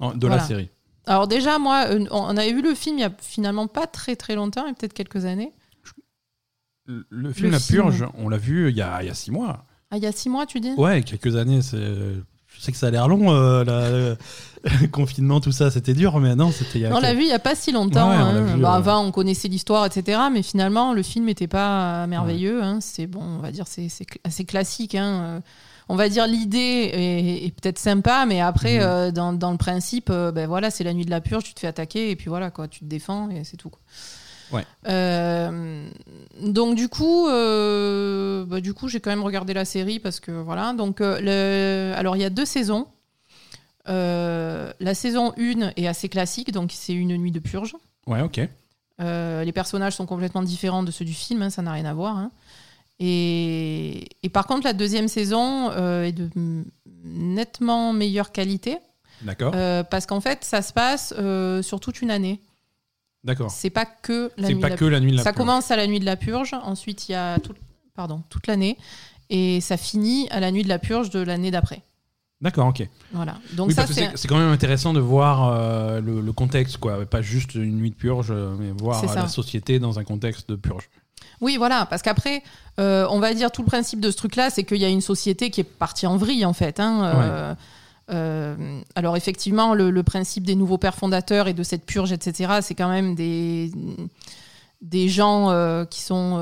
De 0.00 0.26
Voilà. 0.26 0.36
la 0.36 0.42
série. 0.42 0.68
Alors, 1.06 1.28
déjà, 1.28 1.58
moi, 1.58 1.86
euh, 1.88 2.04
on 2.10 2.36
avait 2.36 2.52
vu 2.52 2.62
le 2.62 2.74
film 2.74 2.98
il 2.98 3.02
y 3.02 3.04
a 3.04 3.12
finalement 3.20 3.66
pas 3.68 3.86
très 3.86 4.16
très 4.16 4.34
longtemps, 4.34 4.66
a 4.68 4.72
peut-être 4.74 4.92
quelques 4.92 5.24
années. 5.24 5.52
Le, 6.86 7.32
film 7.32 7.46
Le 7.46 7.50
La 7.52 7.58
film. 7.60 7.82
Purge, 7.82 8.04
on 8.18 8.28
l'a 8.28 8.36
vu 8.36 8.70
il 8.70 8.76
y 8.76 8.82
a, 8.82 9.02
il 9.02 9.06
y 9.06 9.10
a 9.10 9.14
six 9.14 9.30
mois. 9.32 9.64
Ah, 9.90 9.96
il 9.96 10.02
y 10.02 10.06
a 10.06 10.12
six 10.12 10.28
mois, 10.28 10.46
tu 10.46 10.60
dis? 10.60 10.72
Ouais, 10.76 11.02
quelques 11.02 11.34
années. 11.36 11.62
C'est. 11.62 11.76
Je 11.78 12.60
sais 12.62 12.72
que 12.72 12.78
ça 12.78 12.86
a 12.86 12.90
l'air 12.90 13.06
long, 13.06 13.32
euh, 13.32 13.64
la- 13.64 14.16
le 14.80 14.86
confinement, 14.90 15.40
tout 15.40 15.52
ça, 15.52 15.70
c'était 15.70 15.94
dur, 15.94 16.18
mais 16.20 16.34
non, 16.34 16.50
c'était 16.52 16.78
il 16.78 16.82
y 16.82 16.86
a. 16.86 16.96
On 16.96 17.00
l'a 17.00 17.12
vu 17.12 17.22
il 17.22 17.26
n'y 17.26 17.32
a 17.32 17.38
pas 17.38 17.54
si 17.54 17.70
longtemps. 17.72 18.08
Ouais, 18.10 18.16
on 18.16 18.32
l'a 18.32 18.38
hein. 18.40 18.54
vu, 18.54 18.60
Bah, 18.60 18.72
euh. 18.72 18.76
Avant, 18.76 19.04
on 19.04 19.10
connaissait 19.12 19.48
l'histoire, 19.48 19.84
etc. 19.84 20.20
Mais 20.32 20.42
finalement, 20.42 20.92
le 20.94 21.02
film 21.02 21.26
n'était 21.26 21.48
pas 21.48 22.04
euh, 22.04 22.06
merveilleux. 22.06 22.62
hein. 22.62 22.78
C'est 22.80 23.06
bon, 23.06 23.20
on 23.22 23.38
va 23.38 23.50
dire, 23.52 23.66
c'est 23.68 23.88
assez 24.24 24.44
classique. 24.44 24.94
hein. 24.94 25.42
On 25.88 25.94
va 25.96 26.08
dire 26.08 26.26
l'idée 26.26 26.90
est, 26.92 27.46
est 27.46 27.50
peut-être 27.60 27.78
sympa, 27.78 28.26
mais 28.26 28.40
après, 28.40 28.76
Mhm. 28.78 28.82
euh, 28.82 29.10
dans, 29.12 29.32
dans 29.32 29.52
le 29.52 29.56
principe, 29.56 30.08
euh, 30.10 30.32
ben 30.32 30.46
voilà, 30.48 30.70
c'est 30.70 30.82
la 30.84 30.92
nuit 30.92 31.04
de 31.04 31.10
la 31.10 31.20
purge, 31.20 31.44
tu 31.44 31.54
te 31.54 31.60
fais 31.60 31.68
attaquer 31.68 32.10
et 32.10 32.16
puis 32.16 32.28
voilà, 32.28 32.50
quoi, 32.50 32.66
tu 32.66 32.80
te 32.80 32.84
défends 32.86 33.30
et 33.30 33.44
c'est 33.44 33.56
tout. 33.56 33.70
quoi. 33.70 33.80
Ouais. 34.52 34.64
Euh, 34.88 35.88
donc 36.40 36.76
du 36.76 36.88
coup, 36.88 37.28
euh, 37.28 38.44
bah, 38.46 38.60
du 38.60 38.74
coup, 38.74 38.88
j'ai 38.88 39.00
quand 39.00 39.10
même 39.10 39.22
regardé 39.22 39.54
la 39.54 39.64
série 39.64 39.98
parce 40.00 40.18
que 40.20 40.30
voilà. 40.32 40.72
Donc 40.72 41.00
euh, 41.00 41.18
le, 41.20 41.96
alors 41.96 42.16
il 42.16 42.22
y 42.22 42.24
a 42.24 42.30
deux 42.30 42.44
saisons. 42.44 42.86
La 43.86 44.94
saison 44.94 45.32
1 45.38 45.72
est 45.76 45.86
assez 45.86 46.08
classique, 46.08 46.52
donc 46.52 46.70
c'est 46.72 46.92
une 46.94 47.16
nuit 47.16 47.30
de 47.32 47.38
purge. 47.38 47.76
Ouais, 48.06 48.20
ok. 48.22 48.40
Les 48.98 49.52
personnages 49.52 49.94
sont 49.94 50.06
complètement 50.06 50.42
différents 50.42 50.82
de 50.82 50.90
ceux 50.90 51.04
du 51.04 51.12
film, 51.14 51.42
hein, 51.42 51.50
ça 51.50 51.62
n'a 51.62 51.72
rien 51.72 51.84
à 51.84 51.94
voir. 51.94 52.16
hein. 52.16 52.30
Et, 52.98 54.08
et 54.22 54.28
par 54.28 54.46
contre, 54.46 54.64
la 54.66 54.72
deuxième 54.72 55.08
saison 55.08 55.70
euh, 55.70 56.04
est 56.04 56.12
de 56.12 56.30
nettement 57.04 57.92
meilleure 57.92 58.32
qualité 58.32 58.78
D'accord. 59.22 59.52
euh, 59.54 59.82
parce 59.82 60.06
qu'en 60.06 60.20
fait, 60.20 60.44
ça 60.44 60.62
se 60.62 60.72
passe 60.72 61.14
euh, 61.18 61.62
sur 61.62 61.78
toute 61.80 62.00
une 62.02 62.10
année. 62.10 62.40
D'accord. 63.24 63.50
C'est 63.50 63.70
pas 63.70 63.84
que 63.86 64.30
la 64.36 64.48
C'est 64.48 64.54
nuit 64.54 64.60
pas 64.60 64.68
de 64.68 64.72
la 64.72 64.76
que 64.78 64.84
la 64.84 65.00
nuit 65.00 65.12
de 65.12 65.16
la 65.16 65.22
ça 65.24 65.32
purge. 65.32 65.38
commence 65.46 65.70
à 65.70 65.76
la 65.76 65.86
nuit 65.86 66.00
de 66.00 66.04
la 66.04 66.16
purge, 66.16 66.54
ensuite 66.62 67.08
il 67.08 67.12
y 67.12 67.14
a 67.14 67.38
tout- 67.40 67.54
pardon, 67.94 68.22
toute 68.30 68.46
l'année, 68.46 68.78
et 69.30 69.60
ça 69.60 69.76
finit 69.76 70.28
à 70.30 70.38
la 70.40 70.50
nuit 70.52 70.62
de 70.62 70.68
la 70.68 70.78
purge 70.78 71.10
de 71.10 71.20
l'année 71.20 71.50
d'après. 71.50 71.82
D'accord, 72.40 72.68
ok. 72.68 72.86
Voilà. 73.12 73.38
Donc 73.54 73.68
oui, 73.68 73.74
ça 73.74 73.86
c'est 73.86 74.28
quand 74.28 74.38
même 74.38 74.50
intéressant 74.50 74.92
de 74.92 75.00
voir 75.00 75.48
euh, 75.52 76.00
le, 76.00 76.20
le 76.20 76.32
contexte, 76.32 76.76
quoi. 76.76 77.04
Pas 77.06 77.22
juste 77.22 77.54
une 77.54 77.78
nuit 77.78 77.90
de 77.90 77.94
purge, 77.96 78.30
mais 78.30 78.70
voir 78.72 79.02
la 79.14 79.26
société 79.28 79.78
dans 79.78 79.98
un 79.98 80.04
contexte 80.04 80.48
de 80.50 80.54
purge. 80.56 80.88
Oui 81.40 81.56
voilà 81.56 81.86
parce 81.86 82.02
qu'après 82.02 82.42
euh, 82.78 83.06
on 83.10 83.18
va 83.18 83.34
dire 83.34 83.50
tout 83.50 83.62
le 83.62 83.66
principe 83.66 84.00
de 84.00 84.10
ce 84.10 84.16
truc-là 84.16 84.50
c'est 84.50 84.64
qu'il 84.64 84.78
y 84.78 84.84
a 84.84 84.88
une 84.88 85.00
société 85.00 85.50
qui 85.50 85.60
est 85.60 85.64
partie 85.64 86.06
en 86.06 86.16
vrille 86.16 86.44
en 86.44 86.52
fait. 86.52 86.80
hein, 86.80 87.04
euh, 87.04 87.54
euh, 88.10 88.80
alors 88.94 89.16
effectivement 89.16 89.74
le, 89.74 89.90
le 89.90 90.02
principe 90.02 90.44
des 90.44 90.54
nouveaux 90.54 90.78
pères 90.78 90.94
fondateurs 90.94 91.48
et 91.48 91.54
de 91.54 91.62
cette 91.62 91.84
purge 91.84 92.12
etc 92.12 92.58
c'est 92.62 92.74
quand 92.74 92.88
même 92.88 93.14
des 93.14 93.70
des 94.82 95.08
gens 95.08 95.50
qui 95.90 96.02
sont 96.02 96.36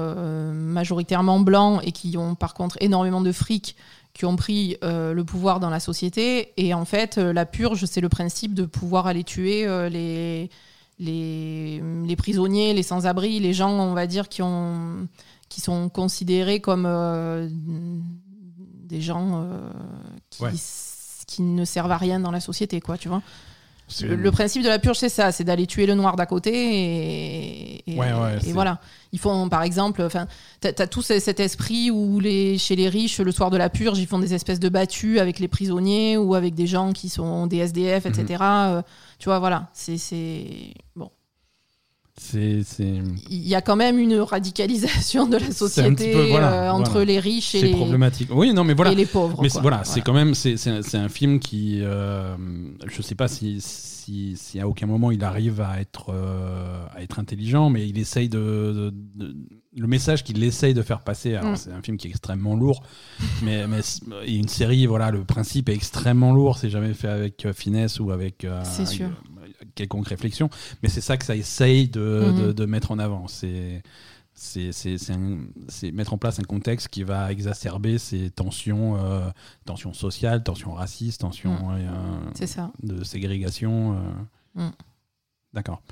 majoritairement 0.52 1.38
blancs 1.38 1.80
et 1.84 1.92
qui 1.92 2.18
ont 2.18 2.34
par 2.34 2.52
contre 2.52 2.76
énormément 2.80 3.20
de 3.20 3.32
fric 3.32 3.76
qui 4.12 4.24
ont 4.26 4.36
pris 4.36 4.76
le 4.82 5.22
pouvoir 5.22 5.60
dans 5.60 5.70
la 5.70 5.78
société. 5.78 6.52
Et 6.56 6.74
en 6.74 6.84
fait, 6.84 7.16
la 7.16 7.46
purge, 7.46 7.84
c'est 7.86 8.00
le 8.00 8.08
principe 8.08 8.52
de 8.52 8.64
pouvoir 8.64 9.06
aller 9.06 9.22
tuer 9.22 9.66
les, 9.88 10.50
les, 10.98 11.82
les 12.06 12.16
prisonniers, 12.16 12.72
les 12.74 12.82
sans-abri, 12.82 13.40
les 13.40 13.52
gens, 13.52 13.70
on 13.72 13.94
va 13.94 14.06
dire, 14.06 14.28
qui, 14.28 14.42
ont, 14.42 15.08
qui 15.48 15.60
sont 15.60 15.88
considérés 15.88 16.60
comme 16.60 16.84
euh, 16.86 17.48
des 18.88 19.00
gens 19.00 19.42
euh, 19.42 19.58
qui, 20.30 20.42
Ouais. 20.42 20.50
qui 21.26 21.42
ne 21.42 21.64
servent 21.64 21.92
à 21.92 21.96
rien 21.96 22.20
dans 22.20 22.30
la 22.30 22.40
société, 22.40 22.80
quoi, 22.80 22.96
tu 22.98 23.08
vois. 23.08 23.22
Le, 24.00 24.14
le 24.16 24.30
principe 24.30 24.62
de 24.62 24.68
la 24.68 24.78
purge, 24.78 24.96
c'est 24.98 25.10
ça, 25.10 25.30
c'est 25.30 25.44
d'aller 25.44 25.66
tuer 25.66 25.84
le 25.84 25.94
noir 25.94 26.16
d'à 26.16 26.24
côté 26.24 26.50
et, 26.54 27.92
et, 27.92 27.98
Ouais, 27.98 28.12
ouais, 28.14 28.38
et 28.46 28.52
voilà. 28.52 28.80
Ils 29.12 29.18
font, 29.18 29.50
par 29.50 29.62
exemple, 29.62 30.00
enfin, 30.02 30.26
t'as 30.60 30.70
as 30.78 30.86
tout 30.86 31.02
ce- 31.02 31.18
cet 31.18 31.38
esprit 31.38 31.90
où 31.90 32.18
les, 32.18 32.56
chez 32.56 32.76
les 32.76 32.88
riches, 32.88 33.20
le 33.20 33.30
soir 33.30 33.50
de 33.50 33.58
la 33.58 33.68
purge, 33.68 33.98
ils 33.98 34.06
font 34.06 34.18
des 34.18 34.32
espèces 34.32 34.58
de 34.58 34.70
battues 34.70 35.18
avec 35.18 35.38
les 35.38 35.48
prisonniers 35.48 36.16
ou 36.16 36.34
avec 36.34 36.54
des 36.54 36.66
gens 36.66 36.92
qui 36.94 37.10
sont 37.10 37.46
des 37.46 37.58
SDF, 37.58 38.06
etc. 38.06 38.42
tu 39.18 39.26
vois, 39.28 39.38
voilà, 39.38 39.68
c'est 39.72 40.74
bon. 40.96 41.10
C'est. 42.16 42.62
Il 43.28 43.48
y 43.48 43.56
a 43.56 43.60
quand 43.60 43.74
même 43.74 43.98
une 43.98 44.20
radicalisation 44.20 45.26
de 45.26 45.36
la 45.36 45.50
société 45.50 46.12
peu, 46.12 46.28
voilà, 46.28 46.68
euh, 46.68 46.70
entre 46.70 46.92
voilà. 46.92 47.06
les 47.06 47.18
riches 47.18 47.56
et 47.56 47.62
les, 47.62 47.72
problématique. 47.72 48.28
Oui, 48.32 48.52
non, 48.54 48.62
mais 48.62 48.74
voilà. 48.74 48.92
et 48.92 48.94
les 48.94 49.06
pauvres. 49.06 49.42
Mais 49.42 49.48
voilà, 49.60 49.82
c'est 49.82 50.00
quand 50.00 50.12
même 50.12 50.32
c'est 50.34 50.54
un, 50.68 50.80
un 50.94 51.08
film 51.08 51.40
qui 51.40 51.80
euh, 51.82 52.36
je 52.86 53.02
sais 53.02 53.16
pas 53.16 53.26
si, 53.26 53.60
si 53.60 54.36
si 54.36 54.60
à 54.60 54.68
aucun 54.68 54.86
moment 54.86 55.10
il 55.10 55.24
arrive 55.24 55.60
à 55.60 55.80
être 55.80 56.10
euh, 56.10 56.86
à 56.94 57.02
être 57.02 57.18
intelligent 57.18 57.68
mais 57.68 57.88
il 57.88 57.98
essaye 57.98 58.28
de, 58.28 58.38
de- 58.38 58.94
de- 59.26 59.36
le 59.76 59.86
message 59.86 60.22
qu'il 60.24 60.42
essaye 60.44 60.72
de 60.74 60.82
faire 60.82 61.00
passer 61.00 61.34
alors 61.34 61.52
Mm. 61.52 61.56
c'est 61.56 61.72
un 61.72 61.82
film 61.82 61.96
qui 61.96 62.06
est 62.06 62.10
extrêmement 62.10 62.54
lourd 62.54 62.82
mais 63.42 63.64
et 64.24 64.36
une 64.36 64.48
série 64.48 64.86
voilà 64.86 65.10
le 65.10 65.24
principe 65.24 65.68
est 65.68 65.74
extrêmement 65.74 66.32
lourd 66.32 66.58
c'est 66.58 66.70
jamais 66.70 66.94
fait 66.94 67.08
avec 67.08 67.44
euh, 67.46 67.52
finesse 67.52 67.98
ou 68.00 68.10
avec 68.12 68.44
euh, 68.44 68.62
sûr. 68.64 69.06
euh, 69.06 69.42
quelconque 69.74 70.08
réflexion 70.08 70.48
mais 70.82 70.88
c'est 70.88 71.00
ça 71.00 71.16
que 71.16 71.24
ça 71.24 71.34
essaye 71.36 71.88
de, 71.88 72.32
de, 72.38 72.52
de 72.52 72.64
mettre 72.66 72.90
en 72.92 72.98
avant 72.98 73.26
c'est 73.28 73.82
mettre 75.92 76.12
en 76.12 76.18
place 76.18 76.38
un 76.40 76.42
contexte 76.44 76.88
qui 76.88 77.02
va 77.04 77.30
exacerber 77.30 77.98
ces 77.98 78.30
tensions, 78.30 78.96
euh, 78.96 79.28
tensions 79.64 79.92
sociales, 79.92 80.42
tensions 80.42 80.72
racistes, 80.72 81.20
tensions 81.20 81.54
Mm. 81.70 81.78
euh, 81.78 82.30
de 82.82 83.04
ségrégation. 83.04 83.96
euh. 84.56 84.68
Mm. 84.68 84.72
D'accord. 85.52 85.82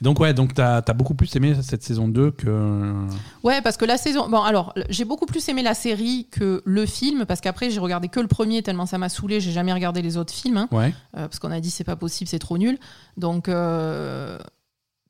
Donc 0.00 0.18
ouais, 0.18 0.32
donc 0.32 0.54
t'as 0.54 0.76
as 0.78 0.92
beaucoup 0.94 1.14
plus 1.14 1.34
aimé 1.36 1.54
cette 1.62 1.82
saison 1.82 2.08
2 2.08 2.30
que... 2.30 3.06
Ouais, 3.42 3.60
parce 3.60 3.76
que 3.76 3.84
la 3.84 3.98
saison. 3.98 4.28
Bon, 4.30 4.40
alors, 4.42 4.72
j'ai 4.88 5.04
beaucoup 5.04 5.26
plus 5.26 5.46
aimé 5.50 5.62
la 5.62 5.74
série 5.74 6.26
que 6.30 6.62
le 6.64 6.86
film, 6.86 7.26
parce 7.26 7.40
qu'après, 7.42 7.70
j'ai 7.70 7.80
regardé 7.80 8.08
que 8.08 8.20
le 8.20 8.26
premier, 8.26 8.62
tellement 8.62 8.86
ça 8.86 8.96
m'a 8.96 9.08
saoulé, 9.10 9.40
j'ai 9.40 9.52
jamais 9.52 9.72
regardé 9.74 10.00
les 10.00 10.16
autres 10.16 10.32
films, 10.32 10.56
hein, 10.56 10.68
Ouais. 10.72 10.94
euh, 11.16 11.28
parce 11.28 11.38
qu'on 11.38 11.50
a 11.50 11.60
dit 11.60 11.70
c'est 11.70 11.84
pas 11.84 11.96
possible, 11.96 12.28
c'est 12.28 12.38
trop 12.38 12.56
nul. 12.56 12.78
Donc, 13.18 13.48
euh, 13.48 14.38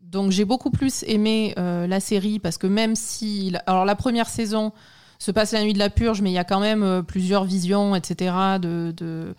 donc 0.03 0.33
j'ai 0.33 0.45
beaucoup 0.45 0.71
plus 0.71 1.05
aimé 1.07 1.55
euh, 1.59 1.87
la 1.87 2.01
série, 2.01 2.41
parce 2.41 2.59
que 2.59 2.67
même 2.67 2.97
si. 2.97 3.53
Alors, 3.67 3.85
la 3.85 3.95
première 3.95 4.29
saison 4.29 4.73
se 5.21 5.31
passe 5.31 5.53
la 5.53 5.63
nuit 5.63 5.73
de 5.75 5.79
la 5.79 5.91
purge, 5.91 6.21
mais 6.21 6.31
il 6.31 6.35
y 6.35 6.39
a 6.39 6.45
quand 6.45 6.61
même 6.61 6.83
euh, 6.83 7.03
plusieurs 7.03 7.45
visions, 7.45 7.95
etc., 7.95 8.35
de. 8.61 8.93
de 8.97 9.35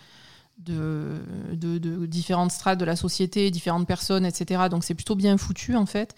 de, 0.66 1.22
de- 1.54 1.78
de 1.78 2.06
différentes 2.06 2.52
strates 2.52 2.80
de 2.80 2.86
la 2.86 2.96
société, 2.96 3.50
différentes 3.52 3.88
personnes, 3.88 4.26
etc. 4.26 4.64
Donc 4.70 4.84
c'est 4.84 4.94
plutôt 4.96 5.16
bien 5.16 5.38
foutu 5.38 5.76
en 5.76 5.86
fait. 5.86 6.16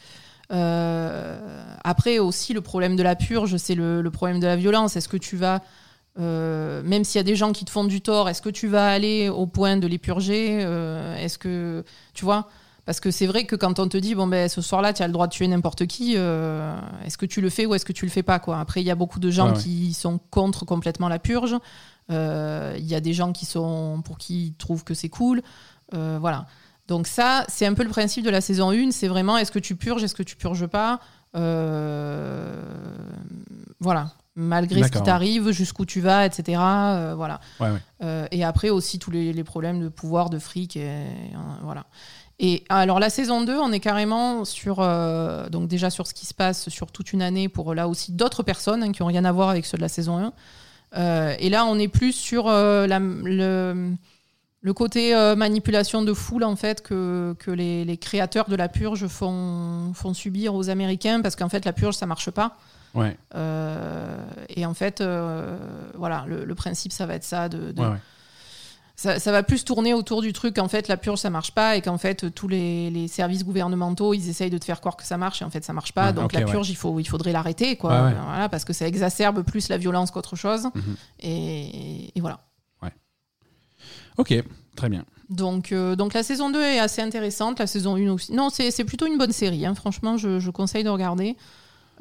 Euh, 0.52 1.64
après 1.84 2.20
aussi 2.20 2.54
le 2.54 2.62
problème 2.62 2.96
de 2.96 3.04
la 3.04 3.16
purge, 3.16 3.58
c'est 3.58 3.76
le, 3.76 4.02
le 4.02 4.12
problème 4.12 4.40
de 4.40 4.48
la 4.48 4.56
violence. 4.56 4.96
Est-ce 4.96 5.08
que 5.10 5.18
tu 5.18 5.36
vas, 5.38 5.62
euh, 6.20 6.82
même 6.84 7.04
s'il 7.04 7.20
y 7.20 7.22
a 7.22 7.24
des 7.24 7.36
gens 7.36 7.52
qui 7.54 7.66
te 7.66 7.72
font 7.72 7.86
du 7.86 8.02
tort, 8.02 8.30
est-ce 8.30 8.42
que 8.42 8.50
tu 8.50 8.68
vas 8.68 8.88
aller 8.88 9.30
au 9.30 9.48
point 9.48 9.78
de 9.78 9.88
les 9.88 9.98
purger 9.98 10.60
Euh, 10.64 11.16
Est-ce 11.18 11.38
que 11.38 11.84
tu 12.14 12.26
vois? 12.26 12.50
Parce 12.86 13.00
que 13.00 13.12
c'est 13.12 13.28
vrai 13.28 13.46
que 13.46 13.56
quand 13.56 13.80
on 13.80 13.88
te 13.88 13.96
dit, 13.96 14.14
bon, 14.14 14.28
ben, 14.28 14.50
ce 14.50 14.62
soir-là, 14.62 14.92
tu 14.92 15.02
as 15.04 15.08
le 15.08 15.14
droit 15.14 15.28
de 15.28 15.32
tuer 15.32 15.48
n'importe 15.48 15.86
qui, 15.88 16.16
est-ce 16.16 17.18
que 17.18 17.26
tu 17.26 17.40
le 17.40 17.50
fais 17.50 17.66
ou 17.66 17.74
est-ce 17.76 17.86
que 17.86 17.94
tu 17.94 18.04
le 18.04 18.12
fais 18.12 18.24
pas 18.24 18.40
quoi? 18.40 18.60
Après, 18.60 18.82
il 18.82 18.86
y 18.86 18.92
a 18.92 18.96
beaucoup 18.96 19.22
de 19.22 19.32
gens 19.32 19.54
ouais. 19.54 19.58
qui 19.58 19.94
sont 19.94 20.20
contre 20.30 20.66
complètement 20.66 21.08
la 21.08 21.18
purge. 21.18 21.56
Euh, 22.12 22.76
Il 22.78 22.86
y 22.86 22.96
a 22.96 23.00
des 23.00 23.14
gens 23.14 23.32
qui 23.34 23.46
sont 23.46 24.02
pour 24.04 24.18
qui 24.18 24.48
ils 24.48 24.54
trouvent 24.56 24.84
que 24.84 24.94
c'est 24.94 25.10
cool. 25.10 25.42
Euh, 25.94 26.18
voilà. 26.20 26.46
Donc, 26.88 27.08
ça, 27.08 27.46
c'est 27.48 27.66
un 27.66 27.74
peu 27.74 27.84
le 27.84 27.90
principe 27.90 28.26
de 28.26 28.30
la 28.30 28.42
saison 28.42 28.72
1. 28.72 28.92
C'est 28.92 29.08
vraiment 29.08 29.38
est-ce 29.38 29.52
que 29.52 29.60
tu 29.60 29.76
purges, 29.76 30.04
est-ce 30.04 30.16
que 30.16 30.24
tu 30.24 30.36
purges 30.36 30.68
pas? 30.68 31.00
Euh, 31.36 32.62
Voilà. 33.80 34.12
Malgré 34.36 34.82
ce 34.82 34.88
qui 34.90 35.04
t'arrive, 35.04 35.52
jusqu'où 35.52 35.86
tu 35.86 36.02
vas, 36.02 36.26
etc. 36.26 36.60
Euh, 36.60 37.14
voilà. 37.16 37.40
Ouais, 37.60 37.70
ouais. 37.70 37.78
Euh, 38.04 38.26
et 38.32 38.44
après 38.44 38.72
aussi 38.72 38.98
tous 38.98 39.12
les, 39.12 39.32
les 39.32 39.44
problèmes 39.44 39.80
de 39.80 39.90
pouvoir, 39.90 40.32
de 40.32 40.40
fric, 40.40 40.76
et, 40.76 40.88
euh, 40.88 41.06
voilà. 41.62 41.86
Et 42.40 42.64
alors 42.68 43.00
la 43.00 43.12
saison 43.12 43.44
2, 43.44 43.56
on 43.60 43.72
est 43.72 43.80
carrément 43.80 44.44
sur 44.44 44.78
donc 45.52 45.68
déjà 45.68 45.92
sur 45.92 46.08
ce 46.08 46.16
qui 46.16 46.26
se 46.26 46.34
passe 46.34 46.68
sur 46.70 46.92
toute 46.92 47.14
une 47.14 47.22
année 47.22 47.48
pour 47.48 47.76
là 47.76 47.88
aussi 47.88 48.12
d'autres 48.12 48.42
personnes 48.42 48.82
hein, 48.82 48.92
qui 48.92 49.04
ont 49.04 49.06
rien 49.06 49.24
à 49.24 49.32
voir 49.32 49.50
avec 49.50 49.68
ceux 49.68 49.78
de 49.78 49.84
la 49.84 49.88
saison 49.88 50.18
1. 50.18 50.34
Euh, 50.96 51.36
et 51.40 51.50
là, 51.50 51.66
on 51.66 51.78
est 51.80 51.88
plus 51.88 52.12
sur 52.14 52.48
euh, 52.48 52.86
la- 52.88 53.00
le, 53.00 53.92
le 54.62 54.74
côté 54.74 55.16
euh, 55.16 55.36
manipulation 55.36 56.02
de 56.04 56.14
foule 56.14 56.44
en 56.44 56.56
fait 56.56 56.82
que, 56.82 57.36
que 57.40 57.52
les, 57.52 57.84
les 57.86 57.98
créateurs 57.98 58.48
de 58.50 58.56
la 58.56 58.70
purge 58.70 59.08
font, 59.08 59.92
font 59.94 60.14
subir 60.14 60.54
aux 60.56 60.70
Américains 60.70 61.22
parce 61.22 61.36
qu'en 61.36 61.50
fait 61.50 61.66
la 61.66 61.74
purge 61.74 61.96
ça 61.96 62.06
marche 62.06 62.30
pas. 62.32 62.58
Ouais, 62.96 63.18
et 64.56 64.66
en 64.68 64.74
fait, 64.76 65.02
voilà, 65.96 66.26
le, 66.28 66.46
le 66.46 66.56
principe, 66.56 66.92
ça 66.92 67.08
va 67.08 67.16
être 67.16 67.24
ça. 67.24 67.50
De, 67.50 67.72
de- 67.72 67.82
ouais, 67.82 67.88
ouais. 67.88 67.98
Ça, 68.96 69.18
ça 69.20 69.32
va 69.32 69.42
plus 69.42 69.66
tourner 69.66 69.96
autour 69.96 70.22
du 70.22 70.34
truc 70.34 70.56
qu'en 70.56 70.68
fait, 70.68 70.88
la 70.88 70.98
purge, 70.98 71.18
ça 71.20 71.32
marche 71.32 71.52
pas 71.52 71.76
et 71.76 71.82
qu'en 71.82 71.98
fait, 71.98 72.32
tous 72.36 72.48
les, 72.48 72.92
les 72.92 73.08
services 73.08 73.44
gouvernementaux, 73.44 74.14
ils 74.14 74.30
essayent 74.30 74.52
de 74.52 74.58
te 74.60 74.66
faire 74.66 74.80
croire 74.82 74.96
que 74.98 75.04
ça 75.04 75.18
marche 75.18 75.42
et 75.42 75.46
en 75.46 75.50
fait, 75.50 75.64
ça 75.66 75.74
marche 75.74 75.94
pas. 75.94 76.08
Ouais, 76.08 76.14
Donc 76.14 76.32
la 76.32 76.42
ouais. 76.42 76.46
purge, 76.46 76.70
il, 76.70 76.76
faut, 76.76 77.00
il 77.00 77.06
faudrait 77.08 77.32
l'arrêter, 77.32 77.76
quoi. 77.76 77.90
Ouais, 77.92 78.08
ouais. 78.10 78.16
Voilà, 78.24 78.50
parce 78.50 78.66
que 78.66 78.72
ça 78.74 78.88
exacerbe 78.88 79.42
plus 79.42 79.68
la 79.70 79.78
violence 79.80 80.12
qu'autre 80.12 80.36
chose. 80.36 80.66
Mhm. 80.76 80.96
Et, 81.22 82.12
et 82.18 82.22
voilà. 82.22 82.40
Ok, 84.18 84.32
très 84.76 84.90
bien. 84.90 85.06
Donc, 85.30 85.72
euh, 85.72 85.96
donc 85.96 86.14
la 86.14 86.22
saison 86.22 86.52
2 86.52 86.62
est 86.62 86.78
assez 86.80 87.02
intéressante, 87.02 87.58
la 87.58 87.66
saison 87.66 87.96
1 87.98 88.10
aussi. 88.12 88.32
Non, 88.32 88.50
c'est 88.52 88.84
plutôt 88.84 89.08
une 89.08 89.18
bonne 89.18 89.32
série, 89.32 89.66
hein. 89.66 89.74
franchement, 89.74 90.18
je, 90.18 90.40
je 90.40 90.52
conseille 90.52 90.84
de 90.84 90.90
regarder. 90.90 91.36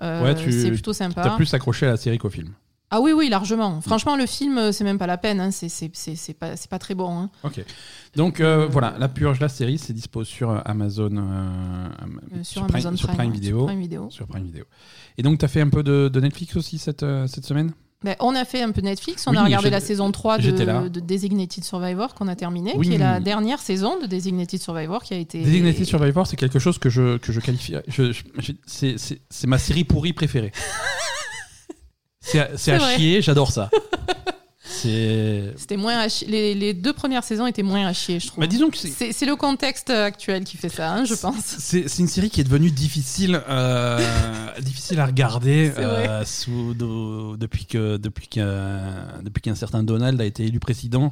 Euh, 0.02 0.22
Ouais, 0.22 0.34
tu- 0.34 0.52
c'est 0.52 0.70
plutôt 0.70 0.92
sympa. 0.92 1.22
T'as 1.22 1.36
plus 1.36 1.52
accroché 1.54 1.86
à 1.86 1.90
la 1.92 1.96
série 1.96 2.18
qu'au 2.18 2.28
film. 2.28 2.52
Ah 2.94 3.00
oui, 3.00 3.12
oui, 3.12 3.28
largement. 3.30 3.80
Franchement, 3.80 4.16
le 4.16 4.26
film, 4.26 4.58
euh, 4.58 4.70
c'est 4.70 4.84
même 4.84 4.98
pas 4.98 5.06
la 5.06 5.16
peine. 5.16 5.40
Hein. 5.40 5.50
C'est- 5.50 5.70
C'est 5.70 5.90
c'est- 5.94 6.14
c'est 6.14 6.34
pas, 6.34 6.56
c'est 6.56 6.68
pas 6.70 6.78
très 6.78 6.94
bon. 6.94 7.10
hein. 7.10 7.30
Ok. 7.42 7.64
Donc 8.14 8.38
euh, 8.40 8.66
voilà, 8.70 8.94
La 8.98 9.08
Purge, 9.08 9.40
la 9.40 9.48
série, 9.48 9.78
c'est 9.78 9.94
dispo 9.94 10.24
sur 10.24 10.50
euh, 10.50 10.58
Amazon, 10.66 11.10
euh, 11.16 11.88
Am- 12.02 12.20
Euh, 12.36 12.44
sur, 12.44 12.66
Prime, 12.66 12.76
Amazon 12.86 12.96
sur 12.98 13.08
Prime, 13.08 13.16
Prime 13.18 13.30
ouais, 13.30 13.34
Video. 13.38 13.58
Sur 13.58 13.66
Prime 13.66 13.80
Video. 13.80 14.10
Sur 14.10 14.26
Prime 14.26 14.44
Video. 14.44 14.64
Et 15.16 15.22
donc, 15.22 15.38
tu 15.38 15.44
as 15.44 15.48
fait 15.48 15.62
un 15.62 15.70
peu 15.70 15.82
de, 15.82 16.10
de 16.12 16.20
Netflix 16.20 16.54
aussi 16.56 16.76
cette, 16.78 17.02
euh, 17.02 17.26
cette 17.26 17.46
semaine? 17.46 17.72
Ben, 18.04 18.16
on 18.20 18.34
a 18.34 18.44
fait 18.44 18.60
un 18.62 18.72
peu 18.72 18.80
Netflix. 18.82 19.26
On 19.26 19.30
Oui, 19.30 19.36
a 19.38 19.44
regardé 19.44 19.70
la 19.70 19.78
saison 19.80 20.10
3 20.10 20.38
j'étais 20.40 20.64
là. 20.64 20.82
de, 20.82 20.88
de 20.88 20.98
Designated 21.00 21.62
Survivor 21.64 22.14
qu'on 22.14 22.26
a 22.28 22.34
terminé, 22.34 22.74
Oui. 22.76 22.88
qui 22.88 22.94
est 22.94 22.98
la 22.98 23.20
dernière 23.20 23.60
saison 23.60 23.98
de 24.00 24.06
Designated 24.06 24.60
Survivor 24.60 25.02
qui 25.04 25.14
a 25.14 25.18
été. 25.18 25.40
Designated 25.42 25.84
Survivor, 25.86 26.26
c'est 26.26 26.36
quelque 26.36 26.58
chose 26.58 26.78
que 26.78 26.90
je, 26.90 27.16
que 27.18 27.32
je 27.32 27.38
qualifie. 27.40 27.76
Je, 27.88 28.10
je- 28.12 28.22
je- 28.38 28.52
c'est- 28.66 28.98
c'est 28.98 29.20
c'est 29.30 29.46
ma 29.46 29.56
série 29.58 29.84
pourrie 29.84 30.12
préférée. 30.12 30.50
C'est 32.22 32.38
à- 32.38 32.50
c'est 32.56 32.78
chier, 32.96 33.20
j'adore 33.20 33.50
ça. 33.50 33.68
C'est. 34.64 35.52
C'était 35.56 35.76
moins 35.76 35.98
à 35.98 36.08
chier. 36.08 36.26
Les, 36.28 36.54
les 36.54 36.72
deux 36.72 36.92
premières 36.92 37.24
saisons 37.24 37.46
étaient 37.46 37.62
moins 37.64 37.86
à 37.86 37.92
chier, 37.92 38.20
je 38.20 38.28
trouve. 38.28 38.40
Bah, 38.40 38.46
disons 38.46 38.70
que 38.70 38.76
c'est. 38.78 38.88
c'est 38.88 39.12
c'est 39.12 39.26
le 39.26 39.36
contexte 39.36 39.90
actuel 39.90 40.44
qui 40.44 40.56
fait 40.56 40.68
ça, 40.68 40.92
hein, 40.94 41.04
je 41.04 41.14
pense. 41.14 41.44
C'est 41.58 41.88
c'est 41.88 42.00
une 42.00 42.08
série 42.08 42.30
qui 42.30 42.40
est 42.40 42.44
devenue 42.44 42.70
difficile, 42.70 43.42
euh, 43.48 43.98
difficile 44.60 44.98
à 45.00 45.06
regarder 45.06 45.72
C'est 45.74 45.82
vrai. 45.82 46.08
euh, 46.08 46.24
sous, 46.24 46.74
de- 46.74 47.36
depuis 47.36 47.66
que 47.66 47.96
depuis 47.96 48.28
qu'un 48.28 48.80
depuis 49.22 49.42
qu'un 49.42 49.54
certain 49.56 49.82
Donald 49.82 50.20
a 50.20 50.24
été 50.24 50.44
élu 50.44 50.58
président 50.60 51.10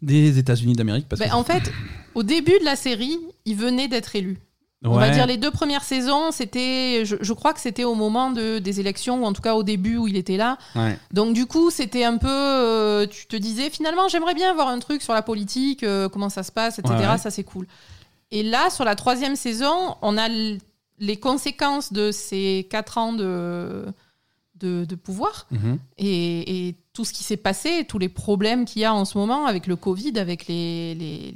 des 0.00 0.38
États-Unis 0.38 0.74
d'Amérique. 0.74 1.08
Parce 1.08 1.20
Ben, 1.20 1.28
que- 1.30 1.34
en 1.34 1.44
fait, 1.44 1.70
au 2.14 2.22
début 2.22 2.58
de 2.60 2.64
la 2.64 2.76
série, 2.76 3.18
il 3.44 3.56
venait 3.56 3.88
d'être 3.88 4.14
élu. 4.16 4.38
On 4.84 4.94
va 4.96 5.10
dire 5.10 5.26
les 5.26 5.36
deux 5.38 5.50
premières 5.50 5.82
saisons, 5.82 6.30
c'était, 6.30 7.04
je, 7.04 7.16
je 7.20 7.32
crois 7.32 7.52
que 7.52 7.60
c'était 7.60 7.82
au 7.84 7.94
moment 7.96 8.30
de, 8.30 8.58
des 8.60 8.78
élections, 8.78 9.22
ou 9.22 9.24
en 9.26 9.32
tout 9.32 9.42
cas 9.42 9.54
au 9.56 9.64
début 9.64 9.96
où 9.96 10.06
il 10.06 10.16
était 10.16 10.36
là. 10.36 10.56
Ouais. 10.76 10.96
Donc 11.12 11.34
du 11.34 11.46
coup, 11.46 11.70
c'était 11.70 12.04
un 12.04 12.16
peu, 12.16 12.28
euh, 12.30 13.06
tu 13.06 13.26
te 13.26 13.34
disais 13.34 13.70
finalement, 13.70 14.06
j'aimerais 14.08 14.34
bien 14.34 14.50
avoir 14.50 14.68
un 14.68 14.78
truc 14.78 15.02
sur 15.02 15.14
la 15.14 15.22
politique, 15.22 15.82
euh, 15.82 16.08
comment 16.08 16.28
ça 16.28 16.44
se 16.44 16.52
passe, 16.52 16.78
etc. 16.78 16.94
Ouais. 17.10 17.18
Ça 17.18 17.30
c'est 17.32 17.42
cool. 17.44 17.66
Et 18.30 18.42
là, 18.44 18.70
sur 18.70 18.84
la 18.84 18.94
troisième 18.94 19.34
saison, 19.34 19.96
on 20.00 20.16
a 20.16 20.28
les 21.00 21.16
conséquences 21.16 21.92
de 21.92 22.12
ces 22.12 22.66
quatre 22.70 22.98
ans 22.98 23.12
de, 23.12 23.84
de, 24.60 24.84
de 24.84 24.94
pouvoir 24.94 25.46
Mhm. 25.50 25.78
et, 25.98 26.68
et 26.68 26.74
tout 26.92 27.04
ce 27.04 27.12
qui 27.12 27.22
s'est 27.24 27.36
passé, 27.36 27.84
tous 27.88 27.98
les 27.98 28.08
problèmes 28.08 28.64
qu'il 28.64 28.82
y 28.82 28.84
a 28.84 28.92
en 28.92 29.04
ce 29.04 29.16
moment 29.18 29.46
avec 29.46 29.66
le 29.66 29.76
Covid, 29.76 30.18
avec 30.18 30.46
les, 30.48 30.94
les, 30.94 31.34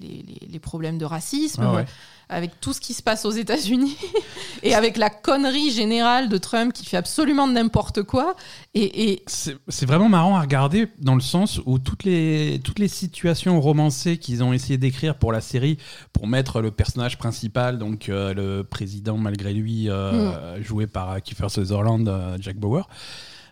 les- 0.50 0.58
problèmes 0.58 0.98
de 0.98 1.04
racisme, 1.04 1.64
ouais. 1.74 1.84
Avec 2.32 2.60
tout 2.60 2.72
ce 2.72 2.80
qui 2.80 2.94
se 2.94 3.02
passe 3.02 3.24
aux 3.24 3.30
États-Unis 3.30 3.96
et 4.62 4.74
avec 4.74 4.96
la 4.96 5.10
connerie 5.10 5.70
générale 5.70 6.28
de 6.28 6.38
Trump 6.38 6.72
qui 6.72 6.86
fait 6.86 6.96
absolument 6.96 7.46
n'importe 7.46 8.02
quoi. 8.02 8.34
Et, 8.74 9.10
et 9.12 9.22
C'est 9.26 9.86
vraiment 9.86 10.08
marrant 10.08 10.36
à 10.36 10.40
regarder 10.40 10.88
dans 10.98 11.14
le 11.14 11.20
sens 11.20 11.60
où 11.66 11.78
toutes 11.78 12.04
les, 12.04 12.60
toutes 12.64 12.78
les 12.78 12.88
situations 12.88 13.60
romancées 13.60 14.16
qu'ils 14.18 14.42
ont 14.42 14.52
essayé 14.52 14.78
d'écrire 14.78 15.14
pour 15.16 15.32
la 15.32 15.40
série, 15.40 15.78
pour 16.12 16.26
mettre 16.26 16.60
le 16.60 16.70
personnage 16.70 17.18
principal, 17.18 17.78
donc 17.78 18.08
euh, 18.08 18.32
le 18.34 18.64
président 18.64 19.16
malgré 19.18 19.52
lui, 19.52 19.88
euh, 19.88 20.12
Mm. 20.58 20.62
joué 20.62 20.86
par 20.86 21.20
Kiefer 21.22 21.48
Sutherland, 21.48 22.08
euh, 22.08 22.36
Jack 22.40 22.56
Bauer, 22.56 22.88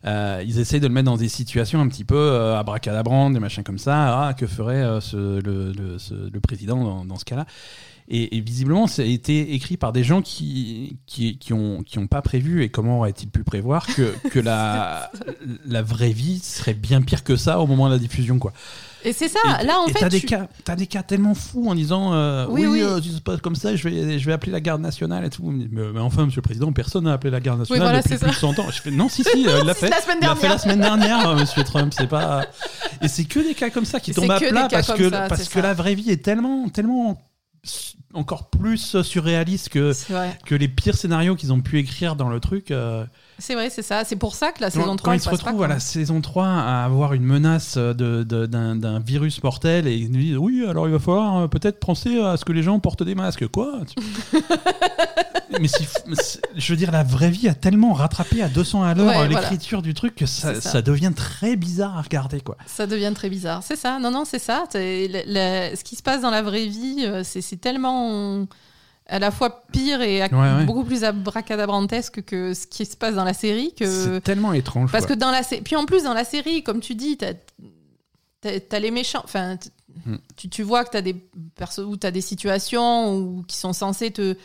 euh, 0.06 0.42
ils 0.46 0.58
essayent 0.58 0.80
de 0.80 0.86
le 0.86 0.94
mettre 0.94 1.06
dans 1.06 1.16
des 1.18 1.28
situations 1.28 1.80
un 1.80 1.88
petit 1.88 2.04
peu 2.04 2.16
euh, 2.16 2.58
abracadabrantes, 2.58 3.34
des 3.34 3.40
machins 3.40 3.62
comme 3.62 3.78
ça. 3.78 4.28
Ah, 4.28 4.34
que 4.34 4.46
ferait 4.46 4.76
euh, 4.82 5.00
ce- 5.00 5.40
le, 5.40 5.72
le- 5.72 5.98
ce- 5.98 6.30
le 6.32 6.40
président 6.40 6.82
dans, 6.82 7.04
dans 7.04 7.16
ce 7.16 7.24
cas-là? 7.26 7.44
Et, 8.10 8.36
et 8.36 8.40
visiblement, 8.40 8.86
ça 8.88 9.02
a 9.02 9.04
été 9.04 9.54
écrit 9.54 9.76
par 9.76 9.92
des 9.92 10.02
gens 10.04 10.20
qui 10.20 10.98
qui, 11.06 11.38
qui 11.38 11.52
ont 11.52 11.82
qui 11.82 11.98
ont 11.98 12.06
pas 12.08 12.22
prévu 12.22 12.62
et 12.64 12.68
comment 12.68 12.98
aurait-il 12.98 13.28
pu 13.30 13.44
prévoir 13.44 13.86
que 13.86 14.14
que 14.30 14.38
la 14.40 15.10
la 15.66 15.82
vraie 15.82 16.10
vie 16.12 16.40
serait 16.40 16.74
bien 16.74 17.02
pire 17.02 17.22
que 17.24 17.36
ça 17.36 17.60
au 17.60 17.66
moment 17.66 17.86
de 17.88 17.92
la 17.94 17.98
diffusion 17.98 18.38
quoi? 18.38 18.52
et 19.02 19.14
c'est 19.14 19.28
ça. 19.28 19.38
Et- 19.62 19.66
là, 19.66 19.78
en 19.80 19.86
et 19.86 19.92
fait, 19.92 20.00
t'as 20.00 20.08
des 20.10 20.20
tu- 20.20 20.26
cas 20.26 20.46
t'as 20.64 20.76
des 20.76 20.86
cas 20.86 21.02
tellement 21.02 21.34
fous 21.34 21.68
en 21.70 21.74
disant 21.74 22.12
euh, 22.12 22.46
Oui, 22.50 22.62
oui, 22.66 22.80
oui. 22.80 22.82
euh, 22.82 23.00
si 23.00 23.10
ça 23.10 23.16
se 23.16 23.22
passe 23.22 23.40
comme 23.40 23.54
ça 23.54 23.74
je 23.76 23.88
vais 23.88 24.18
je 24.18 24.26
vais 24.26 24.32
appeler 24.32 24.52
la 24.52 24.60
garde 24.60 24.82
nationale 24.82 25.24
et 25.24 25.30
tout 25.30 25.50
mais, 25.50 25.66
mais 25.70 26.00
enfin 26.00 26.26
monsieur 26.26 26.40
le 26.40 26.44
président 26.44 26.72
personne 26.72 27.04
n'a 27.04 27.12
appelé 27.14 27.30
la 27.30 27.40
garde 27.40 27.60
nationale 27.60 27.82
voilà, 27.82 28.02
depuis 28.02 28.18
plus 28.18 28.28
de 28.28 28.32
100 28.34 28.58
ans. 28.58 28.66
Je 28.70 28.82
fais 28.82 28.90
non 28.90 29.08
si 29.08 29.22
si 29.24 29.30
euh, 29.48 29.60
il 29.60 29.66
l'a 29.66 29.74
fait. 29.74 29.88
la 29.88 30.00
semaine 30.00 30.18
Il 30.20 30.26
l'a 30.26 30.34
fait 30.34 30.40
dernière. 30.40 30.52
la 30.52 30.58
semaine 30.58 30.80
dernière 30.80 31.36
monsieur 31.40 31.64
Trump 31.64 31.94
c'est 31.96 32.08
pas 32.08 32.44
et 33.00 33.08
c'est 33.08 33.24
que 33.24 33.38
des 33.40 33.54
cas 33.54 33.70
comme 33.70 33.84
ça 33.86 34.00
qui 34.00 34.12
tombent 34.12 34.30
à 34.30 34.38
plat 34.40 34.68
parce 34.70 34.92
que 34.92 35.08
ça, 35.10 35.26
parce 35.28 35.48
que 35.48 35.60
la 35.60 35.74
vraie 35.74 35.94
vie 35.94 36.10
est 36.10 36.22
tellement 36.22 36.68
tellement 36.68 37.22
encore 38.14 38.50
plus 38.50 39.02
surréaliste 39.02 39.68
que 39.68 39.92
que 40.44 40.54
les 40.54 40.68
pires 40.68 40.96
scénarios 40.96 41.36
qu'ils 41.36 41.52
ont 41.52 41.60
pu 41.60 41.78
écrire 41.78 42.16
dans 42.16 42.28
le 42.28 42.40
truc. 42.40 42.70
euh, 42.70 43.04
C'est 43.40 43.54
vrai, 43.54 43.68
c'est 43.70 43.82
ça. 43.82 44.04
C'est 44.04 44.16
pour 44.16 44.34
ça 44.34 44.52
que 44.52 44.60
la 44.60 44.70
quand, 44.70 44.80
saison 44.80 44.90
quand 44.90 44.96
3 44.96 45.14
ils 45.14 45.16
elle 45.16 45.22
se 45.22 45.28
retrouvent 45.30 45.62
à 45.62 45.68
la 45.68 45.80
saison 45.80 46.20
3 46.20 46.46
à 46.46 46.84
avoir 46.84 47.12
une 47.14 47.24
menace 47.24 47.76
de- 47.76 48.22
de- 48.22 48.46
d'un 48.46 48.76
d'un 48.76 49.00
virus 49.00 49.42
mortel 49.42 49.86
et 49.86 49.94
ils 49.96 50.10
nous 50.12 50.20
disent 50.20 50.36
oui, 50.36 50.64
alors 50.68 50.86
il 50.86 50.92
va 50.92 50.98
falloir 50.98 51.38
euh, 51.38 51.48
peut-être 51.48 51.80
penser 51.80 52.20
à 52.20 52.36
ce 52.36 52.44
que 52.44 52.52
les 52.52 52.62
gens 52.62 52.78
portent 52.78 53.02
des 53.02 53.14
masques. 53.14 53.48
Quoi 53.48 53.80
Mais 55.60 55.68
je 56.56 56.72
veux 56.72 56.76
dire, 56.76 56.90
la 56.92 57.02
vraie 57.02 57.30
vie 57.30 57.48
a 57.48 57.54
tellement 57.54 57.92
rattrapé 57.92 58.42
à 58.42 58.48
200 58.48 58.82
à 58.82 58.94
l'heure 58.94 59.06
Ouais, 59.08 59.14
voilà. 59.26 59.40
l'écriture 59.40 59.82
du 59.82 59.94
truc 59.94 60.14
que 60.14 60.26
ça, 60.26 60.54
ça. 60.54 60.70
ça 60.70 60.82
devient 60.82 61.12
très 61.14 61.56
bizarre 61.56 61.98
à 61.98 62.02
regarder. 62.02 62.40
quoi. 62.40 62.56
Ça 62.66 62.86
devient 62.86 63.12
très 63.14 63.28
bizarre. 63.28 63.62
C'est 63.62 63.76
ça. 63.76 63.98
Non, 63.98 64.10
non, 64.10 64.24
c'est 64.24 64.38
ça. 64.38 64.64
C'est- 64.70 65.08
le- 65.08 65.22
le- 65.26 65.76
ce 65.76 65.82
qui 65.84 65.96
se 65.96 66.02
passe 66.02 66.22
dans 66.22 66.30
la 66.30 66.42
vraie 66.42 66.66
vie, 66.66 66.98
euh, 67.04 67.22
c'est 67.24 67.40
c'est 67.40 67.56
tellement 67.56 68.46
à 69.10 69.18
la 69.18 69.30
fois 69.30 69.64
pire 69.72 70.00
et 70.00 70.20
ac- 70.20 70.32
Ouais, 70.32 70.58
ouais. 70.60 70.64
beaucoup 70.64 70.84
plus 70.84 71.04
abracadabrantesque 71.04 72.22
que 72.24 72.54
ce 72.54 72.66
qui 72.66 72.86
se 72.86 72.96
passe 72.96 73.14
dans 73.14 73.24
la 73.24 73.34
série. 73.34 73.74
Que... 73.74 74.14
C'est 74.14 74.20
tellement 74.22 74.52
étrange. 74.52 74.90
Parce 74.92 75.04
que 75.06 75.12
dans 75.14 75.30
la 75.30 75.42
puis 75.42 75.76
en 75.76 75.84
plus 75.84 76.04
dans 76.04 76.14
la 76.14 76.24
série, 76.24 76.62
comme 76.62 76.80
tu 76.80 76.94
dis, 76.94 77.16
t'as 77.18 77.32
as, 78.44 78.78
les 78.78 78.90
méchants. 78.90 79.22
Enfin, 79.24 79.56
Hmm. 80.06 80.16
tu, 80.36 80.48
tu 80.48 80.62
vois 80.62 80.84
que 80.84 80.90
t'as 80.90 81.00
des 81.02 81.14
perso 81.56 81.82
où 81.82 81.96
t'as 81.96 82.12
des 82.12 82.20
situations 82.20 83.16
où, 83.16 83.42
qui 83.48 83.56
sont 83.56 83.72
censées 83.72 84.12
te, 84.12 84.36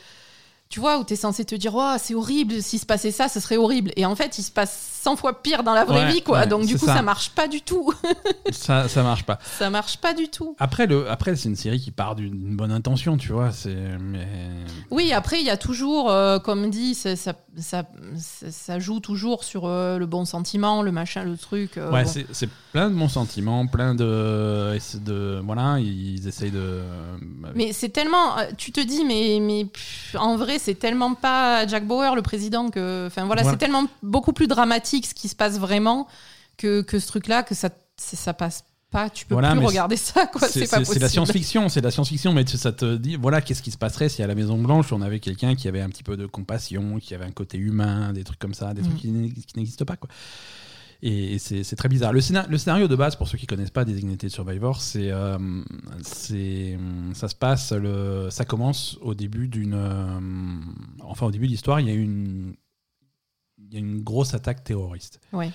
tu 0.70 0.80
vois, 0.80 0.98
où 0.98 1.04
t'es 1.04 1.16
censé 1.16 1.46
te 1.46 1.54
dire, 1.54 1.74
oh, 1.76 1.94
c'est 2.00 2.16
horrible. 2.16 2.64
S'il 2.64 2.80
se 2.80 2.86
passait 2.86 3.12
ça, 3.12 3.30
ce 3.30 3.40
serait 3.40 3.56
horrible. 3.58 3.92
Et 3.96 4.08
en 4.08 4.16
fait, 4.16 4.40
il 4.40 4.44
se 4.44 4.50
passe 4.52 4.95
100 5.06 5.16
fois 5.18 5.42
pire 5.44 5.62
dans 5.64 5.74
la 5.76 5.86
vraie 5.86 6.06
Ouais, 6.06 6.12
vie, 6.14 6.22
quoi. 6.24 6.40
ouais, 6.40 6.48
Donc 6.48 6.66
du 6.66 6.78
coup, 6.80 6.86
ça. 6.88 6.96
ça 6.96 7.02
marche 7.04 7.30
pas 7.30 7.48
du 7.48 7.62
tout. 7.62 7.94
ça, 8.52 8.88
ça 8.88 9.04
marche 9.04 9.24
pas. 9.24 9.38
ça 9.60 9.70
marche 9.70 9.98
pas 9.98 10.14
du 10.14 10.30
tout. 10.30 10.56
Après, 10.60 10.88
le, 10.88 11.10
après 11.10 11.36
c'est 11.36 11.48
une 11.50 11.56
série 11.56 11.80
qui 11.80 11.92
part 11.92 12.16
d'une 12.16 12.56
bonne 12.56 12.72
intention, 12.72 13.16
tu 13.18 13.32
vois. 13.32 13.52
C'est, 13.52 13.76
mais... 14.00 14.28
Oui, 14.90 15.14
après, 15.14 15.40
il 15.40 15.46
y 15.46 15.50
a 15.52 15.58
toujours, 15.58 16.10
euh, 16.10 16.40
comme 16.40 16.70
dit, 16.72 16.96
ça, 16.96 17.16
ça, 17.16 17.34
ça, 18.50 18.80
joue 18.80 19.00
toujours 19.00 19.44
sur 19.44 19.66
euh, 19.66 19.98
le 19.98 20.06
bon 20.08 20.26
sentiment, 20.26 20.82
le 20.82 20.92
machin, 20.92 21.24
le 21.24 21.38
truc. 21.38 21.78
euh, 21.78 21.92
Ouais, 21.92 22.04
bon. 22.04 22.12
c'est, 22.32 22.50
plein 22.72 22.90
de 22.90 22.96
bons 22.96 23.08
sentiments, 23.10 23.68
plein 23.68 23.96
de, 23.96 24.78
de. 25.00 25.40
Voilà, 25.44 25.78
ils 25.80 26.28
essayent 26.28 26.52
de. 26.52 26.82
Mais 27.56 27.74
c'est 27.74 27.90
tellement. 27.90 28.36
Tu 28.58 28.72
te 28.72 28.80
dis, 28.82 29.06
mais, 29.06 29.38
mais 29.42 29.66
pff, 29.66 30.16
en 30.20 30.36
vrai, 30.36 30.58
c'est 30.60 30.76
tellement 30.76 31.14
pas 31.14 31.66
Jack 31.68 31.86
Bauer, 31.86 32.16
le 32.16 32.22
président, 32.22 32.70
que. 32.70 33.06
Enfin 33.08 33.26
voilà, 33.26 33.44
Voilà. 33.44 33.58
c'est 33.58 33.66
tellement 33.66 33.84
beaucoup 34.04 34.34
plus 34.34 34.48
dramatique 34.48 34.95
ce 35.04 35.14
qui 35.14 35.28
se 35.28 35.36
passe 35.36 35.58
vraiment 35.60 36.08
que, 36.58 36.82
que 36.82 37.00
ce 37.00 37.08
truc-là, 37.08 37.44
que 37.44 37.56
ça, 37.56 37.70
c'est- 37.98 38.16
ça 38.16 38.34
passe 38.34 38.64
pas. 38.92 39.10
Tu 39.10 39.26
peux 39.26 39.34
Voilà, 39.36 39.52
plus 39.56 39.66
regarder 39.66 39.98
ça, 39.98 40.28
quoi. 40.28 40.48
C'est 40.48 40.62
pas 40.62 40.78
c'est 40.78 40.84
possible. 40.86 41.00
la 41.02 41.10
science-fiction, 41.10 41.68
c'est 41.70 41.82
la 41.82 41.92
science-fiction, 41.92 42.32
mais 42.34 42.46
ça 42.46 42.72
te 42.72 42.96
dit, 42.96 43.18
voilà, 43.18 43.42
qu'est-ce 43.42 43.62
qui 43.62 43.72
se 43.72 43.78
passerait 43.78 44.08
si 44.08 44.24
à 44.24 44.28
la 44.28 44.36
Maison 44.36 44.58
Blanche 44.62 44.94
on 44.94 45.02
avait 45.02 45.20
quelqu'un 45.20 45.56
qui 45.56 45.68
avait 45.68 45.82
un 45.82 45.90
petit 45.90 46.04
peu 46.04 46.16
de 46.16 46.26
compassion, 46.28 47.00
qui 47.00 47.14
avait 47.14 47.26
un 47.26 47.32
côté 47.32 47.58
humain, 47.58 48.14
des 48.14 48.24
trucs 48.24 48.40
comme 48.40 48.54
ça, 48.54 48.74
des 48.74 48.82
Mm. 48.82 48.86
trucs 48.86 48.98
qui 48.98 49.08
n'ex- 49.12 49.46
qui 49.46 49.58
n'existent 49.58 49.84
pas, 49.86 49.98
quoi. 49.98 50.10
Et, 51.02 51.38
c'est 51.40 51.64
c'est 51.64 51.76
très 51.76 51.90
bizarre. 51.90 52.14
Le, 52.14 52.22
scénar- 52.22 52.48
le 52.50 52.58
scénario 52.58 52.88
de 52.88 52.96
base, 52.96 53.16
pour 53.18 53.28
ceux 53.28 53.38
qui 53.38 53.46
connaissent 53.48 53.70
pas 53.70 53.84
Designated 53.86 54.30
Survivor, 54.30 54.82
c'est, 54.82 55.12
euh, 55.12 55.38
c'est, 56.02 56.78
ça 57.14 57.28
se 57.28 57.36
passe, 57.36 57.74
le, 57.74 58.30
ça 58.32 58.46
commence 58.46 58.98
au 59.02 59.14
début 59.14 59.48
d'une, 59.50 59.74
euh, 59.76 60.20
enfin 61.04 61.26
au 61.28 61.32
début 61.32 61.48
de 61.48 61.52
l'histoire, 61.52 61.80
il 61.82 61.88
y 61.88 61.92
a 61.92 61.94
une, 61.94 62.56
y 63.74 63.76
a 63.76 63.80
une 63.80 64.02
grosse 64.02 64.34
attaque 64.34 64.64
terroriste. 64.64 65.20
Ouais. 65.34 65.52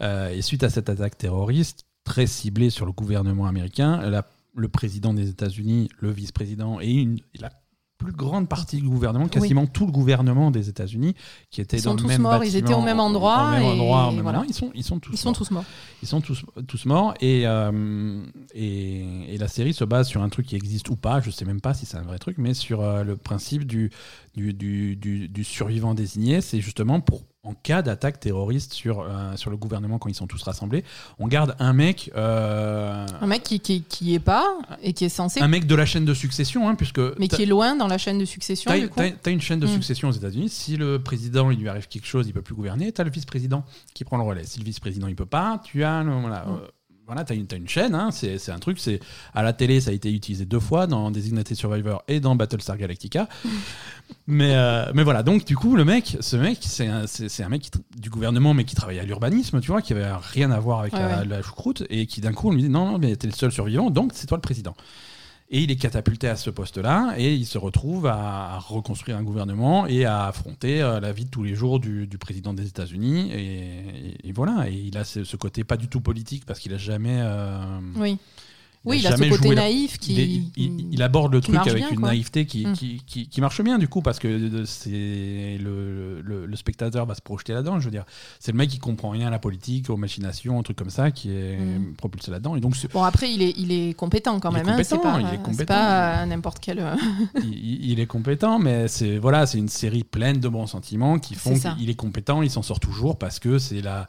Euh, 0.00 0.30
et 0.30 0.42
suite 0.42 0.62
à 0.62 0.70
cette 0.70 0.88
attaque 0.88 1.18
terroriste, 1.18 1.84
très 2.04 2.26
ciblée 2.26 2.70
sur 2.70 2.86
le 2.86 2.92
gouvernement 2.92 3.46
américain, 3.46 3.98
la- 4.08 4.26
le 4.54 4.68
président 4.68 5.12
des 5.14 5.28
États-Unis, 5.28 5.88
le 6.00 6.10
vice-président 6.10 6.80
et, 6.80 6.90
une- 6.92 7.18
la 7.38 7.50
plus 7.98 8.12
grande 8.12 8.48
partie 8.48 8.76
du 8.76 8.88
gouvernement, 8.88 9.26
quasiment 9.26 9.66
tout 9.66 9.84
le 9.84 9.90
gouvernement 9.90 10.52
des 10.52 10.68
États-Unis, 10.68 11.14
qui 11.50 11.60
était 11.60 11.78
Ils 11.78 11.80
sont 11.82 11.90
dans 11.90 11.96
le 11.96 12.02
tous 12.02 12.06
même 12.06 12.22
morts, 12.22 12.44
ils 12.44 12.52
bâtiment, 12.52 12.58
étaient 12.68 12.74
au 12.74 12.80
même 12.82 13.00
endroit, 13.00 13.48
au 13.48 13.50
même 13.50 13.62
et 13.62 13.66
endroit, 13.66 14.06
au 14.06 14.10
même 14.12 14.22
voilà. 14.22 14.38
endroit. 14.38 14.46
Ils 14.48 14.54
sont, 14.54 14.70
ils 14.72 14.84
sont 14.84 15.00
tous 15.00 15.12
Ils 15.14 15.16
sont 15.18 15.30
morts. 15.30 15.36
tous 15.38 15.50
morts. 15.50 15.64
Ils 16.02 16.06
sont 16.08 16.20
tous, 16.20 16.44
tous 16.68 16.84
morts 16.86 17.14
et, 17.20 17.42
euh, 17.48 18.22
et, 18.54 19.34
et 19.34 19.38
la 19.38 19.48
série 19.48 19.74
se 19.74 19.82
base 19.82 20.06
sur 20.06 20.22
un 20.22 20.28
truc 20.28 20.46
qui 20.46 20.54
existe 20.54 20.88
ou 20.90 20.96
pas, 20.96 21.20
je 21.20 21.30
sais 21.30 21.44
même 21.44 21.60
pas 21.60 21.74
si 21.74 21.86
c'est 21.86 21.96
un 21.96 22.02
vrai 22.02 22.20
truc, 22.20 22.38
mais 22.38 22.54
sur 22.54 22.82
euh, 22.82 23.02
le 23.02 23.16
principe 23.16 23.64
du, 23.66 23.90
du, 24.38 24.54
du, 24.54 24.96
du- 24.96 25.28
du 25.28 25.42
survivant 25.44 25.94
désigné. 25.94 26.40
C'est 26.40 26.60
justement 26.60 27.00
pour, 27.00 27.22
en 27.42 27.54
cas 27.54 27.82
d'attaque 27.82 28.20
terroriste 28.20 28.72
sur, 28.72 29.00
euh, 29.00 29.34
sur 29.36 29.50
le 29.50 29.56
gouvernement 29.56 29.98
quand 29.98 30.08
ils 30.08 30.14
sont 30.14 30.26
tous 30.26 30.42
rassemblés, 30.42 30.84
on 31.18 31.26
garde 31.28 31.56
un 31.58 31.72
mec, 31.72 32.10
euh, 32.16 33.06
Un 33.20 33.26
mec 33.26 33.42
qui, 33.42 33.58
qui, 33.60 33.82
qui 33.82 34.14
est 34.14 34.20
pas 34.20 34.46
et 34.82 34.92
qui 34.92 35.04
est 35.04 35.08
censé, 35.08 35.40
un 35.40 35.48
mec 35.48 35.66
de 35.66 35.74
la 35.74 35.86
chaîne 35.86 36.04
de 36.04 36.14
succession, 36.14 36.68
hein, 36.68 36.74
puisque 36.74 37.00
mais 37.18 37.26
qui 37.28 37.42
est 37.42 37.46
loin 37.46 37.74
dans 37.76 37.86
la 37.88 37.98
chaîne 37.98 38.18
de 38.18 38.24
succession, 38.24 38.70
T'as 38.70 38.78
du 38.78 38.88
coup. 38.88 38.94
t'as- 39.00 39.10
t'as 39.10 39.30
une 39.30 39.40
chaîne 39.40 39.60
de 39.60 39.66
Mm. 39.66 39.70
succession 39.72 40.08
aux 40.08 40.12
États-Unis. 40.12 40.48
Si 40.50 40.76
le 40.76 40.98
président 41.02 41.50
il 41.50 41.58
lui 41.58 41.68
arrive 41.68 41.88
quelque 41.88 42.06
chose, 42.06 42.26
il 42.28 42.32
peut 42.32 42.42
plus 42.42 42.54
gouverner. 42.54 42.92
T'as 42.92 43.04
le 43.04 43.10
vice-président 43.10 43.64
qui 43.94 44.04
prend 44.04 44.16
le 44.18 44.24
relais. 44.24 44.44
Si 44.44 44.58
le 44.58 44.64
vice-président 44.64 45.06
il 45.08 45.16
peut 45.16 45.26
pas, 45.26 45.60
tu 45.64 45.84
as 45.84 46.02
le- 46.02 46.12
voilà. 46.20 46.44
Mm. 46.46 46.50
euh, 46.54 46.68
voilà, 47.08 47.24
t'as 47.24 47.34
une, 47.34 47.46
t'as 47.46 47.56
une 47.56 47.68
chaîne, 47.68 47.94
hein, 47.94 48.10
c'est 48.10 48.50
un 48.50 48.58
truc, 48.58 48.78
c'est 48.78 49.00
à 49.34 49.42
la 49.42 49.54
télé, 49.54 49.80
ça 49.80 49.90
a 49.90 49.94
été 49.94 50.12
utilisé 50.12 50.44
deux 50.44 50.60
fois 50.60 50.86
dans 50.86 51.10
Designated 51.10 51.56
Survivor 51.56 52.04
et 52.06 52.20
dans 52.20 52.36
Battlestar 52.36 52.76
Galactica. 52.76 53.28
mais, 54.26 54.54
euh, 54.54 54.92
mais 54.94 55.02
voilà, 55.02 55.22
donc 55.22 55.46
du 55.46 55.56
coup, 55.56 55.74
le 55.74 55.86
mec, 55.86 56.18
ce 56.20 56.36
mec, 56.36 56.58
c'est 56.60 56.86
un, 56.86 57.04
un 57.04 57.48
mec 57.48 57.62
qui 57.62 57.70
du 57.96 58.10
gouvernement, 58.10 58.52
mais 58.52 58.64
qui 58.64 58.74
travaillait 58.74 59.00
à 59.00 59.04
l'urbanisme, 59.04 59.60
tu 59.60 59.70
vois, 59.70 59.80
qui 59.80 59.94
avait 59.94 60.06
rien 60.32 60.50
à 60.50 60.60
voir 60.60 60.80
avec 60.80 60.92
Ouais, 60.92 61.00
la, 61.00 61.18
ouais. 61.20 61.24
la 61.24 61.42
choucroute, 61.42 61.82
et 61.88 62.06
qui 62.06 62.20
d'un 62.20 62.32
coup, 62.34 62.48
on 62.48 62.52
lui 62.52 62.62
dit 62.62 62.68
non, 62.68 62.92
non, 62.92 62.98
mais 62.98 63.16
t'es 63.16 63.26
le 63.26 63.32
seul 63.32 63.50
survivant, 63.50 63.88
donc 63.90 64.12
c'est 64.14 64.26
toi 64.26 64.36
le 64.36 64.42
président. 64.42 64.74
Et 65.50 65.62
il 65.62 65.70
est 65.70 65.76
catapulté 65.76 66.28
à 66.28 66.36
ce 66.36 66.50
poste-là 66.50 67.14
et 67.16 67.34
il 67.34 67.46
se 67.46 67.56
retrouve 67.56 68.06
à, 68.06 68.58
reconstruire 68.58 69.16
un 69.16 69.22
gouvernement 69.22 69.86
et 69.86 70.04
à 70.04 70.26
affronter 70.26 70.82
euh, 70.82 71.00
la 71.00 71.12
vie 71.12 71.24
de 71.24 71.30
tous 71.30 71.42
les 71.42 71.54
jours 71.54 71.80
du, 71.80 72.06
président 72.20 72.52
des 72.52 72.66
États-Unis. 72.66 73.30
Et, 73.32 74.32
voilà, 74.32 74.68
et 74.68 74.74
il 74.74 74.98
a 74.98 75.04
ce, 75.04 75.24
ce 75.24 75.36
côté 75.36 75.64
pas 75.64 75.78
du 75.78 75.88
tout 75.88 76.02
politique 76.02 76.44
parce 76.44 76.60
qu'il 76.60 76.74
a 76.74 76.78
jamais. 76.78 77.18
euh, 77.22 77.80
Oui. 77.96 78.18
Il 78.94 79.00
Oui, 79.00 79.06
a 79.06 79.10
il 79.10 79.12
a 79.14 79.16
ce 79.16 79.28
côté 79.30 79.48
la- 79.50 79.62
naïf 79.62 79.98
qui. 79.98 80.50
il, 80.56 81.02
aborde 81.02 81.32
le 81.32 81.40
qui 81.40 81.52
truc 81.52 81.66
avec 81.66 81.76
bien, 81.82 81.90
une 81.90 82.00
quoi. 82.00 82.08
naïveté 82.08 82.46
qui, 82.46 82.66
Mm. 82.66 82.72
qui, 82.72 83.02
qui- 83.06 83.28
qui 83.28 83.40
marche 83.40 83.60
bien 83.62 83.78
du 83.78 83.88
coup 83.88 84.02
parce 84.02 84.18
que 84.18 84.64
c'est 84.64 85.58
le, 85.60 86.20
le, 86.22 86.46
le 86.46 86.56
spectateur 86.56 87.06
va 87.06 87.14
se 87.14 87.20
projeter 87.22 87.52
là-dedans. 87.52 87.78
Je 87.80 87.84
veux 87.84 87.90
dire, 87.90 88.04
c'est 88.40 88.52
le 88.52 88.58
mec 88.58 88.70
qui 88.70 88.78
comprend 88.78 89.10
rien 89.10 89.28
à 89.28 89.30
la 89.30 89.38
politique, 89.38 89.90
aux 89.90 89.96
machinations, 89.96 90.58
aux 90.58 90.62
trucs 90.62 90.76
comme 90.78 90.90
ça, 90.90 91.10
qui 91.10 91.30
est 91.30 91.56
Mm. 91.58 91.94
propulsé 91.96 92.30
là-dedans. 92.30 92.56
Et 92.56 92.60
donc 92.60 92.74
Bon, 92.92 93.02
après, 93.02 93.32
il 93.32 93.42
est, 93.42 93.54
il 93.56 93.72
est 93.72 93.94
compétent 93.94 94.38
quand 94.40 94.50
Il 94.50 94.56
est 94.56 94.58
même. 94.64 94.68
hein, 94.68 94.72
compétent, 94.76 94.98
pas, 94.98 95.20
il 95.20 95.34
est 95.34 95.42
compétent. 95.42 95.64
pas 95.74 96.26
n'importe 96.26 96.58
quel. 96.60 96.78
euh, 96.78 96.94
il, 97.44 98.00
est 98.00 98.06
compétent, 98.06 98.58
mais 98.58 98.88
c'est 98.88 99.18
voilà, 99.18 99.46
c'est 99.46 99.58
une 99.58 99.68
série 99.68 100.04
pleine 100.04 100.38
de 100.40 100.48
bons 100.48 100.66
sentiments 100.66 101.18
qui 101.18 101.34
font 101.34 101.54
qu'il 101.76 101.90
est 101.90 101.94
compétent, 101.94 102.42
il 102.42 102.50
s'en 102.50 102.62
sort 102.62 102.80
toujours 102.80 103.18
parce 103.18 103.38
que 103.38 103.58
c'est 103.58 103.80
la 103.80 104.06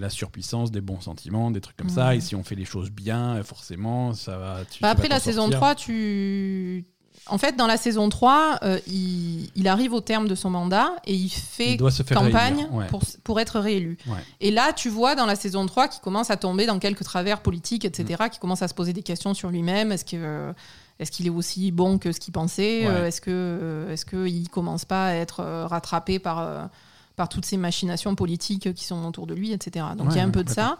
la 0.00 0.10
surpuissance 0.10 0.70
des 0.70 0.82
bons 0.82 1.00
sentiments, 1.00 1.50
des 1.50 1.60
trucs 1.62 1.76
comme 1.76 1.86
Mhm. 1.86 1.94
ça. 1.94 2.14
Et 2.14 2.20
si 2.20 2.34
on 2.34 2.42
fait 2.44 2.54
les 2.54 2.64
choses 2.66 2.90
bien, 2.90 3.42
forcément, 3.42 4.12
ça 4.16 4.36
va. 4.38 4.58
tu- 4.70 4.80
Bah, 4.82 4.90
après 4.90 5.08
la 5.08 5.20
saison 5.20 5.42
sortir. 5.42 5.58
3, 5.58 5.74
tu. 5.74 6.84
En 7.28 7.38
fait, 7.38 7.56
dans 7.56 7.66
la 7.66 7.76
saison 7.76 8.08
3, 8.08 8.58
euh, 8.62 8.78
il, 8.86 9.50
il 9.56 9.66
arrive 9.66 9.92
au 9.92 10.00
terme 10.00 10.28
de 10.28 10.36
son 10.36 10.48
mandat 10.48 10.90
et 11.06 11.14
il 11.14 11.28
fait 11.28 11.72
il 11.72 11.76
doit 11.76 11.90
se 11.90 12.04
faire 12.04 12.16
campagne 12.18 12.68
ouais. 12.70 12.86
pour, 12.86 13.02
pour 13.24 13.40
être 13.40 13.58
réélu. 13.58 13.98
Ouais. 14.06 14.18
Et 14.40 14.52
là, 14.52 14.72
tu 14.72 14.88
vois 14.88 15.16
dans 15.16 15.26
la 15.26 15.34
saison 15.34 15.66
3 15.66 15.88
qu'il 15.88 16.00
commence 16.02 16.30
à 16.30 16.36
tomber 16.36 16.66
dans 16.66 16.78
quelques 16.78 17.02
travers 17.02 17.40
politiques, 17.40 17.84
etc., 17.84 18.22
Mm. 18.26 18.30
qui 18.30 18.38
commence 18.38 18.62
à 18.62 18.68
se 18.68 18.74
poser 18.74 18.92
des 18.92 19.02
questions 19.02 19.34
sur 19.34 19.50
lui-même. 19.50 19.90
Est-ce 19.92 20.04
que. 20.04 20.16
euh, 20.16 20.52
Est-ce 21.00 21.10
qu'il 21.10 21.26
est 21.26 21.30
aussi 21.30 21.72
bon 21.72 21.98
que 21.98 22.12
ce 22.12 22.20
qu'il 22.20 22.32
pensait 22.32 22.86
Ouais. 22.86 22.94
Euh, 22.94 23.06
Est-ce 23.08 23.20
que 23.20 23.86
est-ce 23.90 24.06
qu'il 24.06 24.48
commence 24.48 24.84
pas 24.84 25.08
à 25.08 25.14
être 25.14 25.42
rattrapé 25.68 26.18
par, 26.20 26.70
par 27.16 27.28
toutes 27.28 27.44
ces 27.44 27.56
machinations 27.56 28.14
politiques 28.14 28.72
qui 28.72 28.84
sont 28.84 29.04
autour 29.04 29.26
de 29.26 29.34
lui, 29.34 29.52
etc. 29.52 29.84
Donc 29.98 30.08
il 30.12 30.16
y 30.16 30.20
a 30.20 30.24
un 30.24 30.30
peu 30.30 30.44
de 30.44 30.48
ça. 30.50 30.78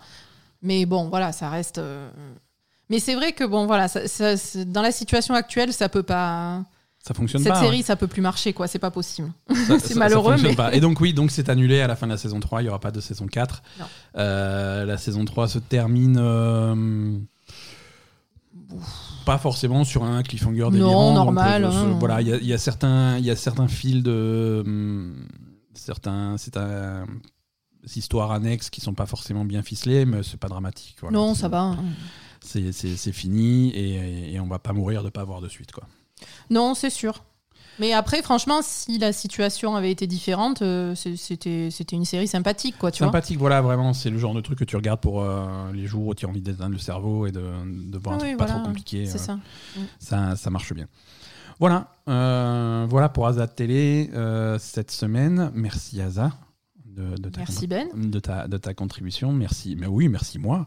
Mais 0.62 0.86
bon, 0.86 1.08
voilà, 1.08 1.32
ça 1.32 1.50
reste. 1.50 1.78
euh, 1.78 2.08
Mais 2.90 3.00
c'est 3.00 3.14
vrai 3.14 3.32
que 3.32 3.44
bon, 3.44 3.66
voilà, 3.66 3.88
ça- 3.88 4.06
ça- 4.08 4.36
c'est- 4.36 4.64
dans 4.64 4.82
la 4.82 4.92
situation 4.92 5.34
actuelle, 5.34 5.72
ça 5.72 5.88
peut 5.88 6.02
pas. 6.04 6.62
Ça 7.00 7.14
fonctionne 7.14 7.42
Cette 7.42 7.52
pas. 7.52 7.60
série, 7.60 7.76
ouais. 7.78 7.82
ça 7.84 7.94
peut 7.96 8.08
plus 8.08 8.20
marcher, 8.22 8.52
quoi. 8.52 8.66
C'est 8.66 8.78
pas 8.80 8.90
possible. 8.90 9.30
C'est 9.50 9.78
ça 9.80 9.98
malheureux, 9.98 10.32
fonctionne 10.32 10.50
mais- 10.50 10.56
pas. 10.56 10.74
Et 10.74 10.80
donc 10.80 11.00
oui, 11.00 11.12
donc 11.14 11.30
c'est 11.30 11.48
annulé 11.48 11.80
à 11.80 11.86
la 11.86 11.94
fin 11.96 12.06
de 12.06 12.12
la 12.12 12.18
saison 12.18 12.40
3, 12.40 12.62
il 12.62 12.64
n'y 12.64 12.68
aura 12.68 12.80
pas 12.80 12.90
de 12.90 13.00
saison 13.00 13.26
4. 13.26 13.62
Non. 13.78 13.84
Euh, 14.18 14.84
la 14.84 14.96
saison 14.98 15.24
3 15.24 15.46
se 15.46 15.58
termine 15.60 16.16
euh, 16.20 17.16
pas 19.24 19.38
forcément 19.38 19.84
sur 19.84 20.04
un 20.04 20.22
cliffhanger 20.22 20.62
Non, 20.62 20.70
délirant. 20.70 21.14
donc, 21.14 21.24
normal, 21.26 21.64
hein. 21.64 21.96
voilà, 21.98 22.20
il 22.22 22.28
y, 22.28 22.32
a- 22.32 22.36
y 22.54 22.58
certains 22.58 23.18
il 23.18 23.24
y 23.24 23.30
a 23.30 23.36
certains 23.36 23.68
fils 23.68 24.02
de 24.02 24.62
hum, 24.64 25.26
certains 25.74 26.36
c'est 26.38 26.56
un 26.56 27.04
histoires 27.94 28.32
annexes 28.32 28.68
qui 28.70 28.80
sont 28.80 28.94
pas 28.94 29.06
forcément 29.06 29.44
bien 29.44 29.62
ficelées, 29.62 30.04
mais 30.06 30.22
c'est 30.24 30.38
pas 30.40 30.48
dramatique. 30.48 30.96
voilà. 31.00 31.16
non, 31.16 31.34
ça 31.34 31.48
va. 31.48 31.60
hein. 31.60 31.76
C'est 32.46 33.12
fini 33.12 33.70
et, 33.70 34.34
et 34.34 34.40
on 34.40 34.46
va 34.46 34.58
pas 34.58 34.72
mourir 34.72 35.02
de 35.02 35.10
pas 35.10 35.20
avoir 35.20 35.40
de 35.40 35.48
suite 35.48 35.72
quoi. 35.72 35.84
Non, 36.50 36.74
c'est 36.74 36.90
sûr. 36.90 37.24
Mais 37.78 37.92
après, 37.92 38.22
franchement, 38.22 38.60
si 38.62 38.98
la 38.98 39.12
situation 39.12 39.76
avait 39.76 39.90
été 39.90 40.06
différente, 40.06 40.62
euh, 40.62 40.94
c'était 40.94 41.68
une 41.92 42.04
série 42.04 42.26
sympathique, 42.26 42.78
quoi. 42.78 42.90
Tu 42.90 43.00
vois 43.02 43.08
Sympathique, 43.08 43.38
voilà, 43.38 43.60
vraiment, 43.60 43.92
c'est 43.92 44.08
le 44.08 44.18
genre 44.18 44.32
de 44.32 44.40
truc 44.40 44.58
que 44.58 44.64
tu 44.64 44.76
regardes 44.76 45.00
pour 45.00 45.22
euh, 45.22 45.70
les 45.74 45.86
jours 45.86 46.06
où 46.06 46.14
tu 46.14 46.24
as 46.24 46.28
envie 46.28 46.40
d'éteindre 46.40 46.72
le 46.72 46.78
cerveau 46.78 47.26
et 47.26 47.32
de, 47.32 47.42
de 47.64 47.98
voir 47.98 48.16
un 48.16 48.18
truc 48.18 48.36
pas 48.38 48.46
trop 48.46 48.60
compliqué. 48.60 49.06
C'est 49.06 49.16
euh, 49.16 49.18
ça. 49.18 49.38
ça. 49.98 50.36
Ça 50.36 50.50
marche 50.50 50.72
bien. 50.72 50.86
Voilà, 51.58 51.88
voilà 52.06 53.08
pour 53.08 53.26
Aza 53.26 53.46
Télé 53.46 54.10
cette 54.58 54.90
semaine. 54.90 55.50
Merci 55.54 56.00
Aza 56.00 56.32
de, 56.96 57.16
de 57.20 57.28
ta 57.28 57.40
Merci 57.40 57.66
Ben. 57.66 57.86
de 57.94 58.18
ta, 58.20 58.48
de 58.48 58.56
ta 58.56 58.72
contribution. 58.74 59.32
Merci. 59.32 59.76
Mais 59.78 59.86
oui, 59.86 60.08
merci 60.08 60.38
moi. 60.38 60.66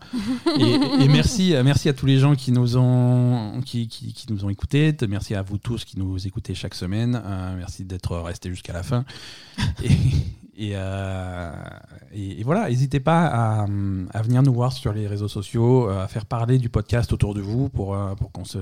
et, 0.59 1.03
et 1.03 1.07
merci, 1.07 1.53
merci 1.63 1.89
à 1.89 1.93
tous 1.93 2.05
les 2.05 2.19
gens 2.19 2.35
qui 2.35 2.51
nous 2.51 2.77
ont, 2.77 3.61
qui, 3.65 3.87
qui, 3.87 4.13
qui 4.13 4.31
nous 4.31 4.45
ont 4.45 4.49
écoutés. 4.49 4.95
Merci 5.09 5.35
à 5.35 5.41
vous 5.41 5.57
tous 5.57 5.85
qui 5.85 5.97
nous 5.99 6.25
écoutez 6.27 6.53
chaque 6.55 6.75
semaine. 6.75 7.21
Euh, 7.25 7.55
merci 7.57 7.83
d'être 7.85 8.15
restés 8.17 8.49
jusqu'à 8.49 8.73
la 8.73 8.83
fin. 8.83 9.05
Et, 9.83 9.89
et, 10.57 10.71
euh, 10.75 11.51
et- 12.13 12.41
et 12.41 12.43
voilà, 12.43 12.67
n'hésitez 12.69 12.99
pas 12.99 13.25
à, 13.27 13.65
à 14.13 14.21
venir 14.21 14.43
nous 14.43 14.53
voir 14.53 14.73
sur 14.73 14.91
les 14.91 15.07
réseaux 15.07 15.29
sociaux, 15.29 15.89
euh, 15.89 16.03
à 16.03 16.07
faire 16.09 16.25
parler 16.25 16.57
du 16.57 16.67
podcast 16.67 17.13
autour 17.13 17.33
de 17.33 17.39
vous 17.39 17.69
pour, 17.69 17.95
euh, 17.95 18.13
pour 18.15 18.29
qu'on 18.33 18.43
se, 18.43 18.57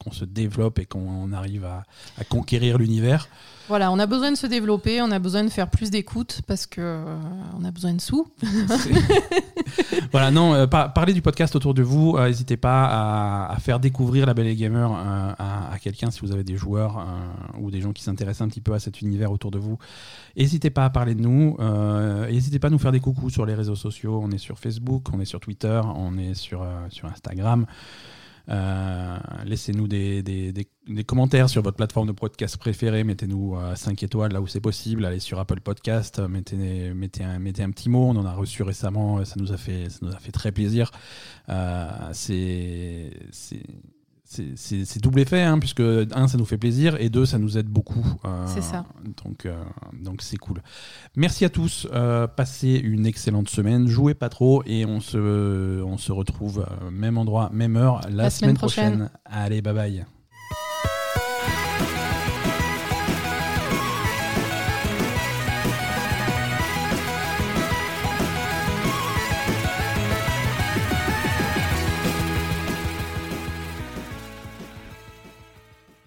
qu'on 0.00 0.10
se 0.10 0.24
développe 0.24 0.80
et 0.80 0.84
qu'on 0.84 1.32
arrive 1.32 1.64
à, 1.64 1.84
à 2.18 2.24
conquérir 2.24 2.78
l'univers. 2.78 3.28
Voilà, 3.68 3.90
on 3.90 3.98
a 3.98 4.06
besoin 4.06 4.30
de 4.30 4.36
se 4.36 4.46
développer, 4.46 5.02
on 5.02 5.10
a 5.10 5.18
besoin 5.18 5.42
de 5.42 5.48
faire 5.48 5.68
plus 5.68 5.90
d'écoute 5.90 6.40
parce 6.46 6.66
que 6.66 6.80
euh, 6.80 7.04
on 7.58 7.64
a 7.64 7.70
besoin 7.72 7.94
de 7.94 8.00
sous. 8.00 8.26
Voilà, 10.12 10.30
non, 10.30 10.54
euh, 10.54 10.66
par- 10.66 10.92
parlez 10.92 11.12
du 11.12 11.20
podcast 11.20 11.56
autour 11.56 11.74
de 11.74 11.82
vous. 11.82 12.16
euh, 12.16 12.28
N'hésitez 12.28 12.56
pas 12.56 13.48
à, 13.50 13.56
faire 13.58 13.80
découvrir 13.80 14.24
la 14.26 14.34
Belle 14.34 14.46
et 14.46 14.54
Gamer 14.54 14.90
à, 14.92 15.76
quelqu'un 15.82 16.10
si 16.10 16.20
vous 16.20 16.32
avez 16.32 16.44
des 16.44 16.56
joueurs 16.56 17.04
ou 17.58 17.70
des 17.70 17.80
gens 17.80 17.92
qui 17.92 18.02
s'intéressent 18.02 18.46
un 18.46 18.48
petit 18.48 18.60
peu 18.60 18.72
à 18.72 18.78
cet 18.78 19.02
univers 19.02 19.32
autour 19.32 19.50
de 19.50 19.58
vous. 19.58 19.78
N'hésitez 20.36 20.70
pas 20.70 20.84
à 20.84 20.90
parler 20.90 21.14
de 21.14 21.20
nous. 21.20 21.56
N'hésitez 22.28 22.58
pas 22.58 22.68
à 22.68 22.70
nous 22.70 22.78
faire 22.78 22.92
des 22.92 23.00
coucous 23.00 23.30
sur 23.30 23.44
les 23.46 23.54
réseaux 23.54 23.76
sociaux. 23.76 24.20
On 24.22 24.30
est 24.30 24.38
sur 24.38 24.58
Facebook, 24.58 25.06
on 25.12 25.20
est 25.20 25.24
sur 25.26 25.40
Twitter, 25.40 25.80
on 25.96 26.16
est 26.16 26.34
sur 26.34 26.62
Instagram. 27.04 27.66
Euh, 28.48 29.18
Laissez-nous 29.44 29.88
des, 29.88 30.22
des, 30.22 31.04
commentaires 31.04 31.48
sur 31.48 31.62
votre 31.62 31.76
plateforme 31.76 32.08
de 32.08 32.12
podcast 32.12 32.56
préférée. 32.56 33.04
Mettez-nous 33.04 33.56
5 33.74 34.02
étoiles 34.02 34.32
là 34.32 34.40
où 34.40 34.46
c'est 34.46 34.60
possible. 34.60 35.04
Allez 35.04 35.20
sur 35.20 35.38
Apple 35.38 35.60
Podcast, 35.60 36.20
mettez, 36.20 36.56
mettez, 36.94 37.24
un, 37.24 37.70
petit 37.70 37.88
mot. 37.88 38.08
On 38.08 38.16
en 38.16 38.24
a 38.24 38.32
reçu 38.32 38.62
récemment. 38.62 39.24
Ça 39.24 39.34
nous 39.36 39.52
a 39.52 39.56
fait, 39.56 39.90
ça 39.90 39.98
nous 40.02 40.12
a 40.12 40.18
fait 40.18 40.32
très 40.32 40.52
plaisir. 40.52 40.90
Euh, 41.48 42.10
c'est 42.12 43.10
c'est 44.56 45.02
double 45.02 45.20
effet, 45.20 45.42
hein, 45.42 45.58
puisque 45.58 45.80
un, 45.80 46.28
ça 46.28 46.38
nous 46.38 46.44
fait 46.44 46.58
plaisir, 46.58 46.96
et 47.00 47.08
deux, 47.08 47.26
ça 47.26 47.38
nous 47.38 47.58
aide 47.58 47.66
beaucoup. 47.66 48.04
Euh, 48.24 48.44
c'est 48.46 48.62
ça. 48.62 48.84
Donc, 49.24 49.46
euh, 49.46 49.62
donc 49.92 50.22
c'est 50.22 50.36
cool. 50.36 50.62
Merci 51.16 51.44
à 51.44 51.48
tous. 51.48 51.86
Euh, 51.92 52.26
passez 52.26 52.80
une 52.82 53.06
excellente 53.06 53.48
semaine. 53.48 53.86
Jouez 53.86 54.14
pas 54.14 54.28
trop, 54.28 54.62
et 54.66 54.84
on 54.84 55.00
se, 55.00 55.82
on 55.82 55.98
se 55.98 56.12
retrouve 56.12 56.66
même 56.90 57.18
endroit, 57.18 57.50
même 57.52 57.76
heure 57.76 58.00
la, 58.10 58.30
semaine, 58.30 58.56
prochaine. 58.56 59.10
Allez, 59.24 59.62
bye 59.62 59.74
bye. 59.74 60.06